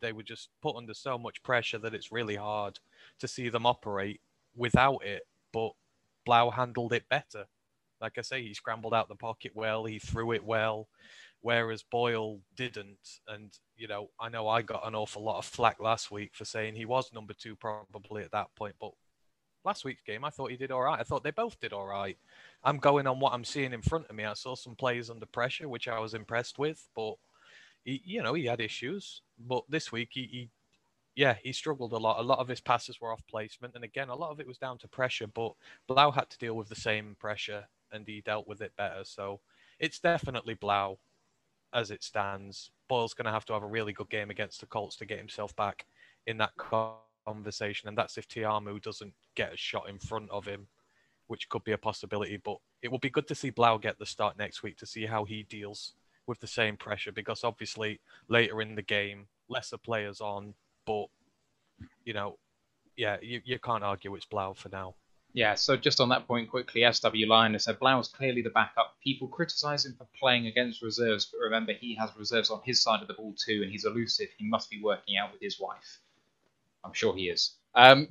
They 0.00 0.12
were 0.12 0.22
just 0.22 0.48
put 0.62 0.76
under 0.76 0.94
so 0.94 1.18
much 1.18 1.42
pressure 1.42 1.78
that 1.78 1.94
it's 1.94 2.12
really 2.12 2.36
hard 2.36 2.78
to 3.18 3.26
see 3.26 3.48
them 3.48 3.66
operate 3.66 4.20
without 4.54 5.04
it. 5.04 5.26
But 5.56 5.72
Blough 6.26 6.50
handled 6.50 6.92
it 6.92 7.08
better. 7.08 7.46
Like 8.00 8.18
I 8.18 8.20
say, 8.20 8.42
he 8.42 8.52
scrambled 8.52 8.92
out 8.92 9.08
the 9.08 9.14
pocket 9.14 9.52
well, 9.54 9.84
he 9.86 9.98
threw 9.98 10.32
it 10.32 10.44
well 10.44 10.88
whereas 11.46 11.84
Boyle 11.84 12.40
didn't. 12.56 13.20
And, 13.28 13.52
you 13.76 13.86
know, 13.86 14.10
I 14.18 14.28
know 14.28 14.48
I 14.48 14.62
got 14.62 14.84
an 14.84 14.96
awful 14.96 15.22
lot 15.22 15.38
of 15.38 15.44
flack 15.44 15.78
last 15.78 16.10
week 16.10 16.32
for 16.34 16.44
saying 16.44 16.74
he 16.74 16.86
was 16.86 17.12
number 17.12 17.34
two 17.34 17.54
probably 17.54 18.24
at 18.24 18.32
that 18.32 18.52
point, 18.56 18.74
but 18.80 18.90
last 19.64 19.84
week's 19.84 20.02
game, 20.02 20.24
I 20.24 20.30
thought 20.30 20.50
he 20.50 20.56
did 20.56 20.72
all 20.72 20.82
right. 20.82 20.98
I 20.98 21.04
thought 21.04 21.22
they 21.22 21.30
both 21.30 21.60
did 21.60 21.72
all 21.72 21.86
right. 21.86 22.18
I'm 22.64 22.78
going 22.78 23.06
on 23.06 23.20
what 23.20 23.32
I'm 23.32 23.44
seeing 23.44 23.72
in 23.72 23.82
front 23.82 24.06
of 24.08 24.16
me. 24.16 24.24
I 24.24 24.34
saw 24.34 24.56
some 24.56 24.74
plays 24.74 25.08
under 25.08 25.26
pressure, 25.26 25.68
which 25.68 25.86
I 25.86 26.00
was 26.00 26.14
impressed 26.14 26.58
with, 26.58 26.84
but 26.96 27.14
he, 27.84 28.02
you 28.04 28.22
know, 28.24 28.34
he 28.34 28.46
had 28.46 28.60
issues. 28.60 29.22
But 29.38 29.62
this 29.68 29.92
week, 29.92 30.08
he, 30.12 30.22
he, 30.22 30.50
yeah, 31.16 31.36
he 31.42 31.52
struggled 31.52 31.92
a 31.92 31.98
lot. 31.98 32.20
A 32.20 32.22
lot 32.22 32.38
of 32.38 32.48
his 32.48 32.60
passes 32.60 33.00
were 33.00 33.10
off 33.10 33.26
placement, 33.26 33.74
and 33.74 33.82
again, 33.82 34.10
a 34.10 34.14
lot 34.14 34.30
of 34.30 34.38
it 34.38 34.46
was 34.46 34.58
down 34.58 34.76
to 34.78 34.88
pressure. 34.88 35.26
But 35.26 35.52
Blough 35.88 36.10
had 36.10 36.28
to 36.30 36.38
deal 36.38 36.54
with 36.54 36.68
the 36.68 36.76
same 36.76 37.16
pressure, 37.18 37.66
and 37.90 38.06
he 38.06 38.20
dealt 38.20 38.46
with 38.46 38.60
it 38.60 38.76
better. 38.76 39.02
So 39.04 39.40
it's 39.80 39.98
definitely 39.98 40.54
Blough 40.54 40.98
as 41.72 41.90
it 41.90 42.02
stands, 42.02 42.70
Boyle's 42.88 43.14
going 43.14 43.26
to 43.26 43.32
have 43.32 43.46
to 43.46 43.54
have 43.54 43.62
a 43.62 43.66
really 43.66 43.92
good 43.92 44.10
game 44.10 44.30
against 44.30 44.60
the 44.60 44.66
Colts 44.66 44.96
to 44.96 45.06
get 45.06 45.18
himself 45.18 45.56
back 45.56 45.86
in 46.26 46.38
that 46.38 46.52
conversation. 47.26 47.88
And 47.88 47.96
that's 47.96 48.18
if 48.18 48.28
Ta'amu 48.28 48.80
doesn't 48.80 49.14
get 49.34 49.54
a 49.54 49.56
shot 49.56 49.88
in 49.88 49.98
front 49.98 50.30
of 50.30 50.46
him, 50.46 50.68
which 51.26 51.48
could 51.48 51.64
be 51.64 51.72
a 51.72 51.78
possibility. 51.78 52.36
But 52.36 52.58
it 52.82 52.90
will 52.90 52.98
be 52.98 53.10
good 53.10 53.26
to 53.28 53.34
see 53.34 53.50
Blough 53.50 53.78
get 53.78 53.98
the 53.98 54.06
start 54.06 54.38
next 54.38 54.62
week 54.62 54.76
to 54.78 54.86
see 54.86 55.06
how 55.06 55.24
he 55.24 55.42
deals 55.44 55.94
with 56.26 56.40
the 56.40 56.46
same 56.46 56.76
pressure 56.76 57.12
because 57.12 57.44
obviously 57.44 58.00
later 58.28 58.60
in 58.60 58.74
the 58.74 58.82
game, 58.82 59.26
lesser 59.48 59.78
players 59.78 60.20
on, 60.20 60.54
but 60.86 61.06
you 62.04 62.14
know, 62.14 62.38
yeah, 62.96 63.16
you, 63.20 63.42
you 63.44 63.58
can't 63.58 63.84
argue 63.84 64.14
it's 64.14 64.24
Blough 64.24 64.54
for 64.54 64.68
now. 64.70 64.94
Yeah, 65.32 65.54
so 65.54 65.76
just 65.76 66.00
on 66.00 66.08
that 66.08 66.26
point 66.26 66.48
quickly, 66.48 66.90
SW 66.90 67.26
Lioness 67.28 67.64
said 67.64 67.78
Blough 67.78 67.98
is 67.98 68.08
clearly 68.08 68.40
the 68.40 68.48
backup. 68.48 68.96
People 69.04 69.28
criticise 69.28 69.84
him 69.84 69.94
for 69.98 70.06
playing 70.18 70.46
against 70.46 70.80
reserves, 70.80 71.26
but 71.26 71.40
remember 71.40 71.74
he 71.74 71.94
has 71.96 72.10
reserves 72.16 72.48
on 72.48 72.62
his 72.64 72.82
side 72.82 73.02
of 73.02 73.08
the 73.08 73.12
ball 73.12 73.34
too, 73.36 73.60
and 73.62 73.70
he's 73.70 73.84
elusive. 73.84 74.28
He 74.38 74.48
must 74.48 74.70
be 74.70 74.80
working 74.82 75.18
out 75.18 75.32
with 75.32 75.42
his 75.42 75.60
wife. 75.60 76.00
I'm 76.82 76.94
sure 76.94 77.14
he 77.14 77.28
is. 77.28 77.54
Um, 77.74 78.08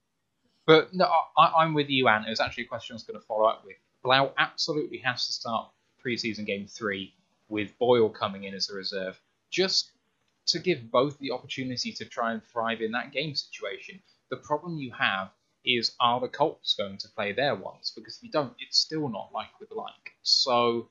but 0.66 0.94
no, 0.94 1.06
I, 1.36 1.64
am 1.64 1.74
with 1.74 1.90
you, 1.90 2.08
Anne. 2.08 2.24
It 2.24 2.30
was 2.30 2.40
actually 2.40 2.64
a 2.64 2.68
question 2.68 2.94
I 2.94 2.96
was 2.96 3.02
going 3.02 3.20
to 3.20 3.26
follow 3.26 3.44
up 3.44 3.62
with. 3.66 3.76
Blough 4.02 4.32
absolutely 4.38 4.98
has 4.98 5.26
to 5.26 5.34
start 5.34 5.68
preseason 6.02 6.46
game 6.46 6.66
three 6.66 7.14
with 7.50 7.76
Boyle 7.78 8.08
coming 8.08 8.44
in 8.44 8.54
as 8.54 8.70
a 8.70 8.74
reserve, 8.74 9.20
just 9.50 9.90
to 10.46 10.58
give 10.58 10.90
both 10.90 11.18
the 11.18 11.30
opportunity 11.30 11.92
to 11.92 12.04
try 12.04 12.32
and 12.32 12.42
thrive 12.44 12.80
in 12.80 12.92
that 12.92 13.12
game 13.12 13.34
situation. 13.34 14.00
The 14.30 14.36
problem 14.36 14.78
you 14.78 14.92
have 14.92 15.30
is 15.64 15.94
are 16.00 16.20
the 16.20 16.28
Colts 16.28 16.74
going 16.76 16.98
to 16.98 17.08
play 17.08 17.32
their 17.32 17.54
ones? 17.54 17.92
Because 17.94 18.16
if 18.16 18.22
you 18.22 18.30
don't, 18.30 18.54
it's 18.58 18.78
still 18.78 19.08
not 19.08 19.30
like 19.32 19.58
with 19.60 19.70
like. 19.72 20.12
So, 20.22 20.90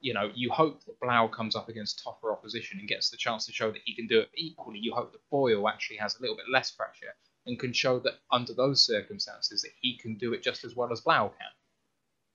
you 0.00 0.14
know, 0.14 0.30
you 0.34 0.50
hope 0.50 0.84
that 0.84 0.98
Blough 1.00 1.28
comes 1.28 1.54
up 1.54 1.68
against 1.68 2.02
tougher 2.02 2.32
opposition 2.32 2.78
and 2.78 2.88
gets 2.88 3.10
the 3.10 3.16
chance 3.16 3.46
to 3.46 3.52
show 3.52 3.70
that 3.70 3.82
he 3.84 3.94
can 3.94 4.06
do 4.06 4.20
it. 4.20 4.30
Equally, 4.34 4.78
you 4.78 4.94
hope 4.94 5.12
that 5.12 5.28
Boyle 5.30 5.68
actually 5.68 5.98
has 5.98 6.16
a 6.16 6.22
little 6.22 6.36
bit 6.36 6.46
less 6.50 6.70
pressure 6.70 7.14
and 7.46 7.58
can 7.58 7.72
show 7.72 7.98
that 8.00 8.14
under 8.32 8.54
those 8.54 8.84
circumstances 8.84 9.62
that 9.62 9.72
he 9.80 9.98
can 9.98 10.16
do 10.16 10.32
it 10.32 10.42
just 10.42 10.64
as 10.64 10.74
well 10.74 10.92
as 10.92 11.00
Blough 11.02 11.28
can. 11.28 11.50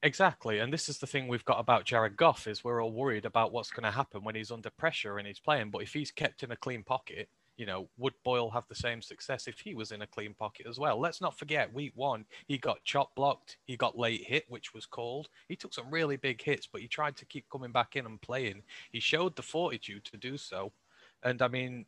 Exactly, 0.04 0.58
and 0.58 0.74
this 0.74 0.90
is 0.90 0.98
the 0.98 1.06
thing 1.06 1.28
we've 1.28 1.46
got 1.46 1.60
about 1.60 1.86
Jared 1.86 2.18
Goff 2.18 2.48
is 2.48 2.64
we're 2.64 2.82
all 2.84 2.92
worried 2.92 3.26
about 3.26 3.52
what's 3.52 3.70
going 3.70 3.84
to 3.84 3.92
happen 3.92 4.24
when 4.24 4.34
he's 4.34 4.50
under 4.52 4.72
pressure 4.72 5.18
and 5.20 5.28
he's 5.28 5.40
playing. 5.40 5.70
But 5.70 5.84
if 5.84 5.94
he's 5.94 6.10
kept 6.10 6.42
in 6.42 6.52
a 6.52 6.56
clean 6.56 6.82
pocket, 6.82 7.30
you 7.56 7.68
know, 7.68 7.88
would 8.00 8.14
Boyle 8.24 8.50
have 8.50 8.64
the 8.68 8.74
same 8.74 9.04
success 9.04 9.48
if 9.48 9.60
he 9.60 9.76
was 9.76 9.92
in 9.92 10.02
a 10.02 10.08
clean 10.08 10.34
pocket 10.34 10.66
as 10.68 10.80
well? 10.80 11.00
Let's 11.00 11.22
not 11.22 11.38
forget, 11.38 11.72
week 11.72 11.92
one, 11.94 12.26
he 12.48 12.58
got 12.58 12.84
chop 12.84 13.14
blocked, 13.14 13.58
he 13.66 13.78
got 13.78 13.96
late 13.98 14.24
hit, 14.26 14.46
which 14.50 14.74
was 14.74 14.88
called. 14.88 15.30
He 15.48 15.56
took 15.56 15.72
some 15.74 15.92
really 15.92 16.16
big 16.18 16.42
hits, 16.42 16.66
but 16.66 16.82
he 16.82 16.88
tried 16.88 17.16
to 17.18 17.26
keep 17.26 17.46
coming 17.52 17.72
back 17.72 17.96
in 17.96 18.08
and 18.08 18.20
playing. 18.20 18.64
He 18.92 19.00
showed 19.00 19.36
the 19.36 19.44
fortitude 19.44 20.06
to 20.06 20.18
do 20.18 20.36
so. 20.36 20.72
And 21.22 21.44
I 21.44 21.48
mean, 21.48 21.86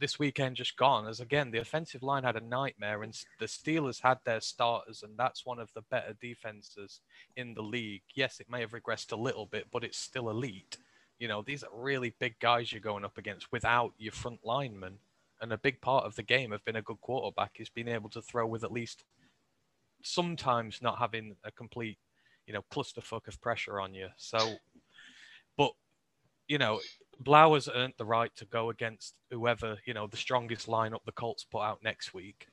this 0.00 0.18
weekend 0.18 0.56
just 0.56 0.76
gone, 0.76 1.06
as 1.06 1.20
again, 1.20 1.50
the 1.50 1.60
offensive 1.60 2.02
line 2.02 2.24
had 2.24 2.36
a 2.36 2.40
nightmare, 2.40 3.02
and 3.02 3.14
the 3.38 3.46
Steelers 3.46 4.00
had 4.02 4.18
their 4.24 4.40
starters, 4.40 5.02
and 5.02 5.16
that's 5.16 5.46
one 5.46 5.58
of 5.58 5.72
the 5.74 5.82
better 5.82 6.14
defenses 6.20 7.00
in 7.36 7.54
the 7.54 7.62
league. 7.62 8.02
Yes, 8.14 8.40
it 8.40 8.50
may 8.50 8.60
have 8.60 8.72
regressed 8.72 9.12
a 9.12 9.16
little 9.16 9.46
bit, 9.46 9.66
but 9.70 9.84
it's 9.84 9.98
still 9.98 10.30
elite. 10.30 10.78
You 11.18 11.28
know, 11.28 11.42
these 11.42 11.62
are 11.62 11.70
really 11.72 12.14
big 12.18 12.38
guys 12.40 12.72
you're 12.72 12.80
going 12.80 13.04
up 13.04 13.18
against 13.18 13.52
without 13.52 13.92
your 13.98 14.12
front 14.12 14.40
linemen. 14.42 14.98
And 15.42 15.52
a 15.52 15.58
big 15.58 15.80
part 15.80 16.04
of 16.04 16.16
the 16.16 16.22
game 16.22 16.52
of 16.52 16.64
being 16.64 16.76
a 16.76 16.82
good 16.82 17.00
quarterback 17.00 17.56
is 17.58 17.68
being 17.68 17.88
able 17.88 18.10
to 18.10 18.22
throw 18.22 18.46
with 18.46 18.64
at 18.64 18.72
least 18.72 19.04
sometimes 20.02 20.80
not 20.82 20.98
having 20.98 21.36
a 21.44 21.50
complete, 21.50 21.98
you 22.46 22.52
know, 22.52 22.64
clusterfuck 22.72 23.28
of 23.28 23.40
pressure 23.40 23.80
on 23.80 23.94
you. 23.94 24.08
So, 24.16 24.56
you 26.50 26.58
know, 26.58 26.80
Blough 27.20 27.54
has 27.54 27.68
earned 27.72 27.94
the 27.96 28.04
right 28.04 28.34
to 28.36 28.44
go 28.46 28.70
against 28.70 29.14
whoever, 29.30 29.78
you 29.86 29.94
know, 29.94 30.08
the 30.08 30.16
strongest 30.16 30.66
lineup 30.66 31.04
the 31.06 31.12
Colts 31.12 31.44
put 31.44 31.62
out 31.62 31.78
next 31.82 32.12
week. 32.12 32.48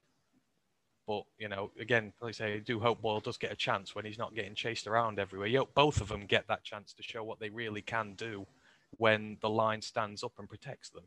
But 1.08 1.24
you 1.40 1.50
know, 1.50 1.72
again, 1.80 2.14
like 2.22 2.30
I 2.30 2.32
say, 2.32 2.54
I 2.54 2.60
do 2.60 2.80
hope 2.80 3.02
Boyle 3.02 3.22
does 3.22 3.38
get 3.38 3.52
a 3.52 3.56
chance 3.56 3.96
when 3.96 4.06
he's 4.06 4.20
not 4.20 4.36
getting 4.36 4.54
chased 4.54 4.86
around 4.86 5.20
everywhere. 5.20 5.48
You 5.48 5.60
hope 5.60 5.74
both 5.74 6.00
of 6.00 6.10
them 6.10 6.26
get 6.28 6.48
that 6.48 6.64
chance 6.64 6.94
to 6.94 7.04
show 7.04 7.24
what 7.24 7.40
they 7.40 7.50
really 7.50 7.82
can 7.82 8.14
do 8.16 8.46
when 8.98 9.38
the 9.42 9.50
line 9.50 9.82
stands 9.82 10.24
up 10.24 10.34
and 10.38 10.48
protects 10.48 10.90
them. 10.90 11.06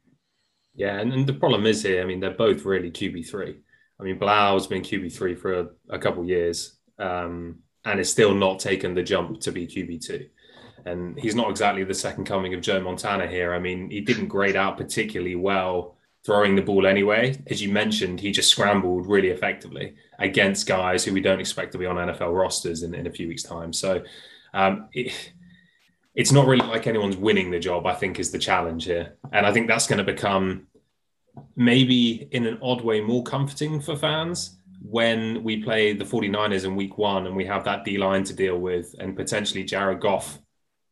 Yeah, 0.74 0.98
and, 0.98 1.12
and 1.12 1.26
the 1.26 1.34
problem 1.34 1.66
is 1.66 1.82
here. 1.82 2.02
I 2.02 2.06
mean, 2.06 2.18
they're 2.18 2.30
both 2.30 2.64
really 2.64 2.90
QB 2.90 3.28
three. 3.28 3.60
I 4.00 4.02
mean, 4.02 4.18
Blough's 4.18 4.66
been 4.66 4.82
QB 4.82 5.12
three 5.12 5.34
for 5.36 5.60
a, 5.60 5.68
a 5.90 5.98
couple 5.98 6.24
years, 6.24 6.78
um, 6.98 7.58
and 7.84 8.00
is 8.00 8.10
still 8.10 8.34
not 8.34 8.58
taken 8.58 8.94
the 8.94 9.02
jump 9.02 9.40
to 9.42 9.52
be 9.52 9.66
QB 9.66 10.04
two. 10.04 10.26
And 10.84 11.18
he's 11.18 11.34
not 11.34 11.50
exactly 11.50 11.84
the 11.84 11.94
second 11.94 12.24
coming 12.24 12.54
of 12.54 12.60
Joe 12.60 12.80
Montana 12.80 13.26
here. 13.26 13.54
I 13.54 13.58
mean, 13.58 13.90
he 13.90 14.00
didn't 14.00 14.28
grade 14.28 14.56
out 14.56 14.76
particularly 14.76 15.36
well 15.36 15.96
throwing 16.24 16.54
the 16.54 16.62
ball 16.62 16.86
anyway. 16.86 17.42
As 17.46 17.62
you 17.62 17.72
mentioned, 17.72 18.20
he 18.20 18.30
just 18.30 18.50
scrambled 18.50 19.06
really 19.06 19.28
effectively 19.28 19.94
against 20.18 20.66
guys 20.66 21.04
who 21.04 21.12
we 21.12 21.20
don't 21.20 21.40
expect 21.40 21.72
to 21.72 21.78
be 21.78 21.86
on 21.86 21.96
NFL 21.96 22.36
rosters 22.36 22.82
in, 22.82 22.94
in 22.94 23.06
a 23.06 23.10
few 23.10 23.28
weeks' 23.28 23.42
time. 23.42 23.72
So 23.72 24.02
um, 24.52 24.88
it, 24.92 25.32
it's 26.14 26.32
not 26.32 26.46
really 26.46 26.66
like 26.66 26.86
anyone's 26.86 27.16
winning 27.16 27.50
the 27.50 27.58
job, 27.58 27.86
I 27.86 27.94
think, 27.94 28.18
is 28.18 28.30
the 28.30 28.38
challenge 28.38 28.84
here. 28.84 29.16
And 29.32 29.46
I 29.46 29.52
think 29.52 29.68
that's 29.68 29.86
going 29.86 30.04
to 30.04 30.12
become 30.12 30.66
maybe 31.56 32.28
in 32.32 32.46
an 32.46 32.58
odd 32.62 32.82
way 32.82 33.00
more 33.00 33.22
comforting 33.22 33.80
for 33.80 33.96
fans 33.96 34.58
when 34.82 35.42
we 35.44 35.62
play 35.62 35.92
the 35.92 36.04
49ers 36.04 36.64
in 36.64 36.74
week 36.74 36.98
one 36.98 37.26
and 37.26 37.36
we 37.36 37.44
have 37.44 37.64
that 37.64 37.84
D 37.84 37.98
line 37.98 38.24
to 38.24 38.34
deal 38.34 38.58
with 38.58 38.94
and 38.98 39.14
potentially 39.14 39.62
Jared 39.62 40.00
Goff 40.00 40.38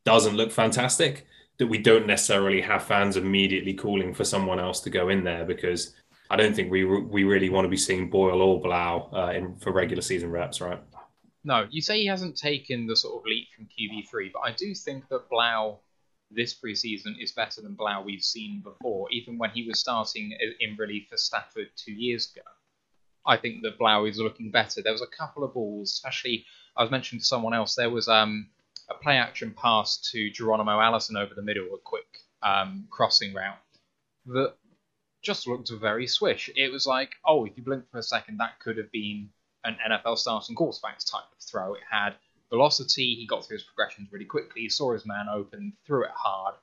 doesn't 0.04 0.36
look 0.36 0.52
fantastic 0.52 1.26
that 1.58 1.66
we 1.66 1.78
don't 1.78 2.06
necessarily 2.06 2.60
have 2.60 2.84
fans 2.84 3.16
immediately 3.16 3.74
calling 3.74 4.14
for 4.14 4.24
someone 4.24 4.60
else 4.60 4.80
to 4.80 4.90
go 4.90 5.08
in 5.08 5.24
there 5.24 5.44
because 5.44 5.94
I 6.30 6.36
don't 6.36 6.54
think 6.54 6.70
we 6.70 6.84
we 6.84 7.24
really 7.24 7.48
want 7.48 7.64
to 7.64 7.68
be 7.68 7.76
seeing 7.76 8.10
Boyle 8.10 8.42
or 8.42 8.60
Blough 8.60 9.10
uh, 9.12 9.32
in 9.32 9.56
for 9.56 9.72
regular 9.72 10.02
season 10.02 10.30
reps, 10.30 10.60
right? 10.60 10.80
No, 11.44 11.66
you 11.70 11.80
say 11.80 12.00
he 12.00 12.06
hasn't 12.06 12.36
taken 12.36 12.86
the 12.86 12.96
sort 12.96 13.20
of 13.20 13.26
leap 13.26 13.48
from 13.56 13.66
QB3, 13.66 14.32
but 14.32 14.40
I 14.40 14.52
do 14.52 14.74
think 14.74 15.08
that 15.08 15.28
Blough 15.30 15.80
this 16.30 16.54
preseason 16.54 17.14
is 17.20 17.32
better 17.32 17.62
than 17.62 17.74
Blough 17.74 18.02
we've 18.02 18.22
seen 18.22 18.60
before, 18.62 19.08
even 19.10 19.38
when 19.38 19.50
he 19.50 19.66
was 19.66 19.80
starting 19.80 20.36
in 20.60 20.76
relief 20.76 21.08
for 21.08 21.16
Stafford 21.16 21.68
two 21.76 21.92
years 21.92 22.30
ago. 22.30 22.46
I 23.26 23.36
think 23.36 23.62
that 23.62 23.78
Blough 23.78 24.04
is 24.04 24.18
looking 24.18 24.50
better. 24.50 24.82
There 24.82 24.92
was 24.92 25.02
a 25.02 25.06
couple 25.06 25.44
of 25.44 25.54
balls, 25.54 25.92
especially 25.92 26.44
I 26.76 26.82
was 26.82 26.90
mentioning 26.90 27.20
to 27.20 27.26
someone 27.26 27.54
else. 27.54 27.74
There 27.74 27.90
was 27.90 28.08
um, 28.08 28.48
a 28.90 28.94
play 28.94 29.16
action 29.16 29.54
pass 29.56 29.98
to 30.12 30.30
Geronimo 30.30 30.80
Allison 30.80 31.16
over 31.16 31.34
the 31.34 31.42
middle, 31.42 31.66
a 31.74 31.78
quick 31.78 32.06
um, 32.42 32.86
crossing 32.90 33.34
route 33.34 33.58
that 34.26 34.54
just 35.22 35.46
looked 35.46 35.70
very 35.70 36.06
swish. 36.06 36.50
It 36.54 36.72
was 36.72 36.86
like, 36.86 37.10
oh, 37.26 37.44
if 37.44 37.56
you 37.56 37.62
blink 37.62 37.84
for 37.90 37.98
a 37.98 38.02
second, 38.02 38.38
that 38.38 38.60
could 38.60 38.78
have 38.78 38.90
been 38.92 39.30
an 39.64 39.76
NFL 39.90 40.18
starting 40.18 40.54
quarterback's 40.54 41.04
type 41.04 41.24
of 41.24 41.42
throw. 41.42 41.74
It 41.74 41.82
had 41.90 42.14
velocity. 42.50 43.14
He 43.14 43.26
got 43.26 43.44
through 43.44 43.56
his 43.56 43.64
progressions 43.64 44.08
really 44.12 44.24
quickly. 44.24 44.62
He 44.62 44.68
saw 44.68 44.92
his 44.92 45.06
man 45.06 45.26
open, 45.30 45.74
threw 45.86 46.04
it 46.04 46.10
hard. 46.14 46.54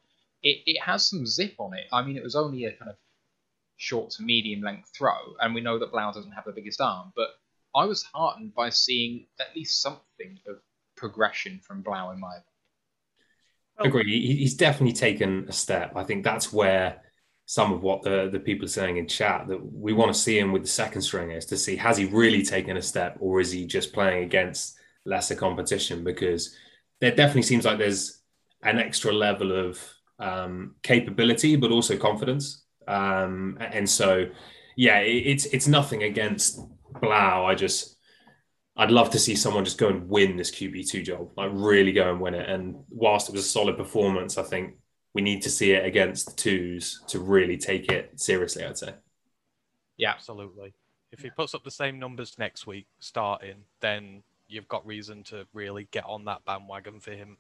It, 0.41 0.61
it 0.65 0.81
has 0.81 1.05
some 1.05 1.25
zip 1.25 1.55
on 1.59 1.73
it. 1.73 1.85
I 1.91 2.03
mean, 2.03 2.17
it 2.17 2.23
was 2.23 2.35
only 2.35 2.65
a 2.65 2.71
kind 2.71 2.89
of 2.89 2.97
short 3.77 4.11
to 4.11 4.23
medium 4.23 4.61
length 4.61 4.91
throw, 4.95 5.35
and 5.39 5.53
we 5.53 5.61
know 5.61 5.79
that 5.79 5.91
Blough 5.91 6.13
doesn't 6.13 6.31
have 6.31 6.45
the 6.45 6.51
biggest 6.51 6.79
arm, 6.79 7.11
but 7.15 7.29
I 7.75 7.85
was 7.85 8.03
heartened 8.03 8.55
by 8.55 8.69
seeing 8.69 9.27
at 9.39 9.55
least 9.55 9.81
something 9.81 10.39
of 10.47 10.61
progression 10.95 11.59
from 11.59 11.81
Blough 11.81 12.11
in 12.11 12.19
my 12.19 12.35
opinion. 13.77 13.99
Agree. 13.99 14.37
He's 14.37 14.55
definitely 14.55 14.93
taken 14.93 15.45
a 15.49 15.51
step. 15.51 15.93
I 15.95 16.03
think 16.03 16.23
that's 16.23 16.53
where 16.53 17.01
some 17.45 17.73
of 17.73 17.83
what 17.83 18.01
the, 18.01 18.29
the 18.31 18.39
people 18.39 18.65
are 18.65 18.69
saying 18.69 18.97
in 18.97 19.07
chat 19.07 19.47
that 19.47 19.59
we 19.73 19.93
want 19.93 20.13
to 20.13 20.19
see 20.19 20.39
him 20.39 20.51
with 20.51 20.63
the 20.63 20.67
second 20.67 21.01
stringers 21.01 21.45
to 21.45 21.57
see 21.57 21.75
has 21.75 21.97
he 21.97 22.05
really 22.05 22.41
taken 22.41 22.77
a 22.77 22.81
step 22.81 23.17
or 23.19 23.39
is 23.39 23.51
he 23.51 23.67
just 23.67 23.93
playing 23.93 24.23
against 24.23 24.77
lesser 25.05 25.35
competition 25.35 26.03
because 26.03 26.55
there 27.01 27.11
definitely 27.11 27.43
seems 27.43 27.65
like 27.65 27.77
there's 27.77 28.21
an 28.63 28.79
extra 28.79 29.11
level 29.11 29.51
of 29.51 29.79
um, 30.19 30.75
capability, 30.81 31.55
but 31.55 31.71
also 31.71 31.97
confidence. 31.97 32.63
Um, 32.87 33.57
and 33.59 33.89
so, 33.89 34.27
yeah, 34.75 34.99
it, 34.99 35.27
it's 35.27 35.45
it's 35.45 35.67
nothing 35.67 36.03
against 36.03 36.59
Blough. 37.01 37.45
I 37.45 37.55
just 37.55 37.94
I'd 38.77 38.91
love 38.91 39.09
to 39.11 39.19
see 39.19 39.35
someone 39.35 39.63
just 39.63 39.77
go 39.77 39.87
and 39.87 40.09
win 40.09 40.35
this 40.35 40.51
QB 40.51 40.89
two 40.89 41.01
job, 41.01 41.29
like 41.37 41.49
really 41.53 41.93
go 41.93 42.11
and 42.11 42.19
win 42.19 42.33
it. 42.33 42.49
And 42.49 42.75
whilst 42.89 43.29
it 43.29 43.31
was 43.33 43.45
a 43.45 43.49
solid 43.49 43.77
performance, 43.77 44.37
I 44.37 44.43
think 44.43 44.75
we 45.13 45.21
need 45.21 45.41
to 45.43 45.49
see 45.49 45.71
it 45.71 45.85
against 45.85 46.25
the 46.25 46.33
twos 46.33 47.01
to 47.07 47.19
really 47.19 47.57
take 47.57 47.89
it 47.89 48.19
seriously. 48.19 48.65
I'd 48.65 48.77
say. 48.77 48.93
Yeah, 49.97 50.11
absolutely. 50.11 50.73
If 51.11 51.21
he 51.21 51.29
puts 51.29 51.55
up 51.55 51.63
the 51.63 51.71
same 51.71 51.99
numbers 51.99 52.37
next 52.37 52.67
week 52.67 52.87
starting, 52.99 53.63
then 53.79 54.23
you've 54.47 54.67
got 54.67 54.85
reason 54.85 55.23
to 55.23 55.47
really 55.53 55.87
get 55.91 56.03
on 56.05 56.25
that 56.25 56.43
bandwagon 56.43 56.99
for 56.99 57.11
him. 57.11 57.37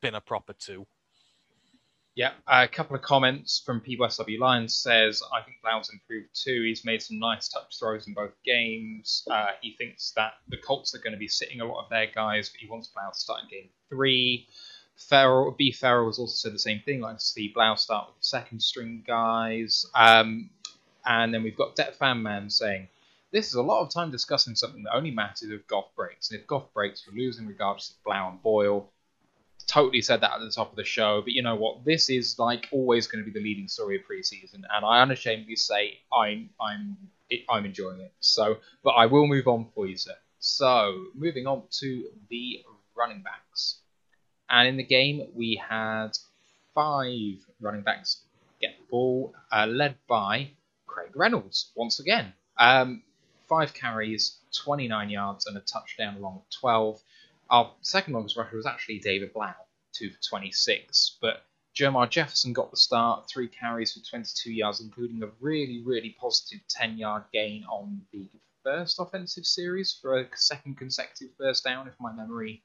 Been 0.00 0.16
a 0.16 0.20
proper 0.20 0.52
two. 0.52 0.84
Yeah, 2.16 2.30
a 2.46 2.68
couple 2.68 2.94
of 2.94 3.02
comments 3.02 3.60
from 3.66 3.80
PWSW 3.80 4.38
Lions 4.38 4.76
says, 4.76 5.20
I 5.32 5.42
think 5.42 5.56
Blough's 5.62 5.90
improved 5.92 6.28
too. 6.32 6.62
He's 6.62 6.84
made 6.84 7.02
some 7.02 7.18
nice 7.18 7.48
touch 7.48 7.76
throws 7.76 8.06
in 8.06 8.14
both 8.14 8.34
games. 8.44 9.26
Uh, 9.28 9.48
he 9.60 9.74
thinks 9.76 10.12
that 10.14 10.34
the 10.48 10.56
Colts 10.56 10.94
are 10.94 10.98
going 11.00 11.12
to 11.12 11.18
be 11.18 11.26
sitting 11.26 11.60
a 11.60 11.64
lot 11.64 11.82
of 11.82 11.90
their 11.90 12.06
guys, 12.06 12.48
but 12.48 12.60
he 12.60 12.68
wants 12.68 12.86
Blough 12.86 13.10
to 13.12 13.18
start 13.18 13.42
in 13.42 13.48
game 13.48 13.68
three. 13.88 14.46
Farrell, 14.96 15.50
B. 15.58 15.72
Farrell 15.72 16.06
has 16.06 16.20
also 16.20 16.34
said 16.34 16.54
the 16.54 16.58
same 16.60 16.80
thing, 16.84 17.00
like 17.00 17.18
to 17.18 17.24
see 17.24 17.48
Blough 17.52 17.74
start 17.74 18.06
with 18.06 18.18
the 18.18 18.26
second 18.26 18.60
string 18.60 19.02
guys. 19.04 19.84
Um, 19.92 20.50
and 21.04 21.34
then 21.34 21.42
we've 21.42 21.56
got 21.56 21.74
Det 21.74 21.96
Fan 21.96 22.22
Man 22.22 22.48
saying, 22.48 22.88
this 23.32 23.48
is 23.48 23.54
a 23.54 23.62
lot 23.62 23.82
of 23.82 23.90
time 23.90 24.12
discussing 24.12 24.54
something 24.54 24.84
that 24.84 24.94
only 24.94 25.10
matters 25.10 25.50
if 25.50 25.66
Goff 25.66 25.86
breaks. 25.96 26.30
And 26.30 26.38
if 26.38 26.46
Goff 26.46 26.72
breaks, 26.72 27.04
we're 27.06 27.18
losing 27.18 27.48
regardless 27.48 27.90
of 27.90 28.04
Blough 28.04 28.28
and 28.28 28.40
Boyle. 28.40 28.88
Totally 29.66 30.02
said 30.02 30.20
that 30.20 30.32
at 30.32 30.40
the 30.40 30.50
top 30.50 30.70
of 30.70 30.76
the 30.76 30.84
show, 30.84 31.20
but 31.22 31.32
you 31.32 31.42
know 31.42 31.56
what? 31.56 31.84
This 31.84 32.10
is 32.10 32.38
like 32.38 32.68
always 32.72 33.06
going 33.06 33.24
to 33.24 33.30
be 33.30 33.36
the 33.36 33.44
leading 33.44 33.68
story 33.68 33.96
of 33.96 34.02
preseason, 34.02 34.62
and 34.70 34.84
I 34.84 35.02
unashamedly 35.02 35.56
say 35.56 35.98
I'm 36.12 36.50
I'm 36.60 36.96
I'm 37.48 37.64
enjoying 37.64 38.00
it. 38.00 38.12
So, 38.20 38.58
but 38.82 38.90
I 38.90 39.06
will 39.06 39.26
move 39.26 39.48
on 39.48 39.68
for 39.74 39.86
you, 39.86 39.96
sir. 39.96 40.14
So, 40.38 41.06
moving 41.14 41.46
on 41.46 41.62
to 41.80 42.04
the 42.28 42.62
running 42.96 43.22
backs, 43.22 43.80
and 44.50 44.68
in 44.68 44.76
the 44.76 44.84
game 44.84 45.28
we 45.34 45.60
had 45.68 46.10
five 46.74 47.38
running 47.60 47.82
backs 47.82 48.22
get 48.60 48.76
the 48.78 48.84
ball, 48.90 49.34
uh, 49.52 49.66
led 49.66 49.96
by 50.08 50.50
Craig 50.86 51.10
Reynolds 51.14 51.72
once 51.74 52.00
again. 52.00 52.32
Um, 52.58 53.02
five 53.48 53.74
carries, 53.74 54.38
29 54.64 55.10
yards, 55.10 55.46
and 55.46 55.56
a 55.56 55.60
touchdown 55.60 56.16
along 56.16 56.36
with 56.36 56.50
12. 56.60 57.00
Our 57.50 57.72
second 57.82 58.14
longest 58.14 58.36
rusher 58.36 58.56
was 58.56 58.66
actually 58.66 59.00
David 59.00 59.32
Blough, 59.32 59.54
2 59.92 60.10
for 60.10 60.22
26. 60.22 61.18
But 61.20 61.44
Jermar 61.74 62.08
Jefferson 62.08 62.52
got 62.52 62.70
the 62.70 62.76
start, 62.76 63.28
three 63.28 63.48
carries 63.48 63.92
for 63.92 64.00
22 64.00 64.52
yards, 64.52 64.80
including 64.80 65.22
a 65.22 65.30
really, 65.40 65.82
really 65.82 66.16
positive 66.18 66.60
10 66.68 66.98
yard 66.98 67.24
gain 67.32 67.64
on 67.64 68.00
the 68.12 68.28
first 68.62 68.98
offensive 68.98 69.44
series 69.44 69.92
for 69.92 70.18
a 70.18 70.36
second 70.36 70.76
consecutive 70.78 71.36
first 71.36 71.64
down, 71.64 71.86
if 71.86 71.94
my 72.00 72.12
memory 72.12 72.62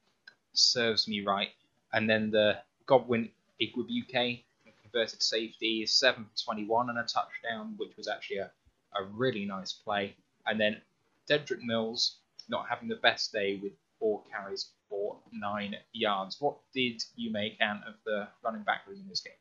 serves 0.53 1.07
me 1.07 1.21
right. 1.25 1.49
And 1.91 2.09
then 2.09 2.31
the 2.31 2.59
Godwin 2.85 3.29
Igwebuike 3.61 4.43
converted 4.81 5.21
safety, 5.21 5.85
7 5.85 6.23
for 6.23 6.43
21 6.45 6.89
and 6.89 6.99
a 6.99 7.03
touchdown, 7.03 7.73
which 7.77 7.97
was 7.97 8.07
actually 8.07 8.37
a, 8.37 8.51
a 8.95 9.03
really 9.03 9.45
nice 9.45 9.73
play. 9.73 10.15
And 10.45 10.59
then 10.59 10.81
Dedrick 11.29 11.61
Mills 11.61 12.17
not 12.47 12.67
having 12.67 12.87
the 12.87 12.95
best 12.95 13.31
day 13.31 13.59
with 13.61 13.73
four 13.99 14.23
carries 14.31 14.71
for 14.89 15.19
nine 15.31 15.75
yards. 15.93 16.37
What 16.39 16.57
did 16.73 17.03
you 17.15 17.31
make 17.31 17.57
out 17.61 17.81
of 17.87 17.95
the 18.05 18.27
running 18.43 18.63
back 18.63 18.87
room 18.87 18.99
in 19.01 19.07
this 19.07 19.21
game? 19.21 19.33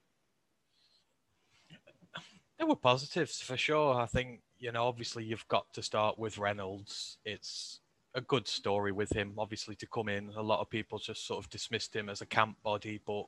There 2.58 2.66
were 2.66 2.76
positives 2.76 3.40
for 3.40 3.56
sure. 3.56 3.94
I 3.94 4.06
think, 4.06 4.40
you 4.58 4.72
know, 4.72 4.86
obviously 4.86 5.24
you've 5.24 5.46
got 5.46 5.72
to 5.74 5.82
start 5.82 6.18
with 6.18 6.38
Reynolds. 6.38 7.18
It's 7.24 7.80
a 8.18 8.22
good 8.22 8.48
story 8.48 8.90
with 8.90 9.10
him, 9.12 9.32
obviously, 9.38 9.76
to 9.76 9.86
come 9.86 10.08
in. 10.08 10.30
A 10.36 10.42
lot 10.42 10.60
of 10.60 10.68
people 10.68 10.98
just 10.98 11.24
sort 11.26 11.42
of 11.42 11.48
dismissed 11.50 11.94
him 11.94 12.08
as 12.08 12.20
a 12.20 12.26
camp 12.26 12.56
body, 12.64 13.00
but 13.06 13.24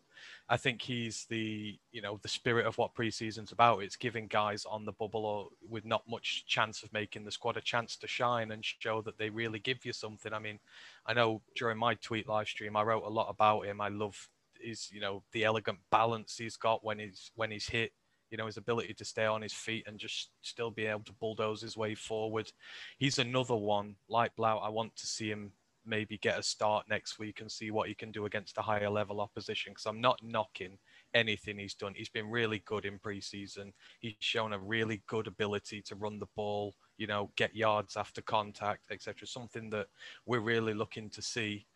I 0.49 0.57
think 0.57 0.83
he's 0.83 1.27
the, 1.31 1.79
you 1.93 2.03
know, 2.03 2.19
the 2.23 2.29
spirit 2.29 2.67
of 2.67 2.77
what 2.77 2.95
preseason's 2.95 3.53
about. 3.53 3.85
It's 3.85 3.97
giving 3.97 4.27
guys 4.27 4.65
on 4.65 4.85
the 4.85 4.93
bubble 4.93 5.25
or 5.25 5.49
with 5.69 5.85
not 5.85 6.03
much 6.09 6.45
chance 6.47 6.83
of 6.83 6.93
making 6.93 7.25
the 7.25 7.31
squad 7.31 7.57
a 7.57 7.61
chance 7.61 7.97
to 7.97 8.09
shine 8.09 8.51
and 8.51 8.65
show 8.65 9.01
that 9.03 9.17
they 9.17 9.31
really 9.31 9.61
give 9.61 9.87
you 9.87 9.93
something. 9.93 10.33
I 10.33 10.41
mean, 10.41 10.59
I 11.07 11.15
know 11.15 11.41
during 11.55 11.79
my 11.79 11.95
tweet 11.95 12.29
live 12.29 12.49
stream, 12.49 12.77
I 12.77 12.83
wrote 12.83 13.05
a 13.05 13.09
lot 13.09 13.31
about 13.31 13.67
him. 13.67 13.81
I 13.81 13.89
love 13.89 14.29
his, 14.61 14.91
you 14.93 15.01
know, 15.01 15.23
the 15.33 15.45
elegant 15.45 15.79
balance 15.91 16.37
he's 16.37 16.57
got 16.57 16.85
when 16.85 16.99
he's 16.99 17.31
when 17.37 17.53
he's 17.53 17.69
hit 17.69 17.93
you 18.31 18.37
know, 18.37 18.47
his 18.47 18.57
ability 18.57 18.95
to 18.95 19.05
stay 19.05 19.27
on 19.27 19.43
his 19.43 19.53
feet 19.53 19.85
and 19.87 19.99
just 19.99 20.31
still 20.43 20.71
be 20.71 20.87
able 20.87 21.05
to 21.05 21.13
bulldoze 21.15 21.61
his 21.61 21.77
way 21.77 21.95
forward. 21.95 22.51
He's 22.99 23.19
another 23.19 23.57
one 23.57 23.97
like 24.09 24.35
Blough. 24.37 24.59
I 24.59 24.69
want 24.69 24.95
to 24.97 25.07
see 25.07 25.29
him 25.29 25.53
maybe 25.87 26.19
get 26.19 26.39
a 26.39 26.43
start 26.43 26.87
next 26.89 27.19
week 27.19 27.41
and 27.41 27.51
see 27.51 27.71
what 27.71 27.89
he 27.89 27.95
can 27.95 28.13
do 28.13 28.27
against 28.27 28.59
a 28.59 28.63
higher 28.63 28.91
level 28.91 29.21
opposition 29.21 29.73
because 29.73 29.87
I'm 29.87 30.01
not 30.01 30.21
knocking 30.23 30.79
anything 31.15 31.59
he's 31.59 31.75
done. 31.75 31.95
He's 31.97 32.09
been 32.09 32.31
really 32.31 32.63
good 32.67 32.85
in 32.85 32.99
preseason. 32.99 33.73
He's 33.99 34.15
shown 34.21 34.53
a 34.53 34.59
really 34.59 35.03
good 35.07 35.27
ability 35.27 35.83
to 35.83 35.97
run 35.97 36.19
the 36.19 36.29
ball, 36.37 36.75
you 36.99 37.07
know, 37.07 37.31
get 37.37 37.57
yards 37.57 37.97
after 37.97 38.23
contact, 38.23 38.91
etc. 38.91 39.27
Something 39.27 39.71
that 39.71 39.89
we're 40.27 40.41
really 40.41 40.75
looking 40.75 41.11
to 41.11 41.23
see 41.23 41.67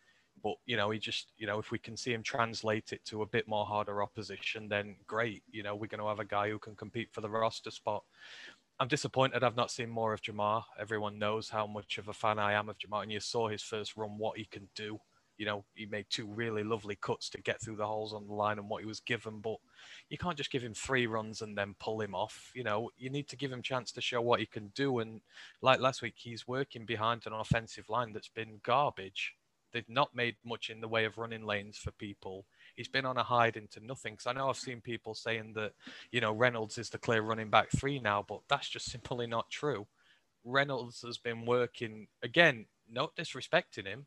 but 0.45 0.57
you 0.67 0.77
know, 0.77 0.91
he 0.91 0.99
just 0.99 1.31
you 1.39 1.47
know, 1.47 1.57
if 1.57 1.71
we 1.71 1.79
can 1.79 1.97
see 1.97 2.13
him 2.13 2.21
translate 2.21 2.93
it 2.93 3.03
to 3.05 3.23
a 3.23 3.25
bit 3.25 3.47
more 3.47 3.65
harder 3.65 4.03
opposition, 4.03 4.69
then 4.69 4.95
great. 5.07 5.41
You 5.51 5.63
know, 5.63 5.73
we're 5.73 5.87
going 5.87 6.01
to 6.01 6.07
have 6.07 6.19
a 6.19 6.25
guy 6.25 6.51
who 6.51 6.59
can 6.59 6.75
compete 6.75 7.09
for 7.11 7.21
the 7.21 7.29
roster 7.29 7.71
spot. 7.71 8.03
I'm 8.79 8.87
disappointed 8.87 9.43
I've 9.43 9.55
not 9.55 9.71
seen 9.71 9.89
more 9.89 10.13
of 10.13 10.21
Jamar. 10.21 10.63
Everyone 10.79 11.17
knows 11.17 11.49
how 11.49 11.65
much 11.65 11.97
of 11.97 12.09
a 12.09 12.13
fan 12.13 12.37
I 12.37 12.53
am 12.53 12.69
of 12.69 12.77
Jamar, 12.77 13.01
and 13.01 13.11
you 13.11 13.19
saw 13.19 13.47
his 13.47 13.63
first 13.63 13.97
run, 13.97 14.19
what 14.19 14.37
he 14.37 14.45
can 14.45 14.69
do. 14.75 14.99
You 15.37 15.47
know, 15.47 15.65
he 15.73 15.87
made 15.87 16.05
two 16.11 16.27
really 16.27 16.63
lovely 16.63 16.95
cuts 17.01 17.27
to 17.31 17.41
get 17.41 17.59
through 17.59 17.77
the 17.77 17.87
holes 17.87 18.13
on 18.13 18.27
the 18.27 18.33
line 18.33 18.59
and 18.59 18.69
what 18.69 18.83
he 18.83 18.87
was 18.87 18.99
given, 18.99 19.39
but 19.39 19.57
you 20.09 20.17
can't 20.19 20.37
just 20.37 20.51
give 20.51 20.63
him 20.63 20.75
three 20.75 21.07
runs 21.07 21.41
and 21.41 21.57
then 21.57 21.73
pull 21.79 21.99
him 22.01 22.13
off. 22.13 22.51
You 22.53 22.63
know, 22.63 22.91
you 22.97 23.09
need 23.09 23.27
to 23.29 23.35
give 23.35 23.51
him 23.51 23.63
chance 23.63 23.91
to 23.93 24.01
show 24.01 24.21
what 24.21 24.41
he 24.41 24.45
can 24.45 24.67
do. 24.75 24.99
And 24.99 25.21
like 25.63 25.79
last 25.79 26.03
week, 26.03 26.13
he's 26.17 26.47
working 26.47 26.85
behind 26.85 27.23
an 27.25 27.33
offensive 27.33 27.89
line 27.89 28.13
that's 28.13 28.29
been 28.29 28.59
garbage. 28.63 29.33
They've 29.75 29.89
not 29.89 30.15
made 30.15 30.37
much 30.45 30.69
in 30.69 30.79
the 30.79 30.87
way 30.87 31.03
of 31.03 31.17
running 31.17 31.45
lanes 31.45 31.75
for 31.75 31.91
people. 31.91 32.45
He's 32.77 32.87
been 32.87 33.05
on 33.05 33.17
a 33.17 33.23
hide 33.23 33.57
into 33.57 33.85
nothing. 33.85 34.13
Because 34.13 34.25
I 34.25 34.31
know 34.31 34.47
I've 34.47 34.55
seen 34.55 34.79
people 34.79 35.13
saying 35.13 35.51
that, 35.55 35.73
you 36.11 36.21
know, 36.21 36.31
Reynolds 36.31 36.77
is 36.77 36.89
the 36.89 36.97
clear 36.97 37.21
running 37.21 37.49
back 37.49 37.71
three 37.71 37.99
now, 37.99 38.23
but 38.25 38.39
that's 38.47 38.69
just 38.69 38.89
simply 38.89 39.27
not 39.27 39.49
true. 39.49 39.85
Reynolds 40.45 41.01
has 41.01 41.17
been 41.17 41.45
working, 41.45 42.07
again, 42.23 42.67
not 42.89 43.17
disrespecting 43.17 43.85
him, 43.85 44.05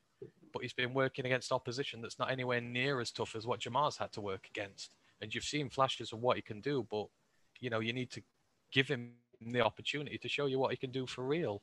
but 0.54 0.62
he's 0.62 0.72
been 0.72 0.94
working 0.94 1.26
against 1.26 1.52
opposition 1.52 2.00
that's 2.00 2.18
not 2.18 2.30
anywhere 2.30 2.62
near 2.62 2.98
as 2.98 3.10
tough 3.10 3.36
as 3.36 3.46
what 3.46 3.60
Jamar's 3.60 3.98
had 3.98 4.10
to 4.12 4.22
work 4.22 4.46
against. 4.48 4.90
And 5.20 5.34
you've 5.34 5.44
seen 5.44 5.68
flashes 5.68 6.14
of 6.14 6.20
what 6.20 6.36
he 6.36 6.42
can 6.42 6.62
do, 6.62 6.86
but, 6.90 7.08
you 7.60 7.68
know, 7.68 7.80
you 7.80 7.92
need 7.92 8.10
to 8.12 8.22
give 8.72 8.88
him 8.88 9.10
the 9.38 9.60
opportunity 9.60 10.16
to 10.16 10.28
show 10.30 10.46
you 10.46 10.58
what 10.58 10.70
he 10.70 10.78
can 10.78 10.92
do 10.92 11.06
for 11.06 11.24
real. 11.24 11.60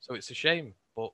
So 0.00 0.14
it's 0.14 0.30
a 0.30 0.34
shame, 0.34 0.72
but 0.96 1.10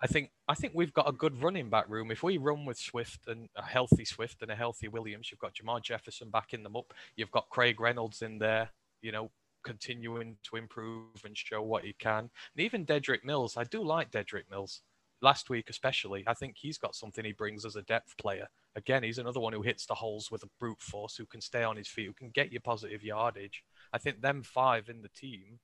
I 0.00 0.06
think 0.06 0.30
I 0.46 0.54
think 0.54 0.74
we've 0.74 0.92
got 0.92 1.08
a 1.08 1.12
good 1.12 1.42
running 1.42 1.70
back 1.70 1.88
room. 1.88 2.10
If 2.10 2.22
we 2.22 2.36
run 2.36 2.66
with 2.66 2.78
Swift 2.78 3.26
and 3.28 3.48
a 3.56 3.62
healthy 3.62 4.04
Swift 4.04 4.42
and 4.42 4.50
a 4.50 4.56
healthy 4.56 4.88
Williams, 4.88 5.30
you've 5.30 5.40
got 5.40 5.54
Jamar 5.54 5.82
Jefferson 5.82 6.28
backing 6.30 6.62
them 6.62 6.76
up. 6.76 6.92
You've 7.16 7.30
got 7.30 7.48
Craig 7.48 7.80
Reynolds 7.80 8.20
in 8.20 8.38
there, 8.38 8.70
you 9.00 9.10
know, 9.10 9.30
continuing 9.64 10.36
to 10.44 10.56
improve 10.56 11.24
and 11.24 11.36
show 11.36 11.62
what 11.62 11.84
he 11.84 11.94
can. 11.94 12.30
And 12.54 12.64
even 12.64 12.84
Dedrick 12.84 13.24
Mills, 13.24 13.56
I 13.56 13.64
do 13.64 13.82
like 13.82 14.10
Dedrick 14.10 14.50
Mills. 14.50 14.82
Last 15.22 15.48
week 15.48 15.70
especially, 15.70 16.24
I 16.26 16.34
think 16.34 16.56
he's 16.58 16.76
got 16.76 16.94
something 16.94 17.24
he 17.24 17.32
brings 17.32 17.64
as 17.64 17.74
a 17.74 17.82
depth 17.82 18.18
player. 18.18 18.48
Again, 18.76 19.02
he's 19.02 19.16
another 19.16 19.40
one 19.40 19.54
who 19.54 19.62
hits 19.62 19.86
the 19.86 19.94
holes 19.94 20.30
with 20.30 20.42
a 20.42 20.50
brute 20.60 20.82
force, 20.82 21.16
who 21.16 21.24
can 21.24 21.40
stay 21.40 21.62
on 21.62 21.78
his 21.78 21.88
feet, 21.88 22.06
who 22.06 22.12
can 22.12 22.28
get 22.28 22.52
you 22.52 22.60
positive 22.60 23.02
yardage. 23.02 23.64
I 23.94 23.98
think 23.98 24.20
them 24.20 24.42
five 24.42 24.90
in 24.90 25.00
the 25.00 25.08
team 25.08 25.58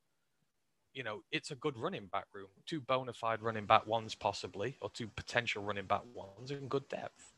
you 0.92 1.02
know, 1.02 1.22
it's 1.30 1.50
a 1.50 1.54
good 1.54 1.76
running 1.76 2.06
back 2.06 2.26
room. 2.34 2.48
Two 2.66 2.80
bona 2.80 3.12
fide 3.12 3.42
running 3.42 3.66
back 3.66 3.86
ones, 3.86 4.14
possibly, 4.14 4.76
or 4.80 4.90
two 4.90 5.08
potential 5.08 5.62
running 5.62 5.86
back 5.86 6.02
ones 6.14 6.50
in 6.50 6.68
good 6.68 6.88
depth. 6.88 7.32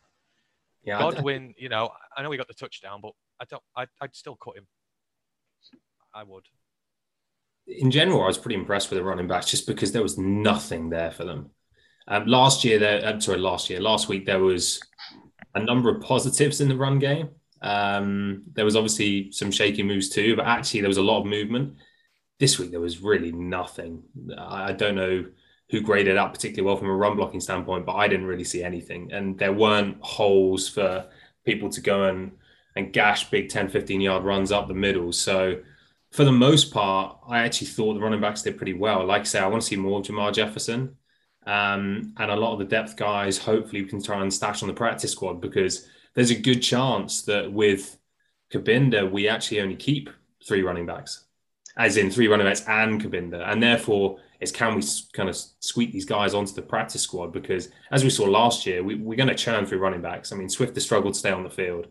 Yeah, 0.82 0.98
Godwin, 0.98 1.54
you 1.56 1.68
know, 1.68 1.90
I 2.16 2.22
know 2.22 2.30
he 2.30 2.36
got 2.36 2.48
the 2.48 2.54
touchdown, 2.54 3.00
but 3.00 3.12
I 3.40 3.44
don't. 3.46 3.62
I, 3.76 3.86
I'd 4.00 4.14
still 4.14 4.36
cut 4.36 4.56
him. 4.56 4.66
I 6.14 6.22
would. 6.22 6.44
In 7.66 7.90
general, 7.90 8.22
I 8.22 8.26
was 8.26 8.38
pretty 8.38 8.56
impressed 8.56 8.90
with 8.90 8.98
the 8.98 9.04
running 9.04 9.26
backs 9.26 9.50
just 9.50 9.66
because 9.66 9.92
there 9.92 10.02
was 10.02 10.18
nothing 10.18 10.90
there 10.90 11.10
for 11.10 11.24
them. 11.24 11.50
Um, 12.06 12.26
last 12.26 12.64
year, 12.64 12.78
there. 12.78 13.04
I'm 13.04 13.20
sorry, 13.20 13.38
last 13.38 13.70
year, 13.70 13.80
last 13.80 14.08
week 14.08 14.26
there 14.26 14.40
was 14.40 14.80
a 15.54 15.60
number 15.60 15.88
of 15.88 16.02
positives 16.02 16.60
in 16.60 16.68
the 16.68 16.76
run 16.76 16.98
game. 16.98 17.30
Um, 17.62 18.42
there 18.52 18.66
was 18.66 18.76
obviously 18.76 19.32
some 19.32 19.50
shaky 19.50 19.82
moves 19.82 20.10
too, 20.10 20.36
but 20.36 20.44
actually 20.44 20.80
there 20.80 20.88
was 20.88 20.98
a 20.98 21.02
lot 21.02 21.20
of 21.20 21.26
movement 21.26 21.78
this 22.38 22.58
week 22.58 22.70
there 22.70 22.80
was 22.80 23.00
really 23.00 23.32
nothing. 23.32 24.02
I 24.36 24.72
don't 24.72 24.96
know 24.96 25.24
who 25.70 25.80
graded 25.80 26.16
out 26.16 26.32
particularly 26.32 26.66
well 26.66 26.76
from 26.76 26.88
a 26.88 26.94
run 26.94 27.16
blocking 27.16 27.40
standpoint, 27.40 27.86
but 27.86 27.94
I 27.94 28.08
didn't 28.08 28.26
really 28.26 28.44
see 28.44 28.62
anything. 28.62 29.12
And 29.12 29.38
there 29.38 29.52
weren't 29.52 29.96
holes 30.00 30.68
for 30.68 31.06
people 31.44 31.68
to 31.70 31.80
go 31.80 32.04
and, 32.04 32.32
and 32.76 32.92
gash 32.92 33.30
big 33.30 33.48
10, 33.48 33.68
15 33.68 34.00
yard 34.00 34.24
runs 34.24 34.52
up 34.52 34.68
the 34.68 34.74
middle. 34.74 35.12
So 35.12 35.60
for 36.12 36.24
the 36.24 36.32
most 36.32 36.72
part, 36.72 37.18
I 37.28 37.40
actually 37.40 37.68
thought 37.68 37.94
the 37.94 38.00
running 38.00 38.20
backs 38.20 38.42
did 38.42 38.56
pretty 38.56 38.74
well. 38.74 39.04
Like 39.04 39.22
I 39.22 39.24
say, 39.24 39.40
I 39.40 39.46
want 39.46 39.62
to 39.62 39.68
see 39.68 39.76
more 39.76 40.00
of 40.00 40.06
Jermar 40.06 40.32
Jefferson. 40.32 40.96
Um, 41.46 42.14
and 42.16 42.30
a 42.30 42.36
lot 42.36 42.52
of 42.52 42.58
the 42.58 42.64
depth 42.64 42.96
guys, 42.96 43.36
hopefully, 43.36 43.82
we 43.82 43.88
can 43.88 44.02
try 44.02 44.22
and 44.22 44.32
stash 44.32 44.62
on 44.62 44.68
the 44.68 44.74
practice 44.74 45.12
squad 45.12 45.40
because 45.40 45.86
there's 46.14 46.30
a 46.30 46.40
good 46.40 46.60
chance 46.60 47.22
that 47.22 47.52
with 47.52 47.98
Cabinda, 48.52 49.10
we 49.10 49.28
actually 49.28 49.60
only 49.60 49.76
keep 49.76 50.08
three 50.46 50.62
running 50.62 50.86
backs 50.86 51.23
as 51.76 51.96
in 51.96 52.10
three 52.10 52.28
running 52.28 52.46
backs 52.46 52.64
and 52.68 53.02
Cabinda. 53.02 53.46
And 53.50 53.62
therefore, 53.62 54.18
is 54.40 54.52
can 54.52 54.76
we 54.76 54.82
kind 55.12 55.28
of 55.28 55.36
squeak 55.36 55.92
these 55.92 56.04
guys 56.04 56.34
onto 56.34 56.52
the 56.52 56.62
practice 56.62 57.02
squad? 57.02 57.32
Because 57.32 57.70
as 57.90 58.04
we 58.04 58.10
saw 58.10 58.24
last 58.24 58.66
year, 58.66 58.82
we, 58.82 58.94
are 58.94 59.16
going 59.16 59.28
to 59.28 59.34
churn 59.34 59.66
through 59.66 59.78
running 59.78 60.02
backs. 60.02 60.32
I 60.32 60.36
mean, 60.36 60.48
Swift 60.48 60.74
has 60.74 60.84
struggled 60.84 61.14
to 61.14 61.20
stay 61.20 61.32
on 61.32 61.42
the 61.42 61.50
field. 61.50 61.88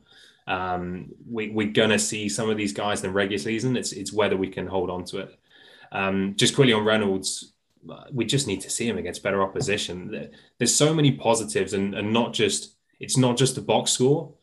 Um, 0.48 1.10
we, 1.30 1.50
are 1.50 1.72
going 1.72 1.90
to 1.90 2.00
see 2.00 2.30
some 2.30 2.50
of 2.50 2.58
these 2.58 2.74
guys 2.74 3.02
in 3.02 3.10
the 3.10 3.14
regular 3.14 3.40
season. 3.40 3.76
It's, 3.76 3.92
it's 3.92 4.14
whether 4.14 4.38
we 4.38 4.48
can 4.48 4.68
hold 4.68 4.90
on 4.90 5.04
to 5.06 5.20
it. 5.20 5.40
Um, 5.92 6.36
just 6.38 6.56
quickly 6.56 6.74
on 6.74 6.86
Reynolds, 6.86 7.54
we 8.12 8.26
just 8.26 8.48
need 8.48 8.62
to 8.62 8.70
see 8.70 8.88
him 8.88 8.98
against 8.98 9.24
better 9.24 9.42
opposition. 9.42 10.30
There's 10.58 10.74
so 10.74 10.94
many 10.94 11.12
positives, 11.12 11.74
and, 11.74 11.94
and 11.94 12.14
not 12.14 12.34
just 12.34 12.76
it's 13.00 13.18
not 13.18 13.38
just 13.38 13.56
the 13.56 13.62
box 13.62 13.92
score 13.92 14.34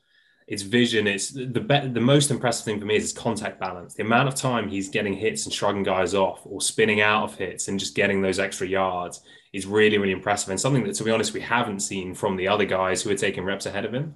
it's 0.50 0.62
vision. 0.62 1.06
It's 1.06 1.30
the 1.30 1.46
be- 1.46 1.88
the 1.88 2.00
most 2.00 2.32
impressive 2.32 2.64
thing 2.64 2.80
for 2.80 2.84
me 2.84 2.96
is 2.96 3.04
his 3.04 3.12
contact 3.12 3.60
balance. 3.60 3.94
The 3.94 4.02
amount 4.02 4.28
of 4.28 4.34
time 4.34 4.68
he's 4.68 4.88
getting 4.88 5.14
hits 5.14 5.46
and 5.46 5.54
shrugging 5.54 5.84
guys 5.84 6.12
off, 6.12 6.40
or 6.44 6.60
spinning 6.60 7.00
out 7.00 7.22
of 7.22 7.36
hits 7.36 7.68
and 7.68 7.78
just 7.78 7.94
getting 7.94 8.20
those 8.20 8.40
extra 8.40 8.66
yards 8.66 9.22
is 9.52 9.64
really 9.64 9.96
really 9.96 10.12
impressive, 10.12 10.50
and 10.50 10.60
something 10.60 10.84
that, 10.84 10.94
to 10.96 11.04
be 11.04 11.12
honest, 11.12 11.32
we 11.32 11.40
haven't 11.40 11.80
seen 11.80 12.14
from 12.14 12.36
the 12.36 12.48
other 12.48 12.64
guys 12.64 13.00
who 13.00 13.10
are 13.10 13.14
taking 13.14 13.44
reps 13.44 13.66
ahead 13.66 13.84
of 13.84 13.94
him. 13.94 14.14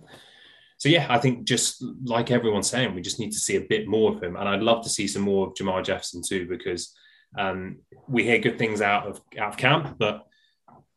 So 0.79 0.89
yeah, 0.89 1.07
I 1.09 1.19
think 1.19 1.45
just 1.45 1.85
like 2.05 2.33
everyone's 2.33 2.69
saying, 2.69 2.95
we 2.95 3.01
just 3.01 3.21
need 3.21 3.31
to 3.31 3.39
see 3.39 3.55
a 3.55 3.61
bit 3.61 3.87
more 3.87 4.13
of 4.13 4.21
him, 4.21 4.35
and 4.35 4.49
I'd 4.49 4.61
love 4.61 4.83
to 4.83 4.91
see 4.91 5.07
some 5.07 5.23
more 5.23 5.47
of 5.47 5.55
Jermar 5.55 5.85
Jefferson 5.85 6.21
too, 6.21 6.49
because 6.49 6.93
um, 7.39 7.79
we 8.09 8.25
hear 8.25 8.41
good 8.41 8.59
things 8.59 8.81
out 8.81 9.07
of 9.07 9.21
out 9.39 9.51
of 9.51 9.57
camp, 9.57 9.97
but 9.99 10.27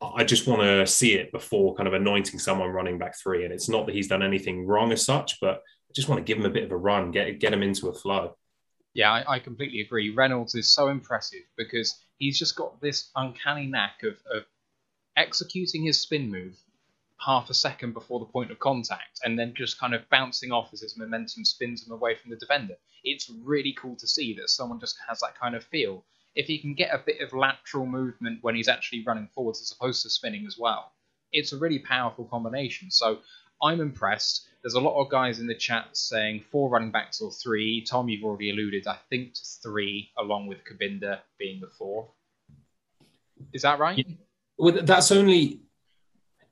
I 0.01 0.23
just 0.23 0.47
want 0.47 0.61
to 0.61 0.85
see 0.85 1.13
it 1.13 1.31
before 1.31 1.75
kind 1.75 1.87
of 1.87 1.93
anointing 1.93 2.39
someone 2.39 2.69
running 2.69 2.97
back 2.97 3.17
three. 3.17 3.45
And 3.45 3.53
it's 3.53 3.67
not 3.67 3.85
that 3.87 3.95
he's 3.95 4.07
done 4.07 4.21
anything 4.21 4.67
wrong 4.67 4.91
as 4.91 5.03
such, 5.03 5.39
but 5.39 5.55
I 5.57 5.93
just 5.95 6.07
want 6.07 6.19
to 6.19 6.23
give 6.23 6.37
him 6.37 6.45
a 6.45 6.53
bit 6.53 6.63
of 6.63 6.71
a 6.71 6.77
run, 6.77 7.11
get 7.11 7.39
get 7.39 7.53
him 7.53 7.63
into 7.63 7.87
a 7.87 7.93
flow. 7.93 8.35
Yeah, 8.93 9.11
I, 9.11 9.35
I 9.35 9.39
completely 9.39 9.81
agree. 9.81 10.11
Reynolds 10.11 10.55
is 10.55 10.73
so 10.73 10.89
impressive 10.89 11.43
because 11.55 11.99
he's 12.17 12.37
just 12.37 12.55
got 12.55 12.81
this 12.81 13.11
uncanny 13.15 13.67
knack 13.67 14.01
of, 14.03 14.15
of 14.33 14.43
executing 15.15 15.83
his 15.83 15.99
spin 15.99 16.29
move 16.31 16.57
half 17.19 17.49
a 17.49 17.53
second 17.53 17.93
before 17.93 18.19
the 18.19 18.25
point 18.25 18.51
of 18.51 18.59
contact 18.59 19.19
and 19.23 19.37
then 19.37 19.53
just 19.55 19.79
kind 19.79 19.95
of 19.95 20.07
bouncing 20.09 20.51
off 20.51 20.69
as 20.73 20.81
his 20.81 20.97
momentum 20.97 21.43
spins 21.43 21.85
him 21.85 21.91
away 21.91 22.15
from 22.15 22.29
the 22.29 22.37
defender. 22.37 22.75
It's 23.03 23.29
really 23.43 23.73
cool 23.73 23.95
to 23.95 24.07
see 24.07 24.35
that 24.35 24.49
someone 24.49 24.79
just 24.79 24.97
has 25.07 25.19
that 25.19 25.39
kind 25.39 25.55
of 25.55 25.63
feel 25.63 26.03
if 26.37 26.45
he 26.45 26.59
can 26.59 26.75
get 26.75 26.93
a 26.93 27.01
bit 27.03 27.19
of 27.19 27.33
lateral 27.33 27.87
movement 27.87 28.37
when 28.43 28.55
he's 28.55 28.67
actually 28.67 29.03
running 29.05 29.27
forwards 29.33 29.59
as 29.59 29.71
opposed 29.71 30.03
to 30.03 30.09
spinning 30.09 30.45
as 30.45 30.57
well, 30.57 30.93
it's 31.33 31.51
a 31.51 31.57
really 31.57 31.79
powerful 31.79 32.25
combination. 32.25 32.91
So 32.91 33.17
I'm 33.61 33.81
impressed. 33.81 34.47
There's 34.61 34.75
a 34.75 34.79
lot 34.79 35.01
of 35.01 35.09
guys 35.09 35.39
in 35.39 35.47
the 35.47 35.55
chat 35.55 35.97
saying 35.97 36.43
four 36.51 36.69
running 36.69 36.91
backs 36.91 37.21
or 37.21 37.31
three. 37.31 37.83
Tom, 37.83 38.07
you've 38.07 38.23
already 38.23 38.51
alluded, 38.51 38.85
I 38.85 38.97
think, 39.09 39.33
to 39.33 39.41
three, 39.63 40.11
along 40.19 40.45
with 40.45 40.59
Cabinda 40.63 41.19
being 41.39 41.59
the 41.59 41.71
fourth. 41.75 42.09
Is 43.51 43.63
that 43.63 43.79
right? 43.79 44.05
Well, 44.59 44.77
that's 44.83 45.11
only. 45.11 45.61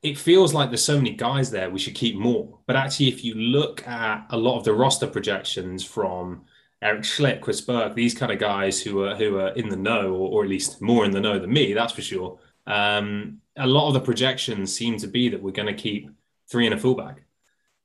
It 0.02 0.18
feels 0.18 0.52
like 0.52 0.70
there's 0.70 0.84
so 0.84 0.98
many 0.98 1.12
guys 1.12 1.50
there. 1.50 1.70
We 1.70 1.78
should 1.78 1.94
keep 1.94 2.16
more. 2.16 2.58
But 2.66 2.76
actually, 2.76 3.08
if 3.08 3.24
you 3.24 3.34
look 3.34 3.86
at 3.86 4.26
a 4.30 4.36
lot 4.36 4.58
of 4.58 4.64
the 4.64 4.74
roster 4.74 5.06
projections 5.06 5.84
from 5.84 6.44
Erik 6.82 7.02
Schlitt, 7.02 7.40
Chris 7.40 7.60
Burke, 7.60 7.94
these 7.94 8.14
kind 8.14 8.30
of 8.30 8.38
guys 8.38 8.82
who 8.82 9.02
are 9.02 9.16
who 9.16 9.38
are 9.38 9.48
in 9.50 9.68
the 9.68 9.76
know, 9.76 10.12
or, 10.12 10.30
or 10.30 10.44
at 10.44 10.50
least 10.50 10.82
more 10.82 11.04
in 11.04 11.10
the 11.10 11.20
know 11.20 11.38
than 11.38 11.52
me, 11.52 11.72
that's 11.72 11.92
for 11.92 12.02
sure. 12.02 12.38
Um, 12.66 13.40
a 13.56 13.66
lot 13.66 13.88
of 13.88 13.94
the 13.94 14.00
projections 14.00 14.74
seem 14.74 14.98
to 14.98 15.06
be 15.06 15.28
that 15.30 15.42
we're 15.42 15.52
going 15.52 15.74
to 15.74 15.82
keep 15.82 16.10
three 16.50 16.66
and 16.66 16.74
a 16.74 16.78
fullback, 16.78 17.22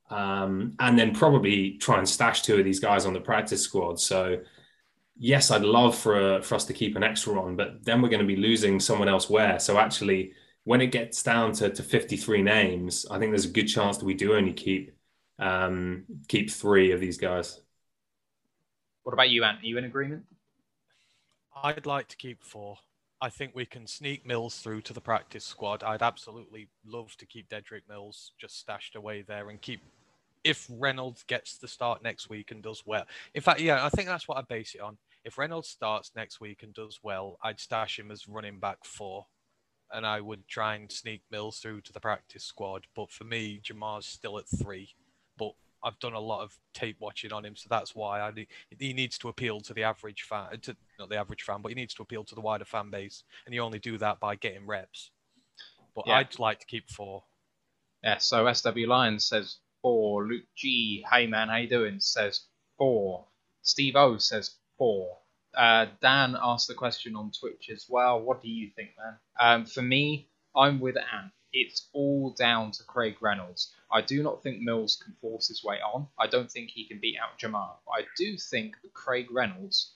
um, 0.10 0.74
and 0.80 1.00
then 1.00 1.16
probably 1.16 1.78
try 1.78 1.98
and 2.00 2.08
stash 2.08 2.42
two 2.42 2.58
of 2.58 2.66
these 2.66 2.80
guys 2.80 3.06
on 3.06 3.14
the 3.14 3.22
practice 3.22 3.62
squad. 3.62 4.00
So, 4.00 4.42
yes, 5.18 5.52
I'd 5.52 5.64
love 5.64 5.98
for 5.98 6.42
for 6.42 6.56
us 6.56 6.66
to 6.66 6.74
keep 6.74 6.96
an 6.98 7.04
extra 7.04 7.42
on, 7.42 7.56
but 7.56 7.86
then 7.86 8.02
we're 8.02 8.10
going 8.10 8.22
to 8.22 8.28
be 8.28 8.36
losing 8.36 8.80
someone 8.80 9.08
else 9.08 9.30
where. 9.30 9.60
So 9.60 9.78
actually, 9.78 10.34
when 10.66 10.82
it 10.82 10.88
gets 10.88 11.24
down 11.24 11.54
to, 11.54 11.70
to 11.70 11.84
53 11.84 12.42
names, 12.42 13.06
I 13.10 13.20
think 13.20 13.32
there's 13.32 13.46
a 13.46 13.50
good 13.50 13.68
chance 13.68 13.98
that 13.98 14.06
we 14.06 14.14
do 14.14 14.36
only 14.36 14.54
keep 14.54 14.92
um, 15.40 16.04
keep 16.28 16.52
three 16.52 16.92
of 16.92 17.00
these 17.00 17.18
guys. 17.18 17.62
What 19.04 19.14
about 19.14 19.30
you, 19.30 19.44
Ant? 19.44 19.64
Are 19.64 19.66
you 19.66 19.78
in 19.78 19.86
agreement? 19.86 20.24
I'd 21.64 21.86
like 21.86 22.08
to 22.10 22.18
keep 22.18 22.44
four. 22.44 22.78
I 23.20 23.30
think 23.30 23.54
we 23.54 23.66
can 23.66 23.86
sneak 23.86 24.26
Mills 24.26 24.60
through 24.60 24.82
to 24.82 24.94
the 24.94 25.02
practice 25.02 25.46
squad. 25.46 25.84
I'd 25.84 26.02
absolutely 26.02 26.70
love 26.86 27.16
to 27.18 27.26
keep 27.26 27.50
Dedrick 27.50 27.82
Mills 27.88 28.32
just 28.40 28.60
stashed 28.60 28.96
away 28.96 29.22
there 29.22 29.50
and 29.50 29.62
keep. 29.62 29.82
If 30.44 30.66
Reynolds 30.70 31.24
gets 31.24 31.58
the 31.58 31.68
start 31.68 32.04
next 32.04 32.30
week 32.30 32.50
and 32.50 32.64
does 32.64 32.84
well, 32.86 33.06
in 33.36 33.42
fact, 33.42 33.60
yeah, 33.60 33.86
I 33.86 33.90
think 33.90 34.08
that's 34.08 34.28
what 34.28 34.40
I 34.40 34.42
base 34.42 34.74
it 34.74 34.82
on. 34.82 34.98
If 35.24 35.38
Reynolds 35.38 35.68
starts 35.68 36.12
next 36.16 36.42
week 36.42 36.64
and 36.64 36.74
does 36.74 37.00
well, 37.04 37.38
I'd 37.44 37.60
stash 37.60 38.00
him 38.00 38.10
as 38.10 38.28
running 38.28 38.60
back 38.60 38.84
four, 38.84 39.28
and 39.92 40.04
I 40.04 40.20
would 40.20 40.48
try 40.48 40.76
and 40.76 40.92
sneak 40.92 41.22
Mills 41.30 41.60
through 41.60 41.82
to 41.82 41.94
the 41.94 42.00
practice 42.00 42.44
squad. 42.44 42.88
But 42.96 43.12
for 43.12 43.24
me, 43.24 43.60
Jamar's 43.64 44.08
still 44.08 44.40
at 44.40 44.48
three. 44.48 44.96
But 45.38 45.52
I've 45.84 46.00
done 46.00 46.14
a 46.14 46.20
lot 46.20 46.44
of 46.44 46.56
tape 46.74 46.98
watching 47.00 47.34
on 47.34 47.46
him, 47.46 47.56
so 47.56 47.68
that's 47.70 47.96
why 47.96 48.22
I 48.22 48.32
he 48.78 48.94
needs 48.94 49.18
to 49.20 49.30
appeal 49.30 49.60
to 49.62 49.74
the 49.74 49.84
average 49.84 50.24
fan, 50.24 50.60
to, 50.62 50.76
not 51.00 51.10
the 51.10 51.18
average 51.18 51.44
fan, 51.44 51.62
but 51.62 51.70
he 51.70 51.76
needs 51.76 51.94
to 51.96 52.04
appeal 52.04 52.24
to 52.26 52.36
the 52.36 52.42
wider 52.42 52.66
fan 52.66 52.90
base, 52.90 53.24
and 53.46 53.56
you 53.56 53.62
only 53.62 53.80
do 53.80 53.98
that 53.98 54.20
by 54.20 54.36
getting 54.36 54.68
reps. 54.68 55.12
But 55.96 56.06
yeah. 56.08 56.16
I'd 56.16 56.40
like 56.40 56.60
to 56.60 56.66
keep 56.66 56.90
four. 56.90 57.24
Yeah. 58.04 58.18
So 58.18 58.52
SW 58.52 58.88
Lions 58.88 59.26
says 59.26 59.58
four. 59.82 60.26
Luke 60.26 60.46
G, 60.56 61.06
hey 61.12 61.28
man, 61.28 61.50
how 61.50 61.58
you 61.58 61.70
doing? 61.70 62.00
Says 62.00 62.42
four. 62.78 63.26
Steve 63.62 63.96
O 63.96 64.18
says 64.18 64.56
four. 64.78 65.18
Uh, 65.56 65.88
Dan 66.02 66.38
asked 66.42 66.68
the 66.68 66.74
question 66.74 67.16
on 67.16 67.32
Twitch 67.38 67.70
as 67.72 67.86
well. 67.90 68.22
What 68.22 68.42
do 68.42 68.50
you 68.50 68.70
think, 68.76 68.92
man? 68.98 69.18
Um, 69.40 69.66
for 69.66 69.82
me, 69.82 70.30
I'm 70.56 70.80
with 70.80 70.96
Ant 70.98 71.32
it's 71.54 71.90
all 71.94 72.32
down 72.32 72.72
to 72.72 72.84
Craig 72.84 73.18
Reynolds. 73.22 73.74
I 73.92 74.02
do 74.02 74.24
not 74.24 74.42
think 74.42 74.62
Mills 74.62 75.02
can 75.04 75.14
force 75.22 75.48
his 75.48 75.64
way 75.64 75.78
on. 75.82 76.08
I 76.20 76.28
don't 76.28 76.50
think 76.50 76.70
he 76.70 76.88
can 76.88 77.00
beat 77.00 77.18
out 77.22 77.38
Jermar. 77.40 77.76
But 77.86 77.92
I 77.92 78.06
do 78.18 78.38
think 78.38 78.76
that 78.82 78.94
Craig 78.94 79.28
Reynolds 79.32 79.94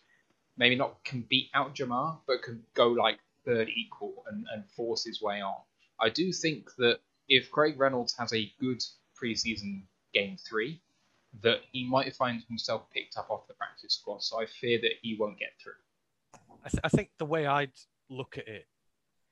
maybe 0.57 0.75
not 0.75 1.03
can 1.03 1.25
beat 1.29 1.49
out 1.53 1.75
Jermar, 1.75 2.19
but 2.27 2.41
can 2.41 2.63
go 2.73 2.89
like 2.89 3.19
third 3.45 3.69
equal 3.69 4.23
and, 4.29 4.45
and 4.51 4.63
force 4.71 5.03
his 5.03 5.21
way 5.21 5.41
on. 5.41 5.55
I 5.99 6.09
do 6.09 6.31
think 6.33 6.69
that 6.77 6.99
if 7.29 7.51
Craig 7.51 7.79
Reynolds 7.79 8.15
has 8.17 8.33
a 8.33 8.51
good 8.59 8.83
preseason 9.21 9.83
game 10.13 10.37
three, 10.37 10.81
that 11.41 11.59
he 11.71 11.87
might 11.87 12.15
find 12.15 12.41
himself 12.47 12.89
picked 12.93 13.17
up 13.17 13.29
off 13.29 13.47
the 13.47 13.53
practice 13.53 13.95
squad. 13.95 14.23
So 14.23 14.41
I 14.41 14.45
fear 14.45 14.79
that 14.81 14.91
he 15.01 15.17
won't 15.19 15.39
get 15.39 15.53
through. 15.61 15.73
I, 16.65 16.69
th- 16.69 16.81
I 16.83 16.89
think 16.89 17.11
the 17.17 17.25
way 17.25 17.45
I'd 17.45 17.71
look 18.09 18.37
at 18.37 18.47
it 18.47 18.65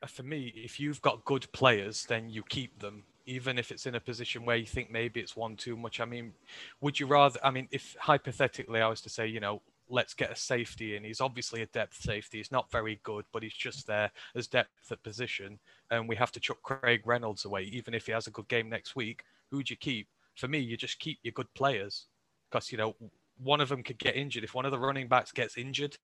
Uh, 0.03 0.07
for 0.07 0.23
me, 0.23 0.51
if 0.55 0.79
you've 0.79 1.01
got 1.01 1.23
good 1.23 1.49
players, 1.53 2.05
then 2.05 2.29
you 2.29 2.43
keep 2.49 2.79
them, 2.79 3.03
even 3.25 3.57
if 3.57 3.71
it's 3.71 3.85
in 3.85 3.95
a 3.95 3.99
position 3.99 4.43
where 4.43 4.57
you 4.57 4.65
think 4.65 4.91
maybe 4.91 5.19
it's 5.19 5.35
one 5.35 5.55
too 5.55 5.77
much. 5.77 5.99
I 5.99 6.05
mean, 6.05 6.33
would 6.81 6.99
you 6.99 7.07
rather? 7.07 7.39
I 7.43 7.51
mean, 7.51 7.67
if 7.71 7.95
hypothetically 7.99 8.81
I 8.81 8.87
was 8.89 9.01
to 9.01 9.09
say, 9.09 9.27
you 9.27 9.39
know, 9.39 9.61
let's 9.89 10.13
get 10.13 10.31
a 10.31 10.35
safety 10.35 10.95
in. 10.95 11.03
He's 11.03 11.21
obviously 11.21 11.61
a 11.61 11.67
depth 11.67 12.01
safety. 12.01 12.37
He's 12.37 12.51
not 12.51 12.69
very 12.71 12.99
good, 13.03 13.25
but 13.31 13.43
he's 13.43 13.53
just 13.53 13.87
there 13.87 14.11
as 14.35 14.47
depth 14.47 14.91
at 14.91 15.03
position. 15.03 15.59
And 15.89 16.07
we 16.09 16.15
have 16.17 16.31
to 16.33 16.39
chuck 16.39 16.61
Craig 16.63 17.01
Reynolds 17.05 17.45
away, 17.45 17.63
even 17.63 17.93
if 17.93 18.05
he 18.05 18.11
has 18.11 18.27
a 18.27 18.31
good 18.31 18.47
game 18.47 18.69
next 18.69 18.95
week. 18.95 19.23
Who'd 19.51 19.69
you 19.69 19.77
keep? 19.77 20.07
For 20.35 20.47
me, 20.47 20.59
you 20.59 20.75
just 20.77 20.99
keep 20.99 21.19
your 21.23 21.33
good 21.33 21.53
players 21.53 22.07
because, 22.49 22.71
you 22.71 22.77
know, 22.77 22.95
one 23.41 23.61
of 23.61 23.69
them 23.69 23.83
could 23.83 23.99
get 23.99 24.15
injured. 24.15 24.43
If 24.43 24.55
one 24.55 24.65
of 24.65 24.71
the 24.71 24.79
running 24.79 25.07
backs 25.07 25.31
gets 25.31 25.57
injured 25.57 25.97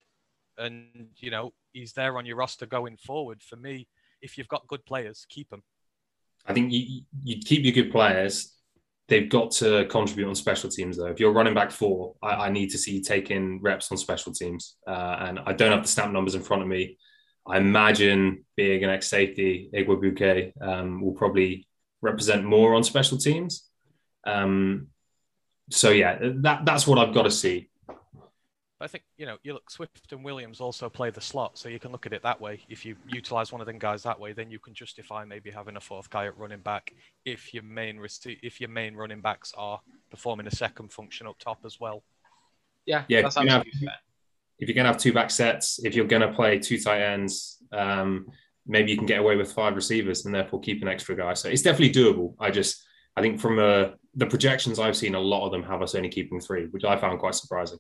and, 0.60 1.10
you 1.18 1.32
know, 1.32 1.54
he's 1.74 1.94
there 1.94 2.18
on 2.18 2.26
your 2.26 2.36
roster 2.36 2.66
going 2.66 2.98
forward, 2.98 3.42
for 3.42 3.56
me, 3.56 3.88
if 4.22 4.38
you've 4.38 4.48
got 4.48 4.68
good 4.68 4.86
players, 4.86 5.26
keep 5.30 5.50
them. 5.50 5.64
I 6.46 6.54
think 6.54 6.72
you, 6.72 7.02
you 7.24 7.38
keep 7.40 7.64
your 7.64 7.74
good 7.74 7.92
players 7.92 8.60
they've 9.10 9.30
got 9.30 9.52
to 9.52 9.86
contribute 9.86 10.28
on 10.28 10.36
special 10.36 10.70
teams 10.70 10.98
though. 10.98 11.08
If 11.08 11.20
you're 11.20 11.34
running 11.34 11.56
back 11.56 11.72
four, 11.72 12.16
I, 12.22 12.46
I 12.46 12.50
need 12.50 12.70
to 12.70 12.78
see 12.78 12.94
you 12.94 13.02
taking 13.02 13.60
reps 13.62 13.92
on 13.92 13.98
special 13.98 14.32
teams. 14.32 14.76
Uh, 14.88 15.18
and 15.20 15.40
I 15.46 15.54
don't 15.54 15.72
have 15.72 15.82
the 15.82 15.90
snap 15.90 16.12
numbers 16.12 16.36
in 16.36 16.42
front 16.42 16.62
of 16.62 16.70
me. 16.70 16.98
I 17.46 17.58
imagine 17.58 18.46
being 18.56 18.84
an 18.84 18.92
ex-safety, 18.92 19.72
Igwebuike 19.74 20.54
um, 20.62 21.02
will 21.02 21.14
probably 21.14 21.68
represent 22.02 22.46
more 22.46 22.76
on 22.76 22.84
special 22.84 23.18
teams. 23.18 23.68
Um, 24.26 24.88
so 25.72 25.90
yeah, 25.90 26.20
that 26.22 26.66
that's 26.66 26.86
what 26.86 27.00
I've 27.00 27.14
got 27.14 27.24
to 27.24 27.32
see. 27.32 27.70
I 28.82 28.88
think 28.88 29.04
you 29.18 29.26
know 29.26 29.38
you 29.44 29.54
look 29.54 29.70
Swift 29.70 30.12
and 30.12 30.24
Williams 30.24 30.62
also 30.62 30.90
play 30.90 31.10
the 31.10 31.20
slot, 31.20 31.58
so 31.58 31.68
you 31.68 31.80
can 31.80 31.92
look 31.92 32.06
at 32.06 32.14
it 32.14 32.24
that 32.24 32.40
way. 32.40 32.62
If 32.70 32.86
you 32.86 32.96
utilize 33.08 33.52
one 33.52 33.60
of 33.60 33.68
them 33.68 33.78
guys 33.78 34.04
that 34.04 34.20
way, 34.20 34.32
then 34.32 34.50
you 34.50 34.60
can 34.60 34.74
justify 34.74 35.26
maybe 35.26 35.52
having 35.52 35.76
a 35.76 35.82
fourth 35.82 36.10
guy 36.10 36.28
at 36.28 36.38
running 36.38 36.60
back 36.62 36.94
if 37.26 37.54
your 37.54 37.64
main 37.64 38.02
if 38.26 38.62
your 38.62 38.70
main 38.70 38.96
running 38.96 39.20
backs 39.20 39.54
are 39.58 39.82
performing 40.10 40.48
a 40.48 40.52
second 40.52 40.94
function 40.94 41.28
up 41.28 41.38
top 41.40 41.60
as 41.66 41.80
well. 41.80 42.04
Yeah, 42.86 43.04
yeah. 43.10 43.22
that's 43.24 43.36
if, 43.36 43.44
you're 43.44 43.52
absolutely 43.52 43.72
gonna 43.72 43.86
fair. 43.86 43.90
have, 43.90 44.00
if 44.60 44.68
you're 44.70 44.76
gonna 44.76 44.90
have 44.90 44.98
two 44.98 45.14
back 45.14 45.32
sets, 45.32 45.84
if 45.84 45.94
you're 45.94 46.08
gonna 46.08 46.34
play 46.34 46.58
two 46.58 46.80
tight 46.80 47.02
ends, 47.02 47.58
um, 47.74 48.28
maybe 48.66 48.92
you 48.92 48.98
can 48.98 49.08
get 49.08 49.20
away 49.20 49.36
with 49.36 49.52
five 49.52 49.76
receivers 49.76 50.26
and 50.26 50.34
therefore 50.34 50.62
keep 50.62 50.82
an 50.82 50.88
extra 50.88 51.18
guy. 51.18 51.34
So 51.34 51.50
it's 51.50 51.62
definitely 51.62 51.94
doable. 51.94 52.36
I 52.40 52.50
just 52.50 52.82
I 53.18 53.22
think 53.22 53.42
from 53.42 53.60
uh, 53.60 53.90
the 54.16 54.26
projections 54.26 54.80
I've 54.80 54.96
seen, 54.96 55.16
a 55.16 55.20
lot 55.20 55.46
of 55.46 55.52
them 55.52 55.64
have 55.64 55.82
us 55.82 55.96
only 55.96 56.08
keeping 56.08 56.40
three, 56.40 56.68
which 56.68 56.86
I 56.86 56.96
found 56.96 57.20
quite 57.20 57.36
surprising 57.36 57.80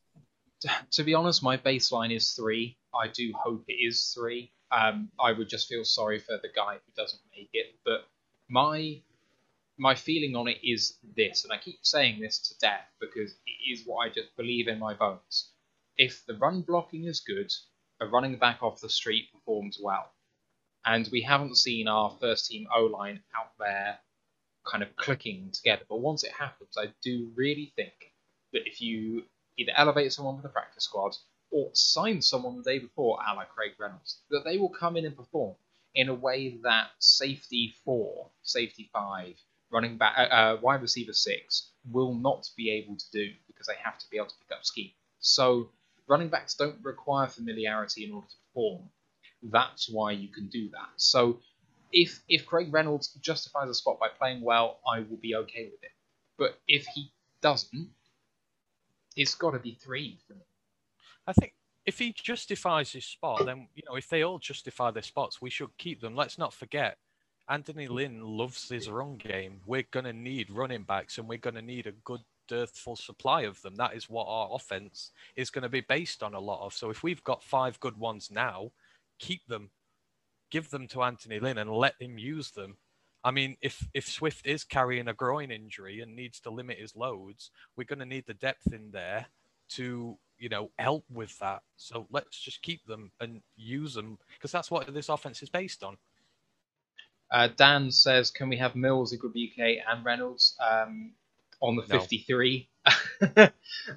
to 0.91 1.03
be 1.03 1.13
honest, 1.13 1.43
my 1.43 1.57
baseline 1.57 2.15
is 2.15 2.31
three. 2.31 2.77
I 2.93 3.07
do 3.07 3.31
hope 3.35 3.63
it 3.67 3.73
is 3.73 4.13
three. 4.13 4.51
Um, 4.71 5.09
I 5.19 5.31
would 5.31 5.49
just 5.49 5.67
feel 5.67 5.83
sorry 5.83 6.19
for 6.19 6.37
the 6.41 6.49
guy 6.55 6.73
who 6.73 6.91
doesn't 6.95 7.21
make 7.35 7.49
it. 7.53 7.75
But 7.85 8.07
my 8.49 9.01
my 9.77 9.95
feeling 9.95 10.35
on 10.35 10.47
it 10.49 10.57
is 10.61 10.97
this, 11.15 11.45
and 11.45 11.53
I 11.53 11.57
keep 11.57 11.79
saying 11.83 12.19
this 12.19 12.39
to 12.49 12.57
death 12.59 12.85
because 12.99 13.31
it 13.47 13.71
is 13.71 13.83
what 13.85 14.05
I 14.05 14.09
just 14.09 14.35
believe 14.35 14.67
in 14.67 14.77
my 14.77 14.93
bones. 14.93 15.51
If 15.97 16.25
the 16.25 16.35
run 16.35 16.61
blocking 16.61 17.05
is 17.05 17.21
good, 17.21 17.51
a 18.01 18.07
running 18.07 18.37
back 18.37 18.61
off 18.61 18.81
the 18.81 18.89
street 18.89 19.31
performs 19.33 19.79
well. 19.81 20.11
And 20.85 21.07
we 21.11 21.21
haven't 21.21 21.57
seen 21.57 21.87
our 21.87 22.11
first 22.19 22.47
team 22.47 22.67
O 22.75 22.85
line 22.85 23.21
out 23.35 23.51
there 23.57 23.99
kind 24.69 24.83
of 24.83 24.95
clicking 24.95 25.51
together. 25.51 25.83
But 25.87 25.99
once 25.99 26.23
it 26.23 26.31
happens, 26.31 26.77
I 26.77 26.93
do 27.01 27.31
really 27.35 27.73
think 27.75 27.93
that 28.53 28.65
if 28.65 28.81
you 28.81 29.23
either 29.59 29.71
elevate 29.75 30.13
someone 30.13 30.37
for 30.37 30.43
the 30.43 30.49
practice 30.49 30.85
squad 30.85 31.15
or 31.51 31.69
sign 31.73 32.21
someone 32.21 32.57
the 32.57 32.63
day 32.63 32.79
before, 32.79 33.19
a 33.27 33.35
la 33.35 33.43
Craig 33.43 33.73
Reynolds, 33.79 34.21
that 34.29 34.43
they 34.45 34.57
will 34.57 34.69
come 34.69 34.95
in 34.97 35.05
and 35.05 35.17
perform 35.17 35.55
in 35.95 36.09
a 36.09 36.13
way 36.13 36.57
that 36.63 36.89
safety 36.99 37.73
four, 37.83 38.29
safety 38.43 38.89
five, 38.93 39.35
running 39.71 39.97
back, 39.97 40.15
uh, 40.17 40.33
uh, 40.33 40.57
wide 40.61 40.81
receiver 40.81 41.13
six 41.13 41.71
will 41.91 42.13
not 42.13 42.49
be 42.55 42.71
able 42.71 42.95
to 42.95 43.11
do 43.11 43.31
because 43.47 43.67
they 43.67 43.75
have 43.83 43.97
to 43.97 44.09
be 44.09 44.17
able 44.17 44.27
to 44.27 44.35
pick 44.47 44.55
up 44.55 44.65
scheme. 44.65 44.91
So 45.19 45.69
running 46.07 46.29
backs 46.29 46.55
don't 46.55 46.77
require 46.83 47.27
familiarity 47.27 48.05
in 48.05 48.11
order 48.11 48.27
to 48.27 48.35
perform. 48.47 48.89
That's 49.43 49.89
why 49.89 50.11
you 50.11 50.27
can 50.29 50.47
do 50.47 50.69
that. 50.69 50.89
So 50.97 51.39
if 51.91 52.21
if 52.27 52.45
Craig 52.45 52.71
Reynolds 52.71 53.07
justifies 53.21 53.69
a 53.69 53.73
spot 53.73 53.99
by 53.99 54.09
playing 54.09 54.41
well, 54.41 54.79
I 54.87 54.99
will 54.99 55.17
be 55.17 55.35
okay 55.35 55.65
with 55.65 55.83
it. 55.83 55.91
But 56.37 56.59
if 56.67 56.85
he 56.93 57.11
doesn't, 57.41 57.89
it's 59.19 59.35
got 59.35 59.51
to 59.51 59.59
be 59.59 59.77
three 59.79 60.17
for 60.25 60.33
me. 60.33 60.45
I 61.27 61.33
think 61.33 61.53
if 61.85 61.99
he 61.99 62.13
justifies 62.13 62.91
his 62.91 63.05
spot, 63.05 63.45
then 63.45 63.67
you 63.75 63.83
know 63.87 63.95
if 63.95 64.09
they 64.09 64.23
all 64.23 64.39
justify 64.39 64.91
their 64.91 65.03
spots, 65.03 65.41
we 65.41 65.49
should 65.49 65.77
keep 65.77 66.01
them. 66.01 66.15
Let's 66.15 66.37
not 66.37 66.53
forget, 66.53 66.97
Anthony 67.49 67.87
Lynn 67.87 68.21
loves 68.21 68.69
his 68.69 68.89
run 68.89 69.17
game. 69.17 69.59
We're 69.65 69.87
gonna 69.91 70.13
need 70.13 70.49
running 70.49 70.83
backs, 70.83 71.17
and 71.17 71.27
we're 71.27 71.37
gonna 71.37 71.61
need 71.61 71.87
a 71.87 71.91
good 71.91 72.21
dearthful 72.49 72.97
supply 72.97 73.41
of 73.41 73.61
them. 73.61 73.75
That 73.75 73.95
is 73.95 74.09
what 74.09 74.25
our 74.27 74.49
offense 74.51 75.11
is 75.35 75.51
going 75.51 75.61
to 75.61 75.69
be 75.69 75.81
based 75.81 76.23
on 76.23 76.33
a 76.33 76.39
lot 76.39 76.65
of. 76.65 76.73
So 76.73 76.89
if 76.89 77.03
we've 77.03 77.23
got 77.23 77.43
five 77.43 77.79
good 77.79 77.95
ones 77.97 78.29
now, 78.31 78.71
keep 79.19 79.45
them, 79.47 79.69
give 80.49 80.69
them 80.71 80.87
to 80.87 81.03
Anthony 81.03 81.39
Lynn, 81.39 81.59
and 81.59 81.69
let 81.69 81.93
him 81.99 82.17
use 82.17 82.49
them. 82.49 82.77
I 83.23 83.31
mean, 83.31 83.57
if 83.61 83.87
if 83.93 84.07
Swift 84.07 84.45
is 84.47 84.63
carrying 84.63 85.07
a 85.07 85.13
groin 85.13 85.51
injury 85.51 86.01
and 86.01 86.15
needs 86.15 86.39
to 86.41 86.49
limit 86.49 86.79
his 86.79 86.95
loads, 86.95 87.51
we're 87.75 87.83
going 87.83 87.99
to 87.99 88.05
need 88.05 88.25
the 88.27 88.33
depth 88.33 88.71
in 88.71 88.91
there 88.91 89.27
to 89.69 90.17
you 90.37 90.49
know 90.49 90.71
help 90.79 91.03
with 91.11 91.37
that. 91.39 91.61
So 91.75 92.07
let's 92.11 92.39
just 92.39 92.61
keep 92.61 92.85
them 92.85 93.11
and 93.19 93.41
use 93.57 93.93
them 93.93 94.17
because 94.35 94.51
that's 94.51 94.71
what 94.71 94.93
this 94.93 95.09
offense 95.09 95.43
is 95.43 95.49
based 95.49 95.83
on. 95.83 95.97
Uh, 97.31 97.49
Dan 97.55 97.91
says, 97.91 98.31
"Can 98.31 98.49
we 98.49 98.57
have 98.57 98.75
Mills, 98.75 99.13
Igwebuike, 99.13 99.81
and 99.87 100.05
Reynolds 100.05 100.55
um, 100.61 101.11
on 101.61 101.75
the 101.75 101.83
No. 101.87 101.99
53?" 101.99 102.68
uh, 103.37 103.47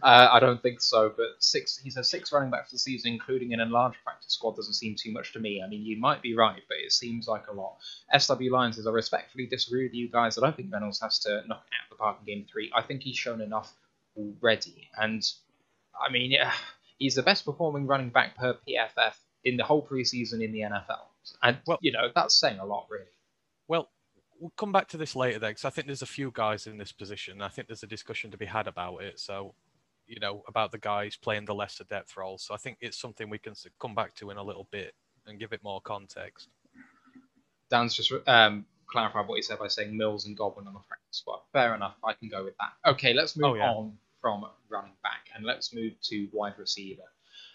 I 0.03 0.41
don't 0.41 0.61
think 0.61 0.81
so. 0.81 1.13
But 1.17 1.27
six, 1.39 1.79
he 1.79 1.91
says 1.91 2.11
six 2.11 2.33
running 2.33 2.51
backs 2.51 2.71
for 2.71 2.75
the 2.75 2.79
season, 2.79 3.13
including 3.13 3.53
an 3.53 3.61
enlarged 3.61 3.99
practice 4.05 4.33
squad, 4.35 4.57
doesn't 4.57 4.75
seem 4.75 4.97
too 4.99 5.13
much 5.13 5.33
to 5.33 5.41
me. 5.41 5.63
I 5.65 5.69
mean, 5.69 5.83
you 5.83 5.99
might 5.99 6.23
be 6.23 6.35
right, 6.35 6.61
but 6.69 6.79
it 6.79 6.93
seems 6.93 7.29
like 7.29 7.47
a 7.49 7.53
lot. 7.53 7.77
SW 8.19 8.51
Lions 8.51 8.77
says, 8.77 8.87
"I 8.87 8.91
respectfully 8.91 9.47
disagree 9.47 9.85
with 9.85 9.95
you 9.95 10.09
guys. 10.09 10.35
That 10.35 10.43
I 10.43 10.47
don't 10.49 10.57
think 10.57 10.73
Reynolds 10.73 11.01
has 11.01 11.19
to 11.21 11.43
knock 11.47 11.65
out 11.65 11.91
the 11.91 11.97
park 11.97 12.19
in 12.21 12.27
game 12.27 12.47
three. 12.51 12.71
I 12.75 12.83
think 12.83 13.03
he's 13.03 13.17
shown 13.17 13.41
enough 13.41 13.73
already, 14.17 14.89
and 14.97 15.23
I 15.99 16.11
mean, 16.11 16.31
yeah, 16.31 16.53
he's 16.99 17.15
the 17.15 17.23
best 17.23 17.45
performing 17.45 17.87
running 17.87 18.11
back 18.11 18.37
per 18.37 18.55
PFF 18.69 19.15
in 19.45 19.57
the 19.57 19.65
whole 19.65 19.87
preseason 19.87 20.43
in 20.45 20.53
the 20.53 20.61
NFL, 20.63 21.07
and 21.43 21.59
Well- 21.67 21.79
you 21.81 21.93
know 21.93 22.11
that's 22.15 22.35
saying 22.35 22.59
a 22.59 22.67
lot, 22.67 22.87
really." 22.91 23.07
Well, 23.69 23.89
we'll 24.43 24.53
come 24.57 24.73
back 24.73 24.89
to 24.89 24.97
this 24.97 25.15
later 25.15 25.39
then, 25.39 25.53
because 25.53 25.65
I 25.65 25.71
think 25.71 25.87
there's 25.87 26.03
a 26.03 26.07
few 26.07 26.33
guys 26.35 26.67
in 26.67 26.77
this 26.77 26.91
position. 26.91 27.41
I 27.41 27.49
think 27.49 27.69
there's 27.69 27.85
a 27.85 27.87
discussion 27.87 28.33
to 28.33 28.37
be 28.37 28.47
had 28.47 28.67
about 28.67 28.99
it. 28.99 29.21
So, 29.21 29.55
you 30.09 30.19
know, 30.19 30.43
about 30.49 30.73
the 30.73 30.79
guys 30.79 31.15
playing 31.17 31.45
the 31.45 31.55
lesser 31.55 31.85
depth 31.85 32.17
role. 32.17 32.39
So 32.39 32.53
I 32.53 32.57
think 32.57 32.79
it's 32.81 33.01
something 33.01 33.31
we 33.31 33.39
can 33.39 33.55
come 33.81 33.95
back 33.95 34.15
to 34.17 34.31
in 34.31 34.37
a 34.39 34.43
little 34.43 34.67
bit 34.73 34.95
and 35.29 35.39
give 35.39 35.53
it 35.53 35.63
more 35.63 35.81
context. 35.81 36.49
Dan's 37.71 37.95
just 37.95 38.13
um, 38.27 38.67
clarified 38.89 39.29
what 39.29 39.37
he 39.37 39.43
said 39.43 39.61
by 39.61 39.69
saying 39.69 39.97
Mills 39.97 40.27
and 40.27 40.37
Godwin 40.37 40.67
on 40.67 40.75
the 40.75 40.81
practice 40.81 41.19
squad. 41.19 41.41
Fair 41.53 41.75
enough, 41.77 41.95
I 42.05 42.13
can 42.15 42.29
go 42.29 42.43
with 42.45 42.55
that. 42.59 42.91
Okay, 42.91 43.15
let's 43.15 43.37
move 43.37 43.53
Oh, 43.53 43.55
yeah. 43.55 43.71
on 43.71 43.97
from 44.21 44.45
running 44.69 44.93
back 45.05 45.29
and 45.37 45.45
let's 45.45 45.73
move 45.73 45.93
to 46.03 46.29
wide 46.33 46.55
receiver. 46.59 47.03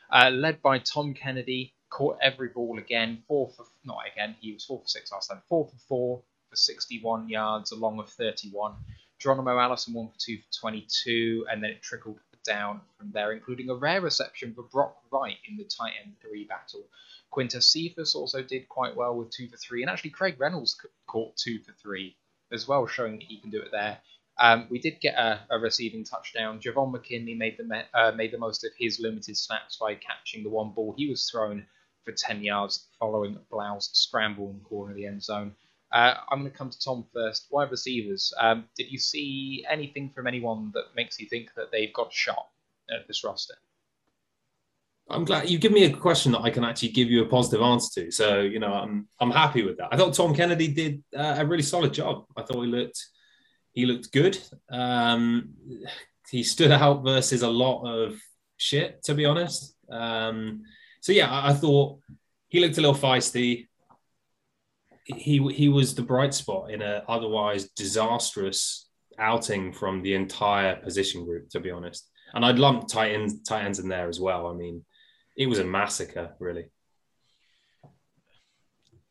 Uh, 0.09 0.29
led 0.29 0.61
by 0.61 0.79
Tom 0.79 1.13
Kennedy, 1.13 1.73
caught 1.89 2.17
every 2.21 2.47
ball 2.47 2.79
again. 2.79 3.23
Four 3.27 3.49
for 3.49 3.65
not 3.83 3.99
again, 4.11 4.35
he 4.39 4.53
was 4.53 4.63
four 4.63 4.79
for 4.81 4.88
six 4.88 5.11
last 5.11 5.27
time. 5.27 5.41
Four 5.49 5.65
for 5.67 5.75
four 5.88 6.21
61 6.57 7.29
yards, 7.29 7.71
along 7.71 7.97
with 7.97 8.09
31. 8.09 8.75
Geronimo 9.19 9.57
Allison 9.57 9.93
one 9.93 10.09
for 10.09 10.19
two 10.19 10.37
for 10.37 10.59
22, 10.59 11.47
and 11.49 11.63
then 11.63 11.71
it 11.71 11.81
trickled 11.81 12.19
down 12.43 12.81
from 12.97 13.11
there, 13.11 13.31
including 13.33 13.69
a 13.69 13.75
rare 13.75 14.01
reception 14.01 14.53
for 14.53 14.63
Brock 14.63 14.97
Wright 15.11 15.37
in 15.47 15.57
the 15.57 15.65
tight 15.65 15.93
end 16.03 16.15
three 16.21 16.45
battle. 16.45 16.85
Quintez 17.31 17.63
Cephus 17.63 18.15
also 18.15 18.41
did 18.41 18.69
quite 18.69 18.95
well 18.95 19.15
with 19.15 19.29
two 19.31 19.47
for 19.49 19.57
three, 19.57 19.81
and 19.81 19.89
actually 19.91 20.11
Craig 20.11 20.39
Reynolds 20.39 20.79
caught 21.07 21.35
two 21.35 21.59
for 21.59 21.73
three 21.73 22.15
as 22.51 22.67
well, 22.67 22.87
showing 22.87 23.19
that 23.19 23.27
he 23.27 23.39
can 23.39 23.49
do 23.49 23.61
it 23.61 23.71
there. 23.71 23.97
Um, 24.39 24.67
we 24.69 24.79
did 24.79 25.01
get 25.01 25.15
a, 25.15 25.41
a 25.49 25.59
receiving 25.59 26.03
touchdown. 26.03 26.59
Javon 26.59 26.91
McKinley 26.91 27.33
made 27.33 27.57
the 27.57 27.63
me- 27.63 27.89
uh, 27.93 28.11
made 28.11 28.31
the 28.31 28.37
most 28.37 28.63
of 28.63 28.71
his 28.77 28.99
limited 28.99 29.35
snaps 29.35 29.77
by 29.77 29.95
catching 29.95 30.43
the 30.43 30.49
one 30.49 30.71
ball 30.71 30.93
he 30.95 31.09
was 31.09 31.29
thrown 31.29 31.65
for 32.05 32.11
10 32.11 32.43
yards 32.43 32.87
following 32.99 33.37
Blough's 33.49 33.89
scramble 33.93 34.49
in 34.49 34.59
the 34.59 34.63
corner 34.63 34.91
of 34.91 34.97
the 34.97 35.07
end 35.07 35.23
zone. 35.23 35.55
Uh, 35.91 36.15
I'm 36.29 36.39
going 36.39 36.51
to 36.51 36.57
come 36.57 36.69
to 36.69 36.79
Tom 36.79 37.05
first. 37.13 37.47
Wide 37.49 37.71
receivers. 37.71 38.33
Um, 38.39 38.65
did 38.75 38.91
you 38.91 38.99
see 38.99 39.65
anything 39.69 40.11
from 40.13 40.27
anyone 40.27 40.71
that 40.73 40.95
makes 40.95 41.19
you 41.19 41.27
think 41.27 41.49
that 41.55 41.71
they've 41.71 41.93
got 41.93 42.09
a 42.09 42.13
shot 42.15 42.47
at 42.89 43.07
this 43.07 43.23
roster? 43.23 43.55
I'm 45.09 45.23
glad 45.23 45.49
you 45.49 45.57
give 45.57 45.71
me 45.71 45.85
a 45.85 45.93
question 45.93 46.33
that 46.33 46.41
I 46.41 46.49
can 46.49 46.65
actually 46.65 46.89
give 46.89 47.09
you 47.09 47.23
a 47.23 47.27
positive 47.27 47.61
answer 47.61 48.01
to. 48.01 48.11
So 48.11 48.41
you 48.41 48.59
know, 48.59 48.73
I'm 48.73 49.07
I'm 49.19 49.31
happy 49.31 49.63
with 49.63 49.77
that. 49.77 49.89
I 49.91 49.97
thought 49.97 50.13
Tom 50.13 50.35
Kennedy 50.35 50.67
did 50.67 51.03
uh, 51.17 51.35
a 51.38 51.45
really 51.45 51.63
solid 51.63 51.93
job. 51.93 52.25
I 52.35 52.41
thought 52.41 52.61
he 52.61 52.67
looked 52.67 53.05
he 53.71 53.85
looked 53.85 54.11
good. 54.11 54.38
Um, 54.69 55.53
he 56.29 56.43
stood 56.43 56.71
out 56.71 57.03
versus 57.03 57.41
a 57.41 57.49
lot 57.49 57.85
of 57.85 58.19
shit, 58.57 59.03
to 59.03 59.13
be 59.13 59.23
honest. 59.23 59.75
Um, 59.89 60.63
so 60.99 61.13
yeah, 61.13 61.31
I, 61.31 61.51
I 61.51 61.53
thought 61.53 61.99
he 62.49 62.59
looked 62.59 62.77
a 62.77 62.81
little 62.81 62.95
feisty. 62.95 63.67
He 65.15 65.37
he 65.53 65.69
was 65.69 65.95
the 65.95 66.01
bright 66.01 66.33
spot 66.33 66.69
in 66.71 66.81
a 66.81 67.03
otherwise 67.07 67.69
disastrous 67.69 68.89
outing 69.19 69.71
from 69.71 70.01
the 70.03 70.13
entire 70.13 70.75
position 70.75 71.25
group, 71.25 71.49
to 71.49 71.59
be 71.59 71.71
honest. 71.71 72.09
And 72.33 72.45
I'd 72.45 72.59
lump 72.59 72.87
tight 72.89 73.13
ends, 73.13 73.41
tight 73.43 73.63
ends 73.63 73.79
in 73.79 73.87
there 73.87 74.09
as 74.09 74.19
well. 74.19 74.47
I 74.47 74.53
mean, 74.53 74.83
it 75.37 75.47
was 75.47 75.59
a 75.59 75.63
massacre, 75.63 76.35
really. 76.39 76.65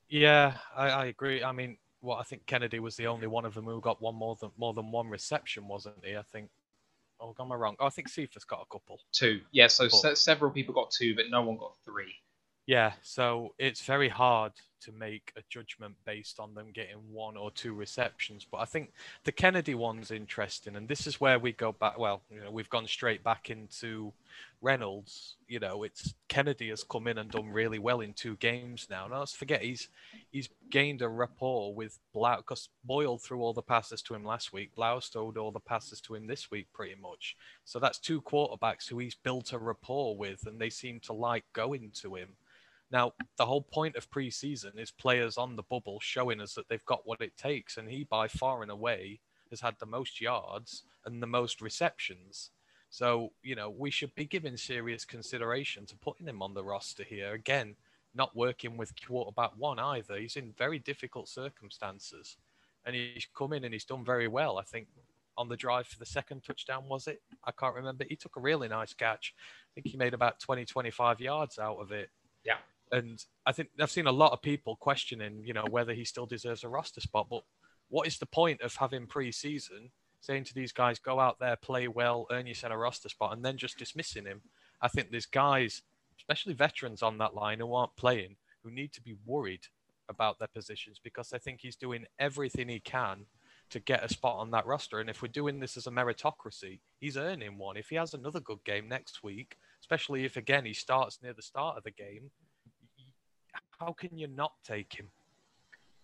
Yeah, 0.09 0.55
I, 0.76 0.88
I 0.88 1.05
agree. 1.07 1.42
I 1.42 1.53
mean, 1.53 1.78
what 2.01 2.18
I 2.18 2.22
think 2.22 2.47
Kennedy 2.47 2.78
was 2.78 2.97
the 2.97 3.07
only 3.07 3.26
one 3.26 3.44
of 3.44 3.55
them 3.55 3.64
who 3.64 3.80
got 3.80 4.01
one 4.01 4.14
more 4.14 4.36
than 4.40 4.51
more 4.57 4.74
than 4.74 4.92
one 4.92 5.09
reception, 5.09 5.66
wasn't 5.66 6.05
he? 6.05 6.16
I 6.16 6.22
think. 6.22 6.51
Oh, 7.18 7.34
am 7.40 7.51
I 7.51 7.55
wrong? 7.55 7.76
Oh, 7.80 7.86
I 7.86 7.90
think 7.90 8.09
Cephus 8.11 8.44
got 8.44 8.61
a 8.61 8.66
couple. 8.70 9.01
Two. 9.12 9.40
Yeah, 9.51 9.68
so 9.68 9.84
But- 9.84 9.92
se- 9.92 10.14
several 10.16 10.51
people 10.51 10.74
got 10.74 10.90
two, 10.90 11.14
but 11.16 11.24
no 11.30 11.40
one 11.42 11.57
got 11.57 11.72
three. 11.82 12.14
Yeah, 12.66 12.92
so 13.03 13.55
it's 13.59 13.80
very 13.80 14.11
hard 14.11 14.53
to 14.81 14.93
make 14.93 15.33
a 15.37 15.43
judgment 15.49 15.95
based 16.05 16.39
on 16.41 16.55
them 16.55 16.70
getting 16.72 16.99
one 17.12 17.37
or 17.37 17.51
two 17.51 17.74
receptions. 17.74 18.47
But 18.51 18.59
I 18.59 18.64
think 18.64 18.93
the 19.24 19.33
Kennedy 19.33 19.74
one's 19.74 20.11
interesting, 20.11 20.77
and 20.77 20.89
this 20.89 21.07
is 21.07 21.20
where 21.20 21.39
we 21.39 21.53
go 21.53 21.72
back. 21.72 21.99
Well, 21.99 22.22
you 22.31 22.41
know, 22.41 22.51
we've 22.51 22.70
gone 22.70 22.87
straight 22.87 23.22
back 23.24 23.51
into 23.51 24.12
Reynolds. 24.61 25.37
You 25.49 25.61
know, 25.61 25.83
it's 25.83 26.14
Kennedy 26.29 26.70
has 26.70 26.83
come 26.85 27.07
in 27.07 27.18
and 27.18 27.31
done 27.31 27.49
really 27.49 27.79
well 27.79 28.01
in 28.01 28.12
two 28.12 28.37
games 28.37 28.87
now. 28.91 29.07
Now 29.07 29.20
let's 29.20 29.35
forget 29.35 29.62
he's 29.62 29.89
he's 30.31 30.49
gained 30.70 31.03
a 31.03 31.09
rapport 31.09 31.74
with 31.74 31.99
Blough 32.12 32.39
because 32.39 32.68
Boyle 32.85 33.18
threw 33.18 33.43
all 33.43 33.53
the 33.53 33.62
passes 33.62 34.03
to 34.03 34.14
him 34.14 34.24
last 34.24 34.53
week. 34.53 34.74
Blough 34.74 35.01
throwed 35.01 35.37
all 35.37 35.53
the 35.53 35.61
passes 35.61 36.01
to 36.03 36.14
him 36.14 36.27
this 36.27 36.51
week, 36.51 36.66
pretty 36.72 36.97
much. 37.01 37.37
So 37.64 37.79
that's 37.79 37.99
two 37.99 38.20
quarterbacks 38.22 38.89
who 38.89 38.99
he's 38.99 39.14
built 39.14 39.53
a 39.53 39.59
rapport 39.59 40.16
with, 40.16 40.47
and 40.47 40.61
they 40.61 40.70
seem 40.70 41.01
to 41.01 41.12
like 41.12 41.45
going 41.53 41.91
to 42.03 42.14
him. 42.14 42.29
Now, 42.91 43.12
the 43.37 43.47
whole 43.47 43.62
point 43.62 43.97
of 43.97 44.11
preseason 44.11 44.78
is 44.78 44.91
players 44.91 45.37
on 45.37 45.57
the 45.57 45.64
bubble 45.64 45.99
showing 46.01 46.41
us 46.41 46.55
that 46.55 46.68
they've 46.68 46.84
got 46.84 47.07
what 47.07 47.20
it 47.20 47.37
takes, 47.37 47.76
and 47.76 47.89
he 47.89 48.05
by 48.05 48.28
far 48.28 48.62
and 48.62 48.70
away 48.70 49.20
has 49.51 49.61
had 49.61 49.76
the 49.78 49.87
most 49.87 50.20
yards 50.20 50.84
and 51.05 51.22
the 51.22 51.26
most 51.26 51.61
receptions. 51.61 52.51
So, 52.91 53.32
you 53.43 53.57
know, 53.57 53.70
we 53.70 53.91
should 53.91 54.14
be 54.14 54.24
giving 54.24 54.57
serious 54.57 55.05
consideration 55.05 55.87
to 55.87 55.97
putting 55.97 56.28
him 56.28 56.43
on 56.43 56.55
the 56.55 56.64
roster 56.64 57.03
here. 57.03 57.34
Again, 57.34 57.74
not 58.14 58.34
working 58.34 58.76
with 58.76 58.93
quarterback 59.07 59.51
one 59.57 59.78
either. 59.78 60.16
He's 60.16 60.37
in 60.37 60.55
very 60.57 60.78
difficult 60.78 61.28
circumstances. 61.28 62.37
And 62.84 62.95
he's 62.95 63.26
come 63.37 63.53
in 63.53 63.64
and 63.64 63.74
he's 63.74 63.84
done 63.84 64.05
very 64.05 64.28
well. 64.28 64.59
I 64.59 64.62
think 64.62 64.87
on 65.37 65.49
the 65.49 65.57
drive 65.57 65.87
for 65.87 65.99
the 65.99 66.07
second 66.07 66.43
touchdown, 66.45 66.84
was 66.89 67.09
it? 67.09 67.20
I 67.45 67.51
can't 67.51 67.74
remember. 67.74 68.05
He 68.09 68.16
took 68.16 68.37
a 68.37 68.41
really 68.41 68.68
nice 68.68 68.95
catch. 68.95 69.34
I 69.37 69.68
think 69.74 69.89
he 69.89 69.97
made 69.97 70.14
about 70.14 70.41
20, 70.41 70.64
25 70.64 71.20
yards 71.20 71.59
out 71.59 71.78
of 71.78 71.93
it. 71.93 72.11
Yeah. 72.45 72.57
And 72.93 73.24
I 73.45 73.53
think 73.53 73.70
I've 73.80 73.91
seen 73.91 74.07
a 74.07 74.12
lot 74.12 74.32
of 74.32 74.43
people 74.43 74.76
questioning, 74.76 75.43
you 75.45 75.53
know, 75.53 75.64
whether 75.70 75.93
he 75.93 76.05
still 76.05 76.26
deserves 76.26 76.64
a 76.64 76.68
roster 76.68 77.01
spot. 77.01 77.26
But 77.28 77.43
what 77.89 78.07
is 78.07 78.18
the 78.18 78.26
point 78.26 78.61
of 78.61 78.74
having 78.74 79.07
pre-season 79.07 79.91
saying 80.20 80.45
to 80.45 80.55
these 80.55 80.72
guys, 80.72 80.99
go 80.99 81.20
out 81.20 81.39
there, 81.39 81.57
play 81.57 81.89
well, 81.89 82.26
earn 82.30 82.47
yourself 82.47 82.72
a 82.72 82.78
roster 82.78 83.09
spot, 83.09 83.34
and 83.34 83.45
then 83.45 83.57
just 83.57 83.78
dismissing 83.78 84.24
him? 84.24 84.43
I 84.80 84.89
think 84.89 85.11
there's 85.11 85.26
guys, 85.26 85.82
especially 86.18 86.55
veterans 86.55 87.03
on 87.03 87.18
that 87.18 87.34
line 87.34 87.59
who 87.59 87.74
aren't 87.74 87.97
playing, 87.97 88.37
who 88.62 88.70
need 88.70 88.93
to 88.93 89.03
be 89.03 89.16
worried 89.24 89.66
about 90.09 90.39
their 90.39 90.49
positions 90.49 91.01
because 91.03 91.32
I 91.32 91.39
think 91.39 91.61
he's 91.61 91.76
doing 91.76 92.07
everything 92.18 92.68
he 92.68 92.80
can 92.80 93.26
to 93.70 93.80
get 93.80 94.05
a 94.05 94.09
spot 94.09 94.37
on 94.37 94.51
that 94.53 94.66
roster. 94.66 95.01
And 95.01 95.11
if 95.11 95.22
we're 95.22 95.28
doing 95.28 95.59
this 95.59 95.76
as 95.76 95.87
a 95.87 95.91
meritocracy, 95.91 96.78
he's 97.01 97.16
earning 97.16 97.59
one. 97.59 97.76
If 97.76 97.89
he 97.89 97.97
has 97.97 98.14
another 98.14 98.41
good 98.41 98.62
game 98.64 98.89
next 98.89 99.22
week, 99.22 99.57
especially 99.80 100.24
if 100.24 100.37
again 100.37 100.64
he 100.64 100.72
starts 100.72 101.18
near 101.22 101.32
the 101.32 101.43
start 101.43 101.76
of 101.76 101.84
the 101.84 101.91
game, 101.91 102.30
how 103.79 103.93
can 103.93 104.17
you 104.17 104.27
not 104.27 104.53
take 104.65 104.93
him? 104.93 105.09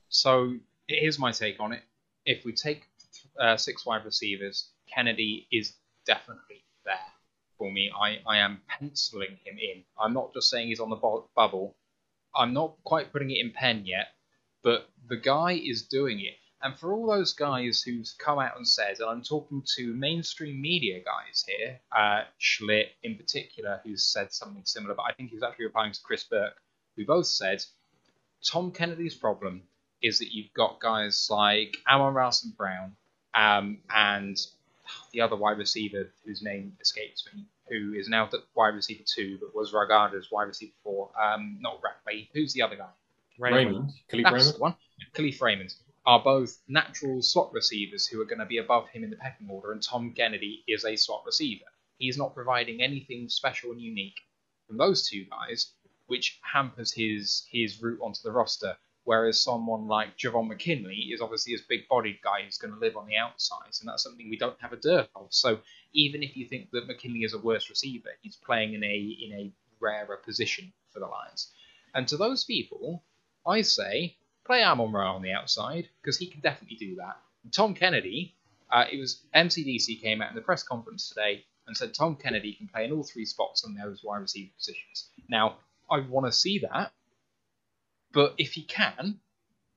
So 0.09 0.55
here's 0.87 1.19
my 1.19 1.33
take 1.33 1.61
on 1.61 1.73
it. 1.73 1.83
If 2.25 2.45
we 2.45 2.53
take 2.53 2.85
uh, 3.41 3.57
six 3.57 3.85
wide 3.87 4.05
receivers, 4.05 4.69
Kennedy 4.93 5.47
is 5.51 5.75
definitely 6.07 6.65
there 6.85 6.95
for 7.59 7.71
me. 7.71 7.91
I, 7.99 8.19
I 8.27 8.39
am 8.39 8.61
penciling 8.69 9.39
him 9.45 9.59
in. 9.59 9.83
I'm 9.99 10.13
not 10.13 10.35
just 10.35 10.51
saying 10.51 10.69
he's 10.69 10.81
on 10.81 10.91
the 10.91 10.97
bu- 10.97 11.25
bubble. 11.35 11.77
I'm 12.35 12.53
not 12.53 12.75
quite 12.85 13.13
putting 13.13 13.31
it 13.31 13.45
in 13.45 13.53
pen 13.53 13.85
yet, 13.85 14.09
but 14.63 14.89
the 15.09 15.17
guy 15.17 15.53
is 15.53 15.83
doing 15.83 16.21
it. 16.21 16.35
And 16.63 16.79
for 16.79 16.93
all 16.93 17.07
those 17.07 17.33
guys 17.33 17.83
who've 17.83 18.07
come 18.19 18.39
out 18.39 18.57
and 18.57 18.67
said, 18.67 19.01
and 19.01 19.11
I'm 19.11 19.23
talking 19.23 19.65
to 19.77 19.95
mainstream 19.95 20.61
media 20.61 21.01
guys 21.01 21.45
here, 21.47 21.81
uh, 21.97 22.23
Schlitt 22.41 22.91
in 23.03 23.17
particular, 23.17 23.81
who's 23.85 24.05
said 24.05 24.33
something 24.33 24.63
similar, 24.65 24.95
but 24.95 25.03
I 25.03 25.13
think 25.13 25.31
he's 25.31 25.43
actually 25.43 25.65
replying 25.67 25.93
to 25.93 26.01
Chris 26.05 26.23
Burke, 26.23 26.55
who 26.97 27.07
both 27.07 27.26
said 27.26 27.64
Tom 28.45 28.72
Kennedy's 28.72 29.14
problem 29.14 29.62
is 30.03 30.18
that 30.18 30.34
you've 30.34 30.53
got 30.55 30.80
guys 30.80 31.28
like 31.30 31.76
Amon-Ra 31.88 32.30
St. 32.30 32.57
Brown 32.57 32.97
um, 33.34 33.78
and 33.95 34.36
the 35.12 35.20
other 35.20 35.36
wide 35.36 35.59
receiver 35.59 36.12
whose 36.24 36.43
name 36.43 36.76
escapes 36.80 37.24
me, 37.32 37.47
who 37.68 37.95
is 37.95 38.09
now 38.09 38.26
the 38.26 38.43
wide 38.55 38.74
receiver 38.74 39.05
two, 39.07 39.38
but 39.40 39.55
was 39.55 39.72
regarded 39.72 40.18
as 40.18 40.30
wide 40.30 40.49
receiver 40.49 40.72
four. 40.82 41.11
Um, 41.20 41.59
not 41.61 41.80
Ratley. 41.80 42.28
Who's 42.34 42.53
the 42.53 42.62
other 42.62 42.76
guy? 42.76 42.88
Raymond, 43.38 43.93
Kalif 44.11 44.24
That's 44.24 44.34
Raymond. 44.34 44.55
the 44.55 44.59
one. 44.59 44.74
Kalif 45.14 45.40
Raymond 45.40 45.74
are 46.05 46.22
both 46.22 46.59
natural 46.68 47.22
slot 47.22 47.53
receivers 47.53 48.07
who 48.07 48.20
are 48.20 48.24
going 48.24 48.40
to 48.40 48.47
be 48.47 48.59
above 48.59 48.88
him 48.88 49.05
in 49.05 49.11
the 49.11 49.16
pecking 49.16 49.49
order, 49.49 49.72
and 49.72 49.82
Tom 49.82 50.12
Kennedy 50.16 50.64
is 50.66 50.84
a 50.84 50.97
slot 50.97 51.22
receiver. 51.24 51.64
He's 51.99 52.18
not 52.18 52.34
providing 52.34 52.82
anything 52.82 53.28
special 53.28 53.70
and 53.70 53.80
unique 53.80 54.18
from 54.66 54.78
those 54.78 55.09
two 55.09 55.24
guys, 55.30 55.72
which 56.13 56.39
hampers 56.43 56.93
his 56.93 57.47
his 57.51 57.81
route 57.81 57.99
onto 58.03 58.21
the 58.23 58.31
roster. 58.31 58.77
Whereas 59.05 59.43
someone 59.43 59.89
like 59.89 60.19
Javon 60.19 60.47
McKinley 60.47 61.09
is 61.11 61.23
obviously 61.23 61.55
this 61.55 61.65
big 61.67 61.89
bodied 61.89 62.21
guy 62.23 62.43
who's 62.43 62.59
going 62.59 62.75
to 62.75 62.79
live 62.79 62.99
on 62.99 63.07
the 63.07 63.17
outside, 63.17 63.73
and 63.81 63.89
that's 63.89 64.03
something 64.03 64.29
we 64.29 64.37
don't 64.37 64.61
have 64.61 64.75
a 64.75 64.77
dearth 64.77 65.09
of. 65.17 65.29
So 65.31 65.61
even 65.95 66.23
if 66.23 66.37
you 66.37 66.47
think 66.47 66.71
that 66.73 66.87
McKinley 66.87 67.25
is 67.25 67.33
a 67.33 67.39
worse 67.39 67.71
receiver, 67.71 68.11
he's 68.21 68.37
playing 68.37 68.75
in 68.75 68.85
a 68.85 68.97
in 69.25 69.33
a 69.33 69.53
rarer 69.81 70.19
position 70.19 70.71
for 70.91 71.01
the 71.01 71.07
Lions. 71.07 71.51
And 71.95 72.07
to 72.09 72.19
those 72.19 72.45
people, 72.45 73.03
I 73.47 73.63
say 73.63 74.19
play 74.45 74.63
Amon 74.63 74.93
Ra 74.93 75.15
on 75.15 75.23
the 75.23 75.33
outside 75.33 75.89
because 76.03 76.19
he 76.19 76.27
can 76.27 76.43
definitely 76.43 76.77
do 76.77 76.97
that. 76.97 77.17
Tom 77.53 77.75
Kennedy, 77.75 78.35
uh, 78.71 78.85
it 78.93 78.99
was 78.99 79.25
MCDC 79.35 80.03
came 80.03 80.21
out 80.21 80.29
in 80.29 80.37
the 80.37 80.43
press 80.43 80.63
conference 80.63 81.09
today 81.09 81.47
and 81.67 81.75
said 81.75 81.95
Tom 81.95 82.17
Kennedy 82.17 82.53
can 82.53 82.69
play 82.69 82.85
in 82.85 82.93
all 82.93 83.03
three 83.03 83.25
spots 83.25 83.65
on 83.65 83.75
those 83.75 84.05
wide 84.05 84.21
receiver 84.21 84.53
positions. 84.59 85.09
Now 85.31 85.57
I 85.93 86.01
want 86.01 86.26
to 86.26 86.32
see 86.32 86.61
that, 86.61 86.93
but 88.12 88.34
if 88.38 88.53
he 88.53 88.62
can, 88.62 89.20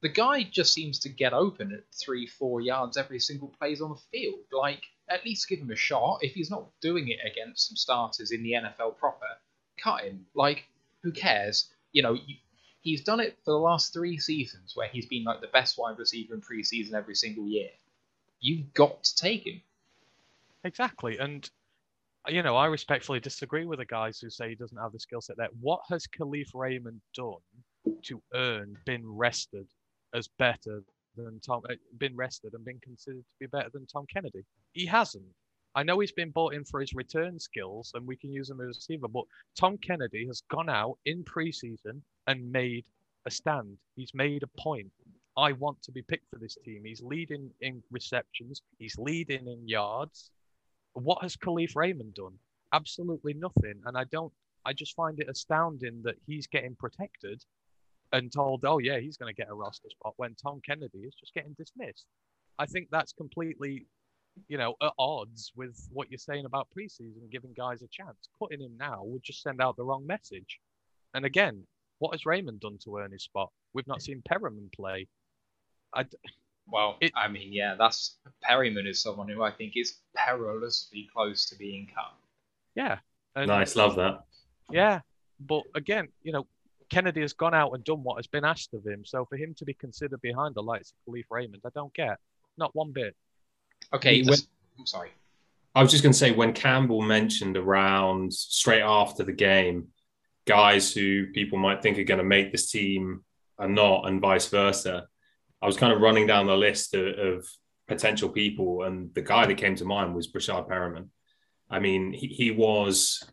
the 0.02 0.10
guy 0.10 0.44
just 0.44 0.74
seems 0.74 1.00
to 1.00 1.10
get 1.10 1.34
open 1.34 1.74
at 1.74 1.84
three, 1.94 2.28
four 2.28 2.62
yards 2.62 2.98
every 2.98 3.20
single 3.20 3.48
plays 3.60 3.82
on 3.82 3.90
the 3.90 4.02
field. 4.12 4.40
Like 4.52 4.84
at 5.10 5.26
least 5.26 5.50
give 5.50 5.60
him 5.60 5.72
a 5.72 5.76
shot. 5.76 6.20
If 6.22 6.34
he's 6.34 6.52
not 6.52 6.70
doing 6.82 7.10
it 7.10 7.20
against 7.26 7.68
some 7.68 7.76
starters 7.76 8.32
in 8.32 8.44
the 8.44 8.54
NFL 8.54 8.98
proper, 8.98 9.26
cut 9.78 10.04
him. 10.04 10.26
Like 10.34 10.66
who 11.02 11.12
cares? 11.12 11.70
You 11.92 12.04
know, 12.04 12.14
you, 12.14 12.36
he's 12.82 13.04
done 13.04 13.20
it 13.20 13.38
for 13.44 13.52
the 13.52 13.60
last 13.60 13.94
three 13.94 14.18
seasons 14.20 14.74
where 14.76 14.88
he's 14.88 15.08
been 15.08 15.24
like 15.24 15.42
the 15.42 15.48
best 15.48 15.78
wide 15.78 15.98
receiver 15.98 16.34
in 16.34 16.42
preseason 16.42 16.94
every 16.94 17.16
single 17.16 17.48
year. 17.48 17.70
You've 18.40 18.74
got 18.74 19.04
to 19.04 19.16
take 19.16 19.46
him. 19.48 19.62
Exactly. 20.64 21.18
And, 21.18 21.50
you 22.28 22.44
know, 22.44 22.56
I 22.56 22.66
respectfully 22.68 23.20
disagree 23.20 23.66
with 23.66 23.80
the 23.80 23.86
guys 23.86 24.20
who 24.20 24.30
say 24.30 24.50
he 24.50 24.56
doesn't 24.56 24.78
have 24.78 24.92
the 24.92 25.00
skill 25.00 25.22
set 25.22 25.38
there. 25.38 25.50
What 25.60 25.82
has 25.90 26.08
Kalif 26.08 26.50
Raymond 26.54 27.02
done 27.16 27.34
to 28.04 28.22
earn 28.34 28.76
been 28.86 29.04
rested 29.06 29.68
as 30.14 30.28
better 30.40 30.82
than 31.16 31.40
Tom, 31.40 31.62
uh, 31.70 31.76
been 31.98 32.16
rested 32.16 32.54
and 32.54 32.66
been 32.66 32.80
considered 32.82 33.24
to 33.24 33.40
be 33.40 33.48
better 33.48 33.70
than 33.74 33.86
Tom 33.88 34.06
Kennedy? 34.12 34.44
He 34.74 34.86
hasn't. 34.86 35.26
I 35.76 35.84
know 35.84 36.00
he's 36.00 36.14
been 36.14 36.32
bought 36.32 36.54
in 36.54 36.64
for 36.64 36.80
his 36.80 36.94
return 36.94 37.38
skills 37.38 37.92
and 37.94 38.08
we 38.08 38.16
can 38.16 38.32
use 38.32 38.50
him 38.50 38.62
as 38.62 38.66
a 38.66 38.68
receiver, 38.68 39.10
but 39.10 39.26
Tom 39.60 39.78
Kennedy 39.78 40.26
has 40.28 40.42
gone 40.50 40.70
out 40.70 40.98
in 41.06 41.24
preseason 41.24 42.02
and 42.28 42.52
made 42.52 42.86
a 43.26 43.32
stand. 43.32 43.78
He's 43.96 44.14
made 44.14 44.44
a 44.44 44.62
point. 44.62 44.92
I 45.38 45.52
want 45.52 45.82
to 45.84 45.92
be 45.92 46.02
picked 46.02 46.30
for 46.32 46.40
this 46.40 46.58
team. 46.64 46.84
He's 46.86 47.02
leading 47.02 47.52
in 47.60 47.84
receptions, 47.92 48.62
he's 48.80 48.98
leading 48.98 49.48
in 49.48 49.68
yards. 49.68 50.32
What 50.96 51.22
has 51.22 51.36
Kalif 51.36 51.76
Raymond 51.76 52.16
done? 52.16 52.34
Absolutely 52.74 53.34
nothing. 53.34 53.82
And 53.86 53.98
I 53.98 54.06
don't, 54.06 54.34
I 54.66 54.74
just 54.74 54.96
find 54.96 55.20
it 55.20 55.30
astounding 55.30 56.02
that 56.04 56.16
he's 56.26 56.48
getting 56.48 56.76
protected 56.76 57.44
and 58.14 58.32
told, 58.32 58.66
oh, 58.66 58.80
yeah, 58.80 59.00
he's 59.00 59.18
going 59.18 59.34
to 59.34 59.40
get 59.40 59.52
a 59.52 59.54
roster 59.54 59.90
spot 59.90 60.14
when 60.18 60.36
Tom 60.36 60.62
Kennedy 60.66 61.00
is 61.00 61.14
just 61.14 61.34
getting 61.34 61.54
dismissed. 61.54 62.06
I 62.58 62.66
think 62.66 62.88
that's 62.90 63.14
completely, 63.14 63.86
you 64.48 64.58
know, 64.58 64.76
at 64.82 64.94
odds 64.98 65.52
with 65.56 65.88
what 65.92 66.10
you're 66.10 66.18
saying 66.18 66.46
about 66.46 66.70
preseason, 66.76 67.30
giving 67.32 67.54
guys 67.56 67.82
a 67.82 67.88
chance. 67.88 68.30
Putting 68.40 68.62
him 68.62 68.76
now 68.80 69.04
would 69.04 69.24
just 69.24 69.42
send 69.42 69.62
out 69.62 69.76
the 69.76 69.84
wrong 69.84 70.08
message. 70.08 70.60
And 71.14 71.26
again, 71.26 71.64
what 72.00 72.14
has 72.14 72.26
Raymond 72.26 72.62
done 72.62 72.78
to 72.86 72.98
earn 72.98 73.12
his 73.12 73.24
spot? 73.24 73.52
We've 73.74 73.88
not 73.88 74.02
seen 74.02 74.24
Perriman 74.30 74.72
play. 74.74 75.08
I, 75.94 76.06
Well, 76.68 76.98
It- 77.02 77.12
I 77.16 77.28
mean, 77.28 77.54
yeah, 77.54 77.76
that's 77.76 78.18
Perriman 78.44 78.88
is 78.88 79.02
someone 79.02 79.30
who 79.30 79.44
I 79.44 79.52
think 79.52 79.74
is 79.76 80.00
perilously 80.16 81.08
close 81.14 81.46
to 81.50 81.56
being 81.58 81.88
cut. 81.94 82.14
yeah. 82.76 83.00
And, 83.38 83.48
Nice, 83.48 83.76
love 83.76 83.96
that. 83.98 84.24
Yeah, 84.72 85.02
but 85.42 85.64
again, 85.76 86.08
you 86.24 86.32
know, 86.32 86.48
Kennedy 86.90 87.20
has 87.22 87.34
gone 87.34 87.54
out 87.54 87.74
and 87.74 87.84
done 87.84 88.02
what 88.02 88.16
has 88.18 88.28
been 88.28 88.46
asked 88.46 88.74
of 88.74 88.86
him. 88.86 89.04
So 89.06 89.26
for 89.26 89.36
him 89.36 89.54
to 89.56 89.66
be 89.66 89.74
considered 89.74 90.22
behind 90.22 90.56
the 90.56 90.64
lights 90.64 90.94
of 90.94 91.14
Kalif 91.14 91.26
Raymond, 91.30 91.62
I 91.66 91.70
don't 91.76 91.94
get 91.94 92.18
not 92.58 92.74
one 92.74 92.94
bit. 92.94 93.14
Okay, 93.94 94.18
He 94.18 94.24
let's- 94.24 94.48
I'm 94.80 94.86
sorry. 94.86 95.12
I 95.76 95.82
was 95.84 95.92
just 95.92 96.02
going 96.04 96.14
to 96.14 96.18
say 96.18 96.32
when 96.32 96.54
Campbell 96.54 97.02
mentioned 97.02 97.58
around 97.58 98.34
straight 98.34 98.82
after 98.84 99.24
the 99.26 99.34
game, 99.34 99.92
guys 100.46 100.94
who 100.94 101.28
people 101.34 101.58
might 101.58 101.82
think 101.82 101.98
are 102.00 102.04
going 102.06 102.20
to 102.20 102.24
make 102.24 102.54
this 102.54 102.72
team 102.72 103.26
are 103.60 103.68
not, 103.68 104.08
and 104.08 104.22
vice 104.22 104.48
versa. 104.48 105.10
I 105.66 105.68
was 105.68 105.78
kind 105.78 105.92
of 105.92 106.00
running 106.00 106.28
down 106.28 106.46
the 106.46 106.56
list 106.56 106.94
of, 106.94 107.08
of 107.18 107.48
potential 107.88 108.30
people, 108.30 108.84
and 108.84 109.12
the 109.16 109.24
guy 109.24 109.48
that 109.48 109.58
came 109.58 109.76
to 109.78 109.84
mind 109.84 110.14
was 110.14 110.32
Breshad 110.32 110.70
Perriman. 110.70 111.08
I 111.72 111.80
mean, 111.80 112.14
he, 112.14 112.28
he 112.28 112.52
was 112.52 113.24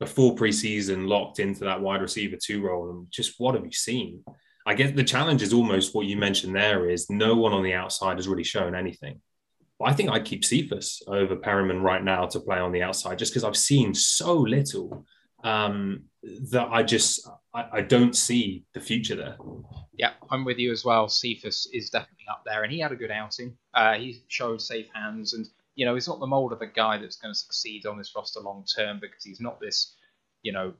before 0.00 0.34
preseason 0.34 1.06
locked 1.06 1.40
into 1.40 1.64
that 1.64 1.82
wide 1.82 2.00
receiver 2.00 2.38
two 2.42 2.62
role, 2.62 2.88
and 2.88 3.06
just 3.10 3.34
what 3.36 3.54
have 3.54 3.66
you 3.66 3.72
seen? 3.72 4.24
I 4.66 4.72
guess 4.72 4.92
the 4.92 5.04
challenge 5.04 5.42
is 5.42 5.52
almost 5.52 5.94
what 5.94 6.06
you 6.06 6.16
mentioned 6.16 6.56
there 6.56 6.88
is 6.88 7.10
no 7.10 7.36
one 7.36 7.52
on 7.52 7.62
the 7.62 7.74
outside 7.74 8.16
has 8.16 8.28
really 8.28 8.44
shown 8.44 8.74
anything. 8.74 9.20
But 9.78 9.90
I 9.90 9.92
think 9.92 10.08
I'd 10.08 10.24
keep 10.24 10.46
Cephus 10.46 11.02
over 11.06 11.36
Perriman 11.36 11.82
right 11.82 12.02
now 12.02 12.24
to 12.28 12.40
play 12.40 12.60
on 12.60 12.72
the 12.72 12.82
outside, 12.82 13.18
just 13.18 13.34
because 13.34 13.44
I've 13.44 13.58
seen 13.58 13.92
so 13.92 14.32
little 14.32 15.04
um, 15.44 16.04
that 16.50 16.68
I 16.70 16.82
just 16.82 17.28
I, 17.54 17.66
I 17.74 17.80
don't 17.82 18.16
see 18.16 18.64
the 18.72 18.80
future 18.80 19.16
there. 19.16 19.36
Yeah, 19.98 20.12
I'm 20.30 20.44
with 20.44 20.58
you 20.58 20.70
as 20.70 20.84
well. 20.84 21.08
Cephus 21.08 21.66
is 21.72 21.90
definitely 21.90 22.26
up 22.30 22.44
there, 22.46 22.62
and 22.62 22.72
he 22.72 22.78
had 22.78 22.92
a 22.92 22.96
good 22.96 23.10
outing. 23.10 23.58
Uh, 23.74 23.94
he 23.94 24.22
showed 24.28 24.62
safe 24.62 24.86
hands, 24.94 25.34
and 25.34 25.48
you 25.74 25.84
know 25.84 25.94
he's 25.94 26.06
not 26.06 26.20
the 26.20 26.26
mold 26.26 26.52
of 26.52 26.62
a 26.62 26.66
guy 26.66 26.98
that's 26.98 27.16
going 27.16 27.34
to 27.34 27.38
succeed 27.38 27.84
on 27.84 27.98
this 27.98 28.14
roster 28.14 28.38
long 28.38 28.64
term 28.64 29.00
because 29.00 29.24
he's 29.24 29.40
not 29.40 29.58
this, 29.60 29.96
you 30.42 30.52
know, 30.52 30.72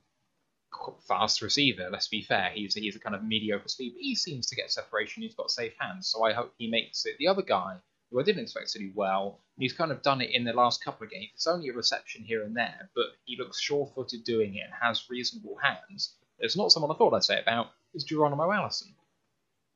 fast 1.08 1.42
receiver. 1.42 1.88
Let's 1.90 2.06
be 2.06 2.22
fair. 2.22 2.50
He's 2.54 2.74
he's 2.74 2.94
a 2.94 3.00
kind 3.00 3.16
of 3.16 3.24
mediocre 3.24 3.68
speed, 3.68 3.94
but 3.94 4.02
he 4.02 4.14
seems 4.14 4.46
to 4.46 4.54
get 4.54 4.70
separation. 4.70 5.24
He's 5.24 5.34
got 5.34 5.50
safe 5.50 5.72
hands, 5.80 6.06
so 6.06 6.24
I 6.24 6.32
hope 6.32 6.54
he 6.56 6.70
makes 6.70 7.04
it. 7.04 7.16
The 7.18 7.26
other 7.26 7.42
guy 7.42 7.76
who 8.12 8.20
I 8.20 8.22
didn't 8.22 8.42
expect 8.42 8.70
to 8.72 8.78
do 8.78 8.92
well, 8.94 9.40
he's 9.58 9.72
kind 9.72 9.90
of 9.90 10.00
done 10.02 10.20
it 10.20 10.30
in 10.30 10.44
the 10.44 10.52
last 10.52 10.84
couple 10.84 11.04
of 11.04 11.10
games. 11.10 11.32
It's 11.34 11.48
only 11.48 11.70
a 11.70 11.74
reception 11.74 12.22
here 12.22 12.44
and 12.44 12.56
there, 12.56 12.88
but 12.94 13.06
he 13.24 13.36
looks 13.36 13.60
sure-footed 13.60 14.24
doing 14.24 14.54
it 14.54 14.62
and 14.64 14.72
has 14.80 15.10
reasonable 15.10 15.56
hands. 15.62 16.14
It's 16.38 16.56
not 16.56 16.72
someone 16.72 16.90
I 16.90 16.94
thought 16.94 17.12
I'd 17.12 17.24
say 17.24 17.40
about. 17.40 17.72
Is 17.92 18.04
Geronimo 18.04 18.50
Allison 18.52 18.94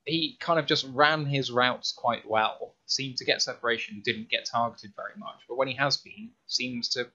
he 0.05 0.37
kind 0.41 0.59
of 0.59 0.67
just 0.67 0.87
ran 0.93 1.25
his 1.25 1.51
routes 1.51 1.93
quite 1.93 2.29
well, 2.29 2.75
seemed 2.87 3.17
to 3.19 3.25
get 3.25 3.43
separation, 3.43 4.03
didn't 4.05 4.31
get 4.31 4.47
targeted 4.51 4.93
very 4.97 5.15
much, 5.17 5.41
but 5.49 5.57
when 5.57 5.69
he 5.69 5.75
has 5.75 5.97
been, 5.97 6.31
seems 6.47 6.89
to 6.91 7.09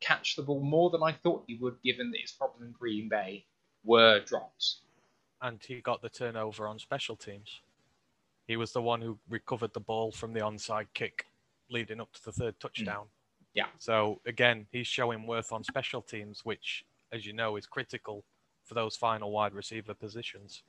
catch 0.00 0.36
the 0.36 0.42
ball 0.42 0.62
more 0.62 0.90
than 0.90 1.02
I 1.02 1.12
thought 1.12 1.44
he 1.46 1.56
would, 1.56 1.76
given 1.82 2.10
that 2.12 2.20
his 2.20 2.32
problems 2.32 2.66
in 2.66 2.72
Green 2.72 3.08
Bay 3.08 3.44
were 3.84 4.20
drops. 4.20 4.82
And 5.42 5.60
he 5.62 5.80
got 5.80 6.02
the 6.02 6.08
turnover 6.08 6.66
on 6.66 6.78
special 6.78 7.16
teams. 7.16 7.60
He 8.46 8.56
was 8.56 8.72
the 8.72 8.82
one 8.82 9.00
who 9.00 9.18
recovered 9.28 9.74
the 9.74 9.80
ball 9.80 10.12
from 10.12 10.32
the 10.32 10.40
onside 10.40 10.86
kick 10.94 11.26
leading 11.70 12.00
up 12.00 12.12
to 12.12 12.24
the 12.24 12.32
third 12.32 12.54
hmm. 12.54 12.66
touchdown. 12.66 13.06
Yeah. 13.54 13.66
So 13.78 14.20
again, 14.24 14.66
he's 14.70 14.86
showing 14.86 15.26
worth 15.26 15.52
on 15.52 15.64
special 15.64 16.02
teams, 16.02 16.44
which, 16.44 16.84
as 17.12 17.26
you 17.26 17.32
know, 17.32 17.56
is 17.56 17.66
critical 17.66 18.24
for 18.64 18.74
those 18.74 18.96
final 18.96 19.32
wide 19.32 19.52
receiver 19.52 19.94
positions. 19.94 20.62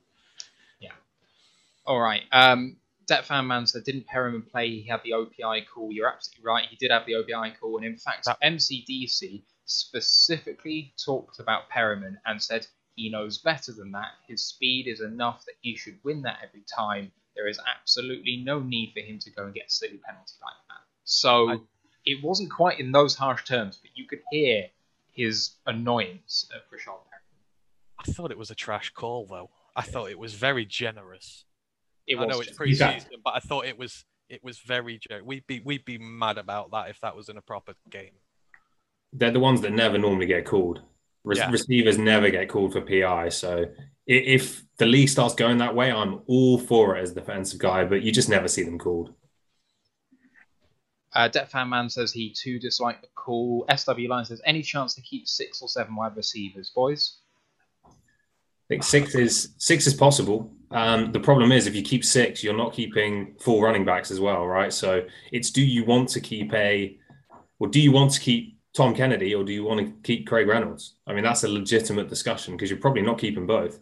All 1.90 2.00
right. 2.00 2.22
Um, 2.32 2.78
Man 3.32 3.66
said, 3.66 3.84
didn't 3.84 4.06
Perriman 4.06 4.48
play? 4.48 4.70
He 4.70 4.88
had 4.88 5.02
the 5.04 5.10
OPI 5.14 5.66
call. 5.66 5.92
You're 5.92 6.08
absolutely 6.08 6.46
right. 6.46 6.68
He 6.70 6.76
did 6.76 6.92
have 6.92 7.08
the 7.08 7.14
OPI 7.14 7.60
call. 7.60 7.78
And 7.78 7.86
in 7.86 7.98
fact, 7.98 8.26
That- 8.26 8.38
MCDC 8.44 9.42
specifically 9.66 10.94
talked 11.04 11.40
about 11.40 11.68
Perriman 11.72 12.18
and 12.28 12.42
said 12.42 12.68
he 12.96 13.10
knows 13.10 13.40
better 13.40 13.72
than 13.72 13.92
that. 13.94 14.12
His 14.28 14.44
speed 14.44 14.88
is 14.88 15.02
enough 15.02 15.44
that 15.46 15.56
he 15.62 15.76
should 15.76 15.98
win 16.04 16.22
that 16.22 16.38
every 16.44 16.62
time. 16.62 17.12
There 17.36 17.48
is 17.48 17.60
absolutely 17.66 18.38
no 18.38 18.60
need 18.60 18.92
for 18.94 19.00
him 19.00 19.18
to 19.20 19.32
go 19.32 19.46
and 19.46 19.54
get 19.56 19.68
a 19.68 19.72
silly 19.72 19.98
penalty 20.06 20.34
like 20.44 20.54
that. 20.68 20.84
So 21.06 21.50
I- 21.50 21.60
it 22.06 22.22
wasn't 22.24 22.52
quite 22.52 22.80
in 22.80 22.92
those 22.92 23.16
harsh 23.16 23.46
terms, 23.46 23.78
but 23.78 23.90
you 23.98 24.06
could 24.06 24.22
hear 24.30 24.70
his 25.14 25.56
annoyance 25.66 26.48
at 26.54 26.70
Rashad 26.70 27.00
Perriman. 27.08 27.98
I 27.98 28.04
thought 28.12 28.30
it 28.30 28.38
was 28.38 28.52
a 28.52 28.56
trash 28.56 28.92
call, 28.92 29.26
though. 29.26 29.50
I 29.76 29.82
thought 29.82 30.12
it 30.12 30.20
was 30.20 30.36
very 30.36 30.66
generous. 30.66 31.46
It 32.10 32.18
I 32.18 32.26
know 32.26 32.40
it's 32.40 32.48
just- 32.48 32.58
pre-season, 32.58 33.12
but 33.24 33.34
I 33.36 33.40
thought 33.40 33.66
it 33.66 33.78
was 33.78 34.04
it 34.30 34.44
was 34.44 34.60
very. 34.60 35.00
gen- 35.00 35.26
We'd 35.26 35.48
be 35.48 35.60
we'd 35.64 35.86
be 35.86 35.98
mad 35.98 36.38
about 36.38 36.72
that 36.72 36.90
if 36.90 37.00
that 37.02 37.16
was 37.16 37.30
in 37.30 37.38
a 37.38 37.42
proper 37.42 37.74
game. 37.90 38.12
They're 39.14 39.32
the 39.32 39.40
ones 39.40 39.62
that 39.62 39.72
never 39.72 39.98
normally 39.98 40.26
get 40.28 40.46
called. 40.46 40.82
Re- 41.24 41.38
Yeah. 41.38 41.50
Receivers 41.52 41.98
never 41.98 42.30
get 42.30 42.48
called 42.50 42.74
for 42.74 42.82
PI. 42.82 43.30
So 43.30 43.66
if 44.06 44.64
the 44.78 44.86
league 44.86 45.10
starts 45.10 45.34
going 45.36 45.58
that 45.60 45.74
way, 45.76 45.92
I'm 45.92 46.22
all 46.28 46.58
for 46.60 46.96
it 46.98 47.02
as 47.02 47.12
a 47.12 47.16
defensive 47.16 47.60
guy, 47.60 47.86
but 47.86 48.02
you 48.04 48.12
just 48.12 48.30
never 48.30 48.48
see 48.48 48.64
them 48.64 48.78
called. 48.78 49.14
Uh, 51.14 51.28
Det 51.28 51.50
Fan 51.50 51.70
Man 51.70 51.90
says 51.90 52.12
he 52.14 52.32
too 52.32 52.60
disliked 52.60 53.02
the 53.02 53.08
call. 53.16 53.66
SW 53.76 54.08
Line 54.08 54.26
says 54.26 54.42
any 54.46 54.62
chance 54.62 54.94
to 54.96 55.02
keep 55.02 55.28
six 55.28 55.60
or 55.62 55.68
seven 55.68 55.96
wide 55.96 56.16
receivers, 56.16 56.70
boys? 56.70 57.18
I 58.70 58.76
think 58.76 58.84
six 58.84 59.16
is 59.16 59.56
six 59.58 59.88
is 59.88 59.96
possible. 59.96 60.52
Um, 60.72 61.12
the 61.12 61.20
problem 61.20 61.52
is 61.52 61.66
if 61.66 61.76
you 61.76 61.82
keep 61.82 62.06
six, 62.06 62.44
you're 62.44 62.56
not 62.56 62.72
keeping 62.72 63.36
full 63.40 63.62
running 63.62 63.84
backs 63.84 64.12
as 64.12 64.20
well, 64.20 64.46
right? 64.46 64.72
So 64.72 65.06
it's 65.32 65.50
do 65.50 65.64
you 65.64 65.84
want 65.86 66.10
to 66.10 66.20
keep 66.20 66.54
a, 66.54 66.98
or 67.58 67.68
do 67.68 67.82
you 67.82 67.92
want 67.92 68.12
to 68.12 68.20
keep 68.20 68.60
Tom 68.76 68.94
Kennedy, 68.94 69.34
or 69.34 69.44
do 69.44 69.52
you 69.52 69.64
want 69.64 69.80
to 69.80 69.94
keep 70.04 70.28
Craig 70.28 70.48
Reynolds? 70.48 70.98
I 71.08 71.14
mean, 71.14 71.24
that's 71.24 71.44
a 71.44 71.48
legitimate 71.48 72.10
discussion 72.10 72.56
because 72.56 72.70
you're 72.70 72.80
probably 72.80 73.02
not 73.02 73.18
keeping 73.18 73.48
both. 73.48 73.80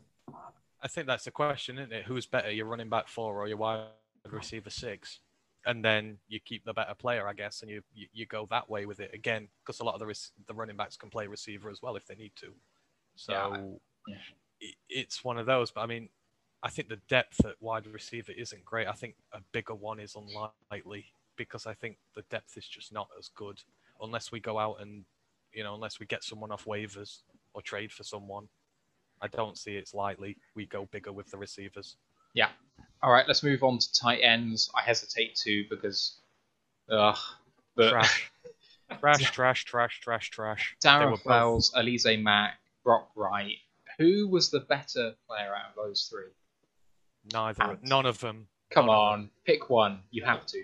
I 0.81 0.87
think 0.87 1.07
that's 1.07 1.25
the 1.25 1.31
question, 1.31 1.77
isn't 1.79 1.91
it? 1.91 2.05
Who's 2.05 2.25
better, 2.25 2.49
your 2.49 2.67
running 2.67 2.89
back 2.89 3.09
four 3.09 3.41
or 3.41 3.47
your 3.47 3.57
wide 3.57 3.87
receiver 4.31 4.69
six? 4.69 5.19
And 5.65 5.83
then 5.83 6.17
you 6.29 6.39
keep 6.39 6.63
the 6.63 6.73
better 6.73 6.93
player, 6.95 7.27
I 7.27 7.33
guess, 7.33 7.61
and 7.61 7.69
you 7.69 7.81
you, 7.93 8.07
you 8.13 8.25
go 8.25 8.47
that 8.51 8.69
way 8.69 8.85
with 8.85 9.01
it 9.01 9.13
again 9.13 9.49
because 9.65 9.81
a 9.81 9.83
lot 9.83 9.95
of 9.95 9.99
the 9.99 10.05
res- 10.05 10.31
the 10.47 10.53
running 10.53 10.77
backs 10.77 10.95
can 10.95 11.09
play 11.09 11.27
receiver 11.27 11.69
as 11.69 11.81
well 11.81 11.97
if 11.97 12.05
they 12.05 12.15
need 12.15 12.31
to. 12.37 12.53
So 13.17 13.33
Yeah, 13.33 13.57
yeah. 14.07 14.15
it, 14.15 14.37
it's 14.89 15.23
one 15.23 15.37
of 15.37 15.45
those. 15.45 15.71
But 15.71 15.81
I 15.81 15.85
mean, 15.85 16.09
I 16.63 16.69
think 16.69 16.89
the 16.89 16.99
depth 17.07 17.45
at 17.45 17.55
wide 17.61 17.87
receiver 17.87 18.31
isn't 18.31 18.65
great. 18.65 18.87
I 18.87 18.93
think 18.93 19.15
a 19.33 19.39
bigger 19.51 19.75
one 19.75 19.99
is 19.99 20.15
unlikely 20.15 21.05
because 21.35 21.67
I 21.67 21.73
think 21.73 21.97
the 22.15 22.23
depth 22.29 22.57
is 22.57 22.67
just 22.67 22.91
not 22.91 23.07
as 23.17 23.29
good 23.35 23.61
unless 24.01 24.31
we 24.31 24.39
go 24.39 24.57
out 24.59 24.77
and 24.81 25.05
you 25.53 25.63
know 25.63 25.75
unless 25.75 25.99
we 25.99 26.05
get 26.05 26.23
someone 26.23 26.51
off 26.51 26.65
waivers 26.65 27.21
or 27.53 27.61
trade 27.61 27.91
for 27.91 28.03
someone. 28.03 28.47
I 29.21 29.27
don't 29.27 29.57
see 29.57 29.75
it's 29.75 29.93
likely 29.93 30.37
we 30.55 30.65
go 30.67 30.87
bigger 30.91 31.11
with 31.11 31.31
the 31.31 31.37
receivers. 31.37 31.95
Yeah. 32.33 32.49
All 33.01 33.11
right, 33.11 33.27
let's 33.27 33.43
move 33.43 33.63
on 33.63 33.79
to 33.79 33.93
tight 33.93 34.19
ends. 34.21 34.69
I 34.75 34.81
hesitate 34.81 35.35
to 35.37 35.65
because, 35.69 36.17
ugh. 36.91 37.17
But 37.75 37.89
Trash. 37.89 38.31
trash, 38.99 39.31
trash, 39.31 39.65
trash, 39.65 39.99
trash, 40.01 40.29
trash. 40.29 40.75
Darren 40.83 41.11
were 41.11 41.17
both- 41.17 41.71
Alize 41.73 42.21
Mack, 42.21 42.59
Brock 42.83 43.09
Wright. 43.15 43.57
Who 43.99 44.27
was 44.27 44.49
the 44.49 44.59
better 44.61 45.13
player 45.27 45.53
out 45.55 45.71
of 45.71 45.75
those 45.75 46.07
three? 46.09 46.31
Neither, 47.33 47.77
none 47.81 48.05
of 48.05 48.19
them. 48.19 48.47
Come 48.71 48.87
None 48.87 48.95
on, 48.95 49.29
pick 49.45 49.69
one. 49.69 50.01
You 50.11 50.23
have 50.25 50.45
to. 50.47 50.63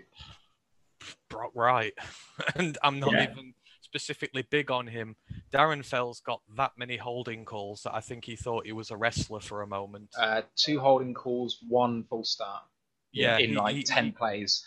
Brock 1.29 1.51
Wright, 1.55 1.93
and 2.55 2.77
I'm 2.83 2.99
not 2.99 3.11
Yeah. 3.13 3.31
even 3.31 3.53
specifically 3.81 4.43
big 4.49 4.71
on 4.71 4.87
him. 4.87 5.15
Darren 5.53 5.83
Fells 5.85 6.19
got 6.19 6.41
that 6.57 6.71
many 6.77 6.97
holding 6.97 7.45
calls 7.45 7.83
that 7.83 7.93
I 7.93 7.99
think 8.01 8.25
he 8.25 8.35
thought 8.35 8.65
he 8.65 8.71
was 8.71 8.91
a 8.91 8.97
wrestler 8.97 9.39
for 9.39 9.61
a 9.61 9.67
moment. 9.67 10.09
Uh, 10.17 10.41
two 10.55 10.79
holding 10.79 11.13
calls, 11.13 11.59
one 11.67 12.03
full 12.05 12.23
start. 12.23 12.63
yeah, 13.11 13.37
in 13.37 13.51
he- 13.51 13.55
like 13.55 13.75
he- 13.75 13.83
ten 13.83 14.05
he- 14.05 14.11
plays. 14.11 14.65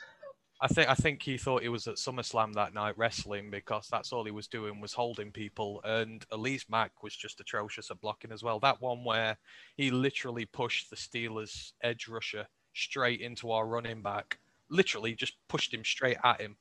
I 0.61 0.69
think 0.69 0.89
I 0.89 0.95
think 0.95 1.23
he 1.23 1.37
thought 1.37 1.63
he 1.63 1.69
was 1.69 1.87
at 1.87 1.97
SummerSlam 1.97 2.55
that 2.55 2.73
night 2.73 2.97
wrestling 2.97 3.51
because 3.51 3.89
that's 3.91 4.13
all 4.13 4.25
he 4.25 4.31
was 4.31 4.49
doing 4.49 4.81
was 4.81 4.95
holding 4.95 5.31
people. 5.31 5.83
And 5.85 6.27
Alize 6.31 6.65
Mack 6.71 7.03
was 7.03 7.15
just 7.15 7.41
atrocious 7.41 7.91
at 7.91 8.01
blocking 8.01 8.33
as 8.33 8.43
well. 8.43 8.59
That 8.59 8.81
one 8.81 9.05
where 9.05 9.37
he 9.77 9.91
literally 9.91 10.47
pushed 10.47 10.89
the 10.89 10.97
Steelers 10.97 11.73
edge 11.83 12.09
rusher 12.09 12.47
straight 12.73 13.21
into 13.21 13.51
our 13.51 13.67
running 13.67 14.01
back, 14.01 14.39
literally 14.71 15.15
just 15.15 15.35
pushed 15.49 15.75
him 15.75 15.85
straight 15.85 16.19
at 16.25 16.41
him, 16.41 16.57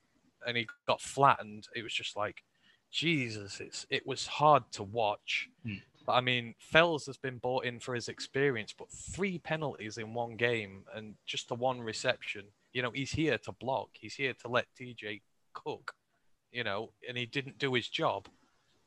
and 0.45 0.57
he 0.57 0.67
got 0.87 0.99
flattened. 0.99 1.67
It 1.73 1.83
was 1.83 1.93
just 1.93 2.17
like, 2.17 2.43
Jesus, 2.91 3.61
it's 3.61 3.85
it 3.89 4.05
was 4.05 4.27
hard 4.27 4.63
to 4.73 4.83
watch. 4.83 5.49
Hmm. 5.63 5.75
But 6.05 6.13
I 6.13 6.21
mean, 6.21 6.53
Fells 6.59 7.05
has 7.07 7.17
been 7.17 7.37
bought 7.37 7.65
in 7.65 7.79
for 7.79 7.95
his 7.95 8.09
experience, 8.09 8.73
but 8.77 8.91
three 8.91 9.39
penalties 9.39 9.97
in 9.97 10.13
one 10.13 10.35
game 10.35 10.83
and 10.93 11.15
just 11.25 11.47
the 11.47 11.55
one 11.55 11.81
reception. 11.81 12.43
You 12.75 12.81
know, 12.81 12.91
he's 12.93 13.11
here 13.11 13.37
to 13.37 13.53
block. 13.53 13.87
He's 13.93 14.15
here 14.15 14.33
to 14.41 14.49
let 14.49 14.65
TJ 14.77 15.21
cook. 15.53 15.93
You 16.51 16.65
know, 16.65 16.91
and 17.07 17.17
he 17.17 17.25
didn't 17.25 17.57
do 17.57 17.73
his 17.73 17.87
job. 17.87 18.27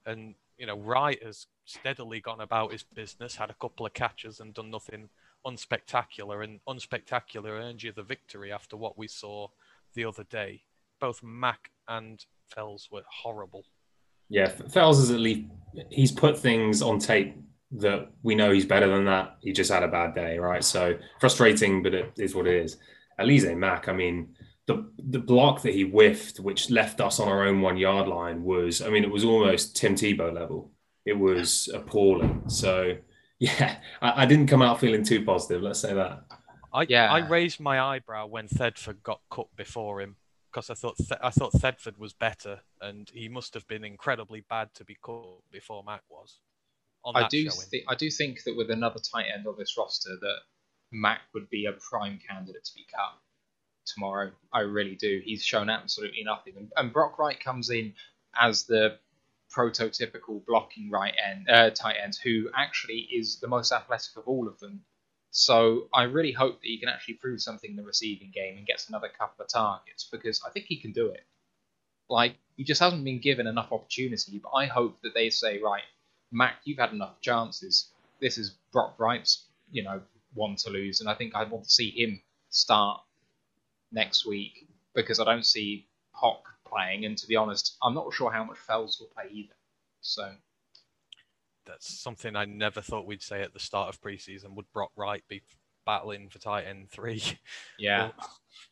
And 0.04 0.34
you 0.58 0.66
know, 0.66 0.76
Wright 0.76 1.22
has 1.24 1.46
steadily 1.64 2.20
gone 2.20 2.42
about 2.42 2.72
his 2.72 2.82
business, 2.82 3.36
had 3.36 3.50
a 3.50 3.54
couple 3.54 3.86
of 3.86 3.94
catches, 3.94 4.40
and 4.40 4.52
done 4.52 4.70
nothing 4.70 5.08
unspectacular. 5.46 6.44
And 6.44 6.60
unspectacular 6.68 7.50
earned 7.50 7.82
you 7.82 7.92
the 7.92 8.02
victory 8.02 8.52
after 8.52 8.76
what 8.76 8.98
we 8.98 9.08
saw 9.08 9.48
the 9.94 10.04
other 10.04 10.24
day. 10.24 10.62
Both 11.00 11.22
Mack 11.22 11.70
and 11.88 12.22
Fells 12.54 12.88
were 12.92 13.04
horrible. 13.10 13.64
Yeah, 14.28 14.48
Fells 14.48 14.98
is 14.98 15.10
at 15.10 15.20
least 15.20 15.48
he's 15.88 16.12
put 16.12 16.38
things 16.38 16.82
on 16.82 16.98
tape 16.98 17.36
that 17.72 18.10
we 18.22 18.34
know 18.34 18.52
he's 18.52 18.66
better 18.66 18.88
than 18.88 19.06
that. 19.06 19.38
He 19.40 19.52
just 19.52 19.70
had 19.70 19.82
a 19.82 19.88
bad 19.88 20.14
day, 20.14 20.38
right? 20.38 20.62
So 20.62 20.98
frustrating, 21.20 21.82
but 21.82 21.94
it 21.94 22.12
is 22.18 22.34
what 22.34 22.46
it 22.46 22.54
is. 22.54 22.76
Alize 23.20 23.56
Mack, 23.56 23.88
I 23.88 23.92
mean, 23.92 24.34
the 24.66 24.90
the 24.98 25.18
block 25.18 25.62
that 25.62 25.74
he 25.74 25.82
whiffed, 25.82 26.40
which 26.40 26.70
left 26.70 27.00
us 27.00 27.18
on 27.18 27.28
our 27.28 27.46
own 27.46 27.60
one 27.60 27.76
yard 27.76 28.08
line, 28.08 28.42
was 28.42 28.82
I 28.82 28.88
mean, 28.90 29.04
it 29.04 29.10
was 29.10 29.24
almost 29.24 29.76
Tim 29.76 29.94
Tebow 29.94 30.32
level. 30.32 30.72
It 31.06 31.18
was 31.18 31.68
appalling. 31.72 32.42
So 32.48 32.96
yeah, 33.38 33.78
I, 34.02 34.22
I 34.22 34.26
didn't 34.26 34.48
come 34.48 34.62
out 34.62 34.80
feeling 34.80 35.04
too 35.04 35.24
positive. 35.24 35.62
Let's 35.62 35.80
say 35.80 35.94
that. 35.94 36.24
I 36.72 36.86
Yeah. 36.88 37.12
I 37.12 37.26
raised 37.26 37.60
my 37.60 37.80
eyebrow 37.80 38.26
when 38.26 38.46
Thedford 38.48 39.02
got 39.02 39.20
cut 39.30 39.48
before 39.56 40.00
him 40.02 40.16
because 40.50 40.70
I 40.70 40.74
thought 40.74 40.96
Th- 40.96 41.20
I 41.22 41.30
thought 41.30 41.52
Thedford 41.52 41.98
was 41.98 42.12
better, 42.12 42.60
and 42.80 43.10
he 43.12 43.28
must 43.28 43.54
have 43.54 43.66
been 43.68 43.84
incredibly 43.84 44.44
bad 44.48 44.74
to 44.74 44.84
be 44.84 44.96
cut 45.02 45.24
before 45.50 45.82
Mack 45.84 46.02
was. 46.08 46.40
I 47.14 47.26
do 47.28 47.44
showing. 47.44 47.68
thi- 47.70 47.84
I 47.88 47.94
do 47.94 48.10
think 48.10 48.42
that 48.44 48.56
with 48.56 48.70
another 48.70 49.00
tight 49.00 49.26
end 49.34 49.46
on 49.46 49.54
this 49.58 49.76
roster 49.78 50.10
that 50.20 50.38
Mack 50.90 51.20
would 51.34 51.50
be 51.50 51.66
a 51.66 51.72
prime 51.72 52.18
candidate 52.26 52.64
to 52.64 52.74
be 52.74 52.86
cut 52.90 53.18
tomorrow. 53.86 54.30
I 54.52 54.60
really 54.60 54.96
do. 54.96 55.20
He's 55.24 55.42
shown 55.42 55.70
absolutely 55.70 56.24
nothing, 56.24 56.54
and, 56.56 56.72
and 56.76 56.92
Brock 56.92 57.18
Wright 57.18 57.38
comes 57.38 57.70
in 57.70 57.94
as 58.38 58.64
the 58.64 58.98
prototypical 59.54 60.44
blocking 60.46 60.90
right 60.90 61.14
end 61.24 61.48
uh, 61.48 61.70
tight 61.70 61.96
end 62.02 62.14
who 62.22 62.50
actually 62.54 63.08
is 63.10 63.40
the 63.40 63.48
most 63.48 63.72
athletic 63.72 64.16
of 64.16 64.24
all 64.26 64.46
of 64.46 64.58
them. 64.58 64.82
So 65.30 65.88
I 65.92 66.04
really 66.04 66.32
hope 66.32 66.60
that 66.60 66.66
he 66.66 66.78
can 66.78 66.88
actually 66.88 67.14
prove 67.14 67.40
something 67.40 67.70
in 67.70 67.76
the 67.76 67.82
receiving 67.82 68.30
game 68.34 68.56
and 68.56 68.66
gets 68.66 68.88
another 68.88 69.08
couple 69.08 69.44
of 69.44 69.48
targets 69.48 70.08
because 70.10 70.42
I 70.46 70.50
think 70.50 70.66
he 70.66 70.76
can 70.76 70.92
do 70.92 71.08
it. 71.08 71.24
Like 72.08 72.36
he 72.56 72.64
just 72.64 72.80
hasn't 72.80 73.04
been 73.04 73.20
given 73.20 73.46
enough 73.46 73.72
opportunity, 73.72 74.40
but 74.42 74.50
I 74.50 74.66
hope 74.66 75.00
that 75.02 75.14
they 75.14 75.30
say, 75.30 75.60
right, 75.60 75.82
Mack, 76.30 76.56
you've 76.64 76.78
had 76.78 76.92
enough 76.92 77.20
chances. 77.20 77.90
This 78.20 78.38
is 78.38 78.54
Brock 78.72 78.94
Wright's, 78.98 79.44
you 79.70 79.82
know, 79.82 80.00
one 80.38 80.56
to 80.56 80.70
lose, 80.70 81.00
and 81.00 81.08
I 81.10 81.14
think 81.14 81.34
I 81.34 81.44
want 81.44 81.64
to 81.64 81.70
see 81.70 81.90
him 81.90 82.22
start 82.50 83.00
next 83.92 84.26
week 84.26 84.66
because 84.94 85.20
I 85.20 85.24
don't 85.24 85.44
see 85.46 85.86
Hock 86.12 86.42
playing, 86.66 87.04
and 87.04 87.16
to 87.18 87.26
be 87.26 87.36
honest, 87.36 87.76
I'm 87.82 87.94
not 87.94 88.12
sure 88.14 88.30
how 88.30 88.44
much 88.44 88.58
Fells 88.58 88.98
will 89.00 89.08
play 89.08 89.30
either. 89.32 89.54
So 90.00 90.30
That's 91.66 92.00
something 92.00 92.36
I 92.36 92.44
never 92.46 92.80
thought 92.80 93.06
we'd 93.06 93.22
say 93.22 93.42
at 93.42 93.52
the 93.52 93.60
start 93.60 93.88
of 93.94 94.00
preseason. 94.00 94.54
Would 94.56 94.72
Brock 94.72 94.90
Wright 94.96 95.22
be 95.28 95.42
battling 95.84 96.28
for 96.28 96.38
tight 96.38 96.64
end 96.66 96.90
three? 96.90 97.22
yeah. 97.78 98.10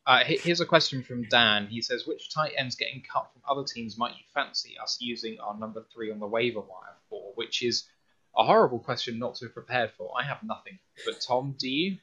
Uh, 0.07 0.23
here's 0.25 0.61
a 0.61 0.67
question 0.67 1.03
from 1.03 1.25
Dan. 1.29 1.67
He 1.69 1.81
says, 1.81 2.07
"Which 2.07 2.33
tight 2.33 2.53
ends 2.57 2.77
getting 2.77 3.03
cut 3.11 3.31
from 3.33 3.43
other 3.49 3.65
teams 3.65 3.99
might 3.99 4.13
you 4.13 4.25
fancy 4.35 4.77
us 4.83 4.99
using 5.01 5.39
our 5.41 5.57
number 5.59 5.85
three 5.95 6.11
on 6.11 6.19
the 6.21 6.27
waiver 6.27 6.61
wire 6.61 6.97
for?" 7.09 7.33
Which 7.35 7.63
is 7.63 7.85
a 8.37 8.45
horrible 8.45 8.79
question 8.79 9.19
not 9.19 9.35
to 9.37 9.47
have 9.47 9.55
prepared 9.55 9.91
for. 9.97 10.11
I 10.19 10.25
have 10.25 10.43
nothing. 10.43 10.79
But 11.05 11.21
Tom, 11.27 11.55
do 11.59 11.69
you? 11.69 11.97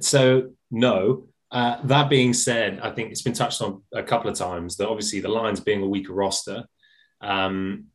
So 0.00 0.50
no. 0.70 1.26
Uh, 1.50 1.82
that 1.82 2.08
being 2.08 2.32
said, 2.32 2.78
I 2.80 2.90
think 2.90 3.10
it's 3.10 3.22
been 3.22 3.32
touched 3.32 3.60
on 3.60 3.82
a 3.92 4.02
couple 4.02 4.30
of 4.30 4.36
times 4.36 4.76
that 4.76 4.88
obviously 4.88 5.18
the 5.18 5.28
Lions 5.28 5.58
being 5.58 5.82
a 5.82 5.88
weaker 5.88 6.12
roster, 6.12 6.64
um, 7.20 7.86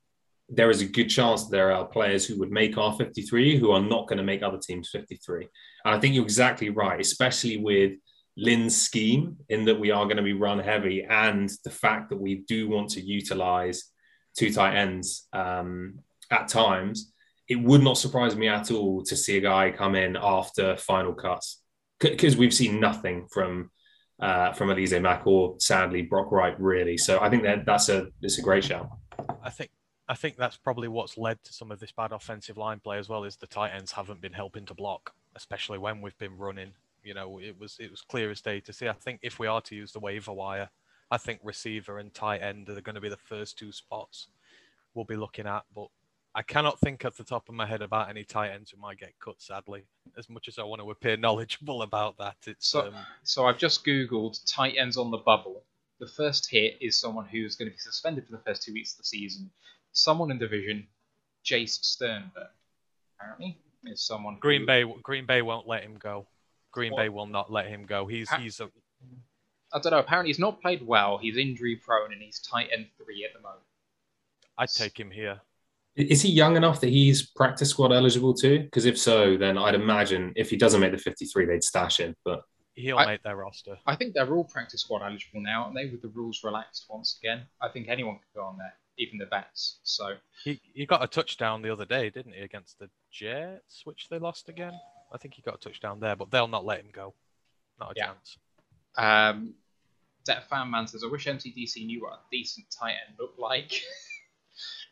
there 0.50 0.70
is 0.70 0.82
a 0.82 0.86
good 0.86 1.10
chance 1.10 1.48
there 1.48 1.72
are 1.72 1.86
players 1.86 2.26
who 2.26 2.38
would 2.38 2.52
make 2.52 2.78
our 2.78 2.94
53 2.96 3.58
who 3.58 3.72
are 3.72 3.82
not 3.82 4.08
going 4.08 4.18
to 4.18 4.24
make 4.24 4.44
other 4.44 4.60
teams 4.60 4.90
53. 4.90 5.48
And 5.86 5.96
I 5.96 6.00
think 6.00 6.14
you're 6.14 6.24
exactly 6.24 6.70
right, 6.70 7.00
especially 7.00 7.58
with 7.58 7.94
Lynn's 8.38 8.80
scheme 8.80 9.38
in 9.50 9.66
that 9.66 9.80
we 9.80 9.92
are 9.92 10.06
going 10.06 10.18
to 10.18 10.24
be 10.24 10.34
run 10.34 10.60
heavy 10.60 11.04
and 11.10 11.50
the 11.64 11.70
fact 11.70 12.10
that 12.10 12.20
we 12.20 12.44
do 12.48 12.68
want 12.68 12.90
to 12.92 13.02
utilize 13.02 13.86
two 14.38 14.52
tight 14.52 14.76
ends 14.76 15.28
um, 15.34 16.00
at 16.30 16.48
times. 16.48 17.14
It 17.48 17.56
would 17.58 17.84
not 17.84 17.98
surprise 17.98 18.36
me 18.36 18.48
at 18.48 18.72
all 18.72 19.04
to 19.04 19.16
see 19.16 19.38
a 19.38 19.42
guy 19.42 19.72
come 19.72 19.96
in 19.96 20.18
after 20.20 20.76
final 20.78 21.14
cuts 21.14 21.62
because 22.00 22.36
we've 22.36 22.54
seen 22.54 22.80
nothing 22.80 23.28
from 23.32 23.72
uh, 24.20 24.54
from 24.54 24.70
Alize 24.70 25.00
Mack 25.02 25.28
or 25.28 25.56
sadly 25.60 26.02
Brock 26.02 26.32
Wright 26.32 26.60
really. 26.60 26.98
So 26.98 27.20
I 27.20 27.30
think 27.30 27.44
that 27.44 27.66
that's 27.66 27.90
a 27.90 28.08
it's 28.22 28.38
a 28.38 28.42
great 28.42 28.64
shout. 28.64 28.90
I 29.44 29.50
think 29.50 29.72
I 30.08 30.16
think 30.16 30.38
that's 30.38 30.58
probably 30.58 30.88
what's 30.88 31.18
led 31.18 31.44
to 31.44 31.54
some 31.54 31.72
of 31.72 31.80
this 31.80 31.92
bad 31.92 32.12
offensive 32.12 32.58
line 32.58 32.80
play 32.80 32.98
as 32.98 33.10
well. 33.10 33.24
Is 33.24 33.36
the 33.36 33.48
tight 33.48 33.72
ends 33.72 33.92
haven't 33.92 34.22
been 34.22 34.34
helping 34.34 34.66
to 34.68 34.74
block, 34.74 35.14
especially 35.36 35.78
when 35.78 36.02
we've 36.02 36.18
been 36.18 36.38
running. 36.38 36.72
You 37.04 37.14
know, 37.14 37.40
it 37.40 37.60
was 37.60 37.78
it 37.80 37.92
was 37.92 38.02
clear 38.02 38.32
as 38.32 38.42
day 38.42 38.60
to 38.62 38.74
see. 38.74 38.88
I 38.88 38.94
think 38.94 39.20
if 39.22 39.40
we 39.40 39.48
are 39.48 39.62
to 39.62 39.76
use 39.76 39.92
the 39.92 40.00
waiver 40.00 40.34
wire, 40.34 40.70
I 41.12 41.18
think 41.18 41.40
receiver 41.44 42.00
and 42.00 42.14
tight 42.14 42.42
end 42.42 42.70
are 42.70 42.82
going 42.82 42.96
to 42.96 43.02
be 43.02 43.10
the 43.10 43.18
first 43.18 43.58
two 43.58 43.72
spots 43.72 44.28
we'll 44.94 45.06
be 45.06 45.16
looking 45.16 45.46
at. 45.46 45.64
But 45.76 45.88
I 46.38 46.42
cannot 46.42 46.80
think 46.82 47.06
at 47.06 47.16
the 47.16 47.24
top 47.24 47.48
of 47.48 47.56
my 47.56 47.66
head 47.66 47.82
about 47.82 48.10
any 48.10 48.26
tight 48.26 48.52
ends 48.52 48.70
who 48.70 48.78
might 48.78 49.00
get 49.00 49.14
cut. 49.24 49.42
Sadly, 49.42 49.86
as 50.18 50.30
much 50.30 50.50
as 50.50 50.60
I 50.60 50.64
want 50.64 50.82
to 50.82 50.92
appear 50.92 51.16
knowledgeable 51.26 51.82
about 51.82 52.18
that, 52.18 52.36
it's 52.46 52.68
So, 52.68 52.88
um, 52.88 52.96
so 53.24 53.46
I've 53.46 53.58
just 53.58 53.86
googled 53.86 54.40
tight 54.46 54.76
ends 54.78 54.98
on 54.98 55.12
the 55.12 55.18
bubble. 55.18 55.64
The 56.00 56.08
first 56.08 56.52
hit 56.52 56.78
is 56.82 57.00
someone 57.00 57.26
who's 57.26 57.56
going 57.56 57.70
to 57.70 57.74
be 57.74 57.80
suspended 57.80 58.26
for 58.26 58.34
the 58.34 58.44
first 58.46 58.64
two 58.64 58.74
weeks 58.74 58.92
of 58.94 58.98
the 58.98 59.04
season. 59.06 59.50
Someone 59.94 60.30
in 60.30 60.38
division, 60.38 60.88
Jace 61.46 61.82
Sternberger, 61.82 62.50
apparently 63.18 63.58
is 63.86 64.06
someone. 64.06 64.38
Green 64.42 64.62
who- 64.62 64.68
Bay. 64.68 64.84
Green 65.04 65.26
Bay 65.26 65.42
won't 65.42 65.68
let 65.68 65.84
him 65.84 65.96
go. 65.98 66.28
Green 66.72 66.92
What? 66.92 66.98
Bay 66.98 67.08
will 67.10 67.28
not 67.28 67.50
let 67.50 67.68
him 67.68 67.86
go. 67.86 68.08
He's 68.08 68.28
Ha- 68.28 68.40
he's 68.40 68.60
a, 68.60 68.70
I 69.72 69.80
don't 69.80 69.94
know. 69.94 70.00
Apparently, 70.00 70.30
he's 70.30 70.40
not 70.40 70.62
played 70.62 70.86
well. 70.86 71.18
He's 71.18 71.38
injury 71.38 71.78
prone, 71.78 72.12
and 72.12 72.22
he's 72.22 72.40
tight 72.40 72.68
end 72.74 72.88
three 72.98 73.24
at 73.24 73.32
the 73.34 73.40
moment. 73.40 73.62
I'd 74.58 74.68
take 74.70 75.00
him 75.00 75.12
here. 75.12 75.40
Is 75.96 76.22
he 76.22 76.30
young 76.30 76.58
enough 76.58 76.82
that 76.82 76.90
he's 76.90 77.26
practice 77.26 77.70
squad 77.70 77.92
eligible 77.94 78.34
too? 78.34 78.60
Because 78.64 78.86
if 78.86 78.98
so, 79.00 79.38
then 79.38 79.58
I'd 79.58 79.76
imagine 79.76 80.34
if 80.36 80.50
he 80.50 80.58
doesn't 80.58 80.82
make 80.82 80.92
the 80.92 80.98
53, 80.98 81.46
they'd 81.46 81.64
stash 81.64 82.00
him. 82.00 82.16
But 82.26 82.42
He'll 82.74 82.98
I- 82.98 83.06
make 83.06 83.24
their 83.24 83.38
roster. 83.38 83.78
I 83.88 83.96
think 83.96 84.14
they're 84.14 84.36
all 84.36 84.44
practice 84.44 84.82
squad 84.82 85.02
eligible 85.06 85.42
now, 85.42 85.64
aren't 85.64 85.76
they 85.76 85.86
with 85.86 86.02
the 86.02 86.10
rules 86.10 86.42
relaxed 86.44 86.88
once 86.90 87.18
again. 87.22 87.44
I 87.62 87.70
think 87.70 87.88
anyone 87.88 88.16
can 88.16 88.28
go 88.36 88.44
on 88.44 88.58
there, 88.58 88.74
even 88.98 89.18
the 89.18 89.26
vets. 89.28 89.80
So 89.84 90.16
He 90.44 90.60
he 90.74 90.86
got 90.86 91.02
a 91.02 91.08
touchdown 91.08 91.62
the 91.62 91.72
other 91.72 91.86
day, 91.86 92.10
didn't 92.10 92.34
he, 92.34 92.42
against 92.42 92.78
the 92.80 92.90
Jets, 93.12 93.86
which 93.86 94.10
they 94.10 94.20
lost 94.20 94.50
again. 94.50 94.74
I 95.14 95.18
think 95.18 95.36
he 95.36 95.42
got 95.42 95.56
a 95.56 95.58
touchdown 95.60 96.02
there, 96.02 96.18
but 96.18 96.30
they'll 96.32 96.50
not 96.50 96.66
let 96.66 96.82
him 96.82 96.90
go. 96.92 97.14
Not 97.80 97.92
a 97.92 97.94
Yeah. 97.96 98.06
chance. 98.08 98.38
Um, 98.98 99.54
that 100.26 100.50
fan 100.50 100.70
man 100.70 100.88
says, 100.88 101.04
I 101.06 101.08
wish 101.08 101.28
MCDC 101.28 101.86
knew 101.86 102.02
what 102.02 102.14
a 102.14 102.20
decent 102.30 102.66
tight 102.72 102.96
end 103.08 103.16
looked 103.18 103.40
like. 103.40 103.72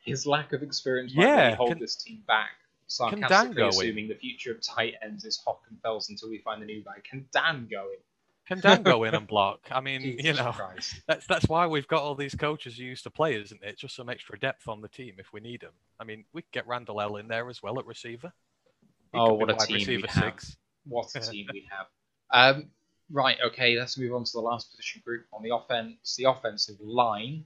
His 0.03 0.25
lack 0.25 0.53
of 0.53 0.61
experience 0.63 1.15
might 1.15 1.23
Yeah, 1.25 1.43
really 1.45 1.55
hold 1.55 1.69
can- 1.69 1.79
this 1.79 1.95
team 1.95 2.23
back. 2.27 2.51
Dan 2.99 3.09
Sarcastically 3.19 3.55
go 3.55 3.63
in? 3.63 3.69
assuming 3.69 4.07
the 4.09 4.15
future 4.15 4.51
of 4.51 4.61
tight 4.61 4.95
ends 5.01 5.25
is 5.25 5.37
Hock 5.43 5.63
and 5.69 5.81
Fells 5.81 6.09
until 6.09 6.29
we 6.29 6.37
find 6.39 6.61
the 6.61 6.65
new 6.65 6.83
guy. 6.83 6.99
Can 7.09 7.25
Dan 7.31 7.67
go 7.71 7.85
in? 7.91 7.97
Can 8.45 8.59
Dan 8.59 8.83
go 8.83 9.03
in 9.05 9.15
and 9.15 9.25
block? 9.25 9.61
I 9.71 9.79
mean, 9.79 10.01
Jesus 10.01 10.25
you 10.25 10.33
know, 10.33 10.51
Christ. 10.51 11.01
that's 11.07 11.25
that's 11.25 11.47
why 11.47 11.65
we've 11.65 11.87
got 11.87 12.03
all 12.03 12.13
these 12.13 12.35
coaches 12.35 12.77
who 12.77 12.83
used 12.83 13.03
to 13.03 13.09
play, 13.09 13.35
isn't 13.41 13.63
it? 13.63 13.77
Just 13.79 13.95
some 13.95 14.09
extra 14.09 14.37
depth 14.37 14.67
on 14.67 14.81
the 14.81 14.89
team 14.89 15.15
if 15.17 15.31
we 15.33 15.39
need 15.39 15.61
them. 15.61 15.71
I 15.99 16.03
mean, 16.03 16.25
we 16.33 16.41
could 16.43 16.51
get 16.51 16.67
Randle 16.67 17.01
El 17.01 17.15
in 17.15 17.27
there 17.29 17.49
as 17.49 17.63
well 17.63 17.79
at 17.79 17.85
receiver. 17.87 18.31
He 19.11 19.17
Oh, 19.17 19.33
what 19.33 19.49
a 19.49 19.55
team 19.65 19.75
receiver 19.75 20.01
we'd 20.01 20.09
have. 20.11 20.23
six. 20.25 20.57
What 20.85 21.15
a 21.15 21.19
team 21.31 21.47
we 21.53 21.67
have. 21.71 21.87
Um, 22.57 22.69
right, 23.09 23.37
okay, 23.45 23.77
let's 23.79 23.97
move 23.97 24.13
on 24.13 24.23
to 24.25 24.31
the 24.33 24.41
last 24.41 24.69
position 24.71 25.01
group 25.05 25.25
on 25.33 25.41
the 25.41 25.55
offense, 25.55 26.15
the 26.17 26.25
offensive 26.25 26.75
line. 26.81 27.45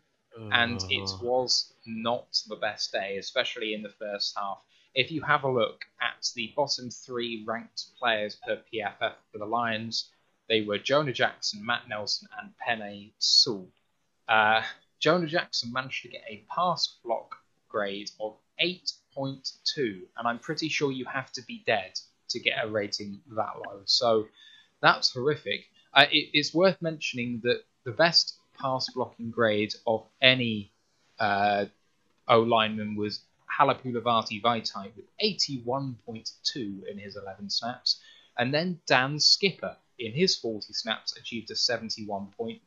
And 0.52 0.84
it 0.90 1.10
was 1.22 1.74
not 1.86 2.42
the 2.48 2.56
best 2.56 2.92
day, 2.92 3.18
especially 3.18 3.74
in 3.74 3.84
the 3.84 3.90
first 3.90 4.36
half. 4.38 4.60
If 4.94 5.12
you 5.12 5.22
have 5.22 5.44
a 5.44 5.52
look 5.52 5.86
at 6.02 6.30
the 6.36 6.54
bottom 6.56 6.90
three 6.90 7.44
ranked 7.46 7.86
players 8.00 8.36
per 8.36 8.62
PFF 8.74 9.14
for 9.32 9.38
the 9.38 9.46
Lions, 9.46 10.10
they 10.50 10.62
were 10.62 10.78
Jonah 10.78 11.14
Jackson, 11.14 11.66
Matt 11.66 11.88
Nelson, 11.90 12.28
and 12.40 12.54
Penei 12.58 13.12
Sewell. 13.20 13.68
Uh, 14.28 14.64
Jonah 15.00 15.28
Jackson 15.28 15.72
managed 15.72 16.02
to 16.04 16.10
get 16.10 16.24
a 16.28 16.44
pass 16.50 16.98
block 17.04 17.36
grade 17.70 18.10
of 18.20 18.36
8.2, 18.62 19.38
and 19.78 20.28
I'm 20.28 20.40
pretty 20.40 20.70
sure 20.70 20.92
you 20.92 21.06
have 21.06 21.32
to 21.34 21.42
be 21.44 21.64
dead 21.66 22.00
to 22.30 22.40
get 22.40 22.64
a 22.64 22.68
rating 22.68 23.22
that 23.36 23.56
low. 23.68 23.82
So 23.86 24.28
that's 24.82 25.14
horrific. 25.14 25.66
Uh, 25.94 26.06
it, 26.12 26.30
it's 26.34 26.54
worth 26.54 26.82
mentioning 26.82 27.42
that 27.44 27.64
the 27.84 27.92
best 27.92 28.37
pass 28.60 28.90
blocking 28.90 29.32
grade 29.32 29.74
of 29.86 30.06
any 30.22 30.72
uh, 31.20 31.66
O 32.28 32.42
lineman 32.42 32.96
was 32.96 33.22
Halapoulivaati 33.60 34.42
Vaitai 34.42 34.92
with 34.96 35.06
81.2 35.24 36.86
in 36.86 36.98
his 36.98 37.16
11 37.16 37.50
snaps, 37.50 38.02
and 38.38 38.54
then 38.54 38.80
Dan 38.86 39.20
Skipper 39.20 39.78
in 39.98 40.12
his 40.14 40.36
40 40.36 40.74
snaps 40.74 41.18
achieved 41.18 41.50
a 41.50 41.56
71.9 41.56 42.60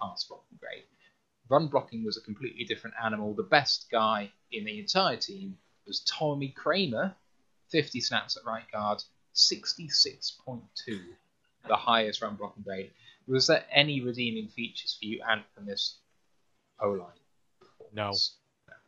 pass 0.00 0.24
blocking 0.24 0.58
grade. 0.60 0.84
Run 1.48 1.68
blocking 1.68 2.04
was 2.04 2.16
a 2.16 2.22
completely 2.22 2.64
different 2.64 2.96
animal. 3.02 3.34
The 3.34 3.42
best 3.42 3.88
guy 3.90 4.32
in 4.50 4.64
the 4.64 4.78
entire 4.78 5.16
team 5.16 5.58
was 5.86 6.00
Tommy 6.00 6.54
Kraemer, 6.56 7.14
50 7.68 8.00
snaps 8.00 8.36
at 8.36 8.44
right 8.44 8.70
guard, 8.70 9.02
66.2, 9.34 10.62
the 11.68 11.76
highest 11.76 12.20
run 12.22 12.36
blocking 12.36 12.62
grade. 12.62 12.90
Was 13.26 13.46
there 13.46 13.64
any 13.72 14.00
redeeming 14.00 14.48
features 14.48 14.96
for 14.98 15.06
you, 15.06 15.22
Ant, 15.28 15.42
from 15.54 15.66
this 15.66 15.98
O 16.80 16.90
line? 16.90 17.08
No. 17.92 18.12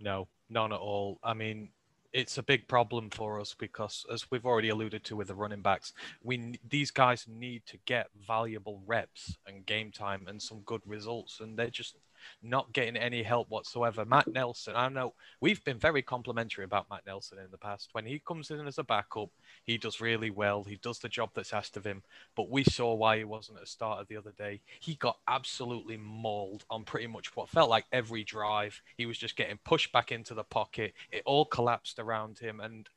No, 0.01 0.29
none 0.51 0.73
at 0.73 0.79
all. 0.79 1.19
I 1.23 1.35
mean, 1.35 1.71
it's 2.13 2.39
a 2.39 2.43
big 2.43 2.69
problem 2.69 3.11
for 3.11 3.41
us 3.41 3.55
because, 3.59 4.07
as 4.13 4.31
we've 4.31 4.47
already 4.47 4.69
alluded 4.69 5.05
to 5.05 5.17
with 5.17 5.29
the 5.29 5.35
running 5.35 5.63
backs, 5.63 5.93
we 6.23 6.59
these 6.69 6.91
guys 6.91 7.27
need 7.29 7.67
to 7.67 7.79
get 7.87 8.07
valuable 8.27 8.83
reps 8.87 9.37
and 9.47 9.67
game 9.67 9.91
time 9.91 10.27
and 10.29 10.41
some 10.41 10.61
good 10.61 10.83
results, 10.87 11.41
and 11.41 11.59
they're 11.59 11.71
just 11.71 11.97
not 12.43 12.73
getting 12.73 12.97
any 12.97 13.23
help 13.23 13.51
whatsoever. 13.51 14.05
Matt 14.05 14.29
Nelson, 14.29 14.75
I 14.77 14.89
know 14.89 15.15
we've 15.41 15.63
been 15.65 15.79
very 15.79 16.03
complimentary 16.03 16.65
about 16.65 16.89
Matt 16.91 17.07
Nelson 17.07 17.39
in 17.39 17.51
the 17.51 17.59
past. 17.59 17.91
When 17.93 18.07
he 18.07 18.19
comes 18.19 18.51
in 18.51 18.67
as 18.67 18.79
a 18.79 18.85
backup, 18.85 19.31
he 19.65 19.79
does 19.79 20.01
really 20.01 20.31
well. 20.31 20.65
He 20.65 20.77
does 20.77 20.99
the 20.99 21.09
job 21.09 21.31
that's 21.35 21.53
asked 21.53 21.77
of 21.77 21.85
him. 21.87 22.03
But 22.37 22.51
we 22.51 22.65
saw 22.65 22.95
why 22.95 23.19
he 23.19 23.25
wasn't 23.25 23.63
a 23.63 23.67
starter 23.67 24.05
the 24.09 24.17
other 24.17 24.33
day. 24.37 24.61
He 24.81 24.95
got 24.95 25.19
absolutely 25.29 25.97
mauled 25.97 26.65
on 26.71 26.85
pretty 26.85 27.07
much 27.07 27.35
what 27.37 27.49
felt 27.49 27.71
like 27.71 27.85
every 27.93 28.25
drive. 28.25 28.81
He 28.97 29.07
was 29.07 29.19
just 29.19 29.37
getting 29.37 29.59
pushed 29.65 29.93
back 29.93 30.13
into 30.13 30.35
the 30.35 30.45
pocket. 30.45 30.95
It 31.11 31.23
all 31.27 31.45
collapsed 31.45 31.99
around 31.99 32.39
him. 32.39 32.61
And 32.61 32.89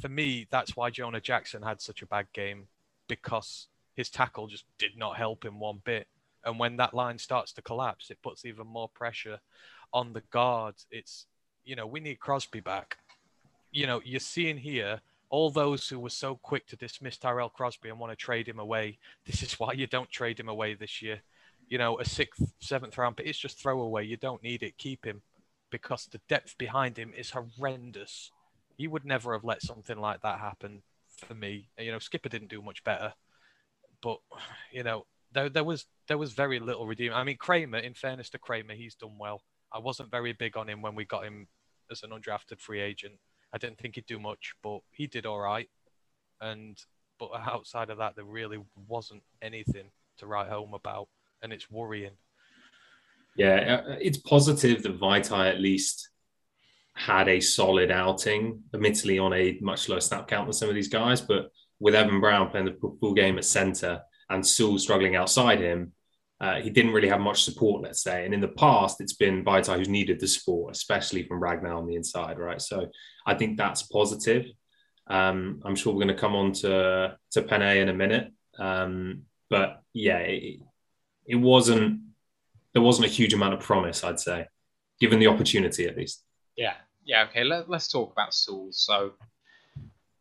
for 0.00 0.08
me, 0.08 0.46
that's 0.50 0.76
why 0.76 0.90
Jonah 0.90 1.20
Jackson 1.20 1.62
had 1.62 1.80
such 1.80 2.02
a 2.02 2.06
bad 2.06 2.26
game 2.32 2.68
because 3.08 3.68
his 3.94 4.10
tackle 4.10 4.46
just 4.46 4.64
did 4.78 4.96
not 4.96 5.16
help 5.16 5.44
him 5.44 5.60
one 5.60 5.80
bit. 5.84 6.08
And 6.44 6.58
when 6.58 6.76
that 6.76 6.94
line 6.94 7.18
starts 7.18 7.52
to 7.54 7.62
collapse, 7.62 8.10
it 8.10 8.22
puts 8.22 8.44
even 8.44 8.66
more 8.66 8.88
pressure 8.88 9.38
on 9.92 10.12
the 10.12 10.22
guards. 10.30 10.86
It's, 10.90 11.26
you 11.64 11.76
know, 11.76 11.86
we 11.86 12.00
need 12.00 12.20
Crosby 12.20 12.60
back. 12.60 12.98
You 13.70 13.86
know, 13.86 14.00
you're 14.04 14.20
seeing 14.20 14.58
here 14.58 15.00
all 15.30 15.50
those 15.50 15.88
who 15.88 15.98
were 15.98 16.10
so 16.10 16.36
quick 16.36 16.66
to 16.66 16.76
dismiss 16.76 17.16
Tyrell 17.16 17.48
Crosby 17.48 17.88
and 17.88 17.98
want 17.98 18.12
to 18.12 18.16
trade 18.16 18.46
him 18.46 18.58
away. 18.58 18.98
This 19.24 19.42
is 19.42 19.58
why 19.58 19.72
you 19.72 19.86
don't 19.86 20.10
trade 20.10 20.38
him 20.38 20.48
away 20.48 20.74
this 20.74 21.00
year. 21.00 21.22
You 21.68 21.78
know, 21.78 21.98
a 21.98 22.04
sixth, 22.04 22.52
seventh 22.60 22.98
round, 22.98 23.16
but 23.16 23.26
it's 23.26 23.38
just 23.38 23.58
throwaway. 23.58 24.04
You 24.04 24.18
don't 24.18 24.42
need 24.42 24.62
it. 24.62 24.76
Keep 24.76 25.06
him 25.06 25.22
because 25.70 26.06
the 26.06 26.20
depth 26.28 26.58
behind 26.58 26.98
him 26.98 27.12
is 27.16 27.30
horrendous. 27.30 28.30
You 28.76 28.90
would 28.90 29.06
never 29.06 29.32
have 29.32 29.44
let 29.44 29.62
something 29.62 29.98
like 29.98 30.20
that 30.20 30.38
happen 30.38 30.82
for 31.26 31.34
me. 31.34 31.68
You 31.78 31.92
know, 31.92 31.98
Skipper 31.98 32.28
didn't 32.28 32.50
do 32.50 32.60
much 32.60 32.84
better, 32.84 33.14
but 34.02 34.18
you 34.70 34.82
know, 34.82 35.06
there, 35.32 35.48
there 35.48 35.64
was 35.64 35.86
there 36.08 36.18
was 36.18 36.32
very 36.32 36.60
little 36.60 36.86
redeeming. 36.86 37.16
I 37.16 37.24
mean, 37.24 37.38
Kraemer, 37.38 37.82
in 37.82 37.94
fairness 37.94 38.30
to 38.30 38.38
Kraemer, 38.38 38.74
he's 38.74 38.94
done 38.94 39.18
well. 39.18 39.42
I 39.72 39.78
wasn't 39.78 40.10
very 40.10 40.32
big 40.32 40.56
on 40.56 40.68
him 40.68 40.82
when 40.82 40.94
we 40.94 41.04
got 41.04 41.24
him 41.24 41.48
as 41.90 42.02
an 42.02 42.10
undrafted 42.10 42.60
free 42.60 42.80
agent. 42.80 43.14
I 43.54 43.58
didn't 43.58 43.78
think 43.78 43.94
he'd 43.94 44.06
do 44.06 44.18
much, 44.18 44.54
but 44.62 44.80
he 44.90 45.06
did 45.06 45.26
all 45.26 45.40
right. 45.40 45.68
And 46.40 46.78
but 47.18 47.30
outside 47.46 47.90
of 47.90 47.98
that, 47.98 48.16
there 48.16 48.24
really 48.24 48.58
wasn't 48.88 49.22
anything 49.40 49.90
to 50.18 50.26
write 50.26 50.48
home 50.48 50.74
about, 50.74 51.08
and 51.42 51.52
it's 51.52 51.70
worrying. 51.70 52.16
Yeah, 53.36 53.82
uh, 53.86 53.96
it's 54.00 54.18
positive 54.18 54.82
that 54.82 55.00
Vaitai 55.00 55.48
at 55.48 55.60
least 55.60 56.10
had 56.94 57.28
a 57.28 57.40
solid 57.40 57.90
outing, 57.90 58.62
admittedly 58.74 59.18
on 59.18 59.32
a 59.32 59.58
much 59.62 59.88
lower 59.88 60.00
snap 60.00 60.28
count 60.28 60.46
than 60.46 60.52
some 60.52 60.68
of 60.68 60.74
these 60.74 60.88
guys, 60.88 61.22
but 61.22 61.50
with 61.80 61.94
Evan 61.94 62.20
Brown 62.20 62.50
playing 62.50 62.66
the 62.66 62.96
full 63.00 63.14
game 63.14 63.38
at 63.38 63.46
center, 63.46 64.02
and 64.32 64.46
Sewell 64.46 64.78
struggling 64.78 65.14
outside 65.16 65.60
him, 65.60 65.92
uh, 66.40 66.60
he 66.60 66.70
didn't 66.70 66.92
really 66.92 67.08
have 67.08 67.20
much 67.20 67.44
support, 67.44 67.82
let's 67.82 68.02
say. 68.02 68.24
And 68.24 68.34
in 68.34 68.40
the 68.40 68.48
past, 68.48 69.00
it's 69.00 69.12
been 69.12 69.44
Vaitai 69.44 69.76
who's 69.76 69.88
needed 69.88 70.18
the 70.18 70.26
support, 70.26 70.74
especially 70.74 71.22
from 71.22 71.40
Ragnow 71.40 71.76
on 71.76 71.86
the 71.86 71.94
inside, 71.94 72.38
right? 72.38 72.60
So 72.60 72.88
I 73.24 73.34
think 73.34 73.56
that's 73.56 73.84
positive. 73.84 74.46
Um, 75.06 75.60
I'm 75.64 75.76
sure 75.76 75.92
we're 75.92 76.04
going 76.04 76.16
to 76.16 76.20
come 76.20 76.34
on 76.34 76.52
to, 76.54 77.16
to 77.32 77.42
Penei 77.42 77.76
in 77.80 77.88
a 77.88 77.94
minute. 77.94 78.32
Um, 78.58 79.22
but 79.50 79.82
yeah, 79.92 80.18
it, 80.18 80.60
it 81.26 81.36
wasn't, 81.36 82.00
there 82.72 82.82
wasn't 82.82 83.06
a 83.06 83.10
huge 83.10 83.34
amount 83.34 83.54
of 83.54 83.60
promise, 83.60 84.02
I'd 84.02 84.18
say, 84.18 84.46
given 84.98 85.20
the 85.20 85.28
opportunity 85.28 85.86
at 85.86 85.96
least. 85.96 86.24
Yeah. 86.56 86.74
Yeah. 87.04 87.26
Okay. 87.28 87.44
Let, 87.44 87.68
let's 87.68 87.88
talk 87.88 88.10
about 88.10 88.34
Sewell. 88.34 88.68
So, 88.72 89.12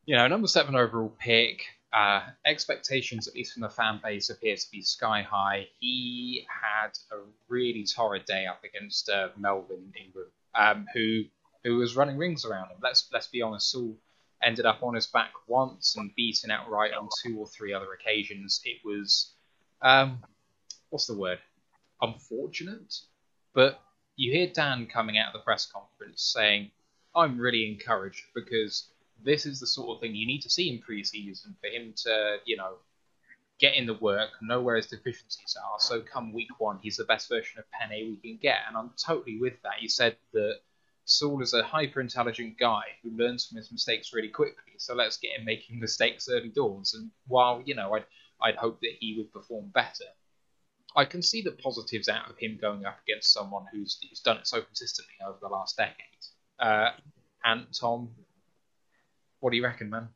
you 0.05 0.15
know, 0.15 0.27
number 0.27 0.47
seven 0.47 0.75
overall 0.75 1.15
pick, 1.19 1.63
uh, 1.93 2.21
expectations, 2.45 3.27
at 3.27 3.35
least 3.35 3.53
from 3.53 3.61
the 3.61 3.69
fan 3.69 3.99
base, 4.01 4.29
appear 4.29 4.55
to 4.55 4.71
be 4.71 4.81
sky 4.81 5.21
high. 5.21 5.67
He 5.79 6.47
had 6.49 6.97
a 7.11 7.17
really 7.49 7.83
torrid 7.83 8.25
day 8.25 8.45
up 8.45 8.63
against 8.63 9.09
uh, 9.09 9.29
Melvin 9.37 9.93
Ingram, 10.01 10.27
um, 10.55 10.87
who 10.93 11.23
who 11.63 11.77
was 11.77 11.95
running 11.95 12.17
rings 12.17 12.45
around 12.45 12.69
him. 12.69 12.77
Let's 12.81 13.09
let's 13.11 13.27
be 13.27 13.41
honest. 13.41 13.69
Sewell 13.69 13.95
ended 14.41 14.65
up 14.65 14.81
on 14.83 14.95
his 14.95 15.07
back 15.07 15.31
once 15.47 15.95
and 15.97 16.15
beaten 16.15 16.49
outright 16.49 16.93
on 16.93 17.09
two 17.23 17.37
or 17.37 17.47
three 17.47 17.73
other 17.73 17.93
occasions. 17.93 18.61
It 18.63 18.77
was, 18.83 19.31
um, 19.81 20.19
what's 20.89 21.05
the 21.05 21.17
word? 21.17 21.39
Unfortunate, 22.01 22.95
but 23.53 23.81
you 24.15 24.31
hear 24.31 24.47
Dan 24.47 24.87
coming 24.87 25.17
out 25.17 25.27
of 25.27 25.33
the 25.33 25.43
press 25.43 25.65
conference 25.65 26.21
saying, 26.23 26.71
"I'm 27.13 27.37
really 27.37 27.69
encouraged 27.69 28.23
because." 28.33 28.87
This 29.23 29.45
is 29.45 29.59
the 29.59 29.67
sort 29.67 29.95
of 29.95 30.01
thing 30.01 30.15
you 30.15 30.27
need 30.27 30.41
to 30.41 30.49
see 30.49 30.69
in 30.69 30.79
preseason 30.79 31.55
for 31.59 31.67
him 31.67 31.93
to, 32.03 32.37
you 32.45 32.57
know, 32.57 32.75
get 33.59 33.75
in 33.75 33.85
the 33.85 33.93
work, 33.93 34.29
know 34.41 34.61
where 34.61 34.75
his 34.75 34.87
deficiencies 34.87 35.55
are. 35.63 35.79
So 35.79 36.01
come 36.01 36.33
week 36.33 36.49
one, 36.57 36.79
he's 36.81 36.97
the 36.97 37.05
best 37.05 37.29
version 37.29 37.59
of 37.59 37.65
Penei 37.65 38.09
we 38.09 38.17
can 38.17 38.39
get. 38.41 38.57
And 38.67 38.75
I'm 38.75 38.89
totally 38.97 39.39
with 39.39 39.53
that. 39.63 39.75
He 39.79 39.87
said 39.87 40.17
that 40.33 40.55
Sewell 41.05 41.41
is 41.41 41.53
a 41.53 41.63
hyper 41.63 42.01
intelligent 42.01 42.57
guy 42.57 42.81
who 43.03 43.15
learns 43.15 43.45
from 43.45 43.57
his 43.57 43.71
mistakes 43.71 44.13
really 44.13 44.29
quickly. 44.29 44.73
So 44.77 44.95
let's 44.95 45.17
get 45.17 45.37
him 45.37 45.45
making 45.45 45.79
mistakes 45.79 46.27
early 46.29 46.49
doors. 46.49 46.95
And 46.95 47.11
while, 47.27 47.61
you 47.63 47.75
know, 47.75 47.93
I'd, 47.93 48.05
I'd 48.41 48.55
hope 48.55 48.79
that 48.81 48.95
he 48.99 49.15
would 49.17 49.31
perform 49.31 49.69
better, 49.73 50.05
I 50.95 51.05
can 51.05 51.21
see 51.21 51.41
the 51.41 51.51
positives 51.51 52.09
out 52.09 52.29
of 52.29 52.37
him 52.37 52.57
going 52.59 52.85
up 52.85 52.97
against 53.07 53.31
someone 53.31 53.65
who's, 53.71 53.99
who's 54.09 54.19
done 54.21 54.37
it 54.37 54.47
so 54.47 54.61
consistently 54.61 55.13
over 55.25 55.37
the 55.39 55.47
last 55.47 55.77
decade. 55.77 55.95
Uh, 56.59 56.89
and 57.43 57.67
Tom, 57.79 58.09
what 59.41 59.51
do 59.51 59.57
you 59.57 59.63
reckon, 59.63 59.89
man? 59.89 60.07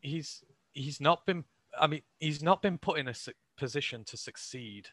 He's 0.00 0.44
he's 0.72 1.00
not 1.00 1.24
been. 1.24 1.44
I 1.78 1.86
mean, 1.86 2.02
he's 2.18 2.42
not 2.42 2.60
been 2.60 2.78
put 2.78 2.98
in 2.98 3.08
a 3.08 3.14
position 3.56 4.04
to 4.04 4.16
succeed. 4.16 4.88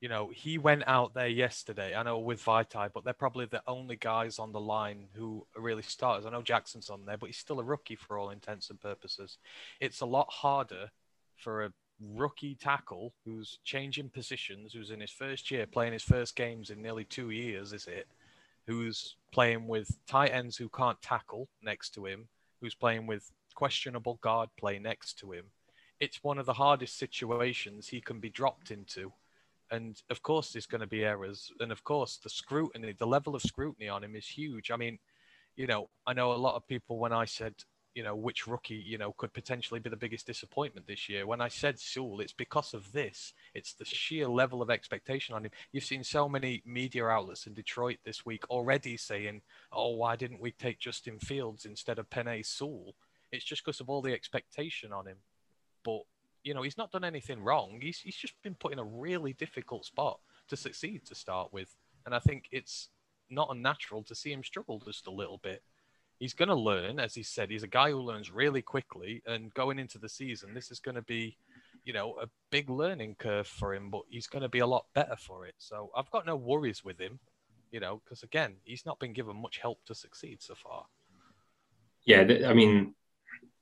You 0.00 0.08
know, 0.08 0.30
he 0.34 0.58
went 0.58 0.82
out 0.88 1.14
there 1.14 1.28
yesterday. 1.28 1.94
I 1.94 2.02
know 2.02 2.18
with 2.18 2.44
Vaitai, 2.44 2.90
but 2.92 3.04
they're 3.04 3.12
probably 3.12 3.46
the 3.46 3.62
only 3.68 3.94
guys 3.94 4.40
on 4.40 4.50
the 4.50 4.60
line 4.60 5.06
who 5.14 5.46
really 5.54 5.82
starters. 5.82 6.26
I 6.26 6.30
know 6.30 6.42
Jackson's 6.42 6.90
on 6.90 7.04
there, 7.06 7.16
but 7.16 7.26
he's 7.26 7.36
still 7.36 7.60
a 7.60 7.64
rookie 7.64 7.94
for 7.94 8.18
all 8.18 8.30
intents 8.30 8.70
and 8.70 8.80
purposes. 8.80 9.38
It's 9.80 10.00
a 10.00 10.06
lot 10.06 10.28
harder 10.28 10.90
for 11.36 11.64
a 11.64 11.72
rookie 12.00 12.56
tackle 12.56 13.14
who's 13.24 13.58
changing 13.64 14.08
positions, 14.08 14.72
who's 14.72 14.90
in 14.90 15.00
his 15.00 15.12
first 15.12 15.50
year, 15.52 15.66
playing 15.66 15.92
his 15.92 16.02
first 16.02 16.34
games 16.34 16.70
in 16.70 16.82
nearly 16.82 17.04
two 17.04 17.30
years, 17.30 17.72
is 17.72 17.86
it? 17.86 18.08
Who's 18.66 19.16
playing 19.32 19.68
with 19.68 19.88
tight 20.06 20.32
ends 20.32 20.56
who 20.56 20.68
can't 20.68 21.00
tackle 21.00 21.48
next 21.62 21.90
to 21.94 22.06
him, 22.06 22.28
who's 22.62 22.74
playing 22.74 23.06
with 23.06 23.30
questionable 23.54 24.18
guard 24.22 24.48
play 24.58 24.78
next 24.78 25.18
to 25.18 25.32
him, 25.32 25.46
it's 26.00 26.24
one 26.24 26.38
of 26.38 26.46
the 26.46 26.54
hardest 26.54 26.98
situations 26.98 27.88
he 27.88 28.00
can 28.00 28.18
be 28.20 28.30
dropped 28.30 28.70
into. 28.70 29.12
And 29.70 30.00
of 30.10 30.22
course, 30.22 30.52
there's 30.52 30.66
going 30.66 30.80
to 30.80 30.86
be 30.86 31.04
errors. 31.04 31.50
And 31.60 31.70
of 31.70 31.84
course, 31.84 32.18
the 32.22 32.30
scrutiny, 32.30 32.94
the 32.98 33.06
level 33.06 33.34
of 33.34 33.42
scrutiny 33.42 33.88
on 33.88 34.04
him 34.04 34.16
is 34.16 34.26
huge. 34.26 34.70
I 34.70 34.76
mean, 34.76 34.98
you 35.56 35.66
know, 35.66 35.90
I 36.06 36.12
know 36.14 36.32
a 36.32 36.34
lot 36.34 36.56
of 36.56 36.66
people 36.66 36.98
when 36.98 37.12
I 37.12 37.24
said 37.24 37.54
you 37.94 38.02
know, 38.02 38.16
which 38.16 38.46
rookie, 38.46 38.82
you 38.86 38.96
know, 38.96 39.12
could 39.12 39.32
potentially 39.32 39.80
be 39.80 39.90
the 39.90 39.96
biggest 39.96 40.26
disappointment 40.26 40.86
this 40.86 41.08
year. 41.08 41.26
When 41.26 41.40
I 41.40 41.48
said 41.48 41.78
Sewell, 41.78 42.20
it's 42.20 42.32
because 42.32 42.74
of 42.74 42.90
this. 42.92 43.34
It's 43.54 43.74
the 43.74 43.84
sheer 43.84 44.28
level 44.28 44.62
of 44.62 44.70
expectation 44.70 45.34
on 45.34 45.44
him. 45.44 45.50
You've 45.72 45.84
seen 45.84 46.02
so 46.02 46.28
many 46.28 46.62
media 46.64 47.06
outlets 47.06 47.46
in 47.46 47.54
Detroit 47.54 47.98
this 48.04 48.24
week 48.24 48.48
already 48.48 48.96
saying, 48.96 49.42
oh, 49.72 49.90
why 49.96 50.16
didn't 50.16 50.40
we 50.40 50.52
take 50.52 50.80
Justin 50.80 51.18
Fields 51.18 51.64
instead 51.64 51.98
of 51.98 52.08
Penei 52.08 52.44
Sewell? 52.44 52.94
It's 53.30 53.44
just 53.44 53.64
because 53.64 53.80
of 53.80 53.90
all 53.90 54.02
the 54.02 54.12
expectation 54.12 54.92
on 54.92 55.06
him. 55.06 55.18
But, 55.84 56.02
you 56.44 56.54
know, 56.54 56.62
he's 56.62 56.78
not 56.78 56.92
done 56.92 57.04
anything 57.04 57.42
wrong. 57.42 57.78
He's, 57.80 57.98
he's 57.98 58.16
just 58.16 58.34
been 58.42 58.54
put 58.54 58.72
in 58.72 58.78
a 58.78 58.84
really 58.84 59.34
difficult 59.34 59.84
spot 59.84 60.18
to 60.48 60.56
succeed 60.56 61.04
to 61.06 61.14
start 61.14 61.52
with. 61.52 61.74
And 62.06 62.14
I 62.14 62.20
think 62.20 62.48
it's 62.52 62.88
not 63.30 63.48
unnatural 63.50 64.02
to 64.04 64.14
see 64.14 64.32
him 64.32 64.44
struggle 64.44 64.80
just 64.84 65.06
a 65.06 65.10
little 65.10 65.38
bit 65.38 65.62
he's 66.22 66.34
going 66.34 66.48
to 66.48 66.54
learn, 66.54 67.00
as 67.00 67.16
he 67.16 67.22
said, 67.24 67.50
he's 67.50 67.64
a 67.64 67.68
guy 67.68 67.90
who 67.90 68.00
learns 68.00 68.30
really 68.30 68.62
quickly. 68.62 69.20
And 69.26 69.52
going 69.54 69.80
into 69.80 69.98
the 69.98 70.08
season, 70.08 70.54
this 70.54 70.70
is 70.70 70.78
going 70.78 70.94
to 70.94 71.02
be, 71.02 71.36
you 71.84 71.92
know, 71.92 72.14
a 72.22 72.28
big 72.52 72.70
learning 72.70 73.16
curve 73.18 73.48
for 73.48 73.74
him, 73.74 73.90
but 73.90 74.02
he's 74.08 74.28
going 74.28 74.44
to 74.44 74.48
be 74.48 74.60
a 74.60 74.66
lot 74.66 74.86
better 74.94 75.16
for 75.16 75.46
it. 75.46 75.56
So 75.58 75.90
I've 75.96 76.12
got 76.12 76.24
no 76.24 76.36
worries 76.36 76.84
with 76.84 77.00
him, 77.00 77.18
you 77.72 77.80
know, 77.80 78.00
because 78.04 78.22
again, 78.22 78.54
he's 78.62 78.86
not 78.86 79.00
been 79.00 79.12
given 79.12 79.34
much 79.34 79.58
help 79.58 79.84
to 79.86 79.96
succeed 79.96 80.40
so 80.40 80.54
far. 80.54 80.84
Yeah, 82.06 82.20
I 82.46 82.54
mean, 82.54 82.94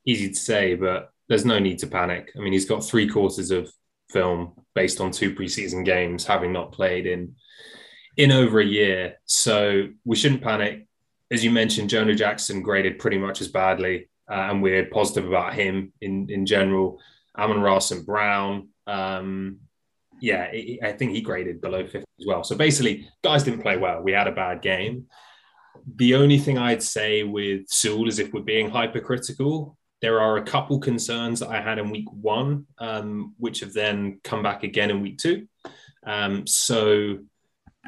easy 0.04 0.28
to 0.28 0.34
say, 0.38 0.74
but 0.74 1.14
there's 1.30 1.46
no 1.46 1.58
need 1.58 1.78
to 1.78 1.86
panic. 1.86 2.30
I 2.36 2.40
mean, 2.40 2.52
he's 2.52 2.68
got 2.68 2.84
three 2.84 3.08
quarters 3.08 3.50
of 3.50 3.72
film 4.10 4.52
based 4.74 5.00
on 5.00 5.12
two 5.12 5.34
preseason 5.34 5.82
games, 5.82 6.26
having 6.26 6.52
not 6.52 6.72
played 6.72 7.06
in 7.06 7.36
in 8.18 8.30
over 8.30 8.60
a 8.60 8.66
year. 8.66 9.14
So 9.24 9.88
we 10.04 10.16
shouldn't 10.16 10.42
panic 10.42 10.88
as 11.30 11.44
you 11.44 11.50
mentioned, 11.50 11.90
Jonah 11.90 12.14
Jackson 12.14 12.62
graded 12.62 12.98
pretty 12.98 13.18
much 13.18 13.40
as 13.40 13.48
badly, 13.48 14.08
uh, 14.30 14.48
and 14.50 14.62
we're 14.62 14.86
positive 14.86 15.28
about 15.28 15.54
him 15.54 15.92
in 16.00 16.28
in 16.30 16.46
general. 16.46 17.00
Amon-Ra 17.38 17.78
St. 17.78 18.04
Brown, 18.04 18.68
um, 18.88 19.60
yeah, 20.20 20.50
I 20.82 20.92
think 20.92 21.12
he 21.12 21.20
graded 21.20 21.60
below 21.60 21.82
50 21.84 21.98
as 21.98 22.26
well. 22.26 22.44
So 22.44 22.56
basically, 22.56 23.08
guys 23.22 23.44
didn't 23.44 23.62
play 23.62 23.76
well. 23.76 24.02
We 24.02 24.12
had 24.12 24.26
a 24.26 24.32
bad 24.32 24.62
game. 24.62 25.06
the 25.96 26.14
only 26.14 26.38
thing 26.38 26.58
I'd 26.58 26.82
say 26.82 27.22
with 27.22 27.68
Sewell 27.68 28.08
is 28.08 28.18
if 28.18 28.32
we're 28.32 28.42
being 28.42 28.68
hypercritical, 28.68 29.76
there 30.02 30.20
are 30.20 30.36
a 30.36 30.42
couple 30.42 30.78
concerns 30.78 31.40
that 31.40 31.48
I 31.48 31.60
had 31.60 31.78
in 31.78 31.90
week 31.90 32.10
one, 32.12 32.66
um, 32.78 33.34
which 33.38 33.60
have 33.60 33.72
then 33.72 34.20
come 34.24 34.42
back 34.42 34.62
again 34.62 34.90
in 34.90 35.00
week 35.02 35.18
two. 35.18 35.46
Um, 36.04 36.46
so 36.46 37.18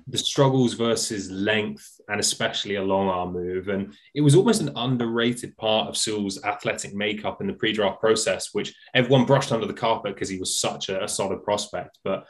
the 0.07 0.19
struggles 0.19 0.75
versus 0.75 1.31
length 1.31 2.01
and 2.09 2.19
especially 2.19 2.77
a 2.77 2.83
long 2.83 3.09
arm 3.09 3.33
move. 3.33 3.69
And 3.69 3.95
it 4.15 4.21
was 4.21 4.35
almost 4.35 4.61
an 4.61 4.73
underrated 4.77 5.57
part 5.57 5.89
of 5.89 5.97
Sewell's 5.97 6.43
athletic 6.45 6.95
makeup 6.95 7.41
in 7.41 7.47
the 7.47 7.53
pre 7.53 7.73
draft 7.73 8.01
process, 8.01 8.51
which 8.53 8.75
everyone 8.95 9.27
brushed 9.27 9.53
under 9.53 9.67
the 9.67 9.73
carpet 9.73 10.15
because 10.15 10.29
he 10.29 10.39
was 10.39 10.59
such 10.59 10.89
a, 10.89 11.05
a, 11.05 11.09
solid 11.09 11.45
prospect. 11.45 11.99
But 12.05 12.27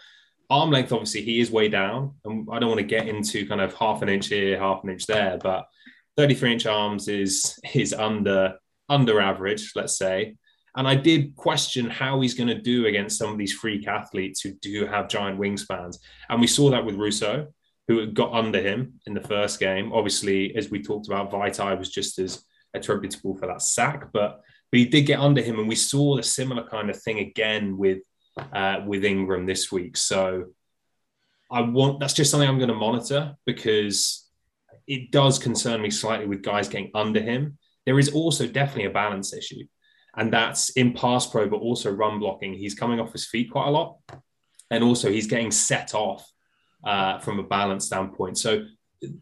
arm 0.50 0.70
length, 0.70 0.92
obviously, 0.92 1.22
he 1.22 1.40
is 1.40 1.50
way 1.50 1.68
down. 1.68 2.14
And 2.24 2.48
I 2.50 2.58
don't 2.58 2.68
want 2.68 2.80
to 2.80 2.86
get 2.86 3.08
into 3.08 3.46
kind 3.46 3.60
of 3.60 3.74
half 3.74 4.02
an 4.02 4.08
inch 4.08 4.28
here, 4.28 4.58
half 4.58 4.82
an 4.82 4.90
inch 4.90 5.06
there, 5.06 5.38
but 5.42 5.66
33 6.16 6.52
inch 6.52 6.66
arms 6.66 7.08
is 7.08 7.58
is 7.74 7.92
under 7.92 8.58
under 8.88 9.20
average, 9.20 9.72
let's 9.74 9.96
say. 9.96 10.34
And 10.76 10.88
I 10.88 10.94
did 10.94 11.36
question 11.36 11.90
how 11.90 12.20
he's 12.20 12.34
going 12.34 12.48
to 12.48 12.60
do 12.60 12.86
against 12.86 13.18
some 13.18 13.30
of 13.30 13.38
these 13.38 13.52
freak 13.52 13.86
athletes 13.86 14.40
who 14.40 14.52
do 14.52 14.86
have 14.86 15.08
giant 15.08 15.38
wingspans. 15.38 15.98
And 16.30 16.40
we 16.40 16.46
saw 16.46 16.70
that 16.70 16.84
with 16.84 16.96
Rousseau, 16.96 17.48
who 17.88 18.06
got 18.06 18.32
under 18.32 18.60
him 18.60 18.94
in 19.06 19.14
the 19.14 19.20
first 19.20 19.60
game. 19.60 19.92
Obviously, 19.92 20.56
as 20.56 20.70
we 20.70 20.82
talked 20.82 21.08
about, 21.08 21.30
Vaitai 21.30 21.78
was 21.78 21.90
just 21.90 22.18
as 22.18 22.42
attributable 22.74 23.36
for 23.36 23.46
that 23.46 23.62
sack, 23.62 24.08
but 24.12 24.40
but 24.70 24.78
he 24.78 24.86
did 24.86 25.02
get 25.02 25.20
under 25.20 25.42
him, 25.42 25.58
and 25.58 25.68
we 25.68 25.74
saw 25.74 26.16
a 26.16 26.22
similar 26.22 26.66
kind 26.66 26.88
of 26.88 27.00
thing 27.00 27.18
again 27.18 27.76
with 27.76 27.98
uh, 28.54 28.80
with 28.86 29.04
Ingram 29.04 29.44
this 29.44 29.70
week. 29.70 29.98
So 29.98 30.46
I 31.50 31.60
want 31.60 32.00
that's 32.00 32.14
just 32.14 32.30
something 32.30 32.48
I'm 32.48 32.56
going 32.56 32.68
to 32.68 32.74
monitor 32.74 33.34
because 33.44 34.26
it 34.86 35.10
does 35.10 35.38
concern 35.38 35.82
me 35.82 35.90
slightly 35.90 36.26
with 36.26 36.42
guys 36.42 36.68
getting 36.68 36.90
under 36.94 37.20
him. 37.20 37.58
There 37.84 37.98
is 37.98 38.08
also 38.08 38.46
definitely 38.46 38.86
a 38.86 38.90
balance 38.90 39.34
issue, 39.34 39.64
and 40.16 40.32
that's 40.32 40.70
in 40.70 40.92
pass 40.92 41.26
pro, 41.26 41.48
but 41.48 41.56
also 41.56 41.90
run 41.90 42.18
blocking. 42.18 42.54
He's 42.54 42.74
coming 42.74 43.00
off 43.00 43.12
his 43.12 43.26
feet 43.26 43.50
quite 43.50 43.68
a 43.68 43.70
lot, 43.70 43.98
and 44.70 44.84
also 44.84 45.10
he's 45.10 45.26
getting 45.26 45.50
set 45.50 45.94
off 45.94 46.30
uh, 46.84 47.18
from 47.18 47.38
a 47.38 47.44
balance 47.44 47.86
standpoint. 47.86 48.38
So, 48.38 48.66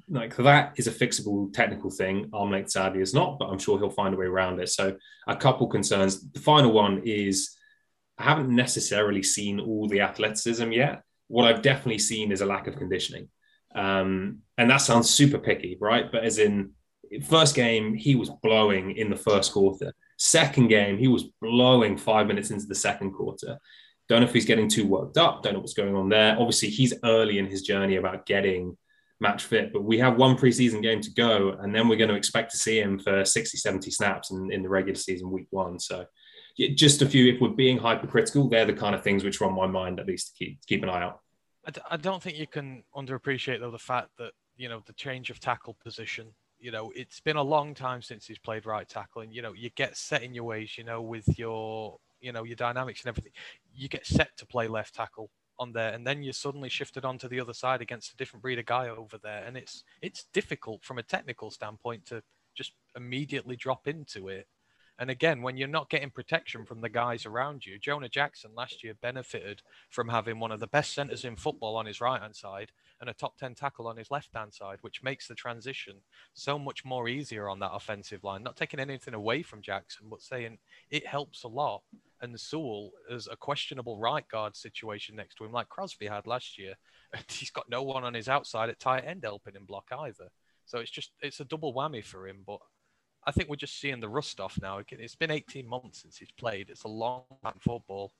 like 0.08 0.36
that 0.36 0.74
is 0.76 0.86
a 0.86 0.92
fixable 0.92 1.52
technical 1.52 1.90
thing. 1.90 2.28
Arm 2.32 2.50
length 2.50 2.70
sadly 2.70 3.00
is 3.00 3.14
not, 3.14 3.38
but 3.38 3.48
I'm 3.48 3.58
sure 3.58 3.78
he'll 3.78 3.90
find 3.90 4.14
a 4.14 4.16
way 4.16 4.26
around 4.26 4.60
it. 4.60 4.68
So, 4.68 4.96
a 5.26 5.36
couple 5.36 5.66
concerns. 5.68 6.30
The 6.32 6.40
final 6.40 6.72
one 6.72 7.02
is 7.04 7.56
I 8.18 8.24
haven't 8.24 8.54
necessarily 8.54 9.22
seen 9.22 9.60
all 9.60 9.88
the 9.88 10.00
athleticism 10.00 10.72
yet. 10.72 11.02
What 11.28 11.46
I've 11.46 11.62
definitely 11.62 12.00
seen 12.00 12.32
is 12.32 12.40
a 12.40 12.46
lack 12.46 12.66
of 12.66 12.76
conditioning. 12.76 13.28
Um, 13.74 14.38
and 14.58 14.68
that 14.70 14.78
sounds 14.78 15.08
super 15.08 15.38
picky, 15.38 15.78
right? 15.80 16.10
But 16.10 16.24
as 16.24 16.38
in 16.38 16.72
first 17.24 17.54
game, 17.54 17.94
he 17.94 18.16
was 18.16 18.30
blowing 18.42 18.92
in 18.96 19.10
the 19.10 19.16
first 19.16 19.52
quarter. 19.52 19.94
Second 20.22 20.68
game, 20.68 20.98
he 20.98 21.08
was 21.08 21.24
blowing 21.40 21.96
five 21.96 22.26
minutes 22.26 22.50
into 22.50 22.66
the 22.66 22.74
second 22.74 23.12
quarter. 23.12 23.58
Don't 24.06 24.20
know 24.20 24.26
if 24.26 24.34
he's 24.34 24.44
getting 24.44 24.68
too 24.68 24.86
worked 24.86 25.16
up. 25.16 25.42
Don't 25.42 25.54
know 25.54 25.60
what's 25.60 25.72
going 25.72 25.96
on 25.96 26.10
there. 26.10 26.36
Obviously, 26.38 26.68
he's 26.68 26.92
early 27.04 27.38
in 27.38 27.46
his 27.46 27.62
journey 27.62 27.96
about 27.96 28.26
getting 28.26 28.76
match 29.18 29.44
fit, 29.44 29.72
but 29.72 29.82
we 29.82 29.98
have 29.98 30.18
one 30.18 30.36
preseason 30.36 30.82
game 30.82 31.00
to 31.00 31.10
go, 31.12 31.56
and 31.60 31.74
then 31.74 31.88
we're 31.88 31.96
going 31.96 32.10
to 32.10 32.16
expect 32.16 32.50
to 32.50 32.58
see 32.58 32.78
him 32.78 32.98
for 32.98 33.24
60, 33.24 33.56
70 33.56 33.90
snaps 33.90 34.30
in, 34.30 34.52
in 34.52 34.62
the 34.62 34.68
regular 34.68 34.94
season 34.94 35.30
week 35.30 35.46
one. 35.48 35.78
So, 35.78 36.04
just 36.74 37.00
a 37.00 37.06
few, 37.06 37.32
if 37.32 37.40
we're 37.40 37.48
being 37.48 37.78
hypercritical, 37.78 38.50
they're 38.50 38.66
the 38.66 38.74
kind 38.74 38.94
of 38.94 39.02
things 39.02 39.24
which 39.24 39.40
are 39.40 39.46
on 39.46 39.54
my 39.54 39.66
mind, 39.66 40.00
at 40.00 40.06
least 40.06 40.36
to 40.36 40.44
keep, 40.44 40.58
keep 40.66 40.82
an 40.82 40.90
eye 40.90 41.02
out. 41.02 41.20
I 41.90 41.96
don't 41.96 42.22
think 42.22 42.36
you 42.36 42.46
can 42.46 42.84
underappreciate, 42.94 43.60
though, 43.60 43.70
the 43.70 43.78
fact 43.78 44.10
that, 44.18 44.32
you 44.58 44.68
know, 44.68 44.82
the 44.84 44.92
change 44.92 45.30
of 45.30 45.40
tackle 45.40 45.78
position 45.82 46.34
you 46.60 46.70
know, 46.70 46.92
it's 46.94 47.20
been 47.20 47.36
a 47.36 47.42
long 47.42 47.74
time 47.74 48.02
since 48.02 48.26
he's 48.26 48.38
played 48.38 48.66
right 48.66 48.88
tackle, 48.88 49.22
and 49.22 49.34
you 49.34 49.42
know, 49.42 49.52
you 49.52 49.70
get 49.70 49.96
set 49.96 50.22
in 50.22 50.34
your 50.34 50.44
ways, 50.44 50.76
you 50.76 50.84
know, 50.84 51.00
with 51.00 51.38
your, 51.38 51.98
you 52.20 52.32
know, 52.32 52.44
your 52.44 52.56
dynamics 52.56 53.02
and 53.02 53.08
everything. 53.08 53.32
You 53.74 53.88
get 53.88 54.06
set 54.06 54.36
to 54.36 54.46
play 54.46 54.68
left 54.68 54.94
tackle 54.94 55.30
on 55.58 55.72
there, 55.72 55.92
and 55.92 56.06
then 56.06 56.22
you're 56.22 56.32
suddenly 56.32 56.68
shifted 56.68 57.04
onto 57.04 57.28
the 57.28 57.40
other 57.40 57.54
side 57.54 57.80
against 57.80 58.12
a 58.12 58.16
different 58.16 58.42
breed 58.42 58.58
of 58.58 58.66
guy 58.66 58.88
over 58.88 59.18
there, 59.18 59.42
and 59.44 59.56
it's 59.56 59.84
it's 60.02 60.26
difficult 60.32 60.84
from 60.84 60.98
a 60.98 61.02
technical 61.02 61.50
standpoint 61.50 62.06
to 62.06 62.22
just 62.54 62.72
immediately 62.94 63.56
drop 63.56 63.88
into 63.88 64.28
it. 64.28 64.46
And 64.98 65.08
again, 65.08 65.40
when 65.40 65.56
you're 65.56 65.66
not 65.66 65.88
getting 65.88 66.10
protection 66.10 66.66
from 66.66 66.82
the 66.82 66.90
guys 66.90 67.24
around 67.24 67.64
you, 67.64 67.78
Jonah 67.78 68.10
Jackson 68.10 68.50
last 68.54 68.84
year 68.84 68.92
benefited 69.00 69.62
from 69.88 70.10
having 70.10 70.38
one 70.38 70.52
of 70.52 70.60
the 70.60 70.66
best 70.66 70.92
centers 70.92 71.24
in 71.24 71.36
football 71.36 71.76
on 71.76 71.86
his 71.86 72.02
right 72.02 72.20
hand 72.20 72.36
side 72.36 72.70
and 73.00 73.08
a 73.08 73.14
top 73.14 73.36
10 73.38 73.54
tackle 73.54 73.86
on 73.86 73.96
his 73.96 74.10
left 74.10 74.34
hand 74.34 74.52
side, 74.52 74.78
which 74.82 75.02
makes 75.02 75.26
the 75.26 75.34
transition 75.34 75.96
so 76.34 76.58
much 76.58 76.84
more 76.84 77.08
easier 77.08 77.48
on 77.48 77.58
that 77.60 77.72
offensive 77.72 78.24
line. 78.24 78.42
Not 78.42 78.56
taking 78.56 78.80
anything 78.80 79.14
away 79.14 79.42
from 79.42 79.62
Jackson, 79.62 80.06
but 80.10 80.22
saying 80.22 80.58
it 80.90 81.06
helps 81.06 81.44
a 81.44 81.48
lot. 81.48 81.82
And 82.20 82.38
Sewell 82.38 82.90
is 83.08 83.28
a 83.30 83.36
questionable 83.36 83.98
right 83.98 84.28
guard 84.28 84.54
situation 84.54 85.16
next 85.16 85.36
to 85.36 85.44
him, 85.44 85.52
like 85.52 85.70
Crosby 85.70 86.06
had 86.06 86.26
last 86.26 86.58
year. 86.58 86.74
He's 87.28 87.50
got 87.50 87.70
no 87.70 87.82
one 87.82 88.04
on 88.04 88.14
his 88.14 88.28
outside 88.28 88.68
at 88.68 88.78
tight 88.78 89.04
end 89.06 89.22
helping 89.24 89.54
him 89.54 89.64
block 89.64 89.88
either. 89.98 90.28
So 90.66 90.78
it's 90.78 90.90
just 90.90 91.12
it's 91.22 91.40
a 91.40 91.44
double 91.44 91.74
whammy 91.74 92.04
for 92.04 92.28
him. 92.28 92.44
But 92.46 92.60
I 93.26 93.32
think 93.32 93.48
we're 93.48 93.56
just 93.56 93.80
seeing 93.80 94.00
the 94.00 94.08
rust 94.08 94.38
off 94.38 94.58
now. 94.60 94.80
It's 94.90 95.16
been 95.16 95.30
18 95.30 95.66
months 95.66 96.02
since 96.02 96.18
he's 96.18 96.30
played. 96.32 96.68
It's 96.68 96.84
a 96.84 96.88
long 96.88 97.22
time 97.42 97.54
football. 97.60 98.12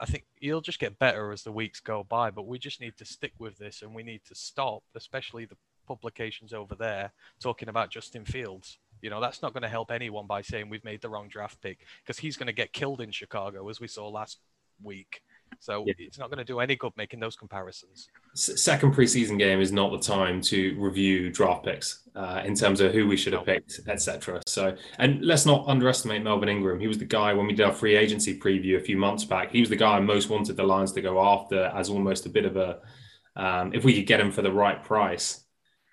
I 0.00 0.06
think 0.06 0.24
you'll 0.40 0.62
just 0.62 0.78
get 0.78 0.98
better 0.98 1.30
as 1.30 1.42
the 1.42 1.52
weeks 1.52 1.80
go 1.80 2.04
by, 2.04 2.30
but 2.30 2.46
we 2.46 2.58
just 2.58 2.80
need 2.80 2.96
to 2.96 3.04
stick 3.04 3.32
with 3.38 3.58
this 3.58 3.82
and 3.82 3.94
we 3.94 4.02
need 4.02 4.22
to 4.28 4.34
stop, 4.34 4.82
especially 4.94 5.44
the 5.44 5.56
publications 5.86 6.52
over 6.52 6.74
there 6.74 7.12
talking 7.40 7.68
about 7.68 7.90
Justin 7.90 8.24
Fields. 8.24 8.78
You 9.02 9.10
know, 9.10 9.20
that's 9.20 9.42
not 9.42 9.52
going 9.52 9.62
to 9.62 9.68
help 9.68 9.90
anyone 9.90 10.26
by 10.26 10.40
saying 10.40 10.68
we've 10.68 10.84
made 10.84 11.02
the 11.02 11.08
wrong 11.08 11.28
draft 11.28 11.60
pick 11.60 11.80
because 12.02 12.18
he's 12.18 12.36
going 12.36 12.46
to 12.46 12.52
get 12.52 12.72
killed 12.72 13.00
in 13.00 13.10
Chicago, 13.10 13.68
as 13.68 13.80
we 13.80 13.88
saw 13.88 14.08
last 14.08 14.38
week. 14.82 15.22
So 15.60 15.84
yeah. 15.86 15.92
it's 15.98 16.18
not 16.18 16.30
going 16.30 16.38
to 16.38 16.44
do 16.44 16.58
any 16.58 16.74
good 16.74 16.92
making 16.96 17.20
those 17.20 17.36
comparisons. 17.36 18.08
Second 18.34 18.94
preseason 18.94 19.38
game 19.38 19.60
is 19.60 19.72
not 19.72 19.92
the 19.92 19.98
time 19.98 20.40
to 20.42 20.74
review 20.78 21.30
draft 21.30 21.66
picks 21.66 22.08
uh, 22.16 22.40
in 22.44 22.54
terms 22.54 22.80
of 22.80 22.92
who 22.92 23.06
we 23.06 23.16
should 23.16 23.34
have 23.34 23.44
picked, 23.44 23.80
etc. 23.86 24.40
So, 24.46 24.74
and 24.98 25.22
let's 25.22 25.44
not 25.44 25.68
underestimate 25.68 26.22
Melvin 26.22 26.48
Ingram. 26.48 26.80
He 26.80 26.88
was 26.88 26.96
the 26.96 27.04
guy 27.04 27.34
when 27.34 27.46
we 27.46 27.52
did 27.52 27.66
our 27.66 27.74
free 27.74 27.94
agency 27.94 28.40
preview 28.40 28.78
a 28.78 28.80
few 28.80 28.96
months 28.96 29.24
back. 29.24 29.52
He 29.52 29.60
was 29.60 29.68
the 29.68 29.76
guy 29.76 29.98
I 29.98 30.00
most 30.00 30.30
wanted 30.30 30.56
the 30.56 30.62
Lions 30.62 30.92
to 30.92 31.02
go 31.02 31.22
after 31.22 31.66
as 31.66 31.90
almost 31.90 32.24
a 32.24 32.30
bit 32.30 32.46
of 32.46 32.56
a, 32.56 32.78
um, 33.36 33.74
if 33.74 33.84
we 33.84 33.94
could 33.94 34.06
get 34.06 34.20
him 34.20 34.32
for 34.32 34.40
the 34.40 34.50
right 34.50 34.82
price, 34.82 35.44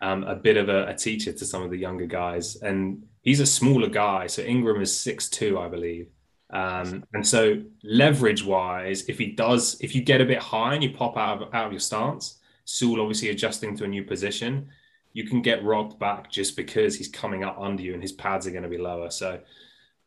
um, 0.02 0.24
a 0.24 0.36
bit 0.36 0.56
of 0.56 0.70
a, 0.70 0.88
a 0.88 0.96
teacher 0.96 1.34
to 1.34 1.46
some 1.46 1.62
of 1.62 1.72
the 1.72 1.78
younger 1.78 2.06
guys. 2.06 2.56
And 2.56 3.04
he's 3.22 3.42
a 3.42 3.46
smaller 3.46 3.90
guy. 3.90 4.28
So 4.28 4.44
Ingram 4.44 4.82
is 4.82 4.98
six 4.98 5.28
two, 5.30 5.60
I 5.60 5.68
believe. 5.68 6.08
Um, 6.50 7.04
and 7.14 7.28
so 7.28 7.62
leverage 7.84 8.44
wise, 8.44 9.04
if 9.10 9.18
he 9.18 9.28
does, 9.28 9.78
if 9.82 9.94
you 9.94 10.02
get 10.02 10.22
a 10.22 10.26
bit 10.26 10.40
high 10.40 10.74
and 10.74 10.84
you 10.84 10.92
pop 10.92 11.18
out 11.18 11.42
of, 11.42 11.54
out 11.54 11.66
of 11.68 11.72
your 11.72 11.80
stance, 11.80 12.40
Sewell 12.66 13.02
obviously 13.02 13.30
adjusting 13.30 13.76
to 13.78 13.84
a 13.84 13.88
new 13.88 14.04
position, 14.04 14.70
you 15.14 15.26
can 15.26 15.42
get 15.42 15.64
rocked 15.64 16.00
back 16.00 16.30
just 16.32 16.56
because 16.56 16.96
he's 16.96 17.08
coming 17.08 17.44
up 17.44 17.58
under 17.60 17.82
you 17.82 17.94
and 17.94 18.02
his 18.02 18.12
pads 18.12 18.46
are 18.48 18.52
going 18.52 18.64
to 18.64 18.70
be 18.70 18.78
lower. 18.78 19.10
So 19.10 19.40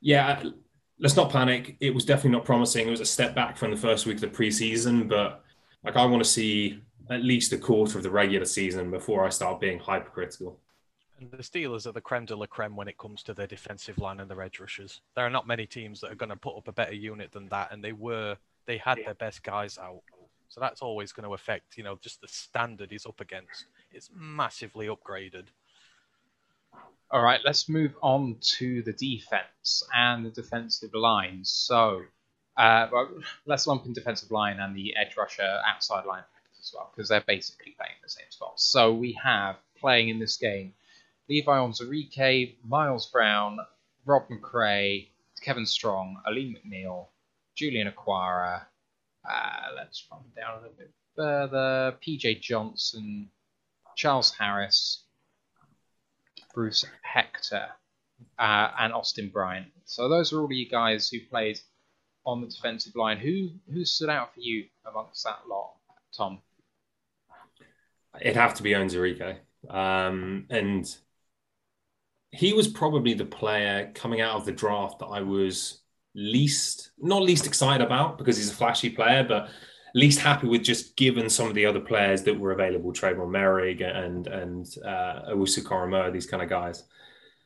yeah, 0.00 0.42
let's 0.98 1.16
not 1.16 1.30
panic. 1.30 1.76
It 1.80 1.94
was 1.94 2.04
definitely 2.04 2.30
not 2.30 2.44
promising. 2.44 2.86
It 2.86 2.90
was 2.90 3.00
a 3.00 3.06
step 3.06 3.34
back 3.34 3.56
from 3.56 3.70
the 3.70 3.76
first 3.76 4.06
week 4.06 4.16
of 4.16 4.20
the 4.20 4.28
preseason, 4.28 5.08
but 5.08 5.44
like 5.84 5.96
I 5.96 6.04
want 6.06 6.22
to 6.22 6.28
see 6.28 6.80
at 7.10 7.24
least 7.24 7.52
a 7.52 7.58
quarter 7.58 7.98
of 7.98 8.04
the 8.04 8.10
regular 8.10 8.44
season 8.44 8.90
before 8.90 9.26
I 9.26 9.30
start 9.30 9.60
being 9.60 9.78
hypercritical. 9.78 10.58
And 11.20 11.30
the 11.30 11.38
Steelers 11.38 11.86
are 11.86 11.92
the 11.92 12.00
creme 12.00 12.24
de 12.24 12.34
la 12.34 12.46
creme 12.46 12.76
when 12.76 12.88
it 12.88 12.96
comes 12.96 13.22
to 13.24 13.34
their 13.34 13.46
defensive 13.46 13.98
line 13.98 14.20
and 14.20 14.30
their 14.30 14.40
edge 14.40 14.58
rushers. 14.58 15.02
There 15.14 15.26
are 15.26 15.30
not 15.30 15.46
many 15.46 15.66
teams 15.66 16.00
that 16.00 16.10
are 16.10 16.16
going 16.16 16.30
to 16.30 16.36
put 16.36 16.56
up 16.56 16.66
a 16.66 16.72
better 16.72 16.94
unit 16.94 17.30
than 17.32 17.48
that, 17.50 17.72
and 17.72 17.84
they 17.84 17.92
were 17.92 18.38
they 18.66 18.78
had 18.78 18.98
their 19.04 19.14
best 19.14 19.42
guys 19.42 19.76
out. 19.76 20.02
So 20.48 20.60
that's 20.60 20.82
always 20.82 21.12
going 21.12 21.28
to 21.28 21.34
affect, 21.34 21.76
you 21.76 21.84
know, 21.84 21.98
just 22.00 22.20
the 22.20 22.28
standard 22.28 22.90
he's 22.90 23.06
up 23.06 23.20
against. 23.20 23.66
It's 23.92 24.10
massively 24.14 24.88
upgraded. 24.88 25.44
All 27.10 27.22
right, 27.22 27.40
let's 27.44 27.68
move 27.68 27.94
on 28.02 28.36
to 28.58 28.82
the 28.82 28.92
defense 28.92 29.82
and 29.94 30.24
the 30.24 30.30
defensive 30.30 30.94
line. 30.94 31.40
So 31.42 32.02
uh, 32.56 32.88
well, 32.90 33.10
let's 33.46 33.66
lump 33.66 33.84
in 33.86 33.92
defensive 33.92 34.30
line 34.30 34.58
and 34.58 34.74
the 34.74 34.94
edge 34.96 35.16
rusher 35.16 35.60
outside 35.66 36.04
linebackers 36.04 36.60
as 36.60 36.72
well, 36.74 36.90
because 36.94 37.08
they're 37.08 37.24
basically 37.26 37.74
playing 37.76 37.94
the 38.02 38.08
same 38.08 38.26
spots. 38.30 38.64
So 38.64 38.92
we 38.92 39.18
have 39.22 39.56
playing 39.78 40.08
in 40.08 40.18
this 40.18 40.36
game 40.36 40.72
Levi 41.30 41.56
Onwuzurike, 41.56 42.56
Miles 42.66 43.06
Brown, 43.06 43.58
Rob 44.04 44.24
McCray, 44.28 45.06
Kevin 45.40 45.64
Strong, 45.64 46.20
Alim 46.26 46.56
McNeil, 46.56 47.06
Julian 47.54 47.90
Okwara. 47.92 48.62
Uh, 49.24 49.66
let's 49.76 50.04
run 50.10 50.22
down 50.36 50.54
a 50.54 50.62
little 50.62 50.76
bit 50.76 50.90
further. 51.14 51.96
PJ 52.04 52.40
Johnson, 52.40 53.30
Charles 53.94 54.32
Harris, 54.32 55.04
Bruce 56.52 56.84
Hector, 57.02 57.68
uh, 58.36 58.70
and 58.80 58.92
Austin 58.92 59.28
Bryant. 59.28 59.68
So 59.84 60.08
those 60.08 60.32
are 60.32 60.40
all 60.40 60.52
you 60.52 60.68
guys 60.68 61.08
who 61.08 61.20
played 61.30 61.60
on 62.26 62.40
the 62.40 62.48
defensive 62.48 62.96
line. 62.96 63.18
Who 63.18 63.50
who 63.72 63.84
stood 63.84 64.10
out 64.10 64.34
for 64.34 64.40
you 64.40 64.64
amongst 64.84 65.22
that 65.22 65.42
lot, 65.48 65.74
Tom? 66.12 66.40
It'd 68.20 68.34
have 68.34 68.54
to 68.54 68.64
be 68.64 68.70
Onwuzurike. 68.70 69.36
Um, 69.68 70.46
and 70.50 70.92
he 72.32 72.52
was 72.52 72.68
probably 72.68 73.14
the 73.14 73.24
player 73.24 73.90
coming 73.94 74.20
out 74.20 74.36
of 74.36 74.44
the 74.44 74.52
draft 74.52 75.00
that 75.00 75.06
I 75.06 75.20
was 75.20 75.80
least, 76.14 76.90
not 76.98 77.22
least 77.22 77.46
excited 77.46 77.84
about 77.84 78.18
because 78.18 78.36
he's 78.36 78.50
a 78.50 78.54
flashy 78.54 78.90
player, 78.90 79.24
but 79.24 79.48
least 79.94 80.20
happy 80.20 80.46
with 80.46 80.62
just 80.62 80.96
given 80.96 81.28
some 81.28 81.48
of 81.48 81.54
the 81.54 81.66
other 81.66 81.80
players 81.80 82.22
that 82.22 82.38
were 82.38 82.52
available, 82.52 82.92
Tre'von 82.92 83.30
Moehrig 83.30 83.82
and 83.82 84.26
and 84.26 84.66
uh, 84.84 85.30
Owusu 85.30 85.62
Koramoah, 85.62 86.12
these 86.12 86.26
kind 86.26 86.42
of 86.42 86.48
guys. 86.48 86.84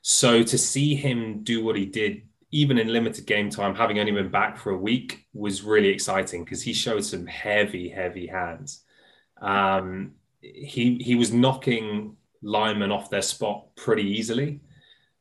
So 0.02 0.42
to 0.42 0.58
see 0.58 0.94
him 0.94 1.42
do 1.42 1.64
what 1.64 1.76
he 1.76 1.86
did, 1.86 2.22
even 2.50 2.78
in 2.78 2.88
limited 2.88 3.26
game 3.26 3.48
time, 3.48 3.74
having 3.74 3.98
only 3.98 4.12
been 4.12 4.30
back 4.30 4.58
for 4.58 4.70
a 4.70 4.76
week, 4.76 5.26
was 5.32 5.62
really 5.62 5.88
exciting 5.88 6.44
because 6.44 6.62
he 6.62 6.74
showed 6.74 7.04
some 7.04 7.26
heavy, 7.26 7.88
heavy 7.88 8.26
hands. 8.26 8.82
Um, 9.40 10.12
he 10.42 10.98
he 11.02 11.14
was 11.14 11.32
knocking 11.32 12.16
linemen 12.42 12.92
off 12.92 13.08
their 13.08 13.22
spot 13.22 13.74
pretty 13.76 14.02
easily. 14.02 14.60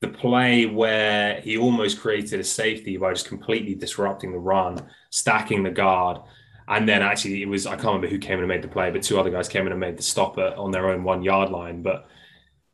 The 0.03 0.09
play 0.09 0.65
where 0.65 1.39
he 1.39 1.57
almost 1.57 2.01
created 2.01 2.37
a 2.37 2.43
safety 2.43 2.97
by 2.97 3.13
just 3.13 3.29
completely 3.29 3.73
disrupting 3.73 4.33
the 4.33 4.37
run, 4.37 4.85
stacking 5.11 5.63
the 5.63 5.71
guard, 5.71 6.17
and 6.67 6.89
then 6.89 7.01
actually 7.01 7.41
it 7.41 7.47
was 7.47 7.65
I 7.65 7.75
can't 7.75 7.85
remember 7.85 8.07
who 8.07 8.17
came 8.17 8.33
in 8.33 8.39
and 8.39 8.49
made 8.49 8.63
the 8.63 8.67
play, 8.67 8.91
but 8.91 9.01
two 9.01 9.17
other 9.17 9.29
guys 9.29 9.47
came 9.47 9.65
in 9.65 9.71
and 9.71 9.79
made 9.79 9.95
the 9.95 10.03
stopper 10.03 10.53
on 10.57 10.71
their 10.71 10.89
own 10.89 11.05
one 11.05 11.23
yard 11.23 11.51
line. 11.51 11.81
But 11.81 12.05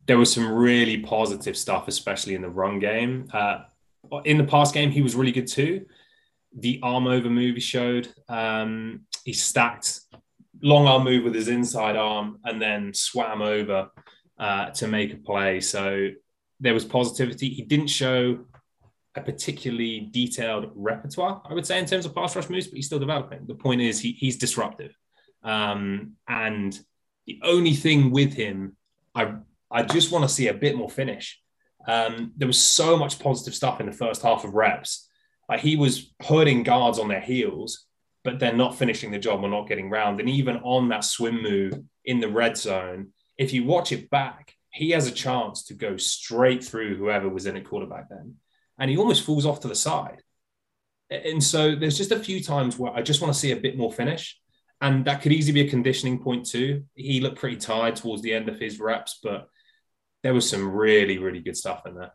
there 0.06 0.18
was 0.18 0.32
some 0.32 0.50
really 0.50 0.98
positive 1.02 1.56
stuff, 1.56 1.86
especially 1.86 2.34
in 2.34 2.42
the 2.42 2.50
run 2.50 2.80
game. 2.80 3.28
Uh, 3.32 3.58
in 4.24 4.36
the 4.36 4.42
pass 4.44 4.72
game, 4.72 4.90
he 4.90 5.02
was 5.02 5.14
really 5.14 5.30
good 5.30 5.46
too. 5.46 5.86
The 6.58 6.80
arm 6.82 7.06
over 7.06 7.30
move 7.30 7.54
he 7.54 7.60
showed, 7.60 8.12
um, 8.28 9.02
he 9.24 9.32
stacked 9.32 10.00
long 10.62 10.88
arm 10.88 11.04
move 11.04 11.22
with 11.22 11.36
his 11.36 11.46
inside 11.46 11.94
arm 11.94 12.40
and 12.44 12.60
then 12.60 12.92
swam 12.92 13.40
over 13.40 13.88
uh, 14.40 14.70
to 14.70 14.88
make 14.88 15.14
a 15.14 15.16
play. 15.18 15.60
So 15.60 16.08
there 16.60 16.74
was 16.74 16.84
positivity. 16.84 17.48
He 17.48 17.62
didn't 17.62 17.88
show 17.88 18.40
a 19.16 19.20
particularly 19.20 20.08
detailed 20.12 20.70
repertoire, 20.74 21.42
I 21.44 21.54
would 21.54 21.66
say, 21.66 21.78
in 21.78 21.86
terms 21.86 22.06
of 22.06 22.14
pass 22.14 22.36
rush 22.36 22.48
moves, 22.48 22.68
but 22.68 22.76
he's 22.76 22.86
still 22.86 22.98
developing. 22.98 23.46
The 23.46 23.54
point 23.54 23.80
is, 23.80 24.00
he, 24.00 24.12
he's 24.12 24.36
disruptive. 24.36 24.96
Um, 25.42 26.12
and 26.28 26.78
the 27.26 27.40
only 27.42 27.74
thing 27.74 28.10
with 28.10 28.34
him, 28.34 28.76
I, 29.14 29.34
I 29.70 29.82
just 29.82 30.12
want 30.12 30.24
to 30.24 30.28
see 30.28 30.48
a 30.48 30.54
bit 30.54 30.76
more 30.76 30.90
finish. 30.90 31.40
Um, 31.88 32.32
there 32.36 32.46
was 32.46 32.60
so 32.60 32.96
much 32.96 33.18
positive 33.18 33.54
stuff 33.54 33.80
in 33.80 33.86
the 33.86 33.92
first 33.92 34.22
half 34.22 34.44
of 34.44 34.54
reps. 34.54 35.08
Like 35.48 35.60
he 35.60 35.76
was 35.76 36.12
hurting 36.22 36.62
guards 36.62 36.98
on 36.98 37.08
their 37.08 37.20
heels, 37.20 37.86
but 38.22 38.38
they're 38.38 38.52
not 38.52 38.76
finishing 38.76 39.10
the 39.10 39.18
job 39.18 39.42
or 39.42 39.48
not 39.48 39.66
getting 39.66 39.90
round. 39.90 40.20
And 40.20 40.28
even 40.28 40.58
on 40.58 40.90
that 40.90 41.04
swim 41.04 41.42
move 41.42 41.72
in 42.04 42.20
the 42.20 42.28
red 42.28 42.56
zone, 42.56 43.08
if 43.38 43.52
you 43.52 43.64
watch 43.64 43.90
it 43.90 44.10
back, 44.10 44.54
he 44.72 44.90
has 44.90 45.06
a 45.06 45.12
chance 45.12 45.64
to 45.64 45.74
go 45.74 45.96
straight 45.96 46.64
through 46.64 46.96
whoever 46.96 47.28
was 47.28 47.46
in 47.46 47.56
at 47.56 47.64
quarterback 47.64 48.08
then 48.08 48.36
and 48.80 48.90
he 48.90 48.96
almost 48.96 49.24
falls 49.24 49.46
off 49.46 49.60
to 49.60 49.68
the 49.68 49.74
side. 49.74 50.22
And 51.10 51.44
so 51.44 51.76
there's 51.76 51.98
just 51.98 52.12
a 52.12 52.18
few 52.18 52.42
times 52.42 52.78
where 52.78 52.92
I 52.92 53.02
just 53.02 53.20
want 53.20 53.32
to 53.32 53.38
see 53.38 53.52
a 53.52 53.56
bit 53.56 53.76
more 53.76 53.92
finish. 53.92 54.38
And 54.80 55.04
that 55.04 55.20
could 55.20 55.32
easily 55.32 55.62
be 55.62 55.68
a 55.68 55.70
conditioning 55.70 56.22
point 56.22 56.46
too. 56.46 56.84
He 56.94 57.20
looked 57.20 57.38
pretty 57.38 57.56
tired 57.56 57.96
towards 57.96 58.22
the 58.22 58.32
end 58.32 58.48
of 58.48 58.58
his 58.58 58.80
reps, 58.80 59.18
but 59.22 59.48
there 60.22 60.32
was 60.32 60.48
some 60.48 60.70
really, 60.70 61.18
really 61.18 61.40
good 61.40 61.56
stuff 61.56 61.82
in 61.84 61.94
there. 61.94 62.12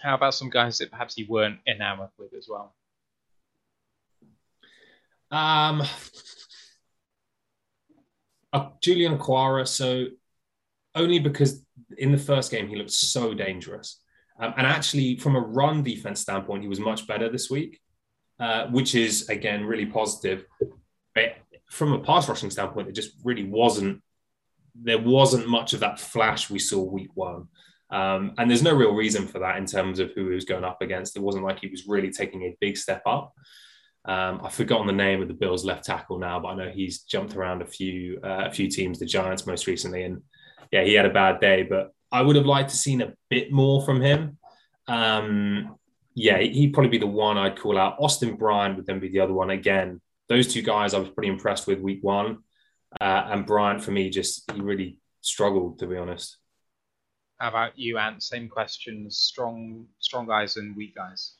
How 0.00 0.14
about 0.14 0.34
some 0.34 0.50
guys 0.50 0.78
that 0.78 0.92
perhaps 0.92 1.18
you 1.18 1.26
weren't 1.28 1.58
enamored 1.66 2.10
with 2.16 2.32
as 2.34 2.46
well? 2.48 2.76
Um, 5.32 5.82
uh, 8.52 8.68
Julian 8.80 9.18
Okwara. 9.18 9.66
So 9.66 10.06
only 10.94 11.18
because 11.18 11.64
in 11.96 12.12
the 12.12 12.18
first 12.18 12.50
game 12.50 12.68
he 12.68 12.76
looked 12.76 12.90
so 12.90 13.34
dangerous. 13.34 14.00
Um, 14.40 14.54
and 14.56 14.66
actually, 14.66 15.16
from 15.16 15.36
a 15.36 15.40
run 15.40 15.82
defense 15.82 16.20
standpoint, 16.20 16.62
he 16.62 16.68
was 16.68 16.80
much 16.80 17.06
better 17.06 17.28
this 17.28 17.50
week, 17.50 17.80
uh, 18.38 18.66
which 18.68 18.94
is, 18.94 19.28
again, 19.28 19.64
really 19.64 19.86
positive. 19.86 20.44
But 21.14 21.36
from 21.70 21.92
a 21.92 21.98
pass 21.98 22.28
rushing 22.28 22.50
standpoint, 22.50 22.88
it 22.88 22.94
just 22.94 23.12
really 23.24 23.44
wasn't, 23.44 24.00
there 24.80 25.00
wasn't 25.00 25.48
much 25.48 25.72
of 25.72 25.80
that 25.80 25.98
flash 25.98 26.50
we 26.50 26.60
saw 26.60 26.82
week 26.82 27.10
one. 27.14 27.48
Um, 27.90 28.34
and 28.38 28.48
there's 28.48 28.62
no 28.62 28.74
real 28.74 28.94
reason 28.94 29.26
for 29.26 29.40
that 29.40 29.56
in 29.56 29.66
terms 29.66 29.98
of 29.98 30.12
who 30.12 30.28
he 30.28 30.34
was 30.34 30.44
going 30.44 30.64
up 30.64 30.82
against. 30.82 31.16
It 31.16 31.22
wasn't 31.22 31.44
like 31.44 31.58
he 31.58 31.68
was 31.68 31.88
really 31.88 32.10
taking 32.10 32.42
a 32.42 32.56
big 32.60 32.76
step 32.76 33.02
up. 33.06 33.32
Um, 34.04 34.40
I've 34.44 34.54
forgotten 34.54 34.86
the 34.86 34.92
name 34.92 35.20
of 35.20 35.28
the 35.28 35.34
Bills 35.34 35.64
left 35.64 35.84
tackle 35.84 36.18
now, 36.18 36.38
but 36.38 36.48
I 36.48 36.54
know 36.54 36.70
he's 36.70 37.02
jumped 37.02 37.34
around 37.34 37.62
a 37.62 37.66
few 37.66 38.20
uh, 38.22 38.44
a 38.46 38.50
few 38.50 38.68
teams, 38.70 38.98
the 38.98 39.06
Giants 39.06 39.46
most 39.46 39.66
recently, 39.66 40.04
and 40.04 40.22
yeah, 40.70 40.84
he 40.84 40.94
had 40.94 41.06
a 41.06 41.10
bad 41.12 41.40
day. 41.40 41.62
But 41.62 41.92
I 42.10 42.22
would 42.22 42.36
have 42.36 42.46
liked 42.46 42.70
to 42.70 42.76
seen 42.76 43.02
a 43.02 43.14
bit 43.28 43.52
more 43.52 43.84
from 43.84 44.00
him. 44.00 44.38
Um, 44.86 45.76
yeah, 46.14 46.38
he'd 46.38 46.72
probably 46.72 46.90
be 46.90 46.98
the 46.98 47.06
one 47.06 47.38
I'd 47.38 47.58
call 47.58 47.78
out. 47.78 47.96
Austin 48.00 48.36
Bryant 48.36 48.76
would 48.76 48.86
then 48.86 49.00
be 49.00 49.08
the 49.08 49.20
other 49.20 49.32
one. 49.32 49.50
Again, 49.50 50.00
those 50.28 50.52
two 50.52 50.62
guys 50.62 50.94
I 50.94 50.98
was 50.98 51.10
pretty 51.10 51.28
impressed 51.28 51.66
with 51.66 51.80
week 51.80 52.02
one. 52.02 52.38
Uh, 53.00 53.28
and 53.30 53.46
Bryant, 53.46 53.82
for 53.82 53.90
me, 53.90 54.10
just 54.10 54.50
he 54.50 54.60
really 54.60 54.98
struggled, 55.20 55.78
to 55.78 55.86
be 55.86 55.96
honest. 55.96 56.38
How 57.38 57.48
about 57.48 57.78
you, 57.78 57.98
Ant? 57.98 58.22
Same 58.22 58.48
questions. 58.48 59.18
Strong, 59.18 59.86
strong 60.00 60.26
guys 60.26 60.56
and 60.56 60.74
weak 60.74 60.96
guys. 60.96 61.34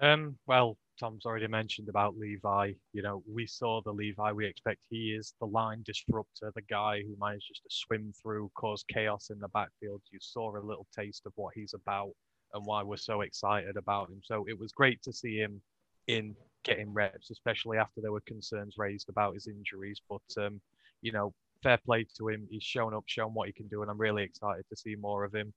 Um, 0.00 0.36
well, 0.46 0.78
Tom's 0.98 1.26
already 1.26 1.46
mentioned 1.46 1.88
about 1.88 2.18
Levi. 2.18 2.72
You 2.92 3.02
know, 3.02 3.22
we 3.32 3.46
saw 3.46 3.80
the 3.80 3.92
Levi 3.92 4.32
we 4.32 4.46
expect. 4.46 4.80
He 4.90 5.12
is 5.12 5.34
the 5.40 5.46
line 5.46 5.82
disruptor, 5.84 6.52
the 6.54 6.62
guy 6.62 7.02
who 7.02 7.16
manages 7.20 7.60
to 7.62 7.68
swim 7.70 8.12
through, 8.20 8.50
cause 8.54 8.84
chaos 8.88 9.30
in 9.30 9.38
the 9.38 9.48
backfield. 9.48 10.02
You 10.10 10.18
saw 10.20 10.56
a 10.56 10.58
little 10.58 10.86
taste 10.96 11.22
of 11.26 11.32
what 11.36 11.54
he's 11.54 11.74
about 11.74 12.10
and 12.54 12.64
why 12.66 12.82
we're 12.82 12.96
so 12.96 13.20
excited 13.20 13.76
about 13.76 14.08
him. 14.08 14.20
So 14.24 14.46
it 14.48 14.58
was 14.58 14.72
great 14.72 15.02
to 15.02 15.12
see 15.12 15.36
him 15.36 15.60
in 16.08 16.34
getting 16.64 16.92
reps, 16.92 17.30
especially 17.30 17.78
after 17.78 18.00
there 18.00 18.12
were 18.12 18.22
concerns 18.22 18.74
raised 18.78 19.08
about 19.08 19.34
his 19.34 19.46
injuries. 19.46 20.00
But 20.08 20.44
um, 20.44 20.60
you 21.02 21.12
know, 21.12 21.32
fair 21.62 21.78
play 21.78 22.06
to 22.16 22.28
him. 22.28 22.46
He's 22.50 22.62
shown 22.64 22.94
up, 22.94 23.04
shown 23.06 23.34
what 23.34 23.46
he 23.46 23.52
can 23.52 23.68
do, 23.68 23.82
and 23.82 23.90
I'm 23.90 23.98
really 23.98 24.24
excited 24.24 24.64
to 24.68 24.76
see 24.76 24.96
more 24.96 25.24
of 25.24 25.34
him. 25.34 25.52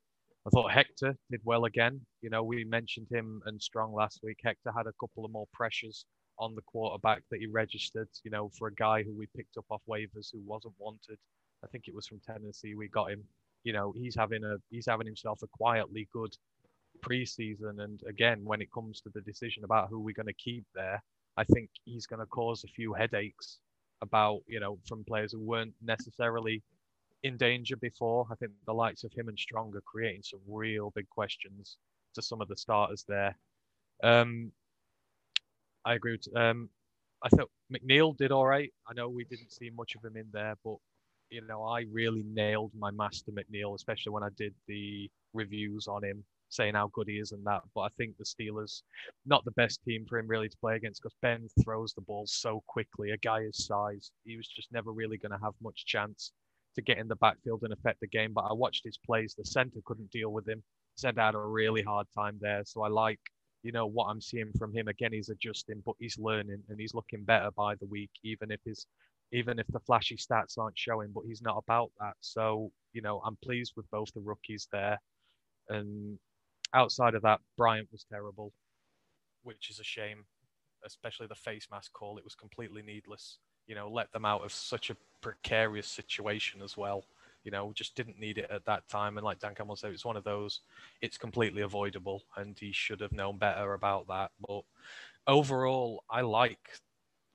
I 0.46 0.50
thought 0.50 0.72
Hector 0.72 1.16
did 1.30 1.42
well 1.44 1.66
again. 1.66 2.02
You 2.22 2.30
know, 2.30 2.44
we 2.44 2.64
mentioned 2.64 3.08
him 3.12 3.42
and 3.46 3.62
Strong 3.62 3.94
last 3.94 4.22
week. 4.24 4.38
Hector 4.44 4.72
had 4.76 4.88
a 4.88 4.94
couple 5.00 5.24
of 5.24 5.32
more 5.32 5.48
pressures 5.54 6.06
on 6.40 6.56
the 6.56 6.64
quarterback 6.64 7.22
that 7.30 7.40
he 7.40 7.48
registered, 7.48 8.10
you 8.24 8.32
know, 8.32 8.50
for 8.58 8.68
a 8.68 8.74
guy 8.74 9.04
who 9.04 9.14
we 9.14 9.28
picked 9.38 9.58
up 9.58 9.66
off 9.70 9.82
waivers 9.88 10.32
who 10.32 10.42
wasn't 10.46 10.74
wanted. 10.80 11.20
I 11.64 11.68
think 11.68 11.88
it 11.88 11.94
was 11.94 12.08
from 12.08 12.22
Tennessee 12.26 12.74
we 12.74 12.88
got 12.88 13.12
him. 13.12 13.24
You 13.64 13.74
know, 13.74 13.94
he's 13.96 14.16
having 14.16 14.44
a 14.44 14.56
he's 14.72 14.88
having 14.88 15.06
himself 15.06 15.42
a 15.44 15.48
quietly 15.48 16.08
good 16.12 16.36
preseason. 17.06 17.84
And 17.84 18.02
again, 18.08 18.44
when 18.44 18.62
it 18.62 18.72
comes 18.72 19.02
to 19.02 19.12
the 19.14 19.22
decision 19.22 19.64
about 19.64 19.90
who 19.90 20.00
we're 20.00 20.16
going 20.16 20.26
to 20.26 20.34
keep 20.34 20.66
there, 20.74 21.04
I 21.38 21.44
think 21.44 21.70
he's 21.86 22.08
going 22.08 22.20
to 22.20 22.26
cause 22.26 22.64
a 22.64 22.68
few 22.68 22.94
headaches 22.94 23.60
about, 24.02 24.40
you 24.48 24.60
know, 24.60 24.80
from 24.88 25.04
players 25.04 25.34
who 25.34 25.40
weren't 25.40 25.74
necessarily 25.84 26.64
in 27.24 27.38
danger 27.38 27.76
before. 27.76 28.28
I 28.32 28.36
think 28.36 28.52
the 28.66 28.74
likes 28.74 29.04
of 29.04 29.14
him 29.14 29.28
and 29.28 29.38
Strong 29.38 29.76
are 29.76 29.82
creating 29.82 30.24
some 30.24 30.40
real 30.48 30.92
big 30.96 31.10
questions 31.10 31.78
to 32.16 32.22
some 32.22 32.42
of 32.42 32.48
the 32.48 32.58
starters 32.58 33.06
there. 33.08 33.36
Um, 34.04 34.52
I 35.86 35.94
agree. 35.94 36.14
With, 36.14 36.36
um, 36.36 36.70
I 37.24 37.30
thought 37.30 37.50
McNeil 37.72 38.18
did 38.18 38.32
all 38.32 38.48
right. 38.48 38.72
I 38.88 38.94
know 38.94 39.10
we 39.10 39.26
didn't 39.26 39.52
see 39.52 39.70
much 39.70 39.96
of 39.96 40.04
him 40.04 40.18
in 40.18 40.28
there, 40.32 40.56
but 40.64 40.78
you 41.30 41.42
know, 41.48 41.64
I 41.64 41.86
really 41.92 42.24
nailed 42.28 42.72
my 42.78 42.92
master 42.92 43.32
McNeil, 43.32 43.76
especially 43.76 44.12
when 44.12 44.24
I 44.24 44.30
did 44.38 44.54
the 44.68 45.10
reviews 45.34 45.88
on 45.88 46.04
him, 46.04 46.24
saying 46.50 46.74
how 46.74 46.88
good 46.88 47.08
he 47.08 47.20
is 47.20 47.32
and 47.32 47.46
that. 47.46 47.62
But 47.74 47.82
I 47.82 47.88
think 47.98 48.18
the 48.18 48.26
Steelers, 48.26 48.82
not 49.26 49.46
the 49.46 49.52
best 49.52 49.82
team 49.84 50.06
for 50.10 50.18
him 50.20 50.28
really 50.28 50.50
to 50.50 50.58
play 50.58 50.76
against 50.76 51.02
because 51.02 51.16
Ben 51.22 51.48
throws 51.64 51.94
the 51.94 52.02
ball 52.02 52.26
so 52.28 52.62
quickly. 52.68 53.12
A 53.12 53.18
guy 53.18 53.44
his 53.44 53.66
size, 53.66 54.12
he 54.26 54.36
was 54.36 54.48
just 54.48 54.72
never 54.74 54.92
really 54.92 55.18
going 55.18 55.32
to 55.32 55.44
have 55.44 55.54
much 55.62 55.86
chance 55.86 56.34
to 56.76 56.82
get 56.82 56.98
in 56.98 57.08
the 57.08 57.16
backfield 57.18 57.64
and 57.64 57.74
affect 57.74 58.00
the 58.00 58.08
game. 58.08 58.34
But 58.34 58.46
I 58.50 58.54
watched 58.54 58.86
his 58.86 58.98
plays. 58.98 59.36
The 59.38 59.46
center 59.46 59.80
couldn't 59.86 60.12
deal 60.12 60.32
with 60.32 60.48
him. 60.48 60.64
Center 60.96 61.22
had 61.22 61.36
a 61.36 61.40
really 61.40 61.82
hard 61.82 62.08
time 62.18 62.38
there. 62.40 62.64
So 62.66 62.84
I 62.84 62.88
like, 62.88 63.20
you 63.64 63.72
know, 63.72 63.86
what 63.86 64.06
I'm 64.06 64.22
seeing 64.22 64.52
from 64.58 64.74
him. 64.74 64.88
Again, 64.88 65.14
he's 65.14 65.30
adjusting, 65.30 65.82
but 65.86 65.96
he's 66.00 66.18
learning 66.18 66.64
and 66.70 66.80
he's 66.80 66.94
looking 66.94 67.24
better 67.24 67.52
by 67.52 67.76
the 67.76 67.86
week, 67.88 68.12
even 68.24 68.52
if 68.52 68.60
his 68.66 68.86
even 69.32 69.60
if 69.60 69.68
the 69.68 69.80
flashy 69.80 70.18
stats 70.18 70.58
aren't 70.58 70.78
showing, 70.78 71.10
but 71.14 71.24
he's 71.26 71.42
not 71.42 71.58
about 71.58 71.92
that. 72.00 72.14
So, 72.20 72.72
you 72.94 73.02
know, 73.02 73.22
I'm 73.26 73.38
pleased 73.44 73.74
with 73.78 73.90
both 73.90 74.12
the 74.14 74.20
rookies 74.20 74.68
there. 74.72 75.00
And 75.70 76.20
outside 76.74 77.16
of 77.16 77.22
that, 77.22 77.40
Bryant 77.58 77.88
was 77.92 78.06
terrible, 78.12 78.52
which 79.44 79.70
is 79.70 79.80
a 79.80 79.86
shame, 79.86 80.26
especially 80.86 81.28
the 81.28 81.36
face 81.36 81.68
mask 81.72 81.94
call. 81.94 82.18
It 82.18 82.26
was 82.26 82.36
completely 82.36 82.82
needless. 82.82 83.38
You 83.68 83.76
know, 83.76 83.90
let 83.90 84.12
them 84.12 84.26
out 84.26 84.44
of 84.44 84.52
such 84.52 84.90
a 84.90 84.98
precarious 85.22 85.88
situation 85.88 86.62
as 86.62 86.78
well. 86.78 87.06
You 87.44 87.52
know, 87.52 87.72
just 87.74 87.96
didn't 87.96 88.20
need 88.20 88.38
it 88.38 88.52
at 88.52 88.66
that 88.66 88.88
time. 88.88 89.18
And 89.18 89.26
like 89.26 89.40
Dan 89.40 89.56
Campbell 89.56 89.76
said, 89.76 89.92
it's 89.92 90.06
one 90.06 90.18
of 90.18 90.24
those, 90.24 90.62
it's 91.02 91.18
completely 91.18 91.64
avoidable, 91.64 92.24
and 92.38 92.58
he 92.58 92.72
should 92.72 93.02
have 93.02 93.12
known 93.12 93.38
better 93.38 93.74
about 93.74 94.08
that. 94.08 94.32
But 94.48 94.62
overall, 95.28 96.04
I 96.10 96.22
like 96.22 96.70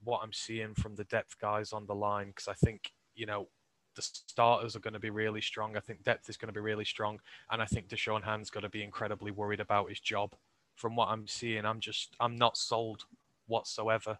what 0.04 0.20
I'm 0.22 0.32
seeing 0.32 0.74
from 0.74 0.94
the 0.94 1.04
depth 1.04 1.38
guys 1.40 1.72
on 1.72 1.86
the 1.86 1.94
line 1.94 2.28
because 2.28 2.48
I 2.48 2.54
think, 2.54 2.92
you 3.14 3.26
know, 3.26 3.48
the 3.96 4.02
starters 4.02 4.76
are 4.76 4.80
going 4.80 4.94
to 4.94 5.00
be 5.00 5.10
really 5.10 5.40
strong. 5.40 5.76
I 5.76 5.80
think 5.80 6.04
depth 6.04 6.28
is 6.28 6.36
going 6.36 6.48
to 6.48 6.54
be 6.54 6.60
really 6.60 6.84
strong, 6.84 7.18
and 7.50 7.60
I 7.60 7.64
think 7.64 7.88
Da'Shawn 7.88 8.22
Hand's 8.22 8.50
got 8.50 8.60
to 8.60 8.68
be 8.68 8.84
incredibly 8.84 9.30
worried 9.30 9.60
about 9.60 9.88
his 9.88 10.00
job. 10.00 10.34
From 10.76 10.94
what 10.94 11.08
I'm 11.08 11.26
seeing, 11.26 11.64
I'm 11.64 11.80
just 11.80 12.14
I'm 12.20 12.36
not 12.36 12.58
sold 12.58 13.06
whatsoever. 13.46 14.18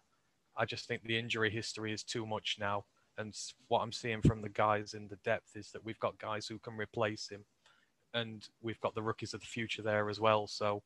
I 0.57 0.65
just 0.65 0.87
think 0.87 1.03
the 1.03 1.17
injury 1.17 1.51
history 1.51 1.93
is 1.93 2.03
too 2.03 2.25
much 2.25 2.57
now, 2.59 2.85
and 3.17 3.35
what 3.67 3.79
I'm 3.79 3.91
seeing 3.91 4.21
from 4.21 4.41
the 4.41 4.49
guys 4.49 4.93
in 4.93 5.07
the 5.07 5.17
depth 5.17 5.55
is 5.55 5.71
that 5.71 5.83
we've 5.83 5.99
got 5.99 6.19
guys 6.19 6.47
who 6.47 6.59
can 6.59 6.75
replace 6.77 7.29
him, 7.29 7.45
and 8.13 8.47
we've 8.61 8.79
got 8.79 8.95
the 8.95 9.03
rookies 9.03 9.33
of 9.33 9.41
the 9.41 9.47
future 9.47 9.81
there 9.81 10.09
as 10.09 10.19
well. 10.19 10.47
So, 10.47 10.83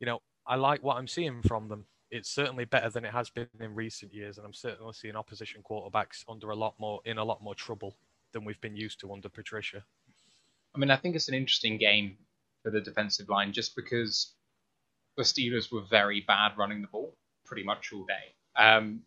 you 0.00 0.06
know, 0.06 0.20
I 0.46 0.56
like 0.56 0.82
what 0.82 0.96
I'm 0.96 1.08
seeing 1.08 1.42
from 1.42 1.68
them 1.68 1.86
it's 2.14 2.30
certainly 2.30 2.64
better 2.64 2.88
than 2.90 3.04
it 3.04 3.12
has 3.12 3.28
been 3.28 3.48
in 3.58 3.74
recent 3.74 4.14
years, 4.14 4.38
and 4.38 4.46
I'm 4.46 4.52
certainly 4.52 4.92
seeing 4.92 5.16
opposition 5.16 5.62
quarterbacks 5.68 6.24
under 6.28 6.50
a 6.50 6.54
lot 6.54 6.74
more 6.78 7.00
in 7.04 7.18
a 7.18 7.24
lot 7.24 7.42
more 7.42 7.56
trouble 7.56 7.96
than 8.32 8.44
we've 8.44 8.60
been 8.60 8.76
used 8.76 9.00
to 9.00 9.12
under 9.12 9.28
Patricia. 9.28 9.82
I 10.74 10.78
mean, 10.78 10.92
I 10.92 10.96
think 10.96 11.16
it's 11.16 11.28
an 11.28 11.34
interesting 11.34 11.76
game 11.76 12.16
for 12.62 12.70
the 12.70 12.80
defensive 12.80 13.28
line 13.28 13.52
just 13.52 13.74
because 13.74 14.32
the 15.16 15.24
Steelers 15.24 15.72
were 15.72 15.82
very 15.90 16.20
bad 16.20 16.52
running 16.56 16.82
the 16.82 16.88
ball 16.88 17.16
pretty 17.44 17.64
much 17.64 17.92
all 17.92 18.04
day. 18.04 18.34
Um, 18.56 19.00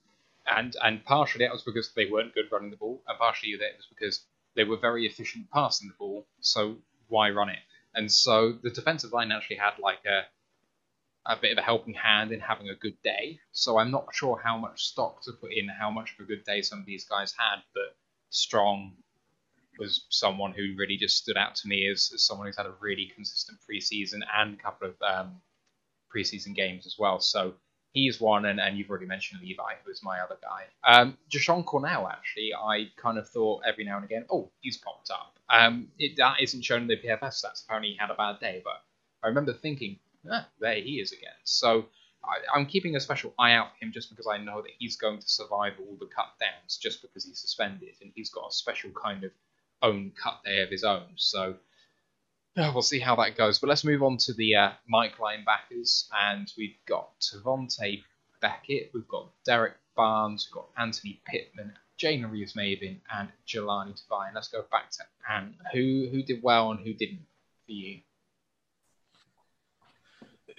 and 0.48 0.76
and 0.82 1.04
partially 1.04 1.46
that 1.46 1.54
was 1.54 1.64
because 1.64 1.92
they 1.94 2.06
weren't 2.06 2.34
good 2.34 2.52
running 2.52 2.72
the 2.72 2.78
ball, 2.78 3.02
and 3.08 3.18
partially 3.18 3.56
that 3.58 3.78
was 3.78 3.88
because 3.88 4.26
they 4.56 4.64
were 4.64 4.78
very 4.78 5.06
efficient 5.06 5.50
passing 5.52 5.88
the 5.88 5.96
ball. 5.98 6.26
So 6.42 6.78
why 7.08 7.30
run 7.30 7.50
it? 7.50 7.60
And 7.94 8.12
so 8.12 8.54
the 8.62 8.70
defensive 8.70 9.14
line 9.14 9.32
actually 9.32 9.58
had 9.58 9.80
like 9.80 10.06
a 10.06 10.24
a 11.28 11.36
bit 11.36 11.52
of 11.52 11.58
a 11.58 11.62
helping 11.62 11.94
hand 11.94 12.32
in 12.32 12.40
having 12.40 12.70
a 12.70 12.76
good 12.76 12.96
day. 13.04 13.40
So 13.52 13.78
I'm 13.78 13.92
not 13.92 14.08
sure 14.14 14.40
how 14.42 14.58
much 14.58 14.86
stock 14.86 15.22
to 15.24 15.34
put 15.34 15.52
in, 15.52 15.68
how 15.68 15.92
much 15.92 16.14
of 16.14 16.24
a 16.24 16.28
good 16.28 16.46
day 16.46 16.62
some 16.62 16.80
of 16.80 16.86
these 16.86 17.06
guys 17.06 17.34
had, 17.38 17.62
but 17.74 17.98
Strong 18.30 18.94
was 19.78 20.06
someone 20.10 20.54
who 20.54 20.74
really 20.78 20.98
just 20.98 21.18
stood 21.18 21.38
out 21.38 21.56
to 21.56 21.68
me 21.68 21.90
as, 21.92 22.12
as 22.14 22.24
someone 22.24 22.48
who's 22.48 22.58
had 22.58 22.66
a 22.66 22.74
really 22.80 23.12
consistent 23.14 23.60
preseason 23.70 24.22
and 24.36 24.58
a 24.58 24.62
couple 24.62 24.88
of 24.88 24.96
um, 25.02 25.42
preseason 26.16 26.56
games 26.56 26.86
as 26.86 26.96
well. 26.98 27.20
So 27.20 27.54
he's 27.98 28.22
one, 28.22 28.46
and, 28.46 28.60
and 28.60 28.78
you've 28.78 28.90
already 28.90 29.06
mentioned 29.06 29.42
Levi, 29.42 29.74
who 29.84 29.92
is 29.92 30.02
my 30.04 30.20
other 30.20 30.38
guy. 30.42 30.66
Um, 30.84 31.18
Jashon 31.30 31.66
Cornell, 31.66 32.08
actually, 32.08 32.52
I 32.54 32.90
kind 32.96 33.18
of 33.18 33.28
thought 33.30 33.64
every 33.68 33.84
now 33.84 33.96
and 33.96 34.06
again, 34.06 34.26
oh, 34.32 34.52
he's 34.62 34.78
popped 34.78 35.10
up. 35.10 35.38
Um, 35.50 35.88
it, 35.98 36.18
that 36.18 36.42
isn't 36.42 36.64
shown 36.64 36.84
in 36.84 36.88
the 36.88 36.98
PFF 36.98 37.22
stats. 37.22 37.64
Apparently, 37.64 37.92
he 37.92 37.98
had 37.98 38.12
a 38.12 38.16
bad 38.16 38.40
day, 38.40 38.62
but 38.64 38.84
I 39.24 39.28
remember 39.28 39.54
thinking, 39.54 39.98
ah, 40.32 40.48
there 40.60 40.76
he 40.76 41.00
is 41.00 41.12
again. 41.12 41.32
So 41.44 41.86
I, 42.24 42.60
am 42.60 42.66
keeping 42.66 42.96
a 42.96 43.00
special 43.00 43.34
eye 43.40 43.54
out 43.54 43.72
for 43.72 43.86
him 43.86 43.92
just 43.92 44.10
because 44.10 44.28
I 44.28 44.38
know 44.38 44.62
that 44.62 44.72
he's 44.78 44.98
going 44.98 45.20
to 45.20 45.28
survive 45.28 45.74
all 45.80 45.98
the 46.00 46.08
cut 46.08 46.34
downs 46.40 46.78
just 46.78 47.02
because 47.02 47.26
he's 47.26 47.40
suspended 47.40 47.96
and 48.02 48.12
he's 48.16 48.30
got 48.30 48.50
a 48.50 48.54
special 48.54 48.92
kind 48.92 49.24
of 49.24 49.32
own 49.82 50.12
cut 50.22 50.42
day 50.44 50.62
of 50.62 50.70
his 50.70 50.84
own. 50.84 51.06
So 51.16 51.56
we'll 52.74 52.82
see 52.82 53.00
how 53.00 53.16
that 53.18 53.38
goes. 53.38 53.60
But 53.60 53.70
let's 53.70 53.84
move 53.84 54.04
on 54.04 54.18
to 54.18 54.34
the 54.34 54.56
uh, 54.56 54.72
Mike 54.88 55.18
linebackers, 55.18 56.08
and 56.28 56.52
we've 56.58 56.76
got 56.88 57.12
Tavante 57.22 58.04
Beckett, 58.42 58.92
we've 58.94 59.08
got 59.08 59.30
Derrick 59.46 59.76
Barnes, 59.96 60.48
we've 60.50 60.56
got 60.56 60.70
Anthony 60.78 61.22
Pittman, 61.28 61.74
Jalen 62.00 62.32
Reeves-Maybin, 62.32 62.98
and 63.16 63.30
Jahlani 63.48 63.94
Tavai. 63.94 64.34
Let's 64.34 64.48
go 64.48 64.66
back 64.72 64.90
to 64.92 65.04
Anne. 65.30 65.56
Who 65.74 66.08
who 66.12 66.24
did 66.24 66.42
well 66.42 66.72
and 66.72 66.80
who 66.80 66.94
didn't 66.94 67.26
for 67.66 67.72
you? 67.72 68.00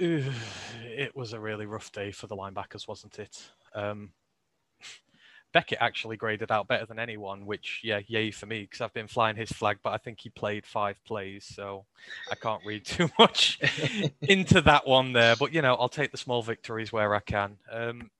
it 0.01 1.17
was 1.17 1.33
a 1.33 1.41
really 1.41 1.67
rough 1.67 1.91
day 1.91 2.13
for 2.13 2.29
the 2.29 2.37
linebackers, 2.37 2.87
wasn't 2.87 3.19
it? 3.19 3.51
Um, 3.75 4.13
Beckett 5.53 5.79
actually 5.81 6.17
graded 6.17 6.51
out 6.51 6.69
better 6.69 6.85
than 6.85 6.99
anyone, 6.99 7.47
which, 7.47 7.81
yeah, 7.83 8.01
yay 8.07 8.31
for 8.31 8.47
me, 8.47 8.63
because 8.63 8.81
I've 8.81 8.93
been 8.93 9.09
flying 9.09 9.37
his 9.37 9.51
flag, 9.51 9.79
but 9.83 9.93
I 9.93 9.97
think 9.97 10.21
he 10.21 10.29
played 10.29 10.67
five 10.67 11.03
plays, 11.05 11.45
so 11.45 11.87
I 12.31 12.35
can't 12.35 12.65
read 12.67 12.85
too 12.85 13.11
much 13.19 13.59
into 14.23 14.61
that 14.63 14.87
one 14.87 15.13
there. 15.13 15.37
But, 15.37 15.55
you 15.55 15.63
know, 15.63 15.75
I'll 15.75 15.89
take 15.89 16.11
the 16.11 16.19
small 16.19 16.43
victories 16.43 16.93
where 16.93 17.15
I 17.15 17.21
can. 17.21 17.57
Um, 17.73 18.11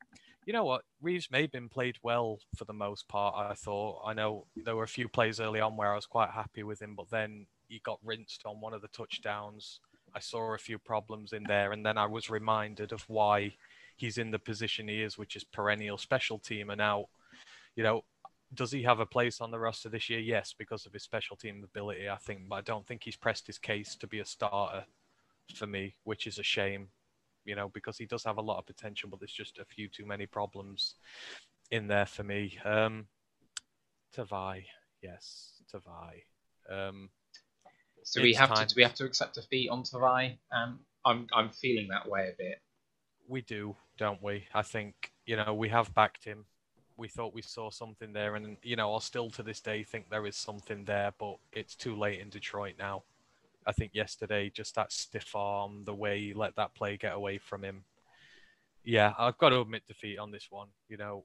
you 0.47 0.55
know 0.55 0.65
what? 0.65 0.83
Reeves-Maybin 1.03 1.71
played 1.71 1.97
well 2.03 2.39
for 2.57 2.65
the 2.65 2.73
most 2.73 3.07
part, 3.09 3.35
I 3.37 3.53
thought. 3.53 4.01
I 4.07 4.15
know 4.15 4.47
there 4.57 4.77
were 4.77 4.85
a 4.85 4.89
few 4.89 5.07
plays 5.07 5.41
early 5.41 5.61
on 5.61 5.77
where 5.77 5.93
I 5.93 5.97
was 5.97 6.07
quite 6.07 6.31
happy 6.31 6.63
with 6.63 6.81
him, 6.81 6.95
but 6.97 7.11
then 7.11 7.47
he 7.69 7.81
got 7.85 7.99
rinsed 8.03 8.45
on 8.47 8.63
one 8.63 8.73
of 8.73 8.81
the 8.81 8.89
touchdowns. 8.89 9.81
I 10.15 10.21
saw 10.21 10.55
a 10.55 10.59
few 10.59 10.79
problems 10.79 11.35
in 11.35 11.43
there, 11.43 11.73
and 11.73 11.85
then 11.85 11.99
I 11.99 12.07
was 12.07 12.31
reminded 12.31 12.93
of 12.93 13.03
why 13.09 13.53
he's 13.99 14.17
in 14.17 14.31
the 14.31 14.39
position 14.39 14.89
he 14.89 15.03
is, 15.03 15.19
which 15.19 15.37
is 15.37 15.45
perennial 15.45 15.99
special 15.99 16.39
team. 16.39 16.71
And 16.71 16.79
now, 16.79 17.07
you 17.79 17.85
know, 17.85 18.03
does 18.53 18.73
he 18.73 18.83
have 18.83 18.99
a 18.99 19.07
place 19.07 19.41
on 19.41 19.53
the 19.53 19.59
roster 19.59 19.89
this 19.89 20.11
year? 20.11 20.19
Yes, 20.19 20.53
because 20.59 20.85
of 20.85 20.93
his 20.93 21.05
special 21.05 21.37
team 21.37 21.63
ability, 21.63 22.09
I 22.09 22.17
think. 22.17 22.49
But 22.49 22.57
I 22.57 22.61
don't 22.63 22.85
think 22.85 23.05
he's 23.05 23.15
pressed 23.15 23.47
his 23.47 23.57
case 23.57 23.95
to 24.01 24.09
be 24.09 24.19
a 24.19 24.25
starter 24.25 24.85
for 25.55 25.69
me, 25.69 25.95
which 26.03 26.27
is 26.27 26.41
a 26.41 26.43
shame, 26.43 26.89
you 27.45 27.55
know, 27.55 27.71
because 27.73 27.97
he 27.97 28.05
does 28.05 28.25
have 28.25 28.37
a 28.37 28.43
lot 28.43 28.59
of 28.59 28.67
potential, 28.67 29.09
but 29.09 29.21
there's 29.21 29.33
just 29.33 29.59
a 29.59 29.65
few 29.65 29.89
too 29.89 30.05
many 30.05 30.27
problems 30.27 30.97
in 31.71 31.87
there 31.87 32.07
for 32.07 32.25
me. 32.25 32.59
Um, 32.65 33.07
Tavai, 34.13 34.65
yes, 35.01 35.63
Tavai. 35.73 36.25
Um, 36.69 37.11
so 38.03 38.21
we 38.21 38.35
have 38.35 38.53
to 38.55 38.67
do 38.67 38.75
we 38.77 38.83
have 38.83 38.95
to 38.95 39.05
accept 39.05 39.37
defeat 39.37 39.71
on 39.71 39.85
Tavai? 39.85 40.37
Um, 40.51 40.81
I'm 41.05 41.29
I'm 41.33 41.51
feeling 41.51 41.87
that 41.91 42.09
way 42.09 42.31
a 42.31 42.37
bit. 42.37 42.61
We 43.29 43.43
do, 43.43 43.77
don't 43.99 44.21
we? 44.21 44.49
I 44.53 44.63
think 44.63 45.13
you 45.27 45.37
know 45.37 45.55
we 45.55 45.69
have 45.69 45.95
backed 45.95 46.25
him. 46.25 46.47
We 46.99 47.09
thought 47.09 47.33
we 47.33 47.43
saw 47.43 47.71
something 47.71 48.13
there, 48.13 48.35
and 48.35 48.59
you 48.63 48.77
know 48.77 48.93
I'll 48.93 49.01
still 49.01 49.31
to 49.31 49.43
this 49.43 49.61
day 49.61 49.85
think 49.85 50.11
there 50.11 50.27
is 50.27 50.37
something 50.37 50.85
there, 50.85 51.13
but 51.19 51.37
it's 51.53 51.75
too 51.75 51.97
late 51.97 52.21
in 52.21 52.29
Detroit 52.29 52.75
now. 52.79 53.05
I 53.67 53.73
think 53.73 53.93
yesterday 53.95 54.51
just 54.51 54.75
that 54.75 54.93
stiff 54.93 55.35
arm, 55.35 55.85
the 55.85 55.95
way 55.95 56.21
he 56.21 56.35
let 56.35 56.57
that 56.57 56.75
play 56.75 56.97
get 56.97 57.15
away 57.15 57.39
from 57.39 57.63
him. 57.63 57.85
Yeah, 58.85 59.15
I've 59.19 59.39
got 59.39 59.51
to 59.51 59.61
admit 59.61 59.87
defeat 59.87 60.19
on 60.19 60.31
this 60.31 60.49
one. 60.51 60.69
You 60.89 60.97
know, 60.97 61.25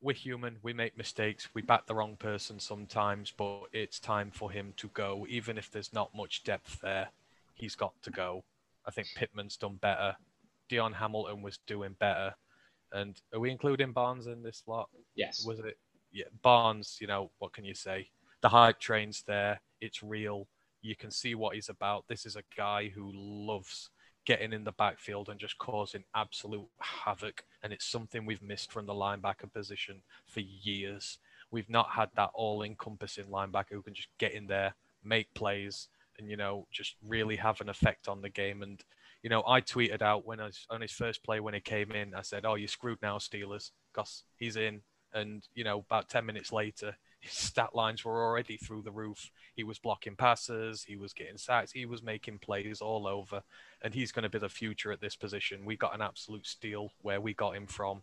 we're 0.00 0.14
human. 0.14 0.56
We 0.62 0.72
make 0.72 0.96
mistakes. 0.96 1.48
We 1.54 1.62
bat 1.62 1.84
the 1.86 1.94
wrong 1.94 2.16
person 2.16 2.60
sometimes, 2.60 3.32
but 3.36 3.62
it's 3.72 3.98
time 3.98 4.30
for 4.30 4.50
him 4.50 4.74
to 4.76 4.88
go. 4.88 5.26
Even 5.28 5.58
if 5.58 5.70
there's 5.70 5.92
not 5.92 6.14
much 6.14 6.44
depth 6.44 6.80
there, 6.80 7.08
he's 7.54 7.74
got 7.74 7.94
to 8.02 8.10
go. 8.10 8.44
I 8.86 8.90
think 8.90 9.08
Pittman's 9.16 9.56
done 9.56 9.76
better. 9.80 10.16
DaeSean 10.70 10.94
Hamilton 10.94 11.42
was 11.42 11.58
doing 11.66 11.96
better. 11.98 12.34
And 12.92 13.20
are 13.32 13.40
we 13.40 13.50
including 13.50 13.92
Barnes 13.92 14.26
in 14.26 14.42
this 14.42 14.62
lot? 14.66 14.88
Yes. 15.14 15.44
Was 15.46 15.60
it? 15.60 15.76
Yeah, 16.12 16.24
Barnes, 16.42 16.98
you 17.00 17.06
know, 17.06 17.30
what 17.38 17.52
can 17.52 17.64
you 17.64 17.74
say? 17.74 18.08
The 18.40 18.48
hype 18.48 18.80
train's 18.80 19.22
there. 19.26 19.60
It's 19.80 20.02
real. 20.02 20.48
You 20.82 20.96
can 20.96 21.10
see 21.10 21.34
what 21.34 21.54
he's 21.54 21.68
about. 21.68 22.04
This 22.08 22.26
is 22.26 22.36
a 22.36 22.42
guy 22.56 22.88
who 22.88 23.12
loves 23.14 23.90
getting 24.26 24.52
in 24.52 24.64
the 24.64 24.72
backfield 24.72 25.28
and 25.28 25.38
just 25.38 25.56
causing 25.58 26.04
absolute 26.14 26.66
havoc. 26.80 27.44
And 27.62 27.72
it's 27.72 27.86
something 27.86 28.26
we've 28.26 28.42
missed 28.42 28.72
from 28.72 28.86
the 28.86 28.92
linebacker 28.92 29.52
position 29.52 30.02
for 30.26 30.40
years. 30.40 31.18
We've 31.52 31.70
not 31.70 31.90
had 31.90 32.08
that 32.16 32.30
all 32.34 32.62
encompassing 32.62 33.26
linebacker 33.26 33.72
who 33.72 33.82
can 33.82 33.94
just 33.94 34.08
get 34.18 34.32
in 34.32 34.46
there, 34.46 34.74
make 35.04 35.32
plays, 35.34 35.88
and, 36.18 36.28
you 36.28 36.36
know, 36.36 36.66
just 36.72 36.96
really 37.06 37.36
have 37.36 37.60
an 37.60 37.68
effect 37.68 38.08
on 38.08 38.20
the 38.20 38.30
game. 38.30 38.62
And, 38.62 38.82
you 39.22 39.30
know, 39.30 39.42
I 39.46 39.60
tweeted 39.60 40.02
out 40.02 40.26
when 40.26 40.40
I 40.40 40.46
was 40.46 40.66
on 40.70 40.80
his 40.80 40.92
first 40.92 41.22
play 41.22 41.40
when 41.40 41.54
he 41.54 41.60
came 41.60 41.92
in, 41.92 42.14
I 42.14 42.22
said, 42.22 42.44
Oh, 42.44 42.54
you're 42.54 42.68
screwed 42.68 42.98
now, 43.02 43.18
Steelers, 43.18 43.70
because 43.92 44.24
he's 44.36 44.56
in. 44.56 44.82
And, 45.12 45.42
you 45.54 45.64
know, 45.64 45.80
about 45.80 46.08
10 46.08 46.24
minutes 46.24 46.52
later, 46.52 46.96
his 47.20 47.32
stat 47.32 47.74
lines 47.74 48.04
were 48.04 48.24
already 48.24 48.56
through 48.56 48.82
the 48.82 48.92
roof. 48.92 49.30
He 49.54 49.64
was 49.64 49.78
blocking 49.78 50.16
passes, 50.16 50.84
he 50.84 50.96
was 50.96 51.12
getting 51.12 51.36
sacks, 51.36 51.72
he 51.72 51.84
was 51.84 52.02
making 52.02 52.38
plays 52.38 52.80
all 52.80 53.06
over, 53.06 53.42
and 53.82 53.92
he's 53.92 54.12
going 54.12 54.22
to 54.22 54.30
be 54.30 54.38
the 54.38 54.48
future 54.48 54.90
at 54.90 55.00
this 55.00 55.16
position. 55.16 55.64
We 55.64 55.76
got 55.76 55.94
an 55.94 56.00
absolute 56.00 56.46
steal 56.46 56.92
where 57.02 57.20
we 57.20 57.34
got 57.34 57.56
him 57.56 57.66
from, 57.66 58.02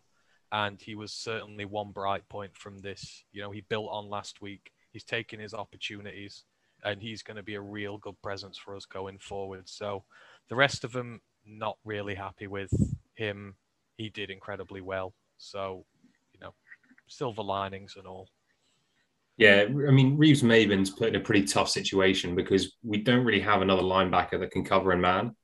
and 0.52 0.80
he 0.80 0.94
was 0.94 1.12
certainly 1.12 1.64
one 1.64 1.90
bright 1.90 2.28
point 2.28 2.56
from 2.56 2.78
this. 2.78 3.24
You 3.32 3.42
know, 3.42 3.50
he 3.50 3.62
built 3.62 3.90
on 3.90 4.08
last 4.08 4.40
week. 4.40 4.70
He's 4.92 5.04
taking 5.04 5.40
his 5.40 5.54
opportunities, 5.54 6.44
and 6.84 7.02
he's 7.02 7.22
going 7.22 7.36
to 7.36 7.42
be 7.42 7.56
a 7.56 7.60
real 7.60 7.98
good 7.98 8.20
presence 8.22 8.56
for 8.56 8.76
us 8.76 8.86
going 8.86 9.18
forward. 9.18 9.68
So, 9.68 10.04
the 10.48 10.56
rest 10.56 10.84
of 10.84 10.92
them 10.92 11.20
not 11.46 11.76
really 11.84 12.14
happy 12.14 12.46
with 12.46 12.70
him. 13.14 13.56
He 13.96 14.10
did 14.10 14.30
incredibly 14.30 14.80
well. 14.80 15.14
So, 15.38 15.84
you 16.32 16.40
know, 16.40 16.54
silver 17.06 17.42
linings 17.42 17.94
and 17.96 18.06
all. 18.06 18.28
Yeah, 19.36 19.66
I 19.66 19.92
mean, 19.92 20.18
Reeves-Maybin's 20.18 20.90
put 20.90 21.08
in 21.08 21.16
a 21.16 21.20
pretty 21.20 21.44
tough 21.44 21.68
situation 21.68 22.34
because 22.34 22.76
we 22.82 22.98
don't 22.98 23.24
really 23.24 23.40
have 23.40 23.62
another 23.62 23.82
linebacker 23.82 24.40
that 24.40 24.50
can 24.50 24.64
cover 24.64 24.92
in 24.92 25.00
man. 25.00 25.36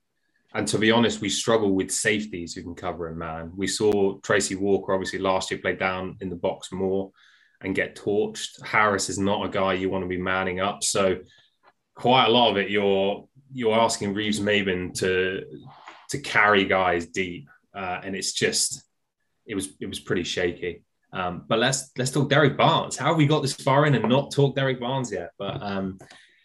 And 0.52 0.66
to 0.68 0.78
be 0.78 0.90
honest, 0.90 1.20
we 1.20 1.28
struggle 1.28 1.72
with 1.74 1.90
safeties 1.90 2.54
who 2.54 2.62
can 2.62 2.74
cover 2.74 3.08
in 3.08 3.18
man. 3.18 3.52
We 3.56 3.68
saw 3.68 4.18
Tracy 4.20 4.56
Walker, 4.56 4.92
obviously, 4.92 5.20
last 5.20 5.50
year 5.50 5.60
play 5.60 5.76
down 5.76 6.16
in 6.20 6.28
the 6.28 6.36
box 6.36 6.72
more 6.72 7.12
and 7.60 7.74
get 7.74 7.96
torched. 7.96 8.64
Harris 8.64 9.08
is 9.08 9.18
not 9.18 9.46
a 9.46 9.48
guy 9.48 9.74
you 9.74 9.90
want 9.90 10.02
to 10.02 10.08
be 10.08 10.20
manning 10.20 10.60
up. 10.60 10.82
So, 10.82 11.18
quite 11.94 12.26
a 12.26 12.30
lot 12.30 12.50
of 12.50 12.56
it, 12.56 12.70
you're 12.70 13.28
you're 13.54 13.78
asking 13.78 14.14
Reeves-Maybin 14.14 14.94
to 14.98 15.44
to 16.10 16.18
carry 16.18 16.64
guys 16.64 17.06
deep, 17.06 17.48
uh, 17.74 18.00
and 18.02 18.14
it's 18.14 18.32
just 18.32 18.82
it 19.46 19.54
was 19.54 19.68
it 19.80 19.86
was 19.86 20.00
pretty 20.00 20.24
shaky. 20.24 20.84
Um, 21.12 21.44
but 21.48 21.60
let's 21.60 21.92
let's 21.96 22.10
talk 22.10 22.28
Derrick 22.28 22.56
Barnes. 22.56 22.96
How 22.96 23.06
have 23.08 23.16
we 23.16 23.26
got 23.26 23.42
this 23.42 23.54
far 23.54 23.86
in 23.86 23.94
and 23.94 24.08
not 24.08 24.32
talk 24.32 24.56
Derrick 24.56 24.80
Barnes 24.80 25.12
yet? 25.12 25.30
But 25.38 25.62
um, 25.62 25.98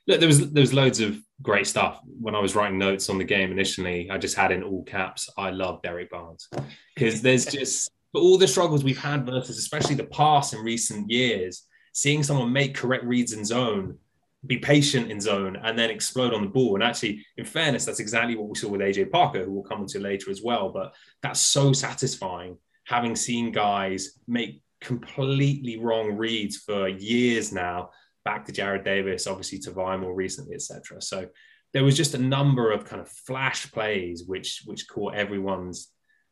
look, 0.07 0.19
there 0.19 0.27
was 0.27 0.51
there 0.51 0.61
was 0.61 0.73
loads 0.73 0.99
of 0.99 1.17
great 1.41 1.65
stuff 1.65 1.99
when 2.05 2.35
I 2.35 2.39
was 2.39 2.55
writing 2.55 2.77
notes 2.77 3.09
on 3.09 3.17
the 3.17 3.23
game 3.23 3.51
initially. 3.51 4.09
I 4.11 4.19
just 4.19 4.35
had 4.35 4.51
in 4.51 4.63
all 4.63 4.83
caps. 4.83 5.29
I 5.37 5.49
love 5.49 5.81
Derrick 5.81 6.11
Barnes 6.11 6.47
because 6.95 7.21
there's 7.21 7.47
just 7.47 7.89
for 8.11 8.21
all 8.21 8.37
the 8.37 8.47
struggles 8.47 8.83
we've 8.83 9.01
had 9.01 9.25
versus 9.25 9.57
especially 9.57 9.95
the 9.95 10.05
past 10.05 10.53
in 10.53 10.59
recent 10.59 11.09
years. 11.09 11.65
Seeing 11.91 12.21
someone 12.21 12.53
make 12.53 12.75
correct 12.75 13.03
reads 13.03 13.33
in 13.33 13.43
zone, 13.43 13.97
be 14.45 14.57
patient 14.57 15.11
in 15.11 15.19
zone, 15.19 15.57
and 15.63 15.77
then 15.77 15.89
explode 15.89 16.33
on 16.33 16.41
the 16.41 16.49
ball. 16.49 16.75
And 16.75 16.83
actually, 16.83 17.25
in 17.37 17.45
fairness, 17.45 17.85
that's 17.85 17.99
exactly 17.99 18.35
what 18.35 18.49
we 18.49 18.55
saw 18.55 18.69
with 18.69 18.81
AJ 18.81 19.11
Parker, 19.11 19.43
who 19.43 19.51
we'll 19.51 19.63
come 19.63 19.81
into 19.81 19.99
later 19.99 20.31
as 20.31 20.41
well. 20.41 20.69
But 20.69 20.93
that's 21.21 21.41
so 21.41 21.73
satisfying 21.73 22.57
having 22.89 23.15
seen 23.15 23.51
guys 23.51 24.17
make 24.27 24.61
completely 24.81 25.77
wrong 25.77 26.17
reads 26.17 26.57
for 26.57 26.87
years 26.87 27.51
now, 27.51 27.91
back 28.25 28.45
to 28.45 28.51
Jarrad 28.51 28.83
Davis, 28.83 29.27
obviously 29.27 29.59
Tavai 29.59 29.99
more 29.99 30.15
recently, 30.15 30.55
etc. 30.55 31.01
So 31.01 31.27
there 31.73 31.83
was 31.83 31.95
just 31.95 32.15
a 32.15 32.19
number 32.19 32.71
of 32.71 32.85
kind 32.85 33.01
of 33.01 33.07
flash 33.09 33.71
plays 33.71 34.23
which 34.25 34.63
which 34.65 34.87
caught 34.87 35.13
everyone's 35.13 35.91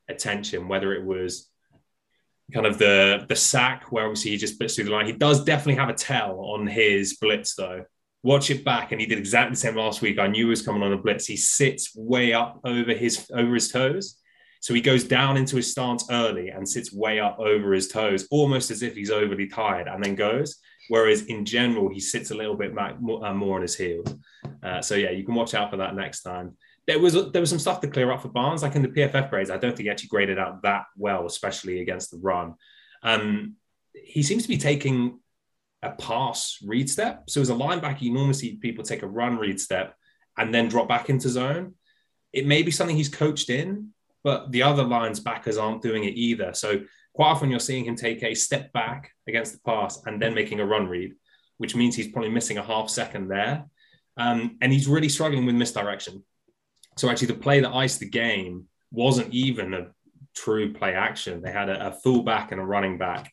attention, 0.10 0.68
whether 0.68 0.94
it 0.94 1.06
was 1.06 1.50
kind 2.54 2.66
of 2.66 2.78
the 2.78 3.26
the 3.30 3.36
sack 3.36 3.92
where 3.92 4.06
obviously 4.06 4.32
he 4.32 4.38
just 4.38 4.58
blitz 4.58 4.76
through 4.76 4.86
the 4.86 4.92
line. 4.92 5.06
He 5.06 5.14
does 5.14 5.44
definitely 5.44 5.76
have 5.76 5.90
a 5.90 5.94
tell 5.94 6.40
on 6.40 6.66
his 6.66 7.18
blitz 7.18 7.56
though. 7.56 7.84
Watch 8.24 8.50
it 8.50 8.66
back, 8.66 8.92
and 8.92 9.00
he 9.00 9.08
did 9.08 9.20
exactly 9.20 9.52
the 9.52 9.60
same 9.60 9.76
last 9.76 10.02
week. 10.02 10.20
I 10.20 10.28
knew 10.28 10.46
he 10.46 10.50
was 10.50 10.62
coming 10.62 10.84
on 10.84 10.94
a 10.94 10.98
blitz. 10.98 11.28
He 11.28 11.38
sits 11.38 11.96
way 11.96 12.34
up 12.34 12.60
over 12.64 12.94
his 12.94 13.30
over 13.34 13.54
his 13.54 13.70
toes, 13.70 14.20
so 14.60 14.74
he 14.74 14.82
goes 14.82 15.04
down 15.04 15.38
into 15.38 15.56
his 15.56 15.72
stance 15.72 16.06
early 16.10 16.50
and 16.50 16.68
sits 16.68 16.92
way 16.92 17.20
up 17.20 17.40
over 17.40 17.74
his 17.74 17.88
toes, 17.88 18.28
almost 18.32 18.72
as 18.72 18.82
if 18.82 18.96
he's 18.96 19.12
overly 19.12 19.48
tired, 19.48 19.88
and 19.88 20.04
then 20.04 20.16
goes. 20.16 20.58
Whereas 20.90 21.24
in 21.24 21.46
general, 21.46 21.90
he 21.90 22.00
sits 22.00 22.32
a 22.32 22.36
little 22.36 22.56
bit 22.56 22.76
back 22.76 23.00
more, 23.00 23.26
uh, 23.26 23.34
more 23.34 23.58
on 23.58 23.62
his 23.62 23.76
heels. 23.76 24.16
Uh, 24.64 24.82
so 24.82 24.96
yeah, 24.96 25.12
you 25.12 25.24
can 25.24 25.36
watch 25.36 25.54
out 25.54 25.70
for 25.70 25.78
that 25.78 25.96
next 25.96 26.24
time. 26.24 26.58
There 26.88 27.00
was 27.00 27.14
there 27.32 27.42
was 27.42 27.50
some 27.50 27.60
stuff 27.60 27.82
to 27.82 27.88
clear 27.88 28.12
up 28.12 28.22
for 28.22 28.30
Barnes, 28.30 28.64
like 28.64 28.76
in 28.76 28.82
the 28.82 28.88
PFF 28.88 29.30
grades. 29.30 29.50
I 29.50 29.58
don't 29.58 29.76
think 29.76 29.86
he 29.86 29.90
actually 29.90 30.10
graded 30.10 30.40
out 30.40 30.64
that 30.64 30.86
well, 30.96 31.26
especially 31.26 31.82
against 31.82 32.12
the 32.12 32.18
run. 32.18 32.56
Um, 33.04 33.56
he 33.94 34.24
seems 34.24 34.44
to 34.44 34.50
be 34.50 34.58
taking 34.58 35.20
a 35.84 35.92
pass 35.92 36.58
read 36.66 36.90
step. 36.90 37.30
So 37.30 37.42
as 37.42 37.50
a 37.50 37.54
linebacker, 37.54 38.02
you 38.02 38.14
normally 38.14 38.34
see 38.34 38.56
people 38.56 38.84
take 38.84 39.04
a 39.04 39.08
run 39.08 39.38
read 39.38 39.60
step 39.60 39.96
and 40.38 40.54
then 40.54 40.68
drop 40.68 40.88
back 40.88 41.10
into 41.10 41.30
zone. 41.30 41.76
It 42.34 42.46
may 42.46 42.64
be 42.64 42.72
something 42.72 42.96
he's 42.96 43.10
coached 43.10 43.50
in, 43.50 43.90
but 44.24 44.52
the 44.52 44.64
other 44.64 44.84
lines 44.84 45.20
backers 45.20 45.58
aren't 45.58 45.82
doing 45.82 46.04
it 46.04 46.16
either. 46.16 46.54
So 46.54 46.82
quite 47.14 47.30
often 47.30 47.50
you're 47.50 47.60
seeing 47.60 47.86
him 47.86 47.96
take 47.96 48.24
a 48.24 48.34
step 48.34 48.72
back 48.74 49.12
against 49.28 49.54
the 49.54 49.60
pass 49.66 50.02
and 50.06 50.22
then 50.22 50.34
making 50.34 50.60
a 50.60 50.66
run 50.66 50.88
read, 50.88 51.14
which 51.58 51.76
means 51.76 51.96
he's 51.96 52.12
probably 52.12 52.32
missing 52.32 52.58
a 52.58 52.64
half 52.64 52.90
second 52.90 53.28
there. 53.28 53.66
Um, 54.18 54.58
and 54.62 54.74
he's 54.74 54.88
really 54.88 55.10
struggling 55.10 55.46
with 55.46 55.56
misdirection. 55.56 56.24
So 56.98 57.10
actually, 57.10 57.28
the 57.28 57.36
play 57.36 57.60
that 57.60 57.74
iced 57.74 58.00
the 58.00 58.10
game 58.10 58.66
wasn't 58.92 59.34
even 59.34 59.74
a 59.74 59.88
true 60.36 60.74
play 60.74 60.94
action. 60.94 61.42
They 61.42 61.52
had 61.52 61.70
a, 61.70 61.88
a 61.88 61.92
fullback 61.92 62.52
and 62.52 62.60
a 62.60 62.66
running 62.66 62.98
back, 62.98 63.32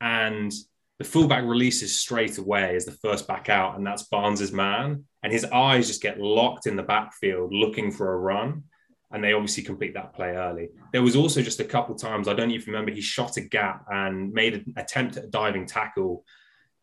and 0.00 0.52
the 0.98 1.04
fullback 1.04 1.44
releases 1.44 1.98
straight 1.98 2.38
away 2.38 2.74
as 2.74 2.84
the 2.84 2.92
first 2.92 3.28
back 3.28 3.48
out, 3.48 3.76
and 3.76 3.86
that's 3.86 4.04
Barnes's 4.04 4.52
man. 4.52 5.04
And 5.22 5.32
his 5.32 5.44
eyes 5.44 5.86
just 5.86 6.02
get 6.02 6.20
locked 6.20 6.66
in 6.66 6.76
the 6.76 6.82
backfield 6.82 7.52
looking 7.52 7.90
for 7.90 8.12
a 8.12 8.18
run 8.18 8.64
and 9.10 9.24
they 9.24 9.32
obviously 9.32 9.62
complete 9.62 9.94
that 9.94 10.12
play 10.12 10.30
early. 10.30 10.68
There 10.92 11.02
was 11.02 11.16
also 11.16 11.40
just 11.40 11.60
a 11.60 11.64
couple 11.64 11.94
times 11.94 12.28
I 12.28 12.34
don't 12.34 12.50
even 12.50 12.72
remember 12.72 12.92
he 12.92 13.00
shot 13.00 13.36
a 13.36 13.40
gap 13.40 13.84
and 13.90 14.32
made 14.32 14.54
an 14.54 14.74
attempt 14.76 15.16
at 15.16 15.24
a 15.24 15.28
diving 15.28 15.66
tackle, 15.66 16.24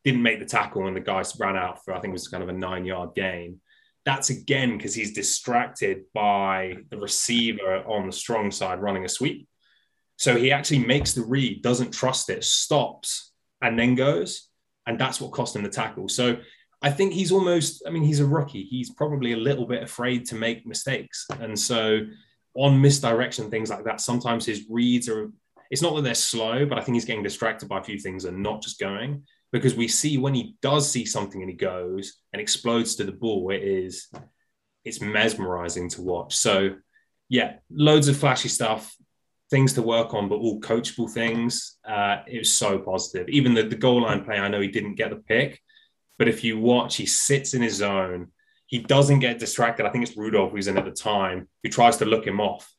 didn't 0.04 0.24
make 0.24 0.40
the 0.40 0.46
tackle, 0.46 0.88
and 0.88 0.96
the 0.96 1.02
guy 1.02 1.24
ran 1.40 1.56
out 1.56 1.84
for 1.84 1.94
I 1.94 2.00
think 2.00 2.12
it 2.12 2.14
was 2.14 2.28
kind 2.28 2.44
of 2.44 2.50
a 2.50 2.54
nine 2.54 2.86
yard 2.86 3.12
gain. 3.16 3.60
That's 4.06 4.30
again 4.30 4.78
because 4.78 4.96
he's 4.96 5.14
distracted 5.14 6.04
by 6.14 6.78
the 6.90 6.98
receiver 6.98 7.84
on 7.88 8.08
the 8.08 8.12
strong 8.12 8.52
side 8.52 8.80
running 8.80 9.06
a 9.06 9.10
sweep. 9.10 9.48
So 10.18 10.36
he 10.36 10.52
actually 10.52 10.80
makes 10.80 11.14
the 11.14 11.24
read, 11.24 11.62
doesn't 11.62 11.92
trust 11.92 12.30
it, 12.30 12.44
stops, 12.44 13.34
and 13.66 13.80
then 13.80 13.96
goes. 13.96 14.50
And 14.88 15.00
that's 15.00 15.20
what 15.20 15.32
cost 15.32 15.56
him 15.56 15.64
the 15.64 15.70
tackle. 15.70 16.08
So 16.08 16.38
I 16.82 16.92
think 16.92 17.14
he's 17.14 17.32
almost, 17.32 17.84
I 17.88 17.90
mean, 17.90 18.04
he's 18.04 18.20
a 18.20 18.26
rookie. 18.26 18.64
He's 18.64 18.92
probably 18.92 19.32
a 19.34 19.38
little 19.38 19.66
bit 19.66 19.82
afraid 19.82 20.26
to 20.28 20.36
make 20.36 20.68
mistakes. 20.68 21.26
And 21.40 21.58
so 21.58 22.02
on 22.54 22.80
misdirection, 22.80 23.50
things 23.50 23.70
like 23.70 23.84
that, 23.86 24.02
sometimes 24.02 24.46
his 24.46 24.66
reads 24.70 25.10
are, 25.10 25.32
it's 25.72 25.82
not 25.82 25.96
that 25.96 26.04
they're 26.04 26.14
slow, 26.14 26.66
but 26.66 26.78
I 26.78 26.82
think 26.82 26.96
he's 26.96 27.06
getting 27.06 27.24
distracted 27.24 27.68
by 27.68 27.80
a 27.80 27.84
few 27.84 27.98
things 27.98 28.26
and 28.26 28.44
not 28.44 28.62
just 28.62 28.80
going. 28.80 29.24
Because 29.52 29.76
we 29.76 29.88
see 29.88 30.18
when 30.18 30.34
he 30.34 30.58
does 30.62 30.90
see 30.92 31.06
something 31.06 31.42
and 31.42 31.50
he 31.50 31.56
goes 31.56 32.18
and 32.34 32.42
explodes 32.42 32.96
to 32.96 33.06
the 33.06 33.12
ball, 33.12 33.50
it 33.52 33.64
is, 33.64 34.10
it's 34.84 35.02
mesmerizing 35.02 35.90
to 35.90 36.02
watch. 36.02 36.36
So, 36.36 36.76
yeah, 37.30 37.54
loads 37.72 38.08
of 38.08 38.18
flashy 38.18 38.50
stuff, 38.50 38.94
things 39.50 39.74
to 39.74 39.82
work 39.82 40.14
on, 40.14 40.28
but 40.28 40.36
all 40.36 40.60
coachable 40.60 41.10
things. 41.10 41.78
Uh, 41.88 42.18
it 42.28 42.40
was 42.40 42.52
so 42.52 42.80
positive. 42.80 43.30
Even 43.30 43.54
the, 43.54 43.64
the 43.64 43.76
goal 43.76 44.02
line 44.02 44.24
play, 44.24 44.38
I 44.38 44.48
know 44.48 44.62
he 44.62 44.68
didn't 44.68 44.96
get 44.96 45.12
the 45.12 45.18
pick, 45.18 45.62
but 46.18 46.28
if 46.28 46.44
you 46.44 46.60
watch, 46.60 46.96
he 46.96 47.06
sits 47.06 47.54
in 47.54 47.62
his 47.62 47.76
zone. 47.76 48.32
He 48.68 48.80
doesn't 48.80 49.20
get 49.20 49.40
distracted. 49.40 49.86
I 49.86 49.92
think 49.92 50.08
it's 50.08 50.18
Rudolph 50.18 50.52
who's 50.52 50.68
in 50.68 50.78
at 50.78 50.86
the 50.86 50.92
time 50.92 51.48
who 51.64 51.70
tries 51.70 51.98
to 51.98 52.06
look 52.06 52.26
him 52.26 52.40
off. 52.40 52.72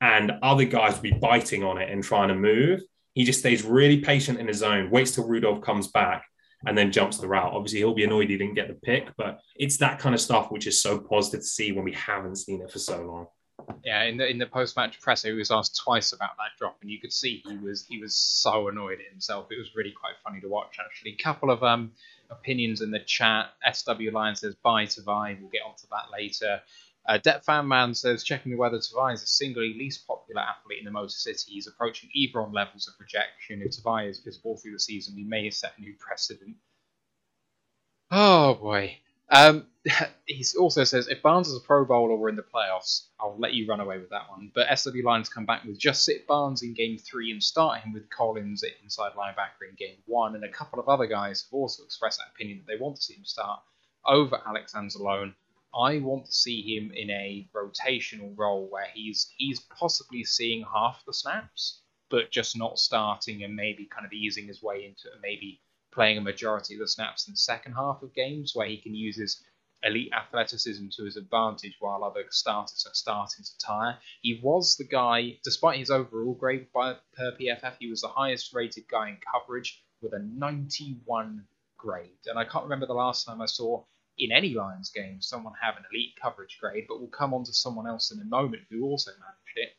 And 0.00 0.32
other 0.42 0.64
guys 0.64 0.98
be 0.98 1.12
biting 1.12 1.62
on 1.62 1.78
it 1.78 1.90
and 1.90 2.02
trying 2.02 2.28
to 2.28 2.34
move. 2.34 2.82
He 3.14 3.24
just 3.24 3.40
stays 3.40 3.64
really 3.64 4.00
patient 4.00 4.40
in 4.40 4.48
his 4.48 4.58
zone, 4.58 4.90
waits 4.90 5.12
till 5.12 5.28
Rudolph 5.28 5.60
comes 5.62 5.88
back, 5.88 6.24
and 6.66 6.76
then 6.76 6.92
jumps 6.92 7.18
the 7.18 7.28
route. 7.28 7.52
Obviously, 7.52 7.80
he'll 7.80 7.94
be 7.94 8.04
annoyed 8.04 8.30
he 8.30 8.38
didn't 8.38 8.54
get 8.54 8.68
the 8.68 8.74
pick, 8.74 9.10
but 9.16 9.40
it's 9.56 9.76
that 9.78 9.98
kind 9.98 10.14
of 10.14 10.20
stuff 10.20 10.50
which 10.50 10.66
is 10.66 10.82
so 10.82 10.98
positive 10.98 11.40
to 11.40 11.46
see 11.46 11.72
when 11.72 11.84
we 11.84 11.92
haven't 11.92 12.36
seen 12.36 12.62
it 12.62 12.70
for 12.70 12.78
so 12.78 13.02
long. 13.02 13.26
Yeah, 13.84 14.04
in 14.04 14.16
the 14.16 14.28
in 14.28 14.38
the 14.38 14.46
post 14.46 14.76
match 14.76 15.00
presser, 15.00 15.28
he 15.28 15.34
was 15.34 15.50
asked 15.50 15.80
twice 15.82 16.12
about 16.12 16.36
that 16.38 16.58
drop, 16.58 16.78
and 16.82 16.90
you 16.90 17.00
could 17.00 17.12
see 17.12 17.42
he 17.46 17.56
was 17.56 17.86
he 17.88 17.98
was 17.98 18.14
so 18.14 18.68
annoyed 18.68 19.00
at 19.00 19.10
himself. 19.10 19.48
It 19.50 19.58
was 19.58 19.74
really 19.74 19.92
quite 19.92 20.14
funny 20.24 20.40
to 20.40 20.48
watch 20.48 20.78
actually. 20.84 21.12
A 21.12 21.22
couple 21.22 21.50
of 21.50 21.62
um 21.62 21.92
opinions 22.30 22.80
in 22.80 22.90
the 22.90 23.00
chat. 23.00 23.50
SW 23.72 24.12
Lion 24.12 24.36
says 24.36 24.54
bye 24.54 24.86
to 24.86 25.02
Vi. 25.02 25.36
We'll 25.40 25.50
get 25.50 25.62
onto 25.66 25.86
that 25.90 26.10
later. 26.12 26.60
Uh, 27.04 27.18
Det 27.18 27.44
Fan 27.44 27.66
Man 27.66 27.94
says 27.94 28.22
checking 28.22 28.52
the 28.52 28.58
weather. 28.58 28.78
Tavai 28.78 29.14
is 29.14 29.20
the 29.20 29.26
singly 29.26 29.74
least 29.76 30.06
popular 30.06 30.40
athlete 30.40 30.78
in 30.78 30.84
the 30.84 30.90
Motor 30.90 31.08
City. 31.08 31.52
He's 31.52 31.66
approaching 31.66 32.10
Ebron 32.16 32.54
levels 32.54 32.86
of 32.86 32.94
rejection. 33.00 33.60
If 33.60 33.72
Tavai 33.72 34.08
is 34.08 34.20
visible 34.20 34.56
through 34.56 34.72
the 34.72 34.80
season, 34.80 35.16
we 35.16 35.24
may 35.24 35.50
set 35.50 35.72
a 35.78 35.80
new 35.80 35.94
precedent. 35.98 36.56
Oh 38.10 38.54
boy. 38.54 38.98
Um, 39.32 39.66
he 40.26 40.44
also 40.60 40.84
says 40.84 41.08
if 41.08 41.22
Barnes 41.22 41.48
is 41.48 41.56
a 41.56 41.60
Pro 41.60 41.84
Bowler 41.84 42.12
or 42.12 42.28
in 42.28 42.36
the 42.36 42.44
playoffs, 42.44 43.06
I'll 43.18 43.36
let 43.38 43.54
you 43.54 43.66
run 43.66 43.80
away 43.80 43.98
with 43.98 44.10
that 44.10 44.28
one. 44.28 44.52
But 44.54 44.78
SW 44.78 45.02
Lions 45.02 45.28
come 45.28 45.46
back 45.46 45.64
with 45.64 45.78
just 45.78 46.04
sit 46.04 46.26
Barnes 46.26 46.62
in 46.62 46.74
game 46.74 46.98
three 46.98 47.32
and 47.32 47.42
start 47.42 47.80
him 47.80 47.92
with 47.92 48.08
Collins 48.10 48.62
at 48.62 48.70
inside 48.82 49.12
linebacker 49.14 49.68
in 49.68 49.74
game 49.76 49.96
one, 50.06 50.36
and 50.36 50.44
a 50.44 50.48
couple 50.48 50.78
of 50.78 50.88
other 50.88 51.06
guys 51.06 51.42
have 51.42 51.52
also 51.52 51.82
expressed 51.82 52.18
that 52.18 52.32
opinion 52.34 52.58
that 52.58 52.72
they 52.72 52.80
want 52.80 52.96
to 52.96 53.02
see 53.02 53.14
him 53.14 53.24
start 53.24 53.60
over 54.06 54.40
Alex 54.46 54.74
Anzalone. 54.74 55.34
I 55.74 55.98
want 55.98 56.26
to 56.26 56.32
see 56.32 56.76
him 56.76 56.92
in 56.94 57.10
a 57.10 57.48
rotational 57.54 58.34
role 58.36 58.68
where 58.70 58.88
he's 58.92 59.32
he's 59.38 59.60
possibly 59.60 60.22
seeing 60.22 60.64
half 60.70 61.02
the 61.06 61.14
snaps, 61.14 61.80
but 62.10 62.30
just 62.30 62.56
not 62.56 62.78
starting 62.78 63.42
and 63.42 63.56
maybe 63.56 63.86
kind 63.86 64.04
of 64.04 64.12
easing 64.12 64.46
his 64.46 64.62
way 64.62 64.84
into 64.84 65.08
maybe 65.22 65.60
playing 65.92 66.18
a 66.18 66.22
majority 66.22 66.74
of 66.74 66.80
the 66.80 66.88
snaps 66.88 67.28
in 67.28 67.34
the 67.34 67.38
second 67.38 67.74
half 67.74 68.02
of 68.02 68.14
games 68.14 68.54
where 68.54 68.66
he 68.66 68.78
can 68.78 68.94
use 68.94 69.16
his 69.16 69.44
elite 69.84 70.12
athleticism 70.12 70.88
to 70.88 71.04
his 71.04 71.16
advantage 71.16 71.76
while 71.80 72.04
other 72.04 72.24
starters 72.30 72.86
are 72.88 72.94
starting 72.94 73.44
to 73.44 73.58
tire. 73.58 73.98
He 74.22 74.40
was 74.42 74.76
the 74.76 74.84
guy, 74.84 75.38
despite 75.42 75.78
his 75.78 75.90
overall 75.90 76.34
grade 76.34 76.72
by 76.72 76.96
per 77.16 77.32
PFF, 77.32 77.74
he 77.78 77.90
was 77.90 78.00
the 78.00 78.08
highest 78.08 78.54
rated 78.54 78.88
guy 78.88 79.10
in 79.10 79.18
coverage 79.32 79.82
with 80.00 80.12
a 80.14 80.18
91 80.18 81.44
grade. 81.76 82.26
And 82.26 82.38
I 82.38 82.44
can't 82.44 82.64
remember 82.64 82.86
the 82.86 82.94
last 82.94 83.26
time 83.26 83.42
I 83.42 83.46
saw 83.46 83.84
in 84.18 84.30
any 84.30 84.54
Lions 84.54 84.90
game 84.90 85.20
someone 85.20 85.54
have 85.60 85.76
an 85.76 85.84
elite 85.92 86.14
coverage 86.20 86.58
grade, 86.60 86.84
but 86.88 87.00
we'll 87.00 87.08
come 87.08 87.34
on 87.34 87.44
to 87.44 87.52
someone 87.52 87.88
else 87.88 88.12
in 88.12 88.20
a 88.20 88.24
moment 88.24 88.62
who 88.70 88.84
also 88.84 89.10
managed 89.12 89.56
it. 89.56 89.76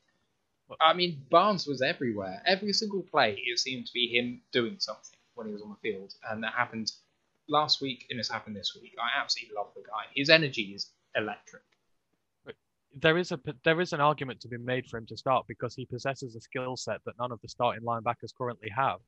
I 0.81 0.93
mean, 0.93 1.25
Barnes 1.29 1.67
was 1.67 1.81
everywhere. 1.81 2.41
Every 2.45 2.73
single 2.73 3.03
play, 3.03 3.41
it 3.45 3.59
seemed 3.59 3.85
to 3.87 3.93
be 3.93 4.07
him 4.07 4.41
doing 4.51 4.77
something 4.79 5.19
when 5.35 5.47
he 5.47 5.53
was 5.53 5.61
on 5.61 5.69
the 5.69 5.89
field, 5.89 6.13
and 6.29 6.43
that 6.43 6.53
happened 6.53 6.91
last 7.49 7.81
week 7.81 8.05
and 8.09 8.19
it's 8.19 8.29
happened 8.29 8.55
this 8.55 8.77
week. 8.79 8.93
I 8.99 9.21
absolutely 9.21 9.55
love 9.55 9.67
the 9.75 9.81
guy. 9.81 10.05
His 10.15 10.29
energy 10.29 10.73
is 10.75 10.91
electric. 11.15 11.63
There 13.01 13.17
is 13.17 13.31
a 13.31 13.39
there 13.63 13.81
is 13.81 13.91
an 13.93 14.01
argument 14.01 14.39
to 14.41 14.47
be 14.47 14.57
made 14.57 14.85
for 14.85 14.97
him 14.97 15.07
to 15.07 15.17
start 15.17 15.45
because 15.47 15.73
he 15.73 15.85
possesses 15.85 16.35
a 16.35 16.41
skill 16.41 16.77
set 16.77 17.03
that 17.05 17.17
none 17.19 17.31
of 17.31 17.41
the 17.41 17.49
starting 17.49 17.83
linebackers 17.83 18.35
currently 18.37 18.69
have. 18.69 18.99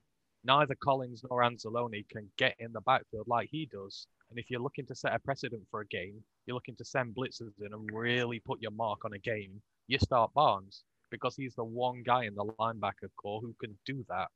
Neither 0.44 0.76
Collins 0.76 1.24
nor 1.30 1.42
Anzalone 1.42 2.08
can 2.10 2.30
get 2.38 2.56
in 2.60 2.72
the 2.74 2.82
backfield 2.82 3.28
like 3.28 3.50
he 3.52 3.68
does. 3.72 4.08
And 4.30 4.40
if 4.40 4.50
you're 4.50 4.62
looking 4.62 4.88
to 4.88 4.96
set 4.96 5.14
a 5.14 5.20
precedent 5.20 5.64
for 5.70 5.82
a 5.82 5.88
game, 5.88 6.24
you're 6.46 6.56
looking 6.56 6.76
to 6.78 6.86
send 6.86 7.16
blitzers 7.16 7.54
in 7.60 7.74
and 7.74 7.90
really 7.94 8.40
put 8.40 8.62
your 8.62 8.72
mark 8.72 9.06
on 9.06 9.14
a 9.14 9.20
game. 9.20 9.62
You 9.88 10.00
start 10.00 10.34
Barnes 10.34 10.84
because 11.12 11.36
he's 11.36 11.56
the 11.56 11.64
one 11.64 12.02
guy 12.04 12.26
in 12.26 12.34
the 12.34 12.46
linebacker 12.60 13.10
core 13.18 13.42
who 13.42 13.56
can 13.60 13.78
do 13.86 14.04
that 14.10 14.30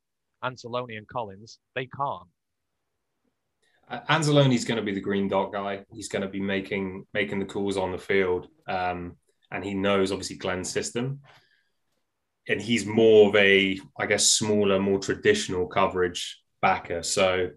Anzalone 0.44 0.96
and 0.96 1.06
Collins, 1.06 1.58
they 1.74 1.86
can't. 1.86 2.28
Anzalone's 4.08 4.64
going 4.64 4.78
to 4.78 4.84
be 4.84 4.94
the 4.94 5.00
green 5.00 5.28
dot 5.28 5.52
guy. 5.52 5.84
He's 5.92 6.08
going 6.08 6.22
to 6.22 6.28
be 6.28 6.40
making 6.40 7.06
making 7.12 7.40
the 7.40 7.44
calls 7.44 7.76
on 7.76 7.90
the 7.90 7.98
field, 7.98 8.46
um, 8.68 9.16
and 9.50 9.64
he 9.64 9.74
knows 9.74 10.12
obviously 10.12 10.36
Glenn's 10.36 10.70
system. 10.70 11.20
And 12.48 12.60
he's 12.60 12.86
more 12.86 13.28
of 13.28 13.36
a, 13.36 13.78
I 13.98 14.06
guess, 14.06 14.30
smaller, 14.30 14.80
more 14.80 14.98
traditional 14.98 15.66
coverage 15.66 16.40
backer. 16.62 17.02
So, 17.02 17.50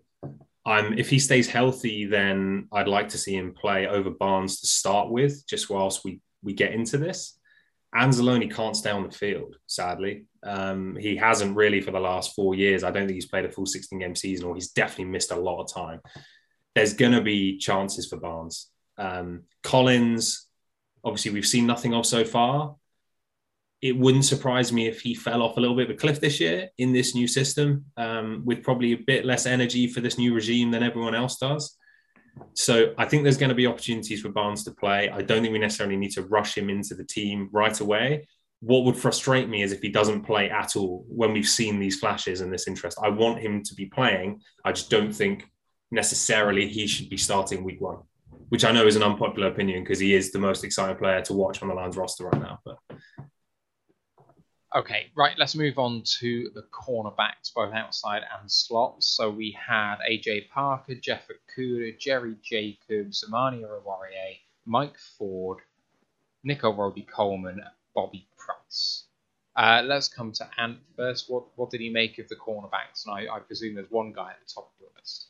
I'm 0.66 0.98
if 0.98 1.10
he 1.10 1.20
stays 1.20 1.48
healthy, 1.48 2.06
then 2.06 2.68
I'd 2.72 2.88
like 2.88 3.10
to 3.10 3.18
see 3.18 3.36
him 3.36 3.54
play 3.54 3.88
over 3.88 4.10
Barnes 4.10 4.60
to 4.62 4.68
start 4.68 5.10
with, 5.12 5.46
just 5.48 5.70
whilst 5.70 6.04
we 6.04 6.20
we 6.42 6.54
get 6.54 6.74
into 6.74 6.98
this. 6.98 7.38
Anzalone 7.96 8.54
can't 8.54 8.76
stay 8.76 8.90
on 8.90 9.04
the 9.04 9.12
field, 9.12 9.56
sadly. 9.68 10.26
Um, 10.44 10.96
he 11.00 11.16
hasn't 11.16 11.56
really 11.56 11.80
for 11.80 11.92
the 11.92 12.00
last 12.00 12.36
four 12.36 12.56
years. 12.56 12.84
I 12.84 12.92
don't 12.92 13.06
think 13.06 13.16
he's 13.16 13.28
played 13.28 13.46
a 13.46 13.52
full 13.52 13.66
16 13.66 14.00
game 14.00 14.16
season, 14.16 14.46
or 14.46 14.56
he's 14.56 14.72
definitely 14.72 15.06
missed 15.06 15.32
a 15.32 15.36
lot 15.36 15.62
of 15.62 15.74
time. 15.74 16.00
There's 16.76 16.94
going 16.94 17.12
to 17.12 17.22
be 17.22 17.58
chances 17.58 18.08
for 18.08 18.18
Barnes. 18.18 18.70
Um, 18.98 19.44
Collins, 19.62 20.48
obviously, 21.04 21.32
we've 21.32 21.46
seen 21.46 21.68
nothing 21.68 21.94
of 21.94 22.06
so 22.06 22.26
far. 22.26 22.76
It 23.82 23.98
wouldn't 23.98 24.26
surprise 24.26 24.72
me 24.72 24.88
if 24.88 25.02
he 25.02 25.14
fell 25.14 25.44
off 25.44 25.58
a 25.58 25.60
little 25.60 25.76
bit 25.76 25.90
of 25.90 25.96
a 25.96 26.00
cliff 26.00 26.20
this 26.20 26.40
year 26.40 26.70
in 26.78 26.94
this 26.94 27.14
new 27.14 27.28
system, 27.28 27.86
um, 27.98 28.42
with 28.46 28.64
probably 28.64 28.94
a 28.94 28.98
bit 28.98 29.26
less 29.26 29.46
energy 29.46 29.88
for 29.88 30.02
this 30.02 30.18
new 30.18 30.34
regime 30.34 30.72
than 30.72 30.84
everyone 30.84 31.16
else 31.16 31.38
does. 31.38 31.78
So 32.54 32.94
I 32.98 33.06
think 33.06 33.24
there's 33.24 33.38
going 33.38 33.50
to 33.50 33.56
be 33.56 33.68
opportunities 33.68 34.22
for 34.22 34.30
Barnes 34.30 34.64
to 34.66 34.72
play. 34.72 35.10
I 35.10 35.22
don't 35.22 35.42
think 35.42 35.54
we 35.54 35.60
necessarily 35.60 35.98
need 35.98 36.12
to 36.12 36.24
rush 36.24 36.58
him 36.58 36.70
into 36.70 36.96
the 36.96 37.04
team 37.04 37.50
right 37.52 37.80
away. 37.80 38.28
What 38.62 38.86
would 38.86 38.96
frustrate 38.96 39.50
me 39.50 39.62
is 39.62 39.72
if 39.72 39.82
he 39.82 39.90
doesn't 39.90 40.24
play 40.24 40.50
at 40.50 40.76
all 40.76 41.06
when 41.08 41.34
we've 41.34 41.48
seen 41.48 41.80
these 41.80 42.00
flashes 42.00 42.42
and 42.42 42.52
this 42.52 42.68
interest. 42.68 42.98
I 43.04 43.10
want 43.10 43.40
him 43.40 43.62
to 43.64 43.76
be 43.76 43.88
playing. 43.88 44.42
I 44.64 44.72
just 44.72 44.90
don't 44.90 45.14
think 45.14 45.46
necessarily 45.92 46.68
he 46.68 46.88
should 46.88 47.10
be 47.10 47.18
starting 47.18 47.64
week 47.64 47.82
one, 47.82 47.98
which 48.50 48.66
I 48.66 48.72
know 48.72 48.88
is 48.88 48.96
an 48.96 49.04
unpopular 49.04 49.50
opinion 49.50 49.84
because 49.84 50.00
he 50.00 50.16
is 50.16 50.32
the 50.32 50.40
most 50.40 50.64
exciting 50.64 50.96
player 50.96 51.22
to 51.22 51.34
watch 51.34 51.62
on 51.62 51.68
the 51.68 51.76
Lions 51.76 51.98
roster 51.98 52.26
right 52.26 52.42
now. 52.42 52.60
But 52.64 52.78
Okay, 54.76 55.12
right, 55.16 55.38
let's 55.38 55.54
move 55.54 55.78
on 55.78 56.02
to 56.20 56.50
the 56.56 56.64
cornerbacks, 56.72 57.54
both 57.56 57.74
outside 57.76 58.24
and 58.40 58.52
slots. 58.52 59.06
So 59.06 59.30
we 59.30 59.52
had 59.52 59.98
AJ 60.10 60.50
Parker, 60.50 60.96
Jeff 60.96 61.28
Okudah, 61.28 62.00
Jerry 62.00 62.36
Jacobs, 62.42 63.24
Amani 63.28 63.62
Oruwariye, 63.62 64.40
Mike 64.66 64.98
Ford, 64.98 65.60
Nico 66.44 66.74
Roby 66.74 67.04
Coleman, 67.04 67.62
Bobby 67.94 68.28
Price. 68.36 69.06
Uh, 69.56 69.84
let's 69.86 70.08
come 70.08 70.32
to 70.32 70.50
Ant 70.58 70.80
first. 70.98 71.30
What 71.30 71.44
what 71.56 71.70
did 71.70 71.80
he 71.80 71.92
make 71.92 72.18
of 72.18 72.28
the 72.28 72.36
cornerbacks? 72.36 73.06
And 73.06 73.14
I, 73.14 73.36
I 73.36 73.40
presume 73.40 73.76
there's 73.76 73.92
one 73.92 74.12
guy 74.12 74.32
at 74.32 74.40
the 74.46 74.52
top 74.52 74.72
of 74.74 74.88
the 74.88 75.00
list. 75.00 75.28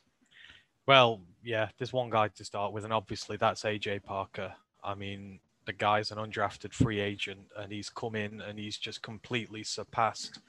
Well, 0.88 1.20
yeah, 1.44 1.68
there's 1.78 1.92
one 1.92 2.10
guy 2.10 2.30
to 2.30 2.46
start 2.46 2.72
with, 2.72 2.86
and 2.86 2.94
obviously 2.94 3.36
that's 3.36 3.64
AJ 3.64 4.04
Parker. 4.04 4.54
I 4.82 4.96
mean, 4.96 5.40
the 5.66 5.74
guy's 5.74 6.12
an 6.12 6.18
undrafted 6.18 6.74
free 6.74 7.00
agent 7.00 7.42
and 7.58 7.72
he's 7.72 7.90
come 7.90 8.16
in 8.16 8.42
and 8.42 8.60
he's 8.60 8.78
just 8.78 9.02
completely 9.02 9.64
surpassed, 9.64 10.40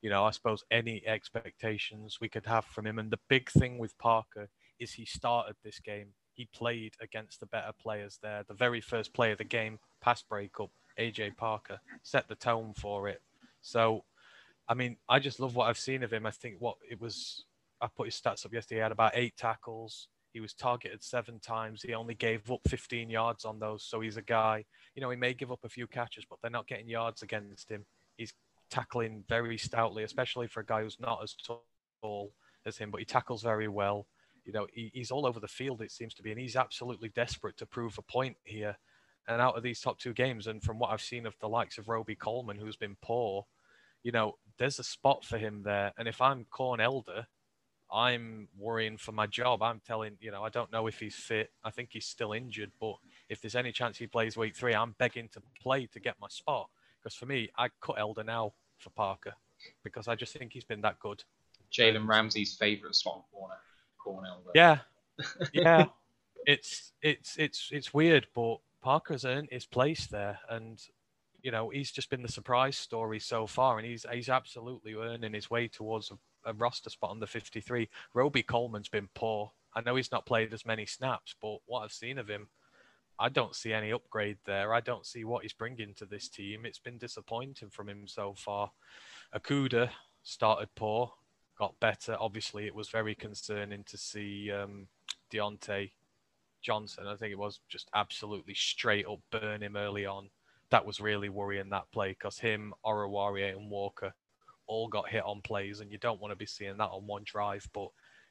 you 0.00 0.10
know, 0.10 0.24
I 0.24 0.30
suppose 0.30 0.64
any 0.70 1.02
expectations 1.06 2.18
we 2.20 2.28
could 2.28 2.46
have 2.46 2.64
from 2.64 2.86
him. 2.86 2.98
And 2.98 3.10
the 3.10 3.20
big 3.28 3.50
thing 3.50 3.78
with 3.78 3.96
Parker 3.98 4.48
is 4.78 4.92
he 4.92 5.04
started 5.04 5.56
this 5.62 5.78
game. 5.78 6.08
He 6.34 6.48
played 6.54 6.94
against 7.00 7.40
the 7.40 7.46
better 7.46 7.72
players 7.80 8.18
there. 8.22 8.44
The 8.48 8.54
very 8.54 8.80
first 8.80 9.12
play 9.12 9.32
of 9.32 9.38
the 9.38 9.44
game, 9.44 9.78
pass 10.00 10.22
breakup, 10.22 10.70
AJ 10.98 11.36
Parker 11.36 11.78
set 12.02 12.28
the 12.28 12.34
tone 12.34 12.72
for 12.76 13.08
it. 13.08 13.22
So, 13.60 14.04
I 14.68 14.74
mean, 14.74 14.96
I 15.08 15.18
just 15.18 15.40
love 15.40 15.54
what 15.54 15.68
I've 15.68 15.78
seen 15.78 16.02
of 16.02 16.12
him. 16.12 16.26
I 16.26 16.30
think 16.30 16.56
what 16.58 16.76
it 16.90 17.00
was, 17.00 17.44
I 17.80 17.88
put 17.94 18.06
his 18.06 18.20
stats 18.20 18.46
up 18.46 18.52
yesterday. 18.52 18.78
He 18.78 18.82
had 18.82 18.92
about 18.92 19.12
eight 19.14 19.36
tackles, 19.36 20.08
he 20.32 20.40
was 20.40 20.54
targeted 20.54 21.02
seven 21.02 21.38
times. 21.40 21.82
He 21.82 21.94
only 21.94 22.14
gave 22.14 22.50
up 22.50 22.60
15 22.68 23.10
yards 23.10 23.44
on 23.44 23.58
those. 23.58 23.84
So 23.84 24.00
he's 24.00 24.16
a 24.16 24.22
guy, 24.22 24.64
you 24.94 25.02
know, 25.02 25.10
he 25.10 25.16
may 25.16 25.34
give 25.34 25.52
up 25.52 25.64
a 25.64 25.68
few 25.68 25.86
catches, 25.86 26.24
but 26.28 26.38
they're 26.40 26.50
not 26.50 26.66
getting 26.66 26.88
yards 26.88 27.22
against 27.22 27.70
him. 27.70 27.84
He's 28.16 28.32
tackling 28.70 29.24
very 29.28 29.58
stoutly, 29.58 30.02
especially 30.02 30.46
for 30.46 30.60
a 30.60 30.66
guy 30.66 30.82
who's 30.82 30.98
not 30.98 31.22
as 31.22 31.34
tall 32.02 32.32
as 32.64 32.78
him, 32.78 32.90
but 32.90 33.00
he 33.00 33.04
tackles 33.04 33.42
very 33.42 33.68
well. 33.68 34.06
You 34.44 34.52
know, 34.52 34.66
he, 34.72 34.90
he's 34.94 35.10
all 35.10 35.26
over 35.26 35.38
the 35.38 35.48
field, 35.48 35.82
it 35.82 35.92
seems 35.92 36.14
to 36.14 36.22
be, 36.22 36.30
and 36.30 36.40
he's 36.40 36.56
absolutely 36.56 37.10
desperate 37.10 37.56
to 37.58 37.66
prove 37.66 37.98
a 37.98 38.02
point 38.02 38.36
here. 38.44 38.76
And 39.28 39.40
out 39.40 39.56
of 39.56 39.62
these 39.62 39.80
top 39.80 39.98
two 39.98 40.12
games, 40.12 40.46
and 40.48 40.62
from 40.62 40.78
what 40.78 40.90
I've 40.90 41.00
seen 41.00 41.26
of 41.26 41.38
the 41.40 41.48
likes 41.48 41.78
of 41.78 41.88
Roby 41.88 42.16
Coleman, 42.16 42.56
who's 42.56 42.76
been 42.76 42.96
poor, 43.02 43.46
you 44.02 44.10
know, 44.10 44.34
there's 44.58 44.80
a 44.80 44.84
spot 44.84 45.24
for 45.24 45.38
him 45.38 45.62
there. 45.62 45.92
And 45.96 46.08
if 46.08 46.20
I'm 46.20 46.44
Corn 46.50 46.80
Elder, 46.80 47.26
I'm 47.92 48.48
worrying 48.58 48.96
for 48.96 49.12
my 49.12 49.26
job. 49.26 49.62
I'm 49.62 49.80
telling, 49.86 50.16
you 50.20 50.30
know, 50.30 50.42
I 50.42 50.48
don't 50.48 50.72
know 50.72 50.86
if 50.86 50.98
he's 50.98 51.14
fit. 51.14 51.50
I 51.62 51.70
think 51.70 51.90
he's 51.92 52.06
still 52.06 52.32
injured, 52.32 52.72
but 52.80 52.94
if 53.28 53.40
there's 53.42 53.54
any 53.54 53.70
chance 53.70 53.98
he 53.98 54.06
plays 54.06 54.36
week 54.36 54.56
three, 54.56 54.74
I'm 54.74 54.94
begging 54.98 55.28
to 55.34 55.42
play 55.60 55.86
to 55.92 56.00
get 56.00 56.16
my 56.20 56.28
spot. 56.28 56.70
Because 56.98 57.14
for 57.14 57.26
me, 57.26 57.50
I 57.58 57.68
cut 57.80 57.98
Elder 57.98 58.24
now 58.24 58.54
for 58.78 58.90
Parker 58.90 59.34
because 59.84 60.08
I 60.08 60.14
just 60.14 60.36
think 60.36 60.52
he's 60.52 60.64
been 60.64 60.80
that 60.82 60.98
good. 61.00 61.22
Jalen 61.72 62.06
Ramsey's 62.06 62.54
favourite 62.54 62.94
slot 62.94 63.24
corner, 63.32 63.54
corner 63.98 64.28
Elder. 64.28 64.50
Yeah, 64.54 64.78
yeah. 65.52 65.86
it's 66.46 66.92
it's 67.02 67.36
it's 67.36 67.70
it's 67.72 67.94
weird, 67.94 68.26
but 68.34 68.58
Parker's 68.82 69.24
earned 69.24 69.48
his 69.50 69.66
place 69.66 70.06
there, 70.06 70.38
and 70.48 70.82
you 71.42 71.50
know 71.50 71.70
he's 71.70 71.90
just 71.90 72.10
been 72.10 72.22
the 72.22 72.28
surprise 72.28 72.76
story 72.76 73.18
so 73.18 73.46
far, 73.46 73.78
and 73.78 73.86
he's 73.86 74.04
he's 74.12 74.28
absolutely 74.28 74.94
earning 74.94 75.32
his 75.32 75.50
way 75.50 75.68
towards 75.68 76.10
a 76.10 76.18
a 76.44 76.52
roster 76.54 76.90
spot 76.90 77.10
on 77.10 77.20
the 77.20 77.26
53. 77.26 77.88
Roby 78.14 78.42
Coleman's 78.42 78.88
been 78.88 79.08
poor. 79.14 79.52
I 79.74 79.80
know 79.80 79.96
he's 79.96 80.12
not 80.12 80.26
played 80.26 80.52
as 80.52 80.66
many 80.66 80.86
snaps, 80.86 81.34
but 81.40 81.58
what 81.66 81.80
I've 81.80 81.92
seen 81.92 82.18
of 82.18 82.28
him, 82.28 82.48
I 83.18 83.28
don't 83.28 83.54
see 83.54 83.72
any 83.72 83.92
upgrade 83.92 84.38
there. 84.44 84.74
I 84.74 84.80
don't 84.80 85.06
see 85.06 85.24
what 85.24 85.42
he's 85.42 85.52
bringing 85.52 85.94
to 85.94 86.06
this 86.06 86.28
team. 86.28 86.66
It's 86.66 86.78
been 86.78 86.98
disappointing 86.98 87.70
from 87.70 87.88
him 87.88 88.06
so 88.06 88.34
far. 88.36 88.70
Okudah 89.34 89.90
started 90.22 90.68
poor, 90.74 91.12
got 91.58 91.78
better. 91.80 92.16
Obviously, 92.18 92.66
it 92.66 92.74
was 92.74 92.88
very 92.88 93.14
concerning 93.14 93.84
to 93.84 93.96
see 93.96 94.50
um, 94.50 94.86
Diontae 95.32 95.92
Johnson. 96.60 97.06
I 97.06 97.16
think 97.16 97.32
it 97.32 97.38
was 97.38 97.60
just 97.68 97.88
absolutely 97.94 98.54
straight 98.54 99.06
up 99.06 99.20
burn 99.30 99.62
him 99.62 99.76
early 99.76 100.06
on. 100.06 100.30
That 100.70 100.86
was 100.86 101.00
really 101.00 101.28
worrying 101.28 101.68
that 101.70 101.90
play 101.92 102.10
because 102.10 102.38
him, 102.38 102.72
Oruwariye, 102.84 103.56
and 103.56 103.70
Walker 103.70 104.14
all 104.72 104.88
got 104.88 105.08
hit 105.08 105.24
on 105.24 105.40
plays, 105.42 105.80
and 105.80 105.90
you 105.90 105.98
don't 105.98 106.20
want 106.20 106.32
to 106.32 106.36
be 106.36 106.46
seeing 106.46 106.76
that 106.78 106.90
on 106.90 107.06
one 107.06 107.22
drive. 107.24 107.68
But 107.72 107.88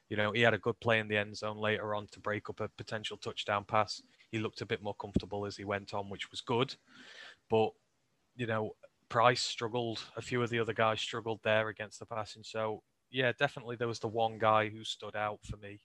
you 0.08 0.16
know, 0.16 0.32
he 0.32 0.42
had 0.42 0.54
a 0.54 0.58
good 0.58 0.78
play 0.80 0.98
in 0.98 1.08
the 1.08 1.16
end 1.16 1.36
zone 1.36 1.56
later 1.56 1.94
on 1.94 2.06
to 2.12 2.20
break 2.20 2.50
up 2.50 2.60
a 2.60 2.68
potential 2.76 3.16
touchdown 3.16 3.64
pass. 3.66 4.02
He 4.30 4.38
looked 4.38 4.60
a 4.60 4.66
bit 4.66 4.82
more 4.82 4.94
comfortable 4.94 5.46
as 5.46 5.56
he 5.56 5.64
went 5.64 5.94
on, 5.94 6.10
which 6.10 6.30
was 6.30 6.40
good. 6.40 6.74
But 7.48 7.70
you 8.36 8.46
know, 8.46 8.72
Price 9.08 9.42
struggled. 9.42 10.02
A 10.16 10.22
few 10.22 10.42
of 10.42 10.50
the 10.50 10.58
other 10.58 10.72
guys 10.72 11.00
struggled 11.00 11.40
there 11.44 11.68
against 11.68 11.98
the 11.98 12.06
passing. 12.06 12.42
So 12.44 12.82
yeah, 13.10 13.32
definitely 13.38 13.76
there 13.76 13.88
was 13.88 14.00
the 14.00 14.08
one 14.08 14.38
guy 14.38 14.68
who 14.68 14.84
stood 14.84 15.16
out 15.16 15.40
for 15.44 15.56
me, 15.58 15.80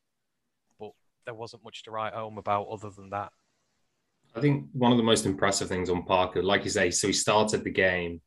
but 0.80 0.92
there 1.26 1.36
wasn't 1.36 1.64
much 1.64 1.84
to 1.84 1.92
write 1.92 2.14
home 2.14 2.38
about 2.38 2.68
other 2.70 2.90
than 2.90 3.10
that. 3.12 3.32
I 4.36 4.42
think 4.42 4.68
one 4.74 4.92
of 4.92 4.98
the 4.98 5.04
most 5.04 5.26
impressive 5.26 5.68
things 5.68 5.90
on 5.90 6.04
Parker, 6.04 6.44
like 6.44 6.64
you 6.64 6.70
say, 6.70 6.92
so 6.92 7.08
he 7.08 7.14
started 7.14 7.64
the 7.64 7.72
game 7.72 8.22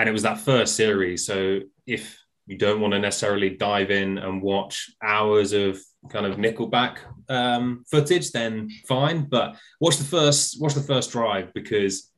and 0.00 0.08
it 0.08 0.12
was 0.12 0.22
that 0.22 0.40
first 0.40 0.76
series. 0.76 1.26
So 1.26 1.60
if 1.86 2.18
you 2.46 2.56
don't 2.56 2.80
want 2.80 2.94
to 2.94 2.98
necessarily 2.98 3.50
dive 3.50 3.90
in 3.90 4.16
and 4.16 4.40
watch 4.40 4.90
hours 5.02 5.52
of 5.52 5.78
kind 6.08 6.24
of 6.24 6.38
Nickelback 6.38 6.96
um, 7.28 7.84
footage, 7.90 8.30
then 8.30 8.70
fine. 8.88 9.26
But 9.28 9.56
watch 9.78 9.98
the 9.98 10.04
first 10.04 10.56
watch 10.58 10.72
the 10.72 10.80
first 10.80 11.12
drive 11.12 11.52
because 11.52 12.10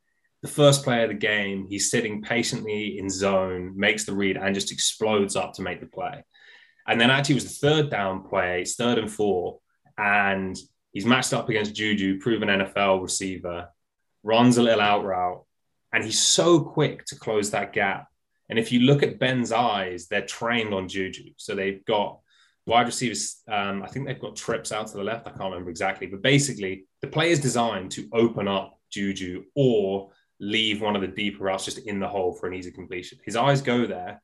the 0.42 0.48
first 0.48 0.84
play 0.84 1.02
of 1.02 1.08
the 1.08 1.16
game, 1.16 1.66
he's 1.68 1.90
sitting 1.90 2.22
patiently 2.22 2.98
in 2.98 3.10
zone, 3.10 3.72
makes 3.76 4.04
the 4.04 4.14
read, 4.14 4.36
and 4.36 4.54
just 4.54 4.70
explodes 4.70 5.34
up 5.34 5.54
to 5.54 5.62
make 5.62 5.80
the 5.80 5.86
play. 5.86 6.24
And 6.86 7.00
then 7.00 7.10
actually 7.10 7.34
it 7.34 7.42
was 7.42 7.58
the 7.58 7.66
third 7.66 7.90
down 7.90 8.22
play, 8.22 8.60
it's 8.60 8.76
third 8.76 8.98
and 8.98 9.10
four, 9.10 9.58
and 9.98 10.56
he's 10.92 11.04
matched 11.04 11.32
up 11.32 11.48
against 11.48 11.74
Juju, 11.74 12.20
proven 12.20 12.48
NFL 12.48 13.02
receiver, 13.02 13.70
runs 14.22 14.56
a 14.56 14.62
little 14.62 14.80
out 14.80 15.04
route, 15.04 15.44
and 15.92 16.04
he's 16.04 16.20
so 16.20 16.60
quick 16.60 17.04
to 17.06 17.16
close 17.16 17.50
that 17.50 17.72
gap. 17.72 18.08
And 18.48 18.58
if 18.58 18.72
you 18.72 18.80
look 18.80 19.02
at 19.02 19.18
Ben's 19.18 19.52
eyes, 19.52 20.08
they're 20.08 20.26
trained 20.26 20.74
on 20.74 20.88
Juju. 20.88 21.30
So 21.36 21.54
they've 21.54 21.84
got 21.84 22.18
wide 22.66 22.86
receivers. 22.86 23.42
Um, 23.48 23.82
I 23.82 23.86
think 23.86 24.06
they've 24.06 24.20
got 24.20 24.36
trips 24.36 24.72
out 24.72 24.88
to 24.88 24.96
the 24.96 25.04
left. 25.04 25.26
I 25.26 25.30
can't 25.30 25.44
remember 25.44 25.70
exactly, 25.70 26.06
but 26.06 26.22
basically, 26.22 26.86
the 27.00 27.08
play 27.08 27.30
is 27.30 27.40
designed 27.40 27.90
to 27.92 28.08
open 28.12 28.48
up 28.48 28.78
Juju 28.90 29.44
or 29.54 30.10
leave 30.40 30.80
one 30.80 30.96
of 30.96 31.02
the 31.02 31.08
deeper 31.08 31.44
routes 31.44 31.64
just 31.64 31.78
in 31.78 32.00
the 32.00 32.08
hole 32.08 32.34
for 32.34 32.46
an 32.46 32.54
easy 32.54 32.70
completion. 32.70 33.18
His 33.24 33.36
eyes 33.36 33.62
go 33.62 33.86
there, 33.86 34.20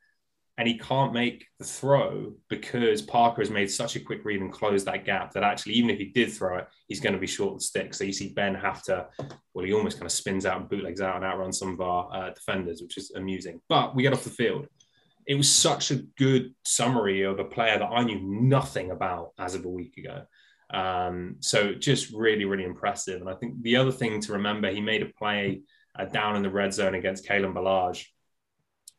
and 0.59 0.67
he 0.67 0.77
can't 0.77 1.13
make 1.13 1.47
the 1.61 1.65
throw 1.65 2.33
because 2.49 3.01
Parker 3.01 3.41
has 3.41 3.51
made 3.51 3.71
such 3.71 3.95
a 3.95 4.01
quick 4.01 4.25
read 4.25 4.41
and 4.41 4.53
closed 4.53 4.87
that 4.87 5.05
gap 5.05 5.33
that 5.33 5.45
actually, 5.45 5.75
even 5.75 5.89
if 5.89 5.99
he 5.99 6.07
did 6.07 6.33
throw 6.33 6.59
it, 6.59 6.67
he's 6.89 6.99
going 6.99 7.13
to 7.13 7.19
be 7.21 7.29
short 7.29 7.55
the 7.55 7.61
stick. 7.61 7.95
So 7.95 8.03
you 8.03 8.13
see 8.13 8.31
Ben 8.31 8.57
have 8.57 8.83
to, 8.83 9.07
well, 9.55 9.65
he 9.65 9.73
almost 9.73 9.99
kind 9.99 10.07
of 10.07 10.13
spins 10.13 10.45
out 10.45 10.61
and 10.61 10.69
bootlegs 10.69 11.01
out 11.01 11.15
and 11.15 11.25
outruns 11.25 11.61
some 11.61 11.73
of 11.73 11.81
our 11.81 12.09
uh, 12.13 12.31
defenders, 12.31 12.83
which 12.83 12.99
is 12.99 13.13
amusing. 13.13 13.61
But 13.69 13.95
we 13.95 14.03
get 14.03 14.13
off 14.13 14.25
the 14.25 14.31
field. 14.31 14.67
it 15.29 15.35
was 15.35 15.49
such 15.49 15.91
a 15.91 15.97
good 16.17 16.55
summary 16.65 17.23
of 17.23 17.39
a 17.39 17.45
player 17.45 17.79
that 17.79 17.85
I 17.87 18.03
knew 18.03 18.19
nothing 18.19 18.91
about 18.91 19.33
as 19.39 19.55
of 19.55 19.65
a 19.67 19.69
week 19.69 19.99
ago. 19.99 20.23
Um, 20.71 21.37
so 21.41 21.75
just 21.75 22.13
really, 22.13 22.47
really 22.47 22.65
impressive. 22.65 23.21
And 23.21 23.29
I 23.29 23.35
think 23.35 23.63
the 23.63 23.77
other 23.77 23.93
thing 23.93 24.21
to 24.23 24.33
remember, 24.33 24.71
he 24.71 24.81
made 24.81 25.03
a 25.03 25.13
play 25.19 25.61
uh, 25.99 26.07
down 26.07 26.35
in 26.37 26.43
the 26.43 26.51
red 26.51 26.73
zone 26.73 26.95
against 26.95 27.29
Kalen 27.29 27.53
Ballage. 27.53 28.07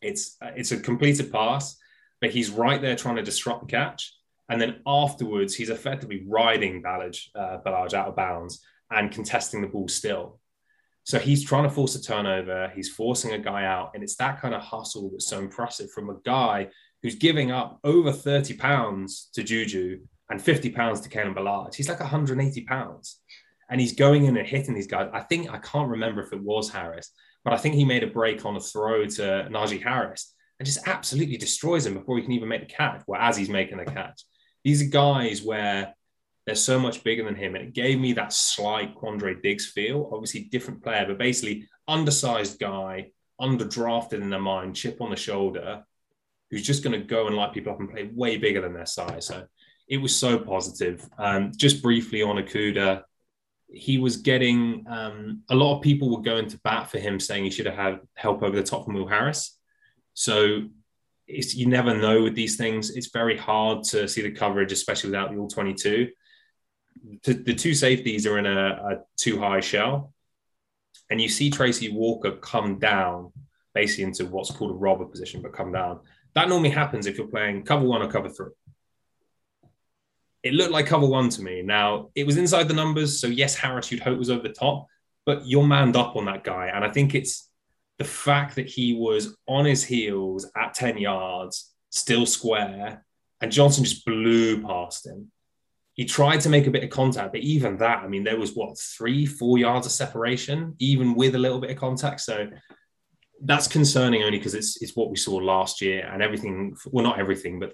It's 0.01 0.37
it's 0.41 0.71
a 0.71 0.79
completed 0.79 1.31
pass, 1.31 1.77
but 2.21 2.31
he's 2.31 2.49
right 2.49 2.81
there 2.81 2.95
trying 2.95 3.17
to 3.17 3.23
disrupt 3.23 3.61
the 3.61 3.67
catch. 3.67 4.13
And 4.49 4.59
then 4.59 4.81
afterwards, 4.87 5.55
he's 5.55 5.69
effectively 5.69 6.25
riding 6.27 6.81
Ballage, 6.81 7.27
uh, 7.35 7.59
Ballage 7.65 7.93
out 7.93 8.07
of 8.07 8.15
bounds 8.15 8.65
and 8.89 9.11
contesting 9.11 9.61
the 9.61 9.67
ball 9.67 9.87
still. 9.87 10.39
So 11.03 11.19
he's 11.19 11.43
trying 11.43 11.63
to 11.63 11.69
force 11.69 11.95
a 11.95 12.01
turnover. 12.01 12.71
He's 12.75 12.89
forcing 12.89 13.31
a 13.33 13.39
guy 13.39 13.65
out. 13.65 13.91
And 13.93 14.03
it's 14.03 14.15
that 14.15 14.41
kind 14.41 14.53
of 14.53 14.61
hustle 14.61 15.09
that's 15.11 15.27
so 15.27 15.39
impressive 15.39 15.91
from 15.91 16.09
a 16.09 16.17
guy 16.25 16.69
who's 17.01 17.15
giving 17.15 17.51
up 17.51 17.79
over 17.83 18.11
30 18.11 18.55
pounds 18.55 19.29
to 19.33 19.43
Juju 19.43 19.99
and 20.29 20.41
50 20.41 20.71
pounds 20.71 21.01
to 21.01 21.09
Kalen 21.09 21.35
Ballage. 21.35 21.75
He's 21.75 21.89
like 21.89 21.99
180 21.99 22.61
pounds. 22.65 23.21
And 23.69 23.79
he's 23.79 23.93
going 23.93 24.25
in 24.25 24.35
and 24.35 24.47
hitting 24.47 24.73
these 24.73 24.87
guys. 24.87 25.09
I 25.13 25.21
think, 25.21 25.51
I 25.51 25.59
can't 25.59 25.89
remember 25.89 26.21
if 26.21 26.33
it 26.33 26.41
was 26.41 26.71
Harris, 26.71 27.11
but 27.43 27.53
I 27.53 27.57
think 27.57 27.75
he 27.75 27.85
made 27.85 28.03
a 28.03 28.07
break 28.07 28.45
on 28.45 28.55
a 28.55 28.59
throw 28.59 29.05
to 29.05 29.47
Najee 29.49 29.83
Harris 29.83 30.33
and 30.59 30.65
just 30.65 30.87
absolutely 30.87 31.37
destroys 31.37 31.85
him 31.85 31.93
before 31.93 32.17
he 32.17 32.23
can 32.23 32.33
even 32.33 32.49
make 32.49 32.61
the 32.61 32.73
catch, 32.73 33.03
or 33.07 33.17
as 33.17 33.37
he's 33.37 33.49
making 33.49 33.77
the 33.77 33.85
catch. 33.85 34.23
These 34.63 34.81
are 34.81 34.89
guys 34.89 35.41
where 35.41 35.93
they're 36.45 36.55
so 36.55 36.79
much 36.79 37.03
bigger 37.03 37.23
than 37.23 37.35
him. 37.35 37.55
And 37.55 37.65
it 37.65 37.73
gave 37.73 37.99
me 37.99 38.13
that 38.13 38.33
slight 38.33 38.95
Quandre 38.95 39.41
Diggs 39.41 39.67
feel. 39.67 40.09
Obviously, 40.11 40.45
different 40.45 40.83
player, 40.83 41.05
but 41.07 41.17
basically 41.17 41.67
undersized 41.87 42.59
guy, 42.59 43.11
underdrafted 43.39 44.21
in 44.21 44.29
their 44.29 44.39
mind, 44.39 44.75
chip 44.75 44.99
on 44.99 45.11
the 45.11 45.15
shoulder, 45.15 45.83
who's 46.49 46.65
just 46.65 46.83
going 46.83 46.99
to 46.99 47.05
go 47.05 47.27
and 47.27 47.35
light 47.35 47.53
people 47.53 47.71
up 47.71 47.79
and 47.79 47.89
play 47.89 48.09
way 48.13 48.37
bigger 48.37 48.61
than 48.61 48.73
their 48.73 48.85
size. 48.85 49.27
So 49.27 49.45
it 49.87 49.97
was 49.97 50.15
so 50.15 50.39
positive. 50.39 51.07
Um, 51.17 51.51
just 51.55 51.81
briefly 51.83 52.21
on 52.21 52.37
Okudah, 52.37 53.03
he 53.71 53.97
was 53.97 54.17
getting 54.17 54.85
um, 54.89 55.43
a 55.49 55.55
lot 55.55 55.77
of 55.77 55.83
people 55.83 56.09
were 56.09 56.21
going 56.21 56.47
to 56.49 56.59
bat 56.63 56.89
for 56.89 56.99
him, 56.99 57.19
saying 57.19 57.43
he 57.43 57.51
should 57.51 57.67
have 57.67 57.75
had 57.75 57.99
help 58.15 58.41
over 58.41 58.55
the 58.55 58.63
top 58.63 58.85
from 58.85 58.95
Will 58.95 59.07
Harris. 59.07 59.57
So 60.13 60.63
it's, 61.27 61.55
you 61.55 61.67
never 61.67 61.95
know 61.95 62.23
with 62.23 62.35
these 62.35 62.57
things. 62.57 62.89
It's 62.91 63.11
very 63.11 63.37
hard 63.37 63.83
to 63.85 64.07
see 64.07 64.21
the 64.21 64.31
coverage, 64.31 64.71
especially 64.71 65.11
without 65.11 65.31
the 65.31 65.37
all 65.37 65.47
22. 65.47 66.09
The, 67.23 67.33
the 67.33 67.53
two 67.53 67.73
safeties 67.73 68.25
are 68.25 68.39
in 68.39 68.45
a, 68.45 68.67
a 68.69 68.97
too 69.15 69.39
high 69.39 69.59
shell, 69.59 70.13
and 71.09 71.21
you 71.21 71.29
see 71.29 71.49
Tracy 71.49 71.91
Walker 71.91 72.31
come 72.31 72.79
down 72.79 73.31
basically 73.73 74.05
into 74.05 74.25
what's 74.25 74.51
called 74.51 74.71
a 74.71 74.73
robber 74.73 75.05
position, 75.05 75.41
but 75.41 75.53
come 75.53 75.71
down. 75.71 75.99
That 76.33 76.49
normally 76.49 76.69
happens 76.69 77.05
if 77.05 77.17
you're 77.17 77.27
playing 77.27 77.63
cover 77.63 77.85
one 77.85 78.01
or 78.01 78.11
cover 78.11 78.29
three. 78.29 78.49
It 80.43 80.53
looked 80.53 80.71
like 80.71 80.85
cover 80.85 81.05
one 81.05 81.29
to 81.29 81.41
me. 81.41 81.61
Now, 81.61 82.09
it 82.15 82.25
was 82.25 82.37
inside 82.37 82.67
the 82.67 82.73
numbers. 82.73 83.19
So, 83.19 83.27
yes, 83.27 83.55
Harris, 83.55 83.91
you'd 83.91 84.01
hope 84.01 84.17
was 84.17 84.29
over 84.29 84.43
the 84.43 84.53
top, 84.53 84.87
but 85.25 85.45
you're 85.45 85.67
manned 85.67 85.97
up 85.97 86.15
on 86.15 86.25
that 86.25 86.43
guy. 86.43 86.67
And 86.67 86.83
I 86.83 86.89
think 86.89 87.13
it's 87.13 87.49
the 87.97 88.05
fact 88.05 88.55
that 88.55 88.67
he 88.67 88.93
was 88.93 89.35
on 89.47 89.65
his 89.65 89.83
heels 89.83 90.49
at 90.55 90.73
10 90.73 90.97
yards, 90.97 91.73
still 91.89 92.25
square, 92.25 93.05
and 93.41 93.51
Johnson 93.51 93.83
just 93.83 94.05
blew 94.05 94.61
past 94.61 95.05
him. 95.05 95.31
He 95.93 96.05
tried 96.05 96.39
to 96.41 96.49
make 96.49 96.67
a 96.67 96.71
bit 96.71 96.83
of 96.83 96.89
contact, 96.89 97.33
but 97.33 97.41
even 97.41 97.77
that, 97.77 98.03
I 98.03 98.07
mean, 98.07 98.23
there 98.23 98.39
was 98.39 98.55
what, 98.55 98.79
three, 98.79 99.25
four 99.25 99.57
yards 99.57 99.85
of 99.85 99.91
separation, 99.91 100.75
even 100.79 101.15
with 101.15 101.35
a 101.35 101.39
little 101.39 101.59
bit 101.59 101.71
of 101.71 101.77
contact. 101.77 102.21
So, 102.21 102.47
that's 103.41 103.67
concerning 103.67 104.23
only 104.23 104.37
because 104.37 104.53
it's 104.53 104.81
it's 104.81 104.95
what 104.95 105.09
we 105.09 105.15
saw 105.15 105.35
last 105.35 105.81
year 105.81 106.09
and 106.11 106.21
everything. 106.21 106.75
Well, 106.87 107.03
not 107.03 107.19
everything, 107.19 107.59
but 107.59 107.73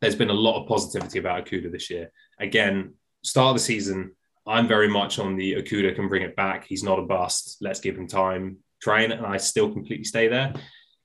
there's 0.00 0.14
been 0.14 0.30
a 0.30 0.34
lot 0.34 0.60
of 0.60 0.68
positivity 0.68 1.18
about 1.18 1.46
Okudah 1.46 1.72
this 1.72 1.90
year. 1.90 2.10
Again, 2.38 2.94
start 3.22 3.50
of 3.50 3.56
the 3.56 3.60
season, 3.60 4.12
I'm 4.46 4.68
very 4.68 4.88
much 4.88 5.18
on 5.18 5.36
the 5.36 5.54
Okudah 5.54 5.94
can 5.94 6.08
bring 6.08 6.22
it 6.22 6.36
back. 6.36 6.66
He's 6.66 6.82
not 6.82 6.98
a 6.98 7.02
bust. 7.02 7.58
Let's 7.60 7.80
give 7.80 7.96
him 7.96 8.06
time, 8.06 8.58
train, 8.80 9.12
and 9.12 9.26
I 9.26 9.36
still 9.36 9.70
completely 9.70 10.04
stay 10.04 10.28
there. 10.28 10.54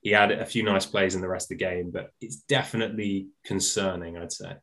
He 0.00 0.10
had 0.10 0.32
a 0.32 0.46
few 0.46 0.62
nice 0.62 0.86
plays 0.86 1.14
in 1.14 1.20
the 1.20 1.28
rest 1.28 1.50
of 1.50 1.58
the 1.58 1.64
game, 1.64 1.90
but 1.90 2.10
it's 2.20 2.36
definitely 2.36 3.28
concerning, 3.44 4.16
I'd 4.16 4.32
say. 4.32 4.54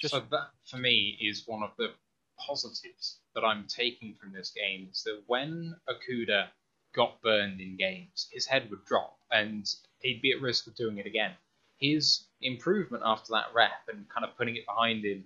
Just 0.00 0.14
so 0.14 0.22
that 0.30 0.48
for 0.68 0.78
me 0.78 1.18
is 1.20 1.44
one 1.46 1.62
of 1.62 1.70
the 1.78 1.90
positives 2.38 3.20
that 3.34 3.44
I'm 3.44 3.66
taking 3.68 4.14
from 4.14 4.32
this 4.32 4.50
game 4.50 4.88
is 4.90 5.02
that 5.04 5.22
when 5.26 5.74
Okudah 5.88 6.46
got 6.94 7.20
burned 7.22 7.60
in 7.60 7.76
games, 7.76 8.28
his 8.32 8.46
head 8.46 8.68
would 8.70 8.84
drop 8.84 9.18
and 9.30 9.66
he'd 10.00 10.22
be 10.22 10.32
at 10.32 10.40
risk 10.40 10.66
of 10.66 10.74
doing 10.74 10.98
it 10.98 11.06
again. 11.06 11.32
His 11.78 12.26
improvement 12.44 13.02
after 13.04 13.32
that 13.32 13.46
rep 13.54 13.88
and 13.88 14.08
kind 14.08 14.24
of 14.24 14.36
putting 14.36 14.56
it 14.56 14.66
behind 14.66 15.04
him 15.04 15.24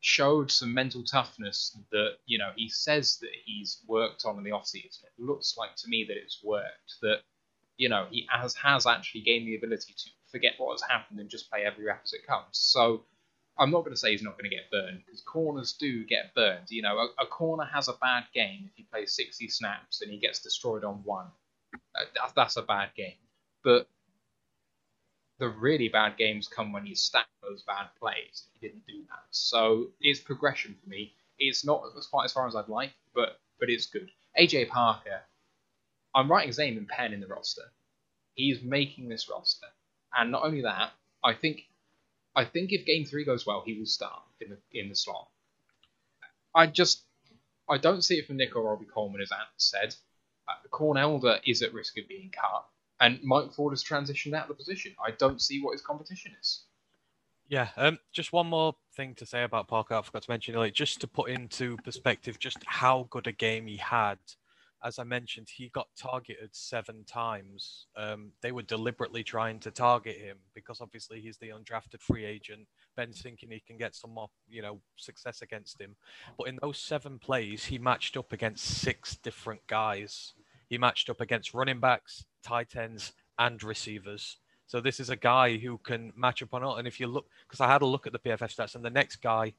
showed 0.00 0.50
some 0.50 0.74
mental 0.74 1.02
toughness 1.02 1.78
that, 1.90 2.16
you 2.26 2.36
know, 2.36 2.50
he 2.56 2.68
says 2.68 3.16
that 3.22 3.30
he's 3.44 3.80
worked 3.86 4.24
on 4.26 4.36
in 4.36 4.44
the 4.44 4.50
offseason. 4.50 5.02
It 5.04 5.12
looks 5.18 5.56
like 5.56 5.76
to 5.76 5.88
me 5.88 6.04
that 6.08 6.16
it's 6.16 6.42
worked, 6.44 6.96
that, 7.00 7.20
you 7.78 7.88
know, 7.88 8.06
he 8.10 8.26
has, 8.30 8.54
has 8.54 8.86
actually 8.86 9.22
gained 9.22 9.46
the 9.46 9.56
ability 9.56 9.94
to 9.96 10.10
forget 10.30 10.52
what 10.58 10.72
has 10.72 10.82
happened 10.82 11.20
and 11.20 11.30
just 11.30 11.50
play 11.50 11.64
every 11.64 11.86
rep 11.86 12.02
as 12.04 12.12
it 12.12 12.26
comes. 12.26 12.48
So 12.52 13.04
I'm 13.58 13.70
not 13.70 13.80
going 13.80 13.94
to 13.94 13.96
say 13.96 14.10
he's 14.10 14.22
not 14.22 14.36
going 14.36 14.50
to 14.50 14.54
get 14.54 14.70
burned 14.70 15.02
because 15.06 15.22
corners 15.22 15.72
do 15.72 16.04
get 16.04 16.34
burned. 16.34 16.66
You 16.68 16.82
know, 16.82 16.98
a, 16.98 17.22
a, 17.22 17.26
corner 17.26 17.64
has 17.72 17.88
a 17.88 17.94
bad 17.94 18.24
game 18.34 18.64
if 18.66 18.72
he 18.74 18.82
plays 18.82 19.12
60 19.12 19.48
snaps 19.48 20.02
and 20.02 20.10
he 20.10 20.18
gets 20.18 20.40
destroyed 20.40 20.84
on 20.84 20.96
one. 21.04 21.26
Uh, 21.94 22.28
that's 22.34 22.56
a 22.56 22.62
bad 22.62 22.90
game. 22.96 23.16
But 23.62 23.88
the 25.38 25.48
really 25.48 25.88
bad 25.88 26.16
games 26.16 26.48
come 26.48 26.72
when 26.72 26.86
you 26.86 26.94
stack 26.94 27.26
those 27.42 27.62
bad 27.62 27.88
plays. 27.98 28.44
He 28.52 28.66
didn't 28.66 28.86
do 28.86 29.02
that. 29.08 29.24
So 29.30 29.88
it's 30.00 30.20
progression 30.20 30.76
for 30.82 30.88
me. 30.88 31.14
It's 31.38 31.64
not 31.64 31.82
quite 32.10 32.24
as 32.24 32.32
far 32.32 32.46
as 32.46 32.54
I'd 32.54 32.68
like, 32.68 32.92
but 33.14 33.40
but 33.58 33.68
it's 33.68 33.86
good. 33.86 34.10
AJ 34.38 34.68
Parker, 34.68 35.20
I'm 36.14 36.30
writing 36.30 36.48
his 36.48 36.58
name 36.58 36.78
in 36.78 36.86
pen 36.86 37.12
in 37.12 37.20
the 37.20 37.26
roster. 37.26 37.62
He's 38.34 38.62
making 38.62 39.08
this 39.08 39.28
roster. 39.28 39.66
And 40.16 40.30
not 40.30 40.44
only 40.44 40.62
that, 40.62 40.92
I 41.24 41.34
think 41.34 41.62
I 42.36 42.44
think 42.44 42.72
if 42.72 42.86
game 42.86 43.04
three 43.04 43.24
goes 43.24 43.46
well, 43.46 43.62
he 43.64 43.78
will 43.78 43.86
start 43.86 44.22
in 44.40 44.50
the 44.50 44.58
in 44.78 44.88
the 44.88 44.94
slot. 44.94 45.28
I 46.54 46.66
just 46.66 47.02
I 47.68 47.78
don't 47.78 48.02
see 48.02 48.18
it 48.18 48.26
from 48.26 48.36
Nick 48.36 48.54
or 48.54 48.62
Roby 48.62 48.84
Coleman, 48.84 49.20
as 49.20 49.32
Ant 49.32 49.48
said. 49.56 49.94
Uh, 50.46 50.68
Corn 50.70 50.98
Elder 50.98 51.40
is 51.46 51.62
at 51.62 51.72
risk 51.72 51.96
of 51.98 52.06
being 52.06 52.30
cut, 52.30 52.66
and 53.04 53.22
Mike 53.22 53.52
Ford 53.52 53.72
has 53.72 53.84
transitioned 53.84 54.34
out 54.34 54.44
of 54.44 54.48
the 54.48 54.54
position. 54.54 54.94
I 55.04 55.10
don't 55.12 55.40
see 55.40 55.60
what 55.60 55.72
his 55.72 55.82
competition 55.82 56.32
is. 56.40 56.64
Yeah, 57.48 57.68
um, 57.76 57.98
just 58.12 58.32
one 58.32 58.46
more 58.46 58.74
thing 58.96 59.14
to 59.16 59.26
say 59.26 59.42
about 59.42 59.68
Parker. 59.68 59.94
I 59.94 60.02
forgot 60.02 60.22
to 60.22 60.30
mention 60.30 60.54
earlier, 60.54 60.70
just 60.70 61.00
to 61.02 61.06
put 61.06 61.30
into 61.30 61.76
perspective 61.84 62.38
just 62.38 62.58
how 62.66 63.06
good 63.10 63.26
a 63.26 63.32
game 63.32 63.66
he 63.66 63.76
had 63.76 64.18
as 64.84 64.98
I 64.98 65.04
mentioned, 65.04 65.48
he 65.48 65.70
got 65.70 65.88
targeted 65.96 66.50
seven 66.52 67.04
times. 67.04 67.86
Um, 67.96 68.32
they 68.42 68.52
were 68.52 68.62
deliberately 68.62 69.24
trying 69.24 69.58
to 69.60 69.70
target 69.70 70.18
him 70.18 70.36
because 70.54 70.82
obviously 70.82 71.22
he's 71.22 71.38
the 71.38 71.48
undrafted 71.48 72.02
free 72.02 72.26
agent. 72.26 72.68
Ben's 72.94 73.22
thinking 73.22 73.50
he 73.50 73.62
can 73.66 73.78
get 73.78 73.96
some 73.96 74.10
more, 74.10 74.28
you 74.46 74.60
know, 74.60 74.80
success 74.96 75.40
against 75.40 75.80
him. 75.80 75.96
But 76.36 76.48
in 76.48 76.58
those 76.60 76.78
seven 76.78 77.18
plays, 77.18 77.64
he 77.64 77.78
matched 77.78 78.18
up 78.18 78.32
against 78.32 78.62
six 78.62 79.16
different 79.16 79.66
guys. 79.66 80.34
He 80.68 80.78
matched 80.78 81.10
up 81.10 81.20
against 81.20 81.54
running 81.54 81.80
backs, 81.80 82.24
tight 82.42 82.76
ends, 82.76 83.12
and 83.38 83.62
receivers. 83.62 84.38
So 84.66 84.80
this 84.80 84.98
is 84.98 85.10
a 85.10 85.16
guy 85.16 85.56
who 85.58 85.78
can 85.78 86.12
match 86.16 86.42
up 86.42 86.54
on 86.54 86.64
all. 86.64 86.76
And 86.76 86.88
if 86.88 86.98
you 86.98 87.06
look, 87.06 87.26
because 87.46 87.60
I 87.60 87.68
had 87.68 87.82
a 87.82 87.86
look 87.86 88.06
at 88.06 88.12
the 88.12 88.18
PFF 88.18 88.54
stats, 88.54 88.74
and 88.74 88.84
the 88.84 88.90
next 88.90 89.16
guy, 89.16 89.52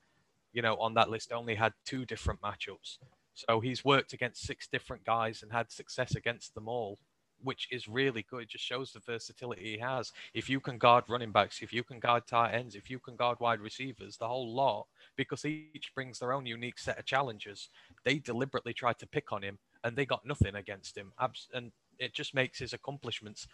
you 0.53 0.61
know, 0.61 0.75
on 0.77 0.93
that 0.95 1.09
list 1.09 1.31
only 1.31 1.55
had 1.55 1.73
two 1.85 2.05
different 2.05 2.41
matchups. 2.41 2.97
So 3.33 3.59
he's 3.59 3.83
worked 3.85 4.13
against 4.13 4.43
six 4.43 4.67
different 4.67 5.03
guys 5.03 5.43
and 5.43 5.51
had 5.51 5.71
success 5.71 6.15
against 6.15 6.55
them 6.55 6.67
all, 6.69 6.97
which 7.43 7.67
is 7.69 7.87
really 7.87 8.25
good. 8.29 8.43
It 8.43 8.49
just 8.49 8.63
shows 8.63 8.93
the 8.93 9.01
versatility 9.01 9.63
he 9.63 9.77
has. 9.77 10.13
If 10.33 10.49
you 10.49 10.61
can 10.61 10.77
guard 10.77 11.03
running 11.09 11.31
backs, 11.31 11.61
if 11.61 11.73
you 11.73 11.83
can 11.83 11.99
guard 11.99 12.27
tight 12.27 12.53
ends, 12.53 12.75
if 12.75 12.89
you 12.89 12.97
can 12.97 13.17
guard 13.17 13.39
wide 13.41 13.59
receivers, 13.59 14.17
the 14.17 14.27
whole 14.27 14.53
lot, 14.53 14.87
because 15.17 15.45
each 15.45 15.91
brings 15.93 16.19
their 16.19 16.31
own 16.31 16.45
unique 16.45 16.79
set 16.79 16.97
of 16.97 17.05
challenges. 17.05 17.69
They 18.05 18.19
deliberately 18.19 18.73
tried 18.73 18.99
to 18.99 19.07
pick 19.07 19.33
on 19.33 19.43
him 19.43 19.59
and 19.85 19.95
they 19.95 20.05
got 20.05 20.25
nothing 20.25 20.55
against 20.55 20.97
him. 20.97 21.13
And 21.53 21.71
it 21.99 22.13
just 22.13 22.33
makes 22.33 22.59
his 22.59 22.73
accomplishments 22.73 23.47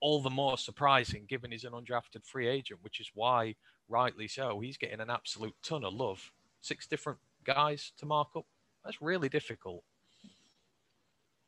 all 0.00 0.20
the 0.20 0.28
more 0.28 0.58
surprising 0.58 1.24
given 1.26 1.52
he's 1.52 1.64
an 1.64 1.72
undrafted 1.72 2.24
free 2.24 2.48
agent, 2.48 2.80
which 2.82 3.00
is 3.00 3.10
why, 3.14 3.54
rightly 3.88 4.28
so, 4.28 4.60
he's 4.60 4.76
getting 4.76 5.00
an 5.00 5.08
absolute 5.08 5.54
ton 5.62 5.84
of 5.84 5.94
love. 5.94 6.32
Six 6.60 6.86
different 6.86 7.18
guys 7.44 7.92
to 7.96 8.04
mark 8.04 8.28
up 8.36 8.44
that's 8.86 9.02
really 9.02 9.28
difficult. 9.28 9.82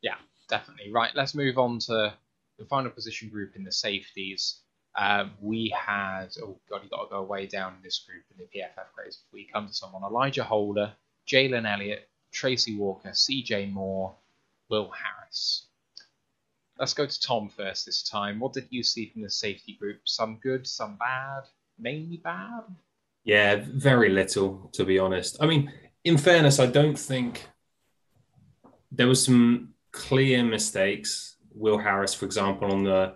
Yeah, 0.01 0.15
definitely. 0.49 0.91
Right, 0.91 1.11
let's 1.15 1.33
move 1.33 1.57
on 1.57 1.79
to 1.79 2.13
the 2.57 2.65
final 2.65 2.91
position 2.91 3.29
group 3.29 3.55
in 3.55 3.63
the 3.63 3.71
safeties. 3.71 4.59
Um, 4.97 5.31
we 5.39 5.73
had, 5.77 6.27
oh 6.43 6.59
god, 6.69 6.81
you 6.83 6.89
got 6.89 7.03
to 7.03 7.09
go 7.09 7.23
way 7.23 7.47
down 7.47 7.75
in 7.75 7.81
this 7.81 7.99
group 7.99 8.23
in 8.31 8.37
the 8.37 8.59
PFF 8.59 8.87
grades 8.95 9.19
we 9.31 9.47
come 9.51 9.67
to 9.67 9.73
someone. 9.73 10.03
Elijah 10.03 10.43
Holder, 10.43 10.91
Jalen 11.27 11.71
Elliott, 11.71 12.09
Tracy 12.31 12.75
Walker, 12.75 13.09
CJ 13.09 13.71
Moore, 13.71 14.13
Will 14.69 14.91
Harris. 14.91 15.67
Let's 16.77 16.93
go 16.93 17.05
to 17.05 17.21
Tom 17.21 17.49
first 17.49 17.85
this 17.85 18.03
time. 18.03 18.39
What 18.39 18.53
did 18.53 18.67
you 18.69 18.83
see 18.83 19.09
from 19.09 19.21
the 19.21 19.29
safety 19.29 19.75
group? 19.79 19.99
Some 20.05 20.39
good, 20.41 20.65
some 20.65 20.97
bad, 20.97 21.43
mainly 21.77 22.17
bad? 22.17 22.63
Yeah, 23.25 23.63
very 23.65 24.09
little, 24.09 24.69
to 24.73 24.85
be 24.85 24.97
honest. 24.97 25.37
I 25.41 25.45
mean, 25.45 25.71
in 26.03 26.17
fairness, 26.17 26.59
I 26.59 26.67
don't 26.67 26.97
think 26.97 27.47
there 28.91 29.07
was 29.07 29.23
some 29.23 29.73
clear 29.91 30.43
mistakes. 30.43 31.35
Will 31.53 31.77
Harris, 31.77 32.13
for 32.13 32.25
example, 32.25 32.71
on 32.71 32.83
the 32.83 33.13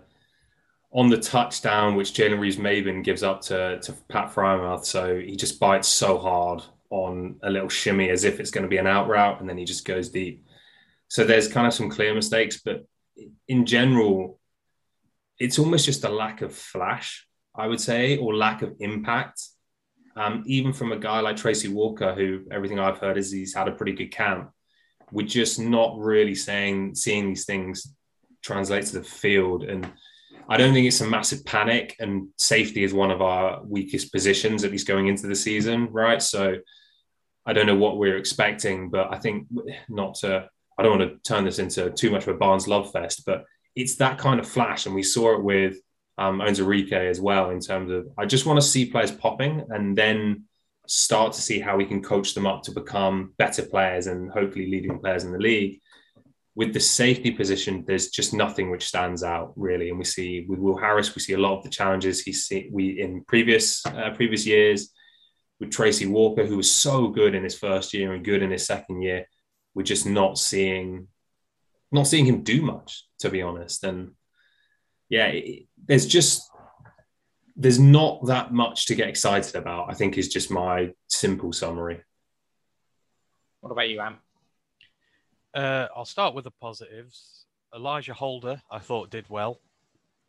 on 0.92 1.08
the 1.08 1.18
touchdown 1.18 1.96
which 1.96 2.12
Jalen 2.12 2.38
Reeves 2.38 2.56
Maybin 2.56 3.02
gives 3.02 3.24
up 3.24 3.40
to, 3.42 3.80
to 3.80 3.92
Pat 4.08 4.32
Freiermuth. 4.32 4.84
So 4.84 5.18
he 5.18 5.34
just 5.34 5.58
bites 5.58 5.88
so 5.88 6.18
hard 6.18 6.62
on 6.90 7.34
a 7.42 7.50
little 7.50 7.68
shimmy 7.68 8.10
as 8.10 8.22
if 8.22 8.38
it's 8.38 8.52
going 8.52 8.62
to 8.62 8.68
be 8.68 8.76
an 8.76 8.86
out 8.86 9.08
route, 9.08 9.40
and 9.40 9.48
then 9.48 9.58
he 9.58 9.64
just 9.64 9.84
goes 9.84 10.08
deep. 10.08 10.46
So 11.08 11.24
there's 11.24 11.48
kind 11.48 11.66
of 11.66 11.74
some 11.74 11.90
clear 11.90 12.14
mistakes, 12.14 12.60
but 12.64 12.86
in 13.48 13.66
general, 13.66 14.40
it's 15.38 15.58
almost 15.58 15.84
just 15.84 16.04
a 16.04 16.08
lack 16.08 16.42
of 16.42 16.54
flash, 16.54 17.26
I 17.54 17.66
would 17.66 17.80
say, 17.80 18.18
or 18.18 18.34
lack 18.34 18.62
of 18.62 18.74
impact. 18.80 19.42
Um, 20.16 20.44
even 20.46 20.72
from 20.72 20.92
a 20.92 20.96
guy 20.96 21.20
like 21.20 21.36
Tracy 21.36 21.68
Walker, 21.68 22.14
who 22.14 22.44
everything 22.50 22.78
I've 22.78 22.98
heard 22.98 23.18
is 23.18 23.32
he's 23.32 23.54
had 23.54 23.68
a 23.68 23.72
pretty 23.72 23.92
good 23.92 24.12
camp. 24.12 24.50
We're 25.10 25.26
just 25.26 25.58
not 25.58 25.98
really 25.98 26.34
saying 26.34 26.94
seeing 26.94 27.28
these 27.28 27.44
things 27.44 27.94
translate 28.42 28.86
to 28.86 29.00
the 29.00 29.04
field, 29.04 29.64
and 29.64 29.90
I 30.48 30.56
don't 30.56 30.72
think 30.72 30.86
it's 30.86 31.00
a 31.00 31.06
massive 31.06 31.44
panic. 31.44 31.96
And 31.98 32.28
safety 32.38 32.84
is 32.84 32.94
one 32.94 33.10
of 33.10 33.22
our 33.22 33.62
weakest 33.64 34.12
positions, 34.12 34.62
at 34.62 34.70
least 34.70 34.86
going 34.86 35.08
into 35.08 35.26
the 35.26 35.34
season, 35.34 35.88
right? 35.90 36.22
So 36.22 36.56
I 37.46 37.52
don't 37.52 37.66
know 37.66 37.76
what 37.76 37.98
we're 37.98 38.16
expecting, 38.16 38.90
but 38.90 39.12
I 39.12 39.18
think 39.18 39.48
not 39.88 40.14
to. 40.16 40.48
I 40.76 40.82
don't 40.82 40.98
want 40.98 41.10
to 41.10 41.28
turn 41.28 41.44
this 41.44 41.58
into 41.58 41.90
too 41.90 42.10
much 42.10 42.26
of 42.26 42.34
a 42.34 42.38
Barnes 42.38 42.68
love 42.68 42.90
fest, 42.92 43.22
but 43.26 43.44
it's 43.76 43.96
that 43.96 44.18
kind 44.18 44.40
of 44.40 44.48
flash, 44.48 44.86
and 44.86 44.94
we 44.94 45.02
saw 45.02 45.34
it 45.34 45.42
with 45.42 45.76
um, 46.18 46.38
Onwuzurike 46.40 46.92
as 46.92 47.20
well. 47.20 47.50
In 47.50 47.60
terms 47.60 47.90
of, 47.90 48.06
I 48.16 48.26
just 48.26 48.46
want 48.46 48.60
to 48.60 48.66
see 48.66 48.90
players 48.90 49.10
popping, 49.10 49.64
and 49.70 49.96
then 49.96 50.44
start 50.86 51.32
to 51.32 51.40
see 51.40 51.58
how 51.60 51.76
we 51.76 51.84
can 51.84 52.02
coach 52.02 52.34
them 52.34 52.46
up 52.46 52.62
to 52.62 52.72
become 52.72 53.32
better 53.38 53.64
players 53.64 54.06
and 54.06 54.30
hopefully 54.30 54.70
leading 54.70 54.98
players 54.98 55.24
in 55.24 55.32
the 55.32 55.38
league. 55.38 55.80
With 56.56 56.72
the 56.72 56.80
safety 56.80 57.32
position, 57.32 57.84
there's 57.86 58.10
just 58.10 58.32
nothing 58.32 58.70
which 58.70 58.86
stands 58.86 59.24
out 59.24 59.52
really, 59.56 59.88
and 59.88 59.98
we 59.98 60.04
see 60.04 60.46
with 60.48 60.60
Will 60.60 60.76
Harris, 60.76 61.14
we 61.14 61.20
see 61.20 61.32
a 61.32 61.38
lot 61.38 61.56
of 61.56 61.64
the 61.64 61.70
challenges 61.70 62.20
he 62.20 62.32
seen 62.32 62.68
we 62.72 63.00
in 63.00 63.24
previous 63.24 63.84
uh, 63.86 64.10
previous 64.14 64.46
years 64.46 64.92
with 65.58 65.72
Tracy 65.72 66.06
Walker, 66.06 66.46
who 66.46 66.56
was 66.56 66.70
so 66.70 67.08
good 67.08 67.34
in 67.34 67.42
his 67.42 67.58
first 67.58 67.92
year 67.92 68.12
and 68.12 68.24
good 68.24 68.42
in 68.42 68.50
his 68.50 68.66
second 68.66 69.02
year, 69.02 69.26
we're 69.74 69.82
just 69.82 70.06
not 70.06 70.38
seeing 70.38 71.08
not 71.92 72.06
seeing 72.06 72.26
him 72.26 72.42
do 72.42 72.60
much, 72.60 73.04
to 73.20 73.30
be 73.30 73.40
honest. 73.40 73.84
And 73.84 74.12
yeah, 75.08 75.26
it, 75.26 75.66
there's 75.86 76.06
just 76.06 76.50
there's 77.56 77.78
not 77.78 78.26
that 78.26 78.52
much 78.52 78.86
to 78.86 78.94
get 78.94 79.08
excited 79.08 79.54
about. 79.54 79.90
I 79.90 79.94
think 79.94 80.18
is 80.18 80.28
just 80.28 80.50
my 80.50 80.92
simple 81.08 81.52
summary. 81.52 82.02
What 83.60 83.70
about 83.70 83.88
you, 83.88 84.00
Am? 84.00 84.18
Uh, 85.54 85.86
I'll 85.94 86.04
start 86.04 86.34
with 86.34 86.44
the 86.44 86.50
positives. 86.50 87.46
Elijah 87.74 88.14
Holder, 88.14 88.60
I 88.70 88.78
thought 88.80 89.10
did 89.10 89.28
well. 89.28 89.60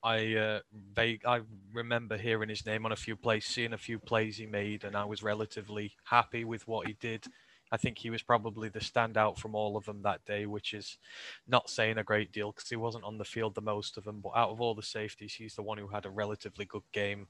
I 0.03 0.35
uh, 0.35 0.59
they, 0.93 1.19
I 1.25 1.41
remember 1.73 2.15
hearing 2.15 2.49
his 2.49 2.65
name 2.65 2.85
on 2.85 2.91
a 2.91 2.95
few 2.95 3.15
plays, 3.15 3.45
seeing 3.45 3.73
a 3.73 3.77
few 3.77 3.97
plays 3.97 4.37
he 4.37 4.45
made, 4.45 4.83
and 4.83 4.95
I 4.95 5.03
was 5.03 5.23
relatively 5.23 5.93
happy 6.03 6.45
with 6.45 6.67
what 6.67 6.85
he 6.85 6.93
did. 6.99 7.25
I 7.75 7.77
think 7.77 7.97
he 7.97 8.09
was 8.09 8.23
probably 8.23 8.69
the 8.69 8.79
standout 8.79 9.37
from 9.37 9.53
all 9.53 9.75
of 9.75 9.83
them 9.83 10.01
that 10.03 10.23
day, 10.23 10.45
which 10.45 10.73
is 10.73 10.97
not 11.45 11.69
saying 11.69 11.97
a 11.97 12.05
great 12.05 12.31
deal 12.31 12.53
because 12.53 12.69
he 12.69 12.77
wasn't 12.77 13.03
on 13.03 13.17
the 13.17 13.25
field 13.25 13.53
the 13.53 13.59
most 13.59 13.97
of 13.97 14.05
them. 14.05 14.21
But 14.21 14.31
out 14.37 14.49
of 14.49 14.61
all 14.61 14.73
the 14.73 14.81
safeties, 14.81 15.33
he's 15.33 15.55
the 15.55 15.61
one 15.61 15.77
who 15.77 15.89
had 15.89 16.05
a 16.05 16.09
relatively 16.09 16.63
good 16.63 16.89
game. 16.93 17.27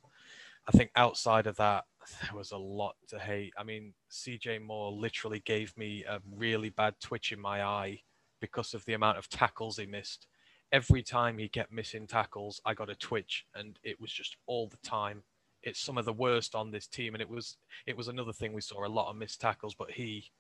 I 0.68 0.72
think 0.72 0.92
outside 0.96 1.48
of 1.48 1.56
that, 1.56 1.86
there 2.22 2.38
was 2.38 2.52
a 2.52 2.58
lot 2.58 2.96
to 3.08 3.18
hate. 3.18 3.54
I 3.58 3.64
mean, 3.64 3.96
CJ 4.12 4.62
Moore 4.62 4.92
literally 4.92 5.40
gave 5.40 5.76
me 5.76 6.04
a 6.08 6.20
really 6.32 6.70
bad 6.70 6.94
twitch 7.02 7.32
in 7.32 7.40
my 7.40 7.64
eye 7.64 8.02
because 8.40 8.76
of 8.76 8.86
the 8.86 8.94
amount 8.94 9.18
of 9.18 9.28
tackles 9.30 9.78
he 9.78 9.88
missed 9.88 10.28
every 10.72 11.04
time 11.04 11.38
he 11.38 11.48
kept 11.48 11.72
missing 11.72 12.08
tackles, 12.08 12.60
I 12.66 12.74
got 12.74 12.90
a 12.90 12.96
twitch, 12.96 13.46
and 13.56 13.80
it 13.84 14.00
was 14.00 14.12
just 14.12 14.38
all 14.46 14.68
the 14.68 14.78
time. 14.88 15.24
It's 15.66 15.82
some 15.82 15.98
of 15.98 16.06
the 16.06 16.14
worst 16.14 16.56
on 16.56 16.72
this 16.72 16.88
team, 16.88 17.16
and 17.16 17.22
it 17.22 17.30
was 17.30 17.58
it 17.86 17.98
was 17.98 18.08
another 18.08 18.34
thing 18.34 18.54
we 18.54 18.62
saw 18.62 18.86
a 18.86 18.88
lot 18.88 19.10
of 19.10 19.18
missed 19.18 19.42
tackles. 19.42 19.76
But 19.76 19.92
he, 19.92 20.32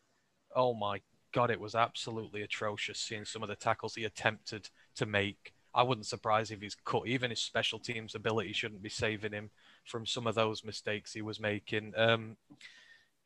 oh 0.56 0.74
my 0.74 1.02
god, 1.34 1.52
it 1.52 1.60
was 1.60 1.76
absolutely 1.76 2.42
atrocious 2.44 3.00
seeing 3.00 3.26
some 3.26 3.44
of 3.44 3.50
the 3.50 3.56
tackles 3.56 3.96
he 3.96 4.06
attempted 4.06 4.70
to 4.96 5.06
make. 5.06 5.54
I 5.74 5.84
wouldn't 5.84 6.08
surprise 6.08 6.52
if 6.52 6.62
he's 6.62 6.78
cut. 6.86 7.08
Even 7.08 7.32
his 7.32 7.42
special 7.42 7.80
teams 7.80 8.16
ability 8.16 8.54
shouldn't 8.54 8.82
be 8.82 8.90
saving 8.90 9.34
him 9.34 9.50
from 9.84 10.06
some 10.06 10.26
of 10.26 10.36
those 10.36 10.64
mistakes 10.64 11.12
he 11.12 11.22
was 11.22 11.40
making. 11.40 11.92
Um, 11.98 12.38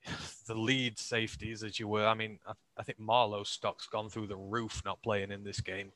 the 0.47 0.55
lead 0.55 0.97
safeties, 0.97 1.63
as 1.63 1.79
you 1.79 1.87
were, 1.87 2.07
I 2.07 2.15
mean, 2.15 2.39
I, 2.47 2.53
I 2.77 2.83
think 2.83 2.99
Marlowe's 2.99 3.49
stock's 3.49 3.87
gone 3.87 4.09
through 4.09 4.27
the 4.27 4.37
roof 4.37 4.81
not 4.83 5.03
playing 5.03 5.31
in 5.31 5.43
this 5.43 5.61
game. 5.61 5.91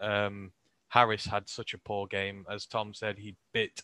Um, 0.00 0.52
Harris 0.88 1.26
had 1.26 1.48
such 1.48 1.74
a 1.74 1.78
poor 1.78 2.06
game. 2.06 2.44
As 2.50 2.66
Tom 2.66 2.94
said, 2.94 3.18
he 3.18 3.36
bit 3.52 3.82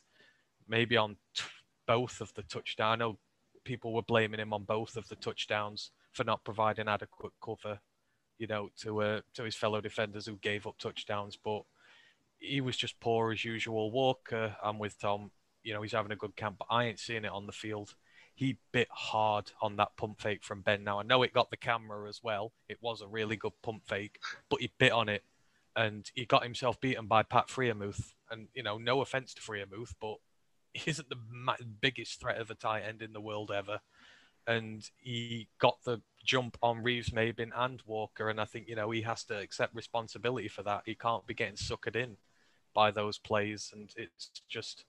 maybe 0.68 0.96
on 0.96 1.16
t- 1.34 1.44
both 1.86 2.20
of 2.20 2.32
the 2.34 2.42
touchdowns. 2.42 2.94
I 2.94 2.96
know 2.96 3.18
people 3.64 3.92
were 3.92 4.02
blaming 4.02 4.40
him 4.40 4.52
on 4.52 4.64
both 4.64 4.96
of 4.96 5.08
the 5.08 5.16
touchdowns 5.16 5.90
for 6.12 6.24
not 6.24 6.44
providing 6.44 6.88
adequate 6.88 7.32
cover, 7.42 7.80
you 8.38 8.46
know, 8.46 8.70
to 8.80 9.02
uh, 9.02 9.20
to 9.34 9.44
his 9.44 9.56
fellow 9.56 9.80
defenders 9.80 10.26
who 10.26 10.36
gave 10.36 10.66
up 10.66 10.78
touchdowns. 10.78 11.36
But 11.36 11.62
he 12.38 12.60
was 12.60 12.76
just 12.76 13.00
poor 13.00 13.32
as 13.32 13.44
usual. 13.44 13.90
Walker, 13.90 14.56
I'm 14.62 14.78
with 14.78 14.98
Tom. 14.98 15.30
You 15.62 15.72
know, 15.72 15.82
he's 15.82 15.92
having 15.92 16.12
a 16.12 16.16
good 16.16 16.36
camp, 16.36 16.56
but 16.58 16.68
I 16.70 16.84
ain't 16.84 16.98
seeing 16.98 17.24
it 17.24 17.32
on 17.32 17.46
the 17.46 17.52
field. 17.52 17.94
He 18.34 18.58
bit 18.72 18.88
hard 18.90 19.52
on 19.62 19.76
that 19.76 19.96
pump 19.96 20.20
fake 20.20 20.42
from 20.42 20.60
Ben. 20.60 20.84
Now 20.84 20.98
I 20.98 21.04
know 21.04 21.22
it 21.22 21.32
got 21.32 21.50
the 21.50 21.56
camera 21.56 22.08
as 22.08 22.20
well. 22.22 22.52
It 22.68 22.78
was 22.80 23.00
a 23.00 23.06
really 23.06 23.36
good 23.36 23.52
pump 23.62 23.86
fake, 23.86 24.18
but 24.50 24.60
he 24.60 24.72
bit 24.78 24.92
on 24.92 25.08
it 25.08 25.22
and 25.76 26.10
he 26.14 26.24
got 26.24 26.42
himself 26.42 26.80
beaten 26.80 27.06
by 27.06 27.22
Pat 27.22 27.48
Freiermuth. 27.48 28.12
And 28.30 28.48
you 28.54 28.62
know, 28.62 28.78
no 28.78 29.00
offense 29.00 29.34
to 29.34 29.42
Freiermuth, 29.42 29.94
but 30.00 30.16
isn't 30.86 31.08
the 31.08 31.18
biggest 31.80 32.20
threat 32.20 32.38
of 32.38 32.50
a 32.50 32.54
tight 32.54 32.82
end 32.82 33.02
in 33.02 33.12
the 33.12 33.20
world 33.20 33.50
ever. 33.50 33.80
And 34.46 34.88
he 34.98 35.48
got 35.58 35.78
the 35.84 36.02
jump 36.24 36.58
on 36.62 36.82
Reeves, 36.82 37.10
Maybin, 37.10 37.50
and 37.56 37.82
Walker, 37.86 38.28
and 38.28 38.38
I 38.40 38.44
think 38.44 38.68
you 38.68 38.76
know 38.76 38.90
he 38.90 39.00
has 39.02 39.24
to 39.24 39.38
accept 39.38 39.74
responsibility 39.74 40.48
for 40.48 40.62
that. 40.64 40.82
He 40.84 40.94
can't 40.94 41.26
be 41.26 41.32
getting 41.32 41.56
suckered 41.56 41.96
in 41.96 42.18
by 42.74 42.90
those 42.90 43.18
plays, 43.18 43.70
and 43.72 43.90
it's 43.96 44.30
just 44.48 44.84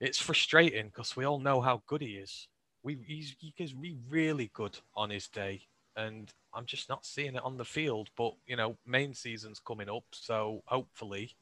it's 0.00 0.18
frustrating 0.18 0.86
because 0.86 1.14
we 1.14 1.24
all 1.24 1.40
know 1.40 1.60
how 1.60 1.82
good 1.86 2.00
he 2.00 2.12
is. 2.12 2.48
We 2.82 2.98
he's 3.06 3.36
he's 3.54 3.74
really 4.08 4.50
good 4.54 4.78
on 4.94 5.10
his 5.10 5.28
day, 5.28 5.62
and 5.96 6.32
I'm 6.54 6.64
just 6.64 6.88
not 6.88 7.04
seeing 7.04 7.34
it 7.34 7.44
on 7.44 7.58
the 7.58 7.64
field. 7.66 8.08
But 8.16 8.32
you 8.46 8.56
know, 8.56 8.78
main 8.86 9.12
season's 9.12 9.60
coming 9.60 9.90
up, 9.90 10.04
so 10.12 10.62
hopefully, 10.66 11.36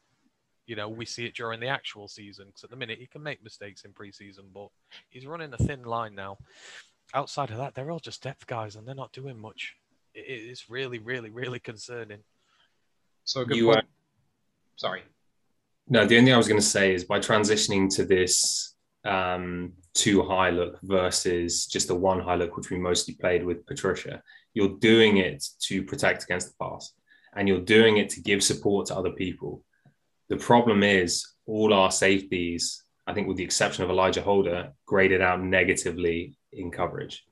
you 0.67 0.77
know, 0.77 0.89
we 0.89 1.05
see 1.05 1.25
it 1.25 1.35
during 1.35 1.61
the 1.61 1.69
actual 1.69 2.09
season. 2.09 2.47
Because 2.47 2.65
at 2.65 2.71
the 2.71 2.77
minute, 2.77 2.99
he 2.99 3.07
can 3.07 3.23
make 3.23 3.43
mistakes 3.43 3.85
in 3.85 3.93
preseason, 3.93 4.53
but 4.53 4.69
he's 5.09 5.27
running 5.27 5.53
a 5.53 5.59
thin 5.59 5.85
line 5.85 6.15
now. 6.15 6.39
Outside 7.15 7.51
of 7.51 7.59
that, 7.59 7.75
they're 7.75 7.91
all 7.91 8.01
just 8.01 8.23
depth 8.23 8.47
guys, 8.47 8.77
and 8.77 8.87
they're 8.87 8.95
not 8.95 9.13
doing 9.13 9.39
much. 9.39 9.75
It 10.15 10.21
is 10.51 10.69
really, 10.69 10.99
really, 10.99 11.31
really 11.31 11.61
concerning. 11.61 12.21
So 13.25 13.45
good 13.45 13.57
You, 13.57 13.67
point. 13.67 13.79
uh, 13.79 13.83
Sorry. 14.77 15.03
No, 15.89 16.05
the 16.05 16.17
only 16.17 16.27
thing 16.27 16.35
I 16.35 16.39
was 16.39 16.49
going 16.49 16.61
to 16.61 16.67
say 16.67 16.95
is 16.95 17.05
by 17.05 17.21
transitioning 17.21 17.95
to 17.95 18.05
this 18.05 18.75
um, 19.05 19.73
two 19.95 20.23
high 20.23 20.51
look 20.51 20.79
versus 20.83 21.67
just 21.67 21.87
the 21.89 21.95
one 21.95 22.21
high 22.21 22.35
look, 22.35 22.57
which 22.57 22.71
we 22.71 22.79
mostly 22.79 23.15
played 23.15 23.45
with 23.45 23.65
Patricia, 23.67 24.21
you're 24.53 24.77
doing 24.79 25.19
it 25.19 25.45
to 25.61 25.85
protect 25.85 26.25
against 26.25 26.49
the 26.49 26.55
pass 26.61 26.93
and 27.37 27.47
you're 27.47 27.61
doing 27.61 27.99
it 27.99 28.09
to 28.11 28.21
give 28.21 28.43
support 28.43 28.87
to 28.87 28.97
other 28.97 29.11
people. 29.11 29.63
The 30.29 30.37
problem 30.37 30.83
is 30.83 31.27
all 31.47 31.73
our 31.73 31.91
safeties, 31.91 32.83
I 33.07 33.15
think 33.15 33.29
with 33.29 33.37
the 33.37 33.45
exception 33.45 33.85
of 33.85 33.91
Elijah 33.91 34.23
Holder, 34.23 34.73
graded 34.87 35.21
out 35.21 35.43
negatively 35.43 36.37
in 36.53 36.71
coverage. 36.71 37.25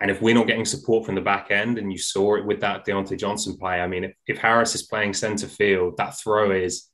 And 0.00 0.10
if 0.10 0.20
we're 0.20 0.34
not 0.34 0.46
getting 0.46 0.64
support 0.64 1.06
from 1.06 1.14
the 1.14 1.20
back 1.20 1.50
end, 1.50 1.78
and 1.78 1.90
you 1.90 1.98
saw 1.98 2.34
it 2.36 2.44
with 2.44 2.60
that 2.60 2.84
Diontae 2.84 3.18
Johnson 3.18 3.56
play, 3.56 3.80
I 3.80 3.86
mean, 3.86 4.04
if, 4.04 4.12
if 4.26 4.38
Harris 4.38 4.74
is 4.74 4.82
playing 4.82 5.14
center 5.14 5.46
field, 5.46 5.96
that 5.96 6.18
throw 6.18 6.50
is 6.50 6.90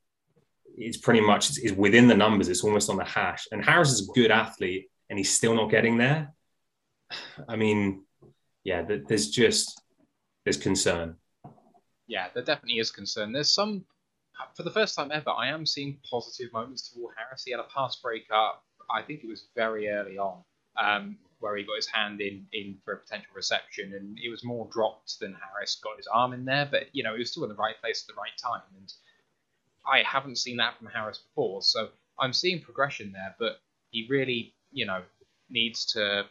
it's 0.76 0.96
pretty 0.96 1.20
much 1.20 1.58
is 1.58 1.72
within 1.72 2.08
the 2.08 2.14
numbers. 2.14 2.48
It's 2.48 2.64
almost 2.64 2.90
on 2.90 2.96
the 2.96 3.04
hash. 3.04 3.48
And 3.52 3.64
Harris 3.64 3.90
is 3.90 4.08
a 4.08 4.12
good 4.12 4.30
athlete, 4.30 4.88
and 5.08 5.18
he's 5.18 5.32
still 5.32 5.54
not 5.54 5.70
getting 5.70 5.98
there. 5.98 6.32
I 7.48 7.56
mean, 7.56 8.04
yeah, 8.64 8.82
th- 8.82 9.04
there's 9.08 9.30
just 9.30 9.80
there's 10.44 10.56
concern. 10.56 11.16
Yeah, 12.06 12.28
there 12.34 12.44
definitely 12.44 12.80
is 12.80 12.90
concern. 12.90 13.32
There's 13.32 13.50
some, 13.50 13.84
for 14.54 14.62
the 14.62 14.70
first 14.70 14.94
time 14.94 15.10
ever, 15.12 15.30
I 15.30 15.48
am 15.48 15.66
seeing 15.66 15.98
positive 16.08 16.52
moments 16.52 16.90
to 16.90 17.00
Will 17.00 17.12
Harris. 17.16 17.44
He 17.44 17.50
had 17.50 17.60
a 17.60 17.66
pass 17.74 17.96
breakup. 17.96 18.64
I 18.90 19.02
think 19.02 19.22
it 19.22 19.28
was 19.28 19.46
very 19.54 19.88
early 19.88 20.18
on, 20.18 20.42
um, 20.76 21.18
where 21.38 21.56
he 21.56 21.64
got 21.64 21.76
his 21.76 21.86
hand 21.86 22.20
in 22.20 22.46
in 22.52 22.78
for 22.84 22.94
a 22.94 22.98
potential 22.98 23.32
reception, 23.34 23.94
and 23.94 24.18
it 24.18 24.30
was 24.30 24.44
more 24.44 24.68
dropped 24.72 25.18
than 25.20 25.34
Harris 25.34 25.80
got 25.82 25.96
his 25.96 26.06
arm 26.06 26.32
in 26.32 26.44
there. 26.44 26.66
But 26.70 26.94
you 26.94 27.02
know, 27.02 27.14
he 27.14 27.20
was 27.20 27.30
still 27.30 27.44
in 27.44 27.50
the 27.50 27.54
right 27.56 27.80
place 27.80 28.04
at 28.06 28.14
the 28.14 28.18
right 28.20 28.36
time. 28.42 28.62
And 28.76 28.92
I 29.86 30.02
haven't 30.02 30.38
seen 30.38 30.56
that 30.58 30.76
from 30.78 30.88
Harris 30.88 31.18
before. 31.18 31.62
So 31.62 31.90
I'm 32.18 32.32
seeing 32.32 32.60
progression 32.60 33.12
there, 33.12 33.34
but 33.38 33.60
he 33.90 34.06
really, 34.08 34.54
you 34.72 34.86
know, 34.86 35.02
needs 35.48 35.84
to 35.92 36.26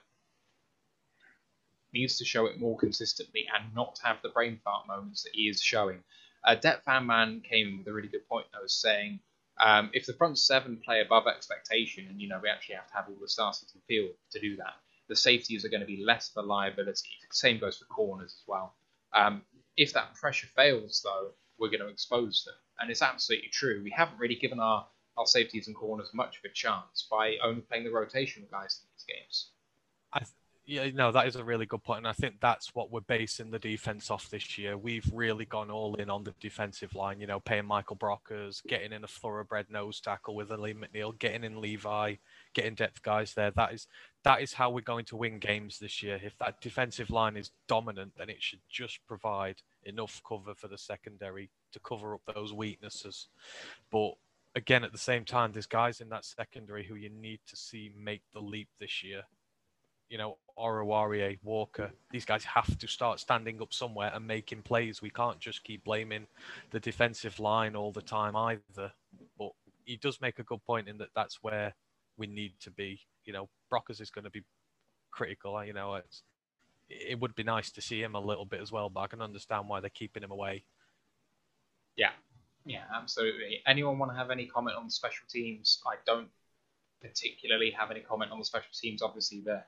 needs 1.92 2.18
to 2.18 2.26
show 2.26 2.46
it 2.46 2.60
more 2.60 2.78
consistently 2.78 3.48
and 3.54 3.74
not 3.74 4.00
have 4.04 4.22
the 4.22 4.30
brain 4.30 4.60
fart 4.64 4.88
moments 4.88 5.24
that 5.24 5.34
he 5.34 5.50
is 5.50 5.62
showing. 5.62 6.04
Uh, 6.44 6.56
Det 6.56 6.84
Fan 6.84 7.06
Man 7.06 7.42
came 7.42 7.78
with 7.78 7.88
a 7.88 7.94
really 7.94 8.08
good 8.08 8.28
point, 8.28 8.48
I 8.58 8.62
was 8.62 8.74
saying 8.74 9.20
um, 9.60 9.90
if 9.94 10.06
the 10.06 10.14
front 10.14 10.38
seven 10.38 10.78
play 10.84 11.02
above 11.02 11.28
expectation, 11.28 12.08
and 12.08 12.22
you 12.22 12.28
know 12.30 12.40
we 12.42 12.50
actually 12.50 12.76
have 12.76 12.88
to 12.88 12.94
have 12.94 13.06
all 13.10 13.18
the 13.20 13.28
stars 13.28 13.62
in 13.62 13.80
the 13.80 13.86
field 13.94 14.16
to 14.32 14.40
do 14.40 14.56
that, 14.58 14.76
the 15.10 15.16
safeties 15.16 15.66
are 15.66 15.70
going 15.70 15.82
to 15.82 15.88
be 15.88 16.04
less 16.04 16.32
of 16.34 16.44
a 16.44 16.48
liability. 16.48 17.10
Same 17.32 17.60
goes 17.60 17.78
for 17.78 17.86
corners 17.86 18.34
as 18.34 18.48
well. 18.48 18.76
Um, 19.14 19.42
if 19.76 19.94
that 19.94 20.16
pressure 20.16 20.48
fails, 20.56 21.02
though, 21.04 21.32
we're 21.58 21.70
going 21.70 21.82
to 21.82 21.88
expose 21.90 22.44
them, 22.46 22.56
and 22.80 22.90
it's 22.90 23.02
absolutely 23.02 23.50
true. 23.50 23.82
We 23.84 23.92
haven't 23.92 24.20
really 24.20 24.36
given 24.36 24.60
our 24.60 24.88
our 25.18 25.26
safeties 25.26 25.68
and 25.68 25.76
corners 25.76 26.14
much 26.14 26.38
of 26.38 26.46
a 26.46 26.54
chance 26.54 27.06
by 27.12 27.36
only 27.44 27.62
playing 27.62 27.84
the 27.84 27.90
rotational 27.90 28.50
guys 28.50 28.82
in 28.82 28.88
these 28.94 29.06
games. 29.06 29.52
I 30.14 30.20
th- 30.20 30.32
yeah, 30.70 30.88
no, 30.94 31.12
that 31.12 31.26
is 31.26 31.36
a 31.36 31.44
really 31.44 31.66
good 31.66 31.84
point, 31.84 32.00
and 32.00 32.08
I 32.08 32.14
think 32.14 32.36
that's 32.40 32.76
what 32.76 32.92
we're 32.92 33.02
basing 33.02 33.50
the 33.50 33.58
defense 33.58 34.12
off 34.12 34.30
this 34.30 34.56
year. 34.56 34.78
We've 34.78 35.10
really 35.12 35.46
gone 35.46 35.72
all 35.72 35.96
in 35.96 36.12
on 36.12 36.24
the 36.24 36.36
defensive 36.40 36.94
line. 36.94 37.20
You 37.20 37.26
know, 37.26 37.40
paying 37.40 37.66
Michael 37.66 37.96
Brockers, 37.96 38.62
getting 38.68 38.94
in 38.94 39.04
a 39.04 39.08
thoroughbred 39.08 39.72
nose 39.72 40.00
tackle 40.00 40.36
with 40.36 40.52
Alim 40.52 40.86
McNeil, 40.86 41.18
getting 41.18 41.44
in 41.44 41.60
Levi, 41.60 42.16
getting 42.54 42.76
depth 42.76 43.02
guys 43.02 43.34
there. 43.34 43.50
That 43.50 43.74
is 43.74 43.88
that 44.24 44.42
is 44.42 44.54
how 44.54 44.70
we're 44.70 44.82
going 44.82 45.06
to 45.06 45.16
win 45.18 45.40
games 45.40 45.80
this 45.80 46.04
year. 46.04 46.20
If 46.22 46.38
that 46.38 46.62
defensive 46.62 47.10
line 47.10 47.36
is 47.36 47.50
dominant, 47.68 48.14
then 48.16 48.30
it 48.30 48.44
should 48.44 48.62
just 48.70 49.00
provide 49.08 49.64
enough 49.84 50.22
cover 50.28 50.54
for 50.54 50.68
the 50.68 50.78
secondary 50.78 51.50
to 51.74 51.80
cover 51.80 52.14
up 52.14 52.22
those 52.32 52.54
weaknesses. 52.54 53.28
But 53.92 54.12
again, 54.54 54.84
at 54.84 54.92
the 54.92 55.00
same 55.00 55.26
time, 55.26 55.52
there's 55.52 55.66
guys 55.66 56.00
in 56.00 56.10
that 56.10 56.26
secondary 56.26 56.86
who 56.86 56.94
you 56.94 57.10
need 57.10 57.40
to 57.48 57.56
see 57.56 57.92
make 57.98 58.22
the 58.34 58.40
leap 58.40 58.70
this 58.80 59.04
year. 59.04 59.24
You 60.10 60.20
know, 60.20 60.38
Oruwariye, 60.60 61.40
Walker, 61.44 61.92
these 62.12 62.26
guys 62.26 62.44
have 62.44 62.78
to 62.78 62.88
start 62.88 63.20
standing 63.20 63.62
up 63.62 63.74
somewhere 63.74 64.12
and 64.14 64.28
making 64.28 64.62
plays. 64.64 65.02
We 65.02 65.10
can't 65.10 65.40
just 65.40 65.64
keep 65.64 65.84
blaming 65.84 66.28
the 66.72 66.80
defensive 66.80 67.40
line 67.40 67.76
all 67.76 67.92
the 67.92 68.02
time 68.02 68.36
either. 68.36 68.92
But 69.38 69.52
he 69.86 69.98
does 69.98 70.22
make 70.22 70.40
a 70.40 70.44
good 70.44 70.64
point 70.66 70.88
in 70.88 70.98
that 70.98 71.10
that's 71.16 71.40
where 71.42 71.74
we 72.18 72.28
need 72.28 72.54
to 72.62 72.72
be. 72.72 73.00
You 73.26 73.34
know, 73.34 73.50
Brockers 73.72 74.02
is 74.02 74.12
going 74.12 74.26
to 74.26 74.30
be 74.30 74.44
critical. 75.12 75.64
You 75.64 75.74
know, 75.74 76.00
it 76.90 77.20
would 77.20 77.36
be 77.36 77.44
nice 77.44 77.72
to 77.72 77.82
see 77.82 78.02
him 78.02 78.16
a 78.16 78.20
little 78.20 78.46
bit 78.46 78.62
as 78.62 78.72
well, 78.72 78.90
but 78.90 79.02
I 79.02 79.08
can 79.08 79.22
understand 79.22 79.68
why 79.68 79.80
they're 79.80 79.90
keeping 79.90 80.24
him 80.24 80.32
away. 80.32 80.66
Yeah, 81.96 82.12
yeah, 82.66 82.84
absolutely. 82.94 83.62
Anyone 83.66 83.98
want 83.98 84.12
to 84.12 84.18
have 84.18 84.32
any 84.32 84.46
comment 84.46 84.78
on 84.78 84.90
special 84.90 85.26
teams? 85.30 85.82
I 85.86 85.96
don't 86.06 86.30
particularly 87.02 87.72
have 87.72 87.92
any 87.92 88.02
comment 88.02 88.32
on 88.32 88.40
the 88.40 88.46
special 88.46 88.72
teams. 88.74 89.02
Obviously, 89.02 89.42
the 89.42 89.64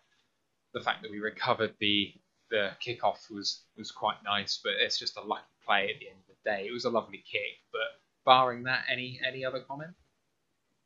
the 0.73 0.81
fact 0.81 1.02
that 1.02 1.11
we 1.11 1.19
recovered 1.19 1.73
the 1.80 2.14
the 2.49 2.72
kickoff 2.85 3.31
was 3.31 3.64
was 3.77 3.91
quite 3.91 4.18
nice, 4.26 4.60
but 4.64 4.73
it's 4.80 4.99
just 4.99 5.18
a 5.18 5.22
lucky 5.22 5.43
play 5.65 5.89
at 5.93 5.99
the 5.99 6.10
end 6.10 6.19
of 6.30 6.35
the 6.35 6.49
day. 6.49 6.68
It 6.68 6.72
was 6.72 6.85
a 6.85 6.89
lovely 6.89 7.23
kick, 7.30 7.60
but 7.72 8.02
barring 8.26 8.64
that, 8.64 8.84
any 8.91 9.19
any 9.26 9.45
other 9.45 9.61
comment? 9.61 9.91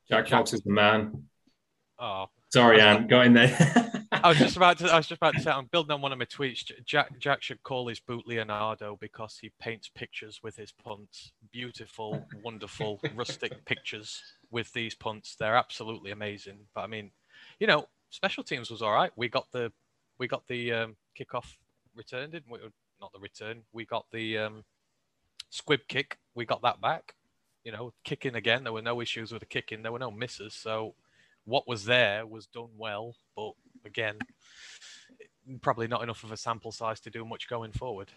Jack 0.10 0.28
Fox 0.28 0.54
is 0.54 0.62
the 0.62 0.72
man. 0.72 1.24
Oh, 1.98 2.28
Sorry, 2.56 2.80
Anne, 2.80 3.06
got 3.08 3.26
in 3.26 3.34
there. 3.34 4.06
I 4.14 4.30
was 4.30 4.38
just 4.38 4.56
about 4.56 4.78
to. 4.78 4.86
I 4.86 4.96
was 4.96 5.08
just 5.08 5.20
about 5.20 5.34
to 5.34 5.42
say. 5.42 5.52
I'm 5.52 5.66
building 5.66 5.92
on 5.92 6.00
one 6.00 6.14
of 6.14 6.18
my 6.18 6.24
tweets. 6.24 6.72
Jack 6.86 7.20
Jack 7.20 7.42
should 7.42 7.62
call 7.64 7.90
his 7.90 8.00
boot 8.00 8.26
Leonardo 8.26 8.98
because 9.02 9.38
he 9.42 9.52
paints 9.60 9.90
pictures 9.94 10.40
with 10.42 10.56
his 10.56 10.72
punts. 10.72 11.34
Beautiful, 11.52 12.26
wonderful, 12.42 13.02
rustic 13.14 13.66
pictures 13.66 14.22
with 14.52 14.72
these 14.72 14.96
punts. 14.96 15.36
They're 15.38 15.58
absolutely 15.58 16.12
amazing. 16.12 16.60
But 16.74 16.86
I 16.86 16.88
mean, 16.88 17.12
you 17.60 17.68
know, 17.68 17.88
special 18.16 18.44
teams 18.44 18.72
was 18.72 18.82
all 18.82 18.94
right. 18.94 19.12
We 19.16 19.28
got 19.28 19.52
the 19.52 19.72
we 20.18 20.28
got 20.28 20.48
the 20.48 20.72
um, 20.72 20.96
kickoff 21.20 21.58
returned. 21.96 22.32
Didn't 22.32 22.52
we? 22.52 22.60
Not 23.02 23.12
the 23.14 23.20
return. 23.20 23.64
We 23.74 23.86
got 23.86 24.06
the 24.12 24.38
um, 24.38 24.64
squib 25.50 25.82
kick. 25.88 26.18
We 26.34 26.46
got 26.46 26.62
that 26.62 26.82
back. 26.82 27.16
You 27.64 27.72
know, 27.72 27.94
kicking 28.04 28.36
again. 28.36 28.64
There 28.64 28.74
were 28.74 28.82
no 28.82 29.02
issues 29.02 29.32
with 29.32 29.42
the 29.42 29.48
kicking. 29.48 29.84
There 29.84 29.92
were 29.92 30.00
no 30.00 30.12
misses. 30.12 30.54
So 30.54 30.96
what 31.46 31.68
was 31.68 31.86
there 31.86 32.26
was 32.26 32.48
done 32.48 32.70
well, 32.78 33.16
but 33.36 33.52
again, 33.86 34.18
probably 35.62 35.88
not 35.88 36.04
enough 36.04 36.24
of 36.24 36.32
a 36.32 36.38
sample 36.38 36.72
size 36.72 37.00
to 37.02 37.10
do 37.10 37.26
much 37.26 37.50
going 37.50 37.72
forward. 37.72 38.12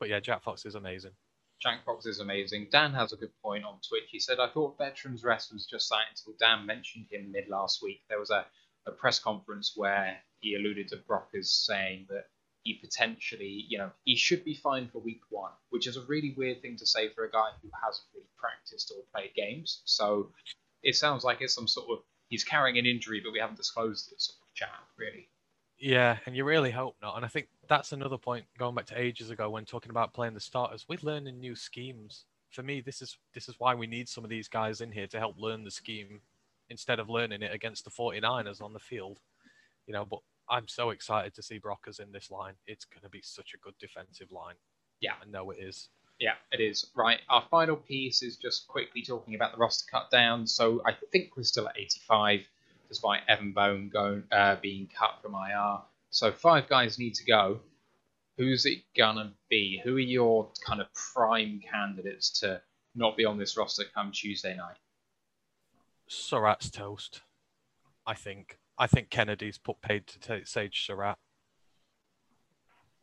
But 0.00 0.08
yeah, 0.08 0.20
Jack 0.20 0.42
Fox 0.42 0.64
is 0.64 0.74
amazing. 0.74 1.12
Jack 1.60 1.84
Fox 1.84 2.06
is 2.06 2.20
amazing. 2.20 2.68
Dan 2.70 2.92
has 2.92 3.12
a 3.12 3.16
good 3.16 3.32
point 3.42 3.64
on 3.64 3.78
Twitch. 3.86 4.08
He 4.10 4.20
said, 4.20 4.38
I 4.38 4.48
thought 4.48 4.78
Veterans 4.78 5.24
Rest 5.24 5.52
was 5.52 5.66
just 5.66 5.88
that 5.90 6.02
until 6.10 6.34
Dan 6.38 6.64
mentioned 6.64 7.06
him 7.10 7.32
mid 7.32 7.48
last 7.48 7.82
week. 7.82 8.02
There 8.08 8.20
was 8.20 8.30
a, 8.30 8.46
a 8.88 8.92
press 8.92 9.18
conference 9.18 9.72
where 9.76 10.16
he 10.40 10.54
alluded 10.54 10.88
to 10.88 10.96
Brockers 10.96 11.46
saying 11.46 12.06
that 12.08 12.26
he 12.62 12.74
potentially, 12.74 13.64
you 13.68 13.78
know, 13.78 13.90
he 14.04 14.16
should 14.16 14.44
be 14.44 14.54
fine 14.54 14.88
for 14.88 14.98
week 14.98 15.22
one, 15.30 15.52
which 15.70 15.86
is 15.86 15.96
a 15.96 16.02
really 16.02 16.34
weird 16.36 16.60
thing 16.60 16.76
to 16.76 16.86
say 16.86 17.08
for 17.08 17.24
a 17.24 17.30
guy 17.30 17.48
who 17.62 17.70
hasn't 17.82 18.06
really 18.14 18.28
practiced 18.36 18.92
or 18.94 19.02
played 19.14 19.34
games. 19.34 19.82
So 19.84 20.30
it 20.82 20.96
sounds 20.96 21.24
like 21.24 21.38
it's 21.40 21.54
some 21.54 21.68
sort 21.68 21.88
of 21.90 21.98
he's 22.28 22.44
carrying 22.44 22.78
an 22.78 22.86
injury, 22.86 23.20
but 23.24 23.32
we 23.32 23.38
haven't 23.38 23.56
disclosed 23.56 24.12
it 24.12 24.20
sort 24.20 24.38
of 24.42 24.54
chat, 24.54 24.70
really. 24.98 25.28
Yeah, 25.78 26.18
and 26.26 26.36
you 26.36 26.44
really 26.44 26.70
hope 26.70 26.96
not. 27.00 27.16
And 27.16 27.24
I 27.24 27.28
think 27.28 27.48
that's 27.68 27.92
another 27.92 28.18
point 28.18 28.44
going 28.58 28.74
back 28.74 28.86
to 28.86 29.00
ages 29.00 29.30
ago 29.30 29.48
when 29.48 29.64
talking 29.64 29.90
about 29.90 30.12
playing 30.12 30.34
the 30.34 30.40
starters. 30.40 30.86
We're 30.88 30.98
learning 31.02 31.38
new 31.38 31.54
schemes. 31.54 32.24
For 32.50 32.62
me, 32.62 32.80
this 32.80 33.00
is 33.00 33.16
this 33.34 33.48
is 33.48 33.54
why 33.58 33.74
we 33.74 33.86
need 33.86 34.08
some 34.08 34.24
of 34.24 34.30
these 34.30 34.48
guys 34.48 34.80
in 34.80 34.90
here 34.90 35.06
to 35.06 35.18
help 35.18 35.36
learn 35.38 35.64
the 35.64 35.70
scheme 35.70 36.20
instead 36.70 36.98
of 36.98 37.08
learning 37.08 37.42
it 37.42 37.54
against 37.54 37.84
the 37.84 37.90
49ers 37.90 38.62
on 38.62 38.72
the 38.72 38.78
field. 38.78 39.20
You 39.86 39.94
know, 39.94 40.04
but 40.04 40.20
I'm 40.50 40.68
so 40.68 40.90
excited 40.90 41.34
to 41.34 41.42
see 41.42 41.60
Brockers 41.60 42.00
in 42.00 42.12
this 42.12 42.30
line. 42.30 42.54
It's 42.66 42.84
going 42.84 43.02
to 43.02 43.08
be 43.08 43.20
such 43.22 43.52
a 43.54 43.58
good 43.58 43.74
defensive 43.80 44.30
line. 44.32 44.54
Yeah. 45.00 45.12
I 45.22 45.30
know 45.30 45.50
it 45.50 45.58
is. 45.60 45.88
Yeah, 46.18 46.34
it 46.50 46.60
is. 46.60 46.86
Right. 46.96 47.20
Our 47.28 47.44
final 47.50 47.76
piece 47.76 48.22
is 48.22 48.36
just 48.36 48.66
quickly 48.66 49.02
talking 49.02 49.34
about 49.34 49.52
the 49.52 49.58
roster 49.58 49.86
cut 49.90 50.10
down. 50.10 50.46
So 50.46 50.82
I 50.84 50.96
think 51.12 51.36
we're 51.36 51.44
still 51.44 51.68
at 51.68 51.78
85, 51.78 52.40
despite 52.88 53.20
Evan 53.28 53.52
Bone 53.52 53.88
going 53.92 54.24
uh, 54.32 54.56
being 54.60 54.88
cut 54.98 55.22
from 55.22 55.34
IR. 55.34 55.78
So 56.10 56.32
five 56.32 56.68
guys 56.68 56.98
need 56.98 57.14
to 57.14 57.24
go. 57.24 57.60
Who's 58.36 58.66
it 58.66 58.82
gonna 58.96 59.32
be? 59.48 59.80
Who 59.84 59.96
are 59.96 60.00
your 60.00 60.50
kind 60.64 60.80
of 60.80 60.86
prime 60.94 61.60
candidates 61.60 62.40
to 62.40 62.62
not 62.94 63.16
be 63.16 63.24
on 63.24 63.36
this 63.36 63.56
roster 63.56 63.84
come 63.94 64.12
Tuesday 64.12 64.56
night? 64.56 64.76
Surratt's 66.08 66.70
toast. 66.70 67.22
I 68.06 68.14
think. 68.14 68.58
I 68.78 68.86
think 68.86 69.10
Kennedy's 69.10 69.58
put 69.58 69.80
paid 69.80 70.06
to 70.06 70.20
take 70.20 70.46
Sage 70.46 70.86
Surratt. 70.86 71.18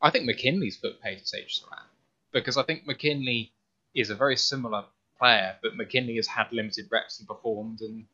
I 0.01 0.09
think 0.09 0.25
McKinley's 0.25 0.77
put 0.77 1.01
paid 1.01 1.19
to 1.19 1.25
Sage 1.25 1.59
Surratt 1.59 1.87
because 2.31 2.57
I 2.57 2.63
think 2.63 2.85
McKinley 2.85 3.53
is 3.93 4.09
a 4.09 4.15
very 4.15 4.37
similar 4.37 4.85
player, 5.17 5.55
but 5.61 5.75
McKinley 5.75 6.15
has 6.17 6.27
had 6.27 6.51
limited 6.51 6.87
reps 6.91 7.19
and 7.19 7.27
performed, 7.27 7.81
and 7.81 8.05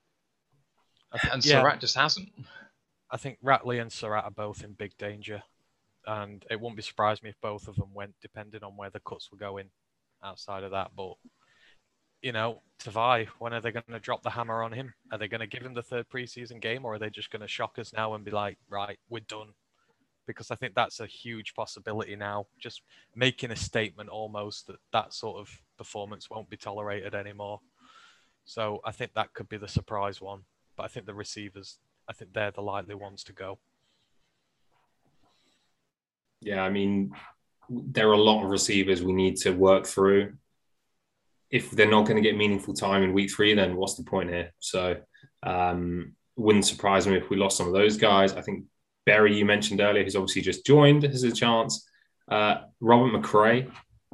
and 1.31 1.45
yeah. 1.45 1.61
Surratt 1.61 1.80
just 1.80 1.95
hasn't. 1.95 2.30
I 3.09 3.18
think 3.18 3.39
Ratley 3.43 3.81
and 3.81 3.91
Surratt 3.91 4.23
are 4.23 4.31
both 4.31 4.63
in 4.63 4.73
big 4.73 4.97
danger, 4.97 5.43
and 6.05 6.45
it 6.49 6.59
wouldn't 6.59 6.77
be 6.77 6.84
surprised 6.84 7.23
me 7.23 7.31
if 7.31 7.41
both 7.41 7.68
of 7.68 7.76
them 7.76 7.93
went, 7.93 8.15
depending 8.22 8.63
on 8.63 8.77
where 8.77 8.89
the 8.89 9.01
cuts 9.01 9.30
were 9.31 9.38
going. 9.38 9.69
Outside 10.23 10.63
of 10.63 10.72
that, 10.72 10.91
but 10.95 11.15
you 12.22 12.31
know, 12.31 12.61
Tavai, 12.80 13.27
when 13.39 13.53
are 13.53 13.61
they 13.61 13.72
going 13.72 13.84
to 13.89 13.99
drop 13.99 14.23
the 14.23 14.30
hammer 14.30 14.64
on 14.64 14.72
him? 14.72 14.93
Are 15.11 15.18
they 15.18 15.27
going 15.27 15.41
to 15.41 15.48
give 15.48 15.64
him 15.64 15.73
the 15.73 15.84
third 15.84 16.07
preseason 16.10 16.60
game, 16.61 16.85
or 16.85 16.93
are 16.93 16.99
they 16.99 17.10
just 17.10 17.31
going 17.31 17.41
to 17.41 17.48
shock 17.48 17.80
us 17.80 17.93
now 17.93 18.14
and 18.14 18.23
be 18.23 18.31
like, 18.31 18.57
right, 18.69 18.98
we're 19.10 19.22
done? 19.22 19.49
Because 20.27 20.52
I 20.52 20.56
think 20.56 20.76
that's 20.76 20.99
a 20.99 21.06
huge 21.06 21.53
possibility 21.53 22.15
now. 22.15 22.45
Just 22.60 22.81
making 23.15 23.52
a 23.52 23.56
statement 23.56 24.10
almost 24.10 24.68
that 24.68 24.77
that 24.93 25.14
sort 25.14 25.39
of 25.39 25.49
performance 25.77 26.30
won't 26.30 26.49
be 26.49 26.57
tolerated 26.57 27.15
anymore. 27.15 27.60
So 28.45 28.81
I 28.85 28.91
think 28.91 29.14
that 29.14 29.34
could 29.34 29.49
be 29.49 29.57
the 29.57 29.68
surprise 29.68 30.22
one. 30.22 30.41
But 30.76 30.84
I 30.84 30.88
think 30.88 31.06
the 31.06 31.14
receivers, 31.14 31.80
I 32.07 32.14
think 32.14 32.34
they're 32.34 32.52
the 32.52 32.61
likely 32.61 32.95
ones 32.95 33.23
to 33.26 33.34
go. 33.34 33.60
Yeah, 36.39 36.64
I 36.64 36.69
mean, 36.69 37.14
there 37.69 38.10
are 38.10 38.14
a 38.14 38.22
lot 38.22 38.43
of 38.43 38.49
receivers 38.49 39.03
we 39.03 39.14
need 39.14 39.38
to 39.38 39.52
work 39.52 39.85
through. 39.85 40.34
If 41.51 41.71
they're 41.71 41.89
not 41.89 42.05
going 42.05 42.15
to 42.15 42.27
get 42.27 42.37
meaningful 42.37 42.73
time 42.73 43.03
in 43.03 43.13
week 43.13 43.31
three, 43.31 43.53
then 43.53 43.75
what's 43.75 43.95
the 43.95 44.03
point 44.03 44.29
here? 44.29 44.51
So, 44.59 44.97
um, 45.43 46.15
wouldn't 46.37 46.65
surprise 46.65 47.05
me 47.07 47.17
if 47.17 47.29
we 47.29 47.37
lost 47.37 47.57
some 47.57 47.67
of 47.67 47.73
those 47.73 47.97
guys. 47.97 48.33
I 48.33 48.41
think 48.41 48.65
Berry, 49.05 49.35
you 49.35 49.45
mentioned 49.45 49.81
earlier, 49.81 50.03
who's 50.03 50.15
obviously 50.15 50.41
just 50.41 50.65
joined, 50.65 51.03
has 51.03 51.23
a 51.23 51.31
chance. 51.31 51.87
Uh, 52.29 52.61
Robert 52.79 53.11
McCray, 53.11 53.69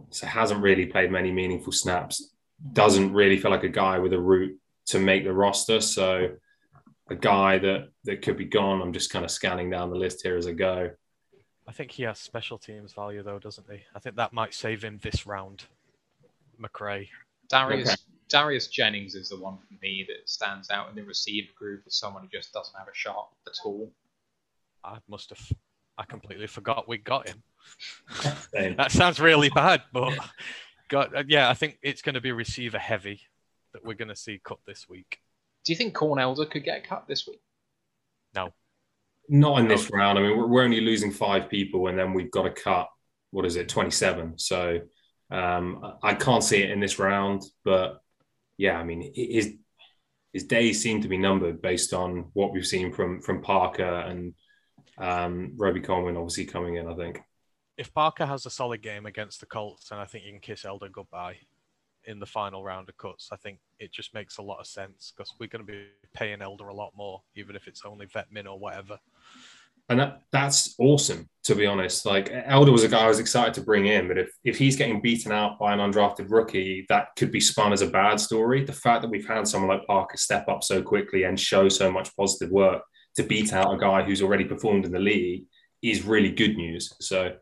so 0.09 0.25
hasn't 0.25 0.61
really 0.61 0.87
played 0.87 1.11
many 1.11 1.31
meaningful 1.31 1.71
snaps. 1.71 2.33
Doesn't 2.73 3.13
really 3.13 3.37
feel 3.37 3.51
like 3.51 3.63
a 3.63 3.69
guy 3.69 3.99
with 3.99 4.13
a 4.13 4.19
route 4.19 4.57
to 4.87 4.99
make 4.99 5.23
the 5.23 5.33
roster. 5.33 5.79
So, 5.79 6.29
a 7.09 7.15
guy 7.15 7.57
that 7.59 7.89
that 8.05 8.21
could 8.21 8.37
be 8.37 8.45
gone. 8.45 8.81
I'm 8.81 8.93
just 8.93 9.11
kind 9.11 9.23
of 9.23 9.31
scanning 9.31 9.69
down 9.69 9.89
the 9.89 9.95
list 9.95 10.23
here 10.23 10.37
as 10.37 10.47
I 10.47 10.53
go. 10.53 10.91
I 11.67 11.71
think 11.71 11.91
he 11.91 12.03
has 12.03 12.17
special 12.17 12.57
teams 12.57 12.93
value 12.93 13.21
though, 13.23 13.39
doesn't 13.39 13.69
he? 13.69 13.81
I 13.93 13.99
think 13.99 14.15
that 14.15 14.33
might 14.33 14.53
save 14.53 14.83
him 14.83 14.99
this 15.01 15.25
round. 15.25 15.65
McRae. 16.59 17.09
Darius 17.49 17.89
Okay. 17.89 18.01
Darius 18.29 18.67
Jennings 18.67 19.15
is 19.15 19.29
the 19.29 19.39
one 19.39 19.57
for 19.57 19.73
me 19.81 20.05
that 20.07 20.29
stands 20.29 20.69
out 20.69 20.89
in 20.89 20.95
the 20.95 21.03
receiver 21.03 21.51
group 21.57 21.83
as 21.87 21.95
someone 21.95 22.23
who 22.23 22.29
just 22.29 22.51
doesn't 22.51 22.77
have 22.77 22.87
a 22.87 22.93
shot 22.93 23.29
at 23.47 23.53
all. 23.63 23.91
I 24.83 24.97
must 25.07 25.29
have. 25.29 25.51
I 25.97 26.03
completely 26.05 26.47
forgot 26.47 26.87
we 26.87 26.97
got 26.97 27.29
him. 27.29 27.43
That 28.53 28.91
sounds 28.91 29.19
really 29.19 29.49
bad, 29.49 29.83
but 29.91 30.13
got 30.89 31.15
uh, 31.15 31.23
yeah. 31.27 31.49
I 31.49 31.53
think 31.53 31.77
it's 31.81 32.01
going 32.01 32.15
to 32.15 32.21
be 32.21 32.31
receiver 32.31 32.77
heavy 32.77 33.21
that 33.73 33.83
we're 33.83 33.95
going 33.95 34.07
to 34.07 34.15
see 34.15 34.39
cut 34.43 34.59
this 34.65 34.87
week. 34.87 35.19
Do 35.65 35.73
you 35.73 35.77
think 35.77 35.93
Corn 35.93 36.19
Elder 36.19 36.45
could 36.45 36.63
get 36.63 36.87
cut 36.87 37.05
this 37.07 37.27
week? 37.27 37.41
No, 38.33 38.53
Not 39.27 39.59
in 39.59 39.67
this 39.67 39.91
round. 39.91 40.17
I 40.17 40.21
mean, 40.21 40.37
we're, 40.37 40.47
we're 40.47 40.63
only 40.63 40.79
losing 40.79 41.11
five 41.11 41.49
people, 41.49 41.87
and 41.87 41.99
then 41.99 42.13
we've 42.13 42.31
got 42.31 42.43
to 42.43 42.51
cut. 42.51 42.87
What 43.31 43.45
is 43.45 43.57
it, 43.57 43.67
twenty-seven? 43.67 44.37
So 44.37 44.79
um, 45.31 45.95
I 46.03 46.13
can't 46.13 46.43
see 46.43 46.61
it 46.63 46.71
in 46.71 46.79
this 46.79 46.99
round. 46.99 47.43
But 47.63 48.01
yeah, 48.57 48.77
I 48.77 48.83
mean, 48.83 49.11
his 49.15 49.55
his 50.33 50.45
days 50.45 50.81
seem 50.81 51.01
to 51.01 51.07
be 51.07 51.17
numbered 51.17 51.61
based 51.61 51.93
on 51.93 52.29
what 52.33 52.53
we've 52.53 52.65
seen 52.65 52.93
from 52.93 53.21
from 53.21 53.41
Parker 53.41 53.83
and 53.83 54.33
um, 54.97 55.53
Roby 55.57 55.81
Coleman, 55.81 56.17
obviously 56.17 56.45
coming 56.45 56.75
in. 56.75 56.87
I 56.87 56.95
think. 56.95 57.21
if 57.77 57.93
Parker 57.93 58.25
has 58.25 58.45
a 58.45 58.49
solid 58.49 58.81
game 58.81 59.05
against 59.05 59.39
the 59.39 59.45
Colts, 59.45 59.91
and 59.91 59.99
I 59.99 60.05
think 60.05 60.25
you 60.25 60.31
can 60.31 60.39
kiss 60.41 60.65
Elder 60.65 60.89
goodbye 60.89 61.37
in 62.05 62.19
the 62.19 62.25
final 62.25 62.63
round 62.63 62.89
of 62.89 62.97
cuts. 62.97 63.29
I 63.31 63.35
think 63.35 63.59
it 63.79 63.91
just 63.91 64.13
makes 64.13 64.37
a 64.37 64.41
lot 64.41 64.59
of 64.59 64.67
sense 64.67 65.13
because 65.15 65.33
we're 65.39 65.47
going 65.49 65.65
to 65.65 65.71
be 65.71 65.87
paying 66.13 66.41
Elder 66.41 66.69
a 66.69 66.73
lot 66.73 66.93
more, 66.95 67.21
even 67.35 67.55
if 67.55 67.67
it's 67.67 67.83
only 67.85 68.05
vet 68.07 68.31
min 68.31 68.47
or 68.47 68.57
whatever. 68.57 68.97
And 69.89 69.99
that, 69.99 70.21
that's 70.31 70.75
awesome, 70.79 71.29
to 71.45 71.55
be 71.55 71.65
honest. 71.65 72.05
Like 72.05 72.31
Elder 72.45 72.71
was 72.71 72.83
a 72.83 72.89
guy 72.89 73.05
I 73.05 73.07
was 73.07 73.19
excited 73.19 73.53
to 73.53 73.61
bring 73.61 73.85
in, 73.85 74.07
but 74.07 74.17
if, 74.17 74.29
if 74.43 74.57
he's 74.57 74.75
getting 74.75 75.01
beaten 75.01 75.31
out 75.31 75.57
by 75.59 75.73
an 75.73 75.79
undrafted 75.79 76.29
rookie, 76.29 76.85
that 76.89 77.09
could 77.17 77.31
be 77.31 77.39
spun 77.39 77.71
as 77.71 77.81
a 77.81 77.87
bad 77.87 78.19
story. 78.19 78.65
The 78.65 78.73
fact 78.73 79.01
that 79.01 79.11
we've 79.11 79.27
had 79.27 79.47
someone 79.47 79.69
like 79.69 79.87
Parker 79.87 80.17
step 80.17 80.49
up 80.49 80.63
so 80.63 80.81
quickly 80.81 81.23
and 81.23 81.39
show 81.39 81.69
so 81.69 81.89
much 81.89 82.15
positive 82.17 82.51
work 82.51 82.83
to 83.15 83.23
beat 83.23 83.53
out 83.53 83.73
a 83.73 83.77
guy 83.77 84.03
who's 84.03 84.21
already 84.21 84.43
performed 84.43 84.85
in 84.85 84.91
the 84.91 84.99
league 84.99 85.45
is 85.81 86.03
really 86.03 86.31
good 86.31 86.57
news. 86.57 86.93
So 86.99 87.35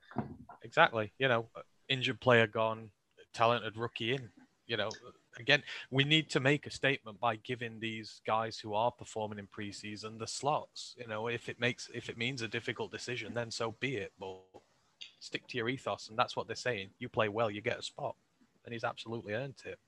Exactly. 0.65 1.13
You 1.19 1.27
know, 1.27 1.49
injured 1.89 2.19
player 2.19 2.47
gone, 2.47 2.89
talented 3.34 3.77
rookie 3.77 4.13
in. 4.13 4.30
You 4.65 4.77
know, 4.77 4.89
again, 5.40 5.64
we 5.91 6.03
need 6.03 6.30
to 6.32 6.40
make 6.40 6.66
a 6.66 6.72
statement 6.72 7.20
by 7.20 7.36
giving 7.38 7.80
these 7.80 8.22
guys 8.26 8.57
who 8.57 8.74
are 8.74 8.91
performing 8.91 9.40
in 9.40 9.48
preseason 9.48 10.20
the 10.20 10.28
slots. 10.28 10.95
You 10.98 11.07
know, 11.07 11.28
if 11.28 11.49
it 11.49 11.60
makes 11.60 11.90
if 11.94 12.10
it 12.10 12.18
means 12.18 12.41
a 12.41 12.48
difficult 12.48 12.91
decision, 12.91 13.34
then 13.34 13.52
so 13.52 13.76
be 13.80 13.98
it. 13.98 14.14
But 14.20 14.38
stick 15.20 15.48
to 15.48 15.57
your 15.57 15.70
ethos, 15.70 16.10
and 16.10 16.18
that's 16.18 16.36
what 16.36 16.48
they're 16.48 16.56
saying. 16.56 16.90
You 16.99 17.10
play 17.10 17.30
well, 17.30 17.49
you 17.49 17.62
get 17.62 17.80
a 17.80 17.84
spot, 17.84 18.16
and 18.66 18.74
he's 18.74 18.84
absolutely 18.84 19.34
earned 19.34 19.56
it. 19.66 19.80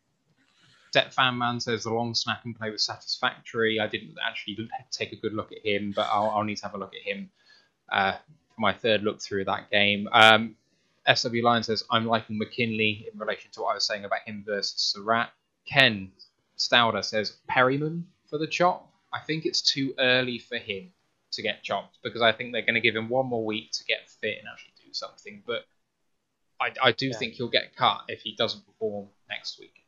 Det 0.93 1.13
Fan 1.13 1.37
Man 1.37 1.59
says 1.59 1.83
the 1.83 1.93
long 1.93 2.15
snapping 2.15 2.53
play 2.53 2.71
was 2.71 2.83
satisfactory. 2.83 3.79
I 3.79 3.87
didn't 3.87 4.15
actually 4.25 4.69
take 4.91 5.11
a 5.11 5.17
good 5.17 5.33
look 5.33 5.51
at 5.51 5.65
him, 5.65 5.93
but 5.95 6.07
I'll, 6.11 6.29
I'll 6.29 6.43
need 6.43 6.57
to 6.57 6.65
have 6.65 6.75
a 6.75 6.77
look 6.77 6.93
at 6.95 7.01
him 7.01 7.29
uh, 7.91 8.13
for 8.13 8.61
my 8.61 8.73
third 8.73 9.03
look 9.03 9.21
through 9.21 9.45
that 9.45 9.69
game. 9.69 10.07
Um, 10.11 10.55
SW 11.13 11.43
Lion 11.43 11.63
says 11.63 11.83
I'm 11.89 12.05
liking 12.05 12.37
McKinley 12.37 13.07
in 13.11 13.17
relation 13.19 13.51
to 13.51 13.61
what 13.61 13.71
I 13.71 13.73
was 13.75 13.85
saying 13.85 14.05
about 14.05 14.21
him 14.25 14.43
versus 14.45 14.81
Surratt. 14.81 15.29
Ken 15.67 16.11
Stauder 16.57 17.03
says 17.03 17.37
Perriman 17.49 18.03
for 18.29 18.37
the 18.37 18.47
chop. 18.47 18.91
I 19.13 19.19
think 19.19 19.45
it's 19.45 19.61
too 19.61 19.93
early 19.99 20.39
for 20.39 20.57
him 20.57 20.91
to 21.31 21.41
get 21.41 21.63
chopped 21.63 21.97
because 22.03 22.21
I 22.21 22.31
think 22.31 22.51
they're 22.53 22.61
going 22.61 22.75
to 22.75 22.81
give 22.81 22.95
him 22.95 23.09
one 23.09 23.27
more 23.27 23.45
week 23.45 23.71
to 23.73 23.83
get 23.83 24.09
fit 24.21 24.37
and 24.39 24.47
actually 24.51 24.73
do 24.85 24.93
something. 24.93 25.43
But 25.45 25.65
I, 26.59 26.71
I 26.81 26.91
do 26.91 27.07
Yeah. 27.07 27.17
think 27.17 27.33
he'll 27.35 27.49
get 27.49 27.75
cut 27.75 28.01
if 28.07 28.21
he 28.21 28.35
doesn't 28.35 28.65
perform 28.65 29.09
next 29.29 29.59
week. 29.59 29.83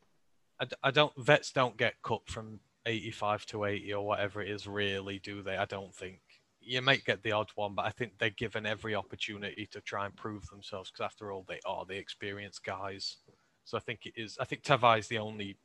I, 0.60 0.66
I 0.82 0.90
don't 0.90 1.12
vets 1.16 1.52
don't 1.52 1.76
get 1.76 1.94
cut 2.02 2.28
from 2.28 2.60
85 2.86 3.46
to 3.46 3.64
80 3.64 3.94
or 3.94 4.06
whatever 4.06 4.42
it 4.42 4.50
is 4.50 4.66
really 4.66 5.18
do 5.18 5.42
they 5.42 5.56
i 5.56 5.66
don't 5.66 5.94
think 5.94 6.18
you 6.60 6.80
might 6.80 7.04
get 7.04 7.22
the 7.22 7.32
odd 7.32 7.50
one 7.54 7.74
but 7.74 7.84
i 7.84 7.90
think 7.90 8.12
they're 8.18 8.30
given 8.30 8.64
every 8.64 8.94
opportunity 8.94 9.68
to 9.70 9.80
try 9.82 10.06
and 10.06 10.16
prove 10.16 10.46
themselves 10.48 10.90
because 10.90 11.04
after 11.04 11.30
all 11.30 11.44
they 11.46 11.60
are 11.66 11.84
the 11.84 11.96
experienced 11.96 12.64
guys 12.64 13.18
so 13.64 13.76
i 13.76 13.80
think 13.80 14.06
it 14.06 14.14
is 14.16 14.38
i 14.40 14.44
think 14.44 14.62
tavai 14.62 14.98
is 14.98 15.08
the 15.08 15.18
only 15.18 15.56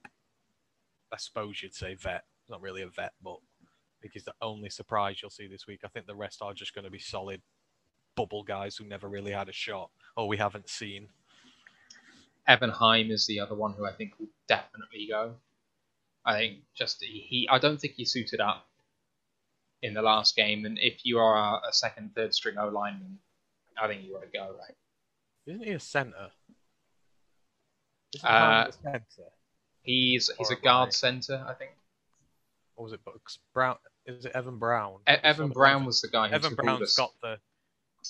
i 1.12 1.18
suppose 1.18 1.62
you'd 1.62 1.74
say 1.74 1.96
vet 1.96 2.24
not 2.50 2.62
really 2.62 2.82
a 2.82 2.88
vet 2.88 3.14
but 3.24 3.38
i 3.62 3.98
think 4.02 4.14
he's 4.14 4.24
the 4.24 4.34
only 4.42 4.70
surprise 4.70 5.20
you'll 5.22 5.32
see 5.32 5.48
this 5.48 5.68
week 5.68 5.82
i 5.84 5.88
think 5.88 6.06
the 6.06 6.16
rest 6.16 6.42
are 6.42 6.54
just 6.54 6.74
going 6.76 6.86
to 6.86 6.92
be 6.92 7.00
solid 7.00 7.42
bubble 8.16 8.44
guys 8.44 8.78
who 8.78 8.86
never 8.86 9.10
really 9.10 9.32
had 9.32 9.50
a 9.50 9.54
shot 9.54 9.90
or 10.16 10.28
we 10.28 10.38
haven't 10.38 10.70
seen 10.70 11.10
Evan 12.48 12.70
Heim 12.70 13.10
is 13.10 13.26
the 13.26 13.40
other 13.40 13.56
one 13.56 13.74
who 13.74 13.86
I 13.86 13.92
think 13.92 14.20
will 14.20 14.28
definitely 14.48 15.08
go. 15.10 15.36
I 16.26 16.38
think 16.38 16.58
just 16.76 17.04
he, 17.04 17.48
I 17.50 17.58
don't 17.58 17.80
think 17.80 17.94
he 17.96 18.06
suited 18.06 18.40
up 18.40 18.68
in 19.82 19.94
the 19.94 20.02
last 20.02 20.36
game, 20.36 20.66
and 20.66 20.78
if 20.80 21.00
you 21.04 21.20
are 21.20 21.62
a 21.68 21.74
second, 21.74 22.12
third 22.16 22.34
string 22.34 22.58
O 22.58 22.68
lineman, 22.68 23.18
I 23.82 23.88
think 23.88 24.04
you 24.04 24.14
got 24.14 24.22
to 24.22 24.28
go, 24.28 24.56
right? 24.60 24.76
isn't 25.48 25.64
he 25.64 25.72
a 25.72 25.80
center 25.80 26.30
Isn't 26.45 26.45
Uh, 28.24 28.72
center 28.72 29.02
He's 29.86 30.32
he's 30.38 30.50
a 30.50 30.56
guard 30.56 30.88
right. 30.88 30.94
center, 30.94 31.46
I 31.48 31.54
think. 31.54 31.72
or 32.76 32.86
was 32.86 32.94
it 32.94 33.06
Bucks 33.06 33.38
Brown? 33.54 33.76
Is 34.08 34.26
it 34.26 34.32
Evan 34.34 34.58
Brown? 34.58 35.00
E- 35.08 35.14
Evan 35.24 35.50
Brown 35.50 35.86
was 35.86 36.02
the 36.02 36.08
guy 36.08 36.28
who 36.28 36.34
Evan 36.34 36.56
Brown's 36.56 36.96
got 36.96 37.12
the 37.22 37.38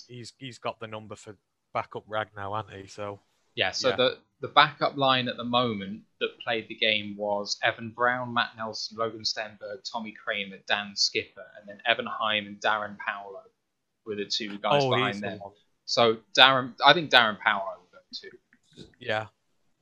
he's 0.08 0.34
he's 0.38 0.58
got 0.58 0.80
the 0.80 0.88
number 0.88 1.16
for 1.16 1.36
backup 1.74 2.08
Ragnow, 2.08 2.56
hasn't 2.56 2.82
he? 2.82 2.88
So 2.88 3.20
Yeah, 3.56 3.72
so 3.72 3.90
Yeah. 3.90 3.96
the 3.98 4.18
the 4.42 4.48
backup 4.48 4.96
line 4.96 5.28
at 5.28 5.36
the 5.38 5.44
moment 5.44 6.04
that 6.20 6.40
played 6.40 6.68
the 6.70 6.76
game 6.76 7.18
was 7.18 7.58
Evan 7.62 7.90
Brown, 7.90 8.34
Matt 8.34 8.56
Nelson, 8.56 8.98
Logan 8.98 9.24
Stenberg, 9.24 9.90
Tommy 9.92 10.14
Kraemer, 10.14 10.66
Dan 10.68 10.96
Skipper, 10.96 11.46
and 11.60 11.68
then 11.68 11.82
Evan 11.86 12.06
Heim 12.06 12.48
and 12.48 12.60
Darrin 12.60 12.98
Paulo 13.06 13.42
were 14.06 14.16
the 14.16 14.26
two 14.26 14.58
guys 14.60 14.84
oh, 14.84 14.92
behind 14.92 15.22
them. 15.22 15.40
one. 15.40 15.52
So 15.86 16.18
Darrin, 16.34 16.74
I 16.86 16.94
think 16.94 17.10
Darrin 17.10 17.38
Paulo 17.44 17.66
will 17.80 17.90
go 17.92 18.00
too. 18.14 18.86
Yeah, 19.00 19.28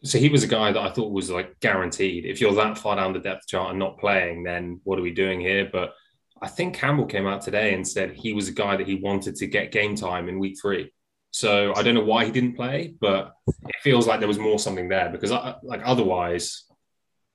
So 0.03 0.17
he 0.17 0.29
was 0.29 0.43
a 0.43 0.47
guy 0.47 0.71
that 0.71 0.81
I 0.81 0.91
thought 0.91 1.13
was 1.13 1.29
like 1.29 1.59
guaranteed. 1.61 2.25
If 2.25 2.41
you're 2.41 2.55
that 2.55 2.77
far 2.77 2.97
down 2.97 3.13
the 3.13 3.19
depth 3.19 3.47
chart 3.47 3.69
and 3.69 3.79
not 3.79 3.99
playing, 3.99 4.43
then 4.43 4.81
what 4.83 4.99
are 4.99 5.03
we 5.03 5.11
doing 5.11 5.39
here? 5.39 5.69
But 5.71 5.93
I 6.41 6.49
think 6.49 6.75
Campbell 6.75 7.05
came 7.05 7.25
out 7.25 7.41
today 7.41 7.73
and 7.73 7.87
said 7.87 8.11
he 8.11 8.33
was 8.33 8.49
a 8.49 8.53
guy 8.53 8.75
that 8.75 8.87
he 8.87 8.95
wanted 8.95 9.37
to 9.37 9.47
get 9.47 9.71
game 9.71 9.95
time 9.95 10.27
in 10.27 10.39
week 10.39 10.57
three. 10.61 10.91
So 11.31 11.73
I 11.73 11.83
don't 11.83 11.95
know 11.95 12.03
why 12.03 12.25
he 12.25 12.31
didn't 12.31 12.55
play, 12.55 12.93
but 12.99 13.31
it 13.47 13.75
feels 13.81 14.05
like 14.05 14.19
there 14.19 14.27
was 14.27 14.37
more 14.37 14.59
something 14.59 14.89
there 14.89 15.09
because 15.09 15.31
I, 15.31 15.55
like 15.63 15.81
otherwise, 15.85 16.65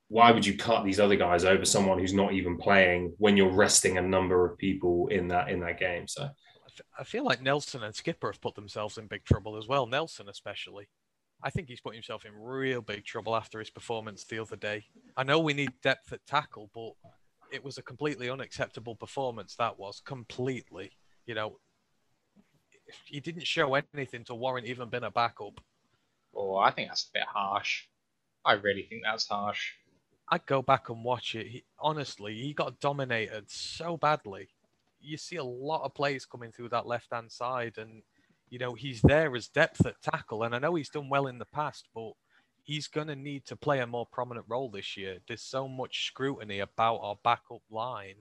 why 0.09 0.31
would 0.31 0.47
you 0.47 0.57
cut 0.57 0.85
these 0.85 1.01
other 1.01 1.17
guys 1.17 1.45
over 1.45 1.65
someone 1.65 1.99
who's 1.99 2.15
not 2.15 2.33
even 2.33 2.59
playing 2.59 3.15
when 3.19 3.37
you're 3.37 3.53
resting 3.53 3.99
a 3.99 4.03
number 4.03 4.45
of 4.47 4.59
people 4.59 5.09
in 5.09 5.29
that 5.29 5.49
in 5.49 5.61
that 5.61 5.81
game? 5.81 6.07
So 6.07 6.29
I 6.99 7.05
feel 7.05 7.25
like 7.25 7.43
Nelson 7.43 7.83
and 7.83 7.95
Skipper 7.95 8.31
have 8.31 8.41
put 8.41 8.55
themselves 8.55 8.99
in 8.99 9.07
big 9.07 9.25
trouble 9.25 9.57
as 9.57 9.67
well. 9.67 9.87
Nelson 9.87 10.29
especially. 10.29 10.89
I 11.43 11.51
think 11.51 11.69
he's 11.69 11.81
put 11.81 11.95
himself 11.95 12.25
in 12.25 12.33
real 12.35 12.83
big 12.83 13.05
trouble 13.05 13.37
after 13.37 13.61
his 13.61 13.71
performance 13.71 14.25
the 14.25 14.41
other 14.41 14.57
day. 14.57 14.87
I 15.17 15.23
know 15.23 15.39
we 15.39 15.55
need 15.55 15.71
depth 15.83 16.13
at 16.13 16.27
tackle, 16.27 16.71
but 16.75 16.93
it 17.53 17.63
was 17.63 17.79
a 17.79 17.83
completely 17.83 18.29
unacceptable 18.29 18.97
performance. 18.97 19.55
That 19.55 19.79
was 19.79 20.03
completely. 20.05 20.91
You 21.27 21.35
know, 21.35 21.59
he 23.05 23.21
didn't 23.21 23.47
show 23.47 23.75
anything 23.75 24.25
to 24.25 24.35
warrant 24.35 24.67
even 24.67 24.89
being 24.89 25.05
a 25.05 25.11
backup. 25.11 25.61
Oh, 26.35 26.57
I 26.57 26.71
think 26.71 26.89
that's 26.89 27.05
a 27.05 27.19
bit 27.19 27.27
harsh. 27.29 27.85
I 28.45 28.55
really 28.55 28.83
think 28.83 29.03
that's 29.05 29.29
harsh. 29.29 29.73
I'd 30.31 30.47
go 30.47 30.61
back 30.63 30.89
and 30.89 31.05
watch 31.05 31.35
it. 31.35 31.47
He, 31.47 31.65
honestly, 31.79 32.35
he 32.35 32.53
got 32.53 32.81
dominated 32.81 33.51
so 33.51 33.97
badly. 33.97 34.49
You 35.01 35.17
see 35.17 35.37
a 35.37 35.45
lot 35.45 35.85
of 35.85 35.95
plays 35.95 36.27
coming 36.27 36.53
through 36.53 36.71
that 36.71 36.87
left 36.87 37.13
hand 37.13 37.31
side, 37.31 37.79
and 37.79 38.03
you 38.51 38.59
know 38.59 38.75
he's 38.75 39.01
there 39.03 39.35
as 39.37 39.49
depth 39.49 39.85
at 39.87 40.01
tackle. 40.03 40.43
And 40.43 40.55
I 40.55 40.59
know 40.59 40.75
he's 40.75 40.89
done 40.89 41.09
well 41.09 41.27
in 41.27 41.39
the 41.39 41.45
past, 41.47 41.89
but 41.95 42.13
he's 42.63 42.87
going 42.87 43.09
to 43.09 43.17
need 43.17 43.45
to 43.47 43.57
play 43.57 43.81
a 43.81 43.87
more 43.87 44.07
prominent 44.07 44.47
role 44.49 44.71
this 44.71 44.97
year. 44.97 45.19
There's 45.27 45.43
so 45.43 45.67
much 45.69 46.07
scrutiny 46.07 46.61
about 46.61 47.01
our 47.03 47.17
backup 47.23 47.63
line 47.71 48.17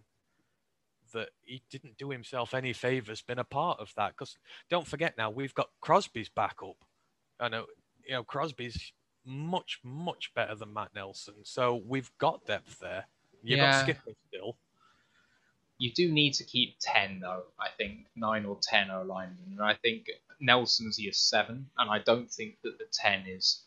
that 1.14 1.30
he 1.44 1.62
didn't 1.70 1.98
do 1.98 2.10
himself 2.10 2.54
any 2.54 2.74
favors 2.74 3.22
being 3.22 3.40
a 3.40 3.44
part 3.44 3.80
of 3.80 3.94
that. 3.96 4.14
Because 4.18 4.38
don't 4.70 4.88
forget 4.88 5.18
now, 5.18 5.30
we've 5.30 5.54
got 5.54 5.70
Crosby's 5.82 6.30
backup. 6.30 6.76
I 7.40 7.50
know, 7.50 7.66
you 8.06 8.14
know, 8.14 8.24
Crosby's 8.24 8.92
much, 9.26 9.80
much 9.84 10.32
better 10.36 10.56
than 10.56 10.74
Matt 10.74 10.90
Nelson. 10.96 11.36
So 11.44 11.82
we've 11.86 12.12
got 12.18 12.46
depth 12.46 12.80
there. 12.80 13.06
You've 13.44 13.60
Yeah. 13.60 13.72
got 13.72 13.82
Skipper 13.82 14.12
still. 14.28 14.58
You 15.80 15.92
do 15.94 16.12
need 16.12 16.34
to 16.36 16.44
keep 16.44 16.76
10, 16.80 17.20
though, 17.20 17.44
I 17.60 17.68
think. 17.78 18.08
9 18.16 18.46
or 18.46 18.58
10 18.62 18.90
are 18.90 19.04
linemen. 19.04 19.38
And 19.52 19.62
I 19.62 19.76
think 19.76 20.08
Nelson's 20.40 20.98
year 20.98 21.14
7, 21.14 21.70
and 21.78 21.90
I 21.90 22.00
don't 22.00 22.32
think 22.32 22.58
that 22.64 22.78
the 22.80 22.86
10 22.92 23.26
is, 23.28 23.64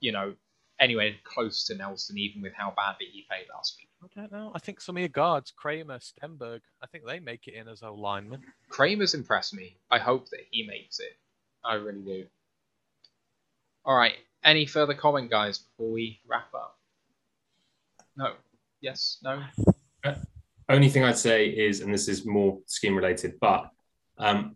you 0.00 0.12
know, 0.12 0.34
anywhere 0.78 1.12
close 1.24 1.64
to 1.64 1.74
Nelson, 1.74 2.16
even 2.18 2.40
with 2.40 2.54
how 2.54 2.72
badly 2.74 3.06
he 3.12 3.26
played 3.28 3.46
last 3.52 3.76
week. 3.78 3.88
I 4.02 4.20
don't 4.20 4.32
know. 4.32 4.50
I 4.54 4.58
think 4.58 4.80
some 4.80 4.96
of 4.96 5.00
your 5.00 5.10
guards, 5.10 5.52
Kraemer, 5.62 6.00
Stenberg, 6.00 6.60
I 6.82 6.86
think 6.86 7.04
they 7.06 7.20
make 7.20 7.46
it 7.46 7.54
in 7.54 7.68
as 7.68 7.82
O 7.82 7.94
linemen. 7.94 8.42
Kraemer's 8.70 9.12
impressed 9.12 9.52
me. 9.52 9.76
I 9.90 9.98
hope 9.98 10.30
that 10.30 10.40
he 10.50 10.66
makes 10.66 11.00
it. 11.00 11.18
I 11.62 11.74
really 11.74 12.00
do. 12.00 12.26
All 13.84 13.96
right. 13.96 14.14
any 14.42 14.64
further 14.64 14.94
comment, 14.94 15.30
guys, 15.30 15.58
before 15.58 15.92
we 15.92 16.20
wrap 16.26 16.54
up? 16.54 16.78
No. 18.16 18.32
Yes. 18.80 19.18
No. 19.22 19.42
Only 20.70 20.88
thing 20.88 21.02
I'd 21.02 21.18
say 21.18 21.48
is, 21.48 21.80
and 21.80 21.92
this 21.92 22.06
is 22.06 22.24
more 22.24 22.60
scheme 22.66 22.94
related, 22.94 23.34
but 23.40 23.70
um, 24.18 24.54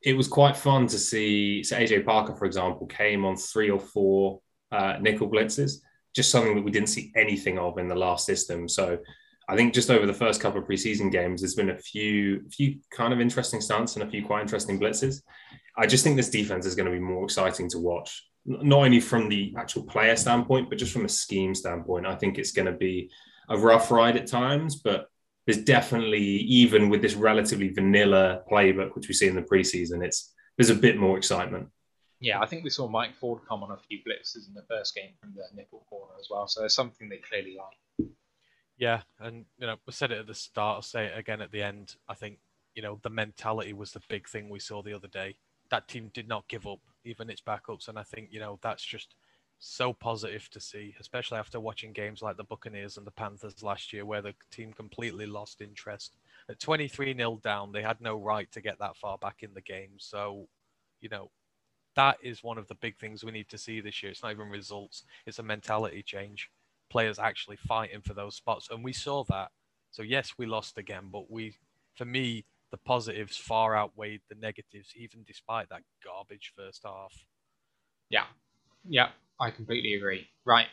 it 0.00 0.16
was 0.16 0.28
quite 0.28 0.56
fun 0.56 0.86
to 0.86 0.98
see. 0.98 1.64
So 1.64 1.76
AJ 1.76 2.06
Parker, 2.06 2.36
for 2.36 2.44
example, 2.44 2.86
came 2.86 3.24
on 3.24 3.36
three 3.36 3.68
or 3.68 3.80
four 3.80 4.40
uh, 4.70 4.94
nickel 5.00 5.28
blitzes, 5.28 5.80
just 6.14 6.30
something 6.30 6.54
that 6.54 6.62
we 6.62 6.70
didn't 6.70 6.88
see 6.88 7.12
anything 7.16 7.58
of 7.58 7.78
in 7.78 7.88
the 7.88 7.96
last 7.96 8.26
system. 8.26 8.68
So 8.68 8.98
I 9.48 9.56
think 9.56 9.74
just 9.74 9.90
over 9.90 10.06
the 10.06 10.14
first 10.14 10.40
couple 10.40 10.60
of 10.60 10.68
preseason 10.68 11.10
games, 11.10 11.40
there's 11.40 11.56
been 11.56 11.70
a 11.70 11.78
few, 11.78 12.48
few 12.50 12.78
kind 12.92 13.12
of 13.12 13.20
interesting 13.20 13.60
stunts 13.60 13.96
and 13.96 14.04
a 14.04 14.08
few 14.08 14.24
quite 14.24 14.42
interesting 14.42 14.78
blitzes. 14.78 15.22
I 15.76 15.86
just 15.86 16.04
think 16.04 16.16
this 16.16 16.30
defense 16.30 16.64
is 16.64 16.76
going 16.76 16.86
to 16.86 16.92
be 16.92 17.00
more 17.00 17.24
exciting 17.24 17.68
to 17.70 17.78
watch, 17.80 18.24
not 18.46 18.84
only 18.84 19.00
from 19.00 19.28
the 19.28 19.52
actual 19.56 19.82
player 19.82 20.14
standpoint, 20.14 20.68
but 20.68 20.78
just 20.78 20.92
from 20.92 21.06
a 21.06 21.08
scheme 21.08 21.56
standpoint. 21.56 22.06
I 22.06 22.14
think 22.14 22.38
it's 22.38 22.52
going 22.52 22.66
to 22.66 22.78
be 22.78 23.10
a 23.48 23.56
rough 23.56 23.90
ride 23.90 24.16
at 24.16 24.26
times, 24.26 24.76
but 24.76 25.08
there's 25.46 25.64
definitely 25.64 26.20
even 26.20 26.90
with 26.90 27.00
this 27.00 27.14
relatively 27.14 27.70
vanilla 27.70 28.42
playbook, 28.50 28.94
which 28.94 29.08
we 29.08 29.14
see 29.14 29.28
in 29.28 29.34
the 29.34 29.42
preseason, 29.42 30.04
it's 30.04 30.34
there's 30.58 30.70
a 30.70 30.74
bit 30.74 30.98
more 30.98 31.16
excitement. 31.16 31.68
Yeah, 32.20 32.40
I 32.40 32.46
think 32.46 32.64
we 32.64 32.70
saw 32.70 32.88
Mike 32.88 33.14
Ford 33.14 33.40
come 33.48 33.62
on 33.62 33.70
a 33.70 33.76
few 33.76 33.98
blitzes 33.98 34.48
in 34.48 34.54
the 34.54 34.64
first 34.68 34.94
game 34.94 35.12
from 35.20 35.34
the 35.34 35.44
nickel 35.54 35.86
corner 35.88 36.14
as 36.18 36.26
well. 36.30 36.48
So 36.48 36.64
it's 36.64 36.74
something 36.74 37.08
they 37.08 37.18
clearly 37.18 37.56
like. 37.56 38.08
Yeah, 38.76 39.02
and 39.20 39.46
you 39.58 39.66
know, 39.66 39.76
we 39.86 39.92
said 39.92 40.12
it 40.12 40.18
at 40.18 40.26
the 40.26 40.34
start. 40.34 40.76
I'll 40.76 40.82
say 40.82 41.06
it 41.06 41.18
again 41.18 41.40
at 41.40 41.52
the 41.52 41.62
end. 41.62 41.96
I 42.08 42.14
think 42.14 42.38
you 42.74 42.82
know 42.82 42.98
the 43.02 43.10
mentality 43.10 43.72
was 43.72 43.92
the 43.92 44.02
big 44.08 44.28
thing 44.28 44.50
we 44.50 44.60
saw 44.60 44.82
the 44.82 44.94
other 44.94 45.08
day. 45.08 45.36
That 45.70 45.88
team 45.88 46.10
did 46.12 46.28
not 46.28 46.48
give 46.48 46.66
up, 46.66 46.80
even 47.04 47.30
its 47.30 47.40
backups, 47.40 47.88
and 47.88 47.98
I 47.98 48.02
think 48.02 48.28
you 48.30 48.40
know 48.40 48.58
that's 48.62 48.84
just 48.84 49.14
so 49.58 49.92
positive 49.92 50.48
to 50.50 50.60
see, 50.60 50.94
especially 51.00 51.38
after 51.38 51.58
watching 51.58 51.92
games 51.92 52.22
like 52.22 52.36
the 52.36 52.44
Buccaneers 52.44 52.96
and 52.96 53.06
the 53.06 53.10
Panthers 53.12 53.62
last 53.62 53.92
year, 53.92 54.04
where 54.04 54.22
the 54.22 54.34
team 54.50 54.72
completely 54.72 55.26
lost 55.26 55.60
interest. 55.60 56.16
At 56.48 56.60
23 56.60 57.16
0 57.16 57.40
down, 57.42 57.72
they 57.72 57.82
had 57.82 58.00
no 58.00 58.16
right 58.16 58.50
to 58.52 58.60
get 58.60 58.78
that 58.78 58.96
far 58.96 59.18
back 59.18 59.42
in 59.42 59.54
the 59.54 59.60
game. 59.60 59.90
So, 59.98 60.48
you 61.00 61.08
know, 61.08 61.30
that 61.96 62.18
is 62.22 62.44
one 62.44 62.58
of 62.58 62.68
the 62.68 62.76
big 62.76 62.96
things 62.98 63.24
we 63.24 63.32
need 63.32 63.48
to 63.48 63.58
see 63.58 63.80
this 63.80 64.02
year. 64.02 64.12
It's 64.12 64.22
not 64.22 64.32
even 64.32 64.48
results, 64.48 65.04
it's 65.26 65.40
a 65.40 65.42
mentality 65.42 66.02
change. 66.02 66.50
Players 66.90 67.18
actually 67.18 67.56
fighting 67.56 68.00
for 68.00 68.14
those 68.14 68.36
spots. 68.36 68.68
And 68.70 68.84
we 68.84 68.92
saw 68.92 69.24
that. 69.24 69.50
So, 69.90 70.02
yes, 70.02 70.34
we 70.38 70.46
lost 70.46 70.78
again, 70.78 71.08
but 71.10 71.30
we, 71.30 71.56
for 71.96 72.04
me, 72.04 72.44
the 72.70 72.76
positives 72.76 73.36
far 73.36 73.76
outweighed 73.76 74.20
the 74.28 74.34
negatives, 74.36 74.92
even 74.96 75.24
despite 75.26 75.68
that 75.70 75.82
garbage 76.04 76.52
first 76.56 76.82
half. 76.84 77.24
Yeah. 78.10 78.24
Yeah. 78.88 79.08
I 79.40 79.50
completely 79.50 79.94
agree. 79.94 80.28
Right. 80.44 80.66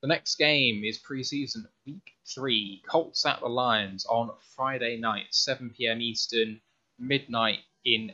The 0.00 0.08
next 0.08 0.36
game 0.36 0.84
is 0.84 0.98
preseason 0.98 1.66
week 1.86 2.12
three. 2.26 2.82
Colts 2.88 3.24
at 3.26 3.40
the 3.40 3.48
Lions 3.48 4.06
on 4.06 4.30
Friday 4.56 4.96
night, 4.96 5.26
7 5.30 5.70
p.m. 5.70 6.00
Eastern, 6.00 6.60
midnight 6.98 7.60
in 7.84 8.12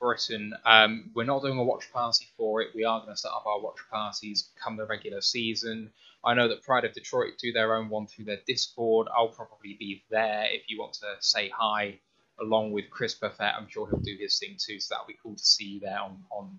Britain. 0.00 0.54
Um, 0.64 1.10
we're 1.14 1.24
not 1.24 1.42
doing 1.42 1.58
a 1.58 1.64
watch 1.64 1.92
party 1.92 2.26
for 2.36 2.62
it. 2.62 2.74
We 2.74 2.84
are 2.84 3.00
going 3.00 3.12
to 3.12 3.16
set 3.16 3.32
up 3.32 3.44
our 3.46 3.60
watch 3.60 3.78
parties 3.90 4.50
come 4.62 4.76
the 4.76 4.86
regular 4.86 5.20
season. 5.20 5.90
I 6.24 6.34
know 6.34 6.48
that 6.48 6.62
Pride 6.62 6.84
of 6.84 6.92
Detroit 6.92 7.34
do 7.38 7.52
their 7.52 7.76
own 7.76 7.88
one 7.88 8.06
through 8.06 8.26
their 8.26 8.40
Discord. 8.46 9.08
I'll 9.16 9.28
probably 9.28 9.76
be 9.78 10.04
there 10.10 10.46
if 10.50 10.62
you 10.68 10.78
want 10.78 10.94
to 10.94 11.16
say 11.20 11.48
hi 11.48 11.98
along 12.40 12.72
with 12.72 12.90
Chris 12.90 13.14
Buffett. 13.14 13.54
I'm 13.56 13.68
sure 13.68 13.88
he'll 13.88 14.00
do 14.00 14.16
his 14.18 14.38
thing 14.38 14.56
too, 14.58 14.80
so 14.80 14.94
that'll 14.94 15.06
be 15.06 15.18
cool 15.22 15.36
to 15.36 15.44
see 15.44 15.64
you 15.64 15.80
there 15.80 16.00
on, 16.00 16.22
on 16.30 16.58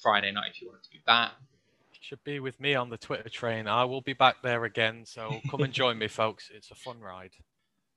Friday 0.00 0.30
night 0.30 0.52
if 0.54 0.62
you 0.62 0.68
want 0.68 0.82
to 0.84 0.90
do 0.90 0.98
that 1.06 1.32
should 2.00 2.22
be 2.24 2.40
with 2.40 2.58
me 2.60 2.74
on 2.74 2.90
the 2.90 2.98
Twitter 2.98 3.28
train. 3.28 3.66
I 3.66 3.84
will 3.84 4.00
be 4.00 4.12
back 4.12 4.36
there 4.42 4.64
again, 4.64 5.04
so 5.04 5.40
come 5.50 5.62
and 5.62 5.72
join 5.72 5.98
me, 5.98 6.08
folks. 6.08 6.50
It's 6.54 6.70
a 6.70 6.74
fun 6.74 7.00
ride. 7.00 7.32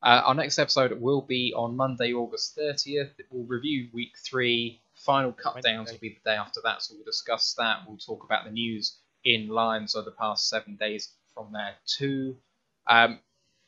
Uh, 0.04 0.22
our 0.26 0.34
next 0.34 0.58
episode 0.58 1.00
will 1.00 1.22
be 1.22 1.54
on 1.56 1.76
Monday, 1.76 2.12
August 2.14 2.58
30th. 2.58 3.12
We'll 3.30 3.46
review 3.46 3.90
week 3.94 4.14
three. 4.26 4.82
Final 4.96 5.32
cut 5.32 5.62
downs 5.62 5.92
will 5.92 6.00
be 6.00 6.10
the 6.24 6.30
day 6.30 6.36
after 6.36 6.60
that, 6.64 6.82
so 6.82 6.96
we'll 6.96 7.06
discuss 7.06 7.54
that. 7.58 7.80
We'll 7.88 7.98
talk 7.98 8.24
about 8.24 8.46
the 8.46 8.52
news 8.52 8.98
in 9.24 9.48
lines 9.48 9.96
of 9.96 10.06
the 10.06 10.12
past 10.12 10.50
seven 10.50 10.76
days 10.76 11.14
from 11.34 11.52
there 11.54 11.76
too. 11.86 12.36
Um, 12.88 13.20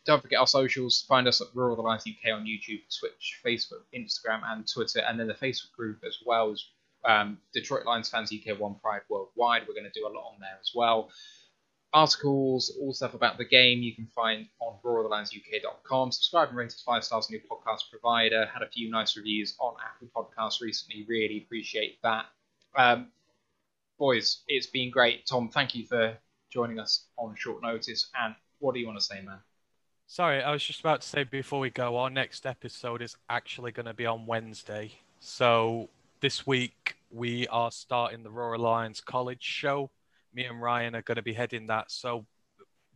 don't 0.05 0.21
forget 0.21 0.39
our 0.39 0.47
socials. 0.47 1.05
Find 1.07 1.27
us 1.27 1.39
at 1.39 1.47
Roar 1.53 1.71
of 1.71 1.77
the 1.77 1.83
Lions 1.83 2.03
UK 2.07 2.33
on 2.33 2.45
YouTube, 2.45 2.81
Twitch, 2.99 3.39
Facebook, 3.45 3.83
Instagram, 3.95 4.41
and 4.45 4.67
Twitter, 4.67 4.99
and 4.99 5.19
then 5.19 5.27
the 5.27 5.33
Facebook 5.33 5.71
group 5.75 5.99
as 6.05 6.17
well 6.25 6.51
as 6.51 6.65
um, 7.05 7.37
Detroit 7.53 7.85
Lions 7.85 8.09
fans 8.09 8.31
UK 8.33 8.59
One 8.59 8.75
Pride 8.75 9.01
Worldwide. 9.09 9.63
We're 9.67 9.73
going 9.73 9.91
to 9.91 9.99
do 9.99 10.07
a 10.07 10.13
lot 10.13 10.31
on 10.33 10.39
there 10.39 10.57
as 10.59 10.71
well. 10.75 11.09
Articles, 11.93 12.75
all 12.81 12.93
stuff 12.93 13.13
about 13.13 13.37
the 13.37 13.45
game 13.45 13.83
you 13.83 13.93
can 13.93 14.07
find 14.07 14.47
on 14.59 14.77
RoarOfTheLionsUK.com. 14.83 16.11
Subscribe 16.11 16.49
and 16.49 16.57
rate 16.57 16.67
us 16.67 16.81
five 16.81 17.03
stars 17.03 17.27
on 17.27 17.33
your 17.33 17.41
podcast 17.41 17.89
provider. 17.91 18.47
Had 18.47 18.63
a 18.63 18.69
few 18.69 18.89
nice 18.89 19.15
reviews 19.15 19.55
on 19.59 19.75
Apple 19.85 20.07
Podcasts 20.15 20.59
recently. 20.59 21.05
Really 21.07 21.43
appreciate 21.45 22.01
that. 22.01 22.25
Um, 22.75 23.09
boys, 23.99 24.41
it's 24.47 24.65
been 24.65 24.89
great. 24.89 25.27
Tom, 25.27 25.49
thank 25.49 25.75
you 25.75 25.85
for 25.85 26.17
joining 26.49 26.79
us 26.79 27.05
on 27.15 27.35
short 27.37 27.61
notice. 27.61 28.09
And 28.19 28.33
what 28.57 28.73
do 28.73 28.79
you 28.79 28.87
want 28.87 28.97
to 28.97 29.05
say, 29.05 29.21
man? 29.21 29.39
Sorry, 30.07 30.41
I 30.41 30.51
was 30.51 30.63
just 30.63 30.79
about 30.79 31.01
to 31.01 31.07
say 31.07 31.23
before 31.23 31.59
we 31.59 31.69
go, 31.69 31.97
our 31.97 32.09
next 32.09 32.45
episode 32.45 33.01
is 33.01 33.15
actually 33.29 33.71
going 33.71 33.85
to 33.85 33.93
be 33.93 34.05
on 34.05 34.25
Wednesday. 34.25 34.93
So 35.19 35.89
this 36.23 36.47
week 36.47 36.95
we 37.09 37.45
are 37.47 37.69
starting 37.69 38.23
the 38.23 38.31
Roar 38.31 38.53
Alliance 38.53 39.01
College 39.01 39.43
show. 39.43 39.91
Me 40.33 40.45
and 40.45 40.61
Ryan 40.61 40.95
are 40.95 41.01
going 41.01 41.17
to 41.17 41.21
be 41.21 41.33
heading 41.33 41.67
that. 41.67 41.91
So 41.91 42.25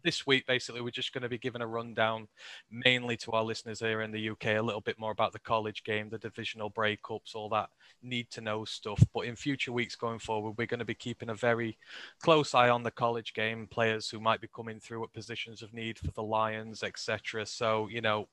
this 0.02 0.26
week, 0.26 0.48
basically, 0.48 0.80
we're 0.80 0.92
just 0.92 1.12
going 1.12 1.24
to 1.24 1.28
be 1.28 1.38
giving 1.38 1.62
a 1.62 1.68
rundown, 1.68 2.30
mainly 2.72 3.18
to 3.18 3.32
our 3.32 3.44
listeners 3.44 3.82
here 3.82 4.02
in 4.02 4.12
the 4.12 4.30
UK, 4.30 4.46
a 4.56 4.62
little 4.62 4.80
bit 4.80 4.98
more 4.98 5.12
about 5.12 5.34
the 5.34 5.40
college 5.40 5.84
game, 5.84 6.08
the 6.08 6.18
divisional 6.18 6.72
breakups, 6.72 7.36
all 7.36 7.50
that 7.50 7.68
need 8.02 8.32
to 8.32 8.40
know 8.40 8.64
stuff. 8.64 9.04
But 9.14 9.26
in 9.26 9.36
future 9.36 9.74
weeks 9.74 9.98
going 9.98 10.20
forward, 10.20 10.54
we're 10.58 10.66
going 10.66 10.80
to 10.80 10.86
be 10.86 10.96
keeping 10.96 11.28
a 11.28 11.36
very 11.36 11.78
close 12.22 12.56
eye 12.56 12.70
on 12.70 12.84
the 12.84 12.92
college 12.92 13.34
game, 13.34 13.68
players 13.70 14.10
who 14.10 14.22
might 14.22 14.40
be 14.40 14.48
coming 14.56 14.80
through 14.80 15.04
at 15.04 15.12
positions 15.12 15.62
of 15.62 15.74
need 15.74 16.00
for 16.00 16.12
the 16.12 16.24
Lions, 16.24 16.82
etc. 16.82 17.46
So, 17.46 17.90
you 17.90 18.00
know, 18.00 18.30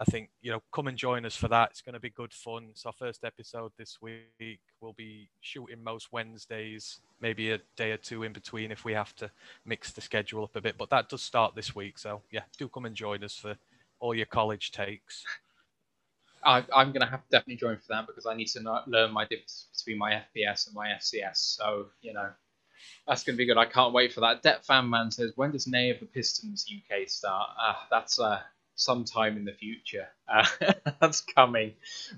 I 0.00 0.04
think 0.04 0.30
you 0.40 0.50
know, 0.50 0.62
come 0.72 0.86
and 0.86 0.96
join 0.96 1.26
us 1.26 1.36
for 1.36 1.48
that. 1.48 1.70
It's 1.70 1.82
going 1.82 1.92
to 1.92 2.00
be 2.00 2.08
good 2.08 2.32
fun. 2.32 2.68
It's 2.70 2.86
our 2.86 2.92
first 2.92 3.22
episode 3.22 3.70
this 3.76 3.98
week. 4.00 4.60
We'll 4.80 4.94
be 4.94 5.28
shooting 5.42 5.84
most 5.84 6.10
Wednesdays, 6.10 7.00
maybe 7.20 7.50
a 7.50 7.60
day 7.76 7.92
or 7.92 7.98
two 7.98 8.22
in 8.22 8.32
between 8.32 8.72
if 8.72 8.86
we 8.86 8.94
have 8.94 9.14
to 9.16 9.30
mix 9.66 9.92
the 9.92 10.00
schedule 10.00 10.44
up 10.44 10.56
a 10.56 10.60
bit. 10.62 10.78
But 10.78 10.88
that 10.88 11.10
does 11.10 11.22
start 11.22 11.54
this 11.54 11.74
week, 11.76 11.98
so 11.98 12.22
yeah, 12.32 12.42
do 12.58 12.68
come 12.68 12.86
and 12.86 12.96
join 12.96 13.22
us 13.22 13.34
for 13.34 13.56
all 14.00 14.14
your 14.14 14.26
college 14.26 14.72
takes. 14.72 15.22
I, 16.42 16.64
am 16.74 16.92
going 16.92 17.02
to 17.02 17.06
have 17.06 17.22
to 17.22 17.30
definitely 17.30 17.56
join 17.56 17.76
for 17.76 17.88
that 17.90 18.06
because 18.06 18.24
I 18.24 18.34
need 18.34 18.48
to 18.48 18.82
learn 18.86 19.12
my 19.12 19.26
difference 19.26 19.66
between 19.76 19.98
my 19.98 20.12
FBS 20.12 20.66
and 20.66 20.74
my 20.74 20.88
FCS. 20.88 21.36
So 21.36 21.88
you 22.00 22.14
know, 22.14 22.30
that's 23.06 23.22
going 23.22 23.34
to 23.34 23.38
be 23.38 23.44
good. 23.44 23.58
I 23.58 23.66
can't 23.66 23.92
wait 23.92 24.14
for 24.14 24.20
that. 24.20 24.42
Det 24.42 24.64
Fan 24.64 24.88
Man 24.88 25.10
says, 25.10 25.32
when 25.36 25.50
does 25.50 25.66
Nay 25.66 25.90
of 25.90 26.00
the 26.00 26.06
Pistons 26.06 26.64
UK 26.74 27.06
start? 27.06 27.50
Uh, 27.60 27.74
that's 27.90 28.18
uh, 28.18 28.40
sometime 28.80 29.36
in 29.36 29.44
the 29.44 29.52
future. 29.52 30.08
Uh, 30.26 30.46
that's 31.00 31.20
coming. 31.20 31.74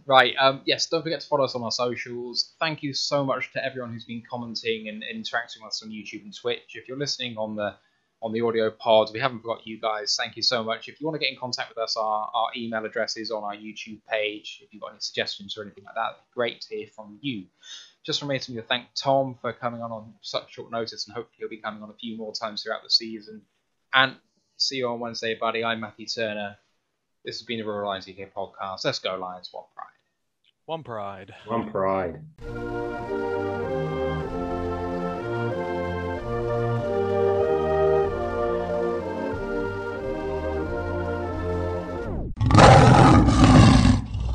Right. 0.06 0.34
Um, 0.38 0.62
yes, 0.64 0.86
don't 0.86 1.02
forget 1.02 1.20
to 1.20 1.26
follow 1.26 1.44
us 1.44 1.54
on 1.54 1.62
our 1.62 1.72
socials. 1.72 2.54
Thank 2.60 2.82
you 2.82 2.94
so 2.94 3.24
much 3.24 3.52
to 3.52 3.64
everyone 3.64 3.92
who's 3.92 4.04
been 4.04 4.22
commenting 4.28 4.88
and, 4.88 5.02
interacting 5.02 5.62
with 5.62 5.70
us 5.70 5.82
on 5.82 5.90
YouTube 5.90 6.22
and 6.22 6.34
Twitch. 6.34 6.74
If 6.74 6.88
you're 6.88 6.98
listening 6.98 7.36
on 7.36 7.56
the 7.56 7.74
on 8.22 8.32
the 8.32 8.40
audio 8.40 8.70
pod, 8.70 9.10
we 9.12 9.18
haven't 9.18 9.40
forgot 9.40 9.66
you 9.66 9.80
guys. 9.80 10.14
Thank 10.16 10.36
you 10.36 10.44
so 10.44 10.62
much. 10.62 10.88
If 10.88 11.00
you 11.00 11.06
want 11.08 11.16
to 11.16 11.18
get 11.18 11.32
in 11.32 11.38
contact 11.38 11.70
with 11.70 11.78
us, 11.78 11.96
our, 11.96 12.30
our 12.32 12.50
email 12.56 12.84
address 12.84 13.16
is 13.16 13.32
on 13.32 13.42
our 13.42 13.56
YouTube 13.56 13.98
page. 14.08 14.60
If 14.62 14.72
you've 14.72 14.80
got 14.80 14.92
any 14.92 15.00
suggestions 15.00 15.58
or 15.58 15.62
anything 15.62 15.82
like 15.82 15.96
that, 15.96 16.20
great 16.32 16.60
to 16.60 16.76
hear 16.76 16.86
from 16.86 17.18
you. 17.20 17.46
Just 18.06 18.20
for 18.20 18.26
me 18.26 18.38
to 18.38 18.62
thank 18.62 18.86
Tom 18.94 19.36
for 19.40 19.52
coming 19.52 19.82
on 19.82 19.90
on 19.90 20.14
such 20.22 20.52
short 20.52 20.70
notice, 20.70 21.08
and 21.08 21.16
hopefully 21.16 21.38
he'll 21.40 21.48
be 21.48 21.56
coming 21.56 21.82
on 21.82 21.90
a 21.90 21.94
few 21.94 22.16
more 22.16 22.32
times 22.32 22.62
throughout 22.62 22.84
the 22.84 22.90
season. 22.90 23.42
And 23.92 24.14
See 24.62 24.76
you 24.76 24.86
on 24.86 25.00
Wednesday, 25.00 25.34
buddy. 25.34 25.64
I'm 25.64 25.80
Matthew 25.80 26.06
Turner. 26.06 26.56
This 27.24 27.40
has 27.40 27.42
been 27.42 27.58
the 27.58 27.64
Roar 27.64 27.80
of 27.80 27.82
the 27.82 27.88
Lions 27.88 28.08
UK 28.08 28.32
podcast. 28.32 28.84
Let's 28.84 29.00
go, 29.00 29.16
Lions. 29.16 29.50
One 29.50 29.64
pride. 29.74 29.88
One 30.66 30.84
pride. 30.84 31.34
One 31.46 31.68
pride. 31.68 33.51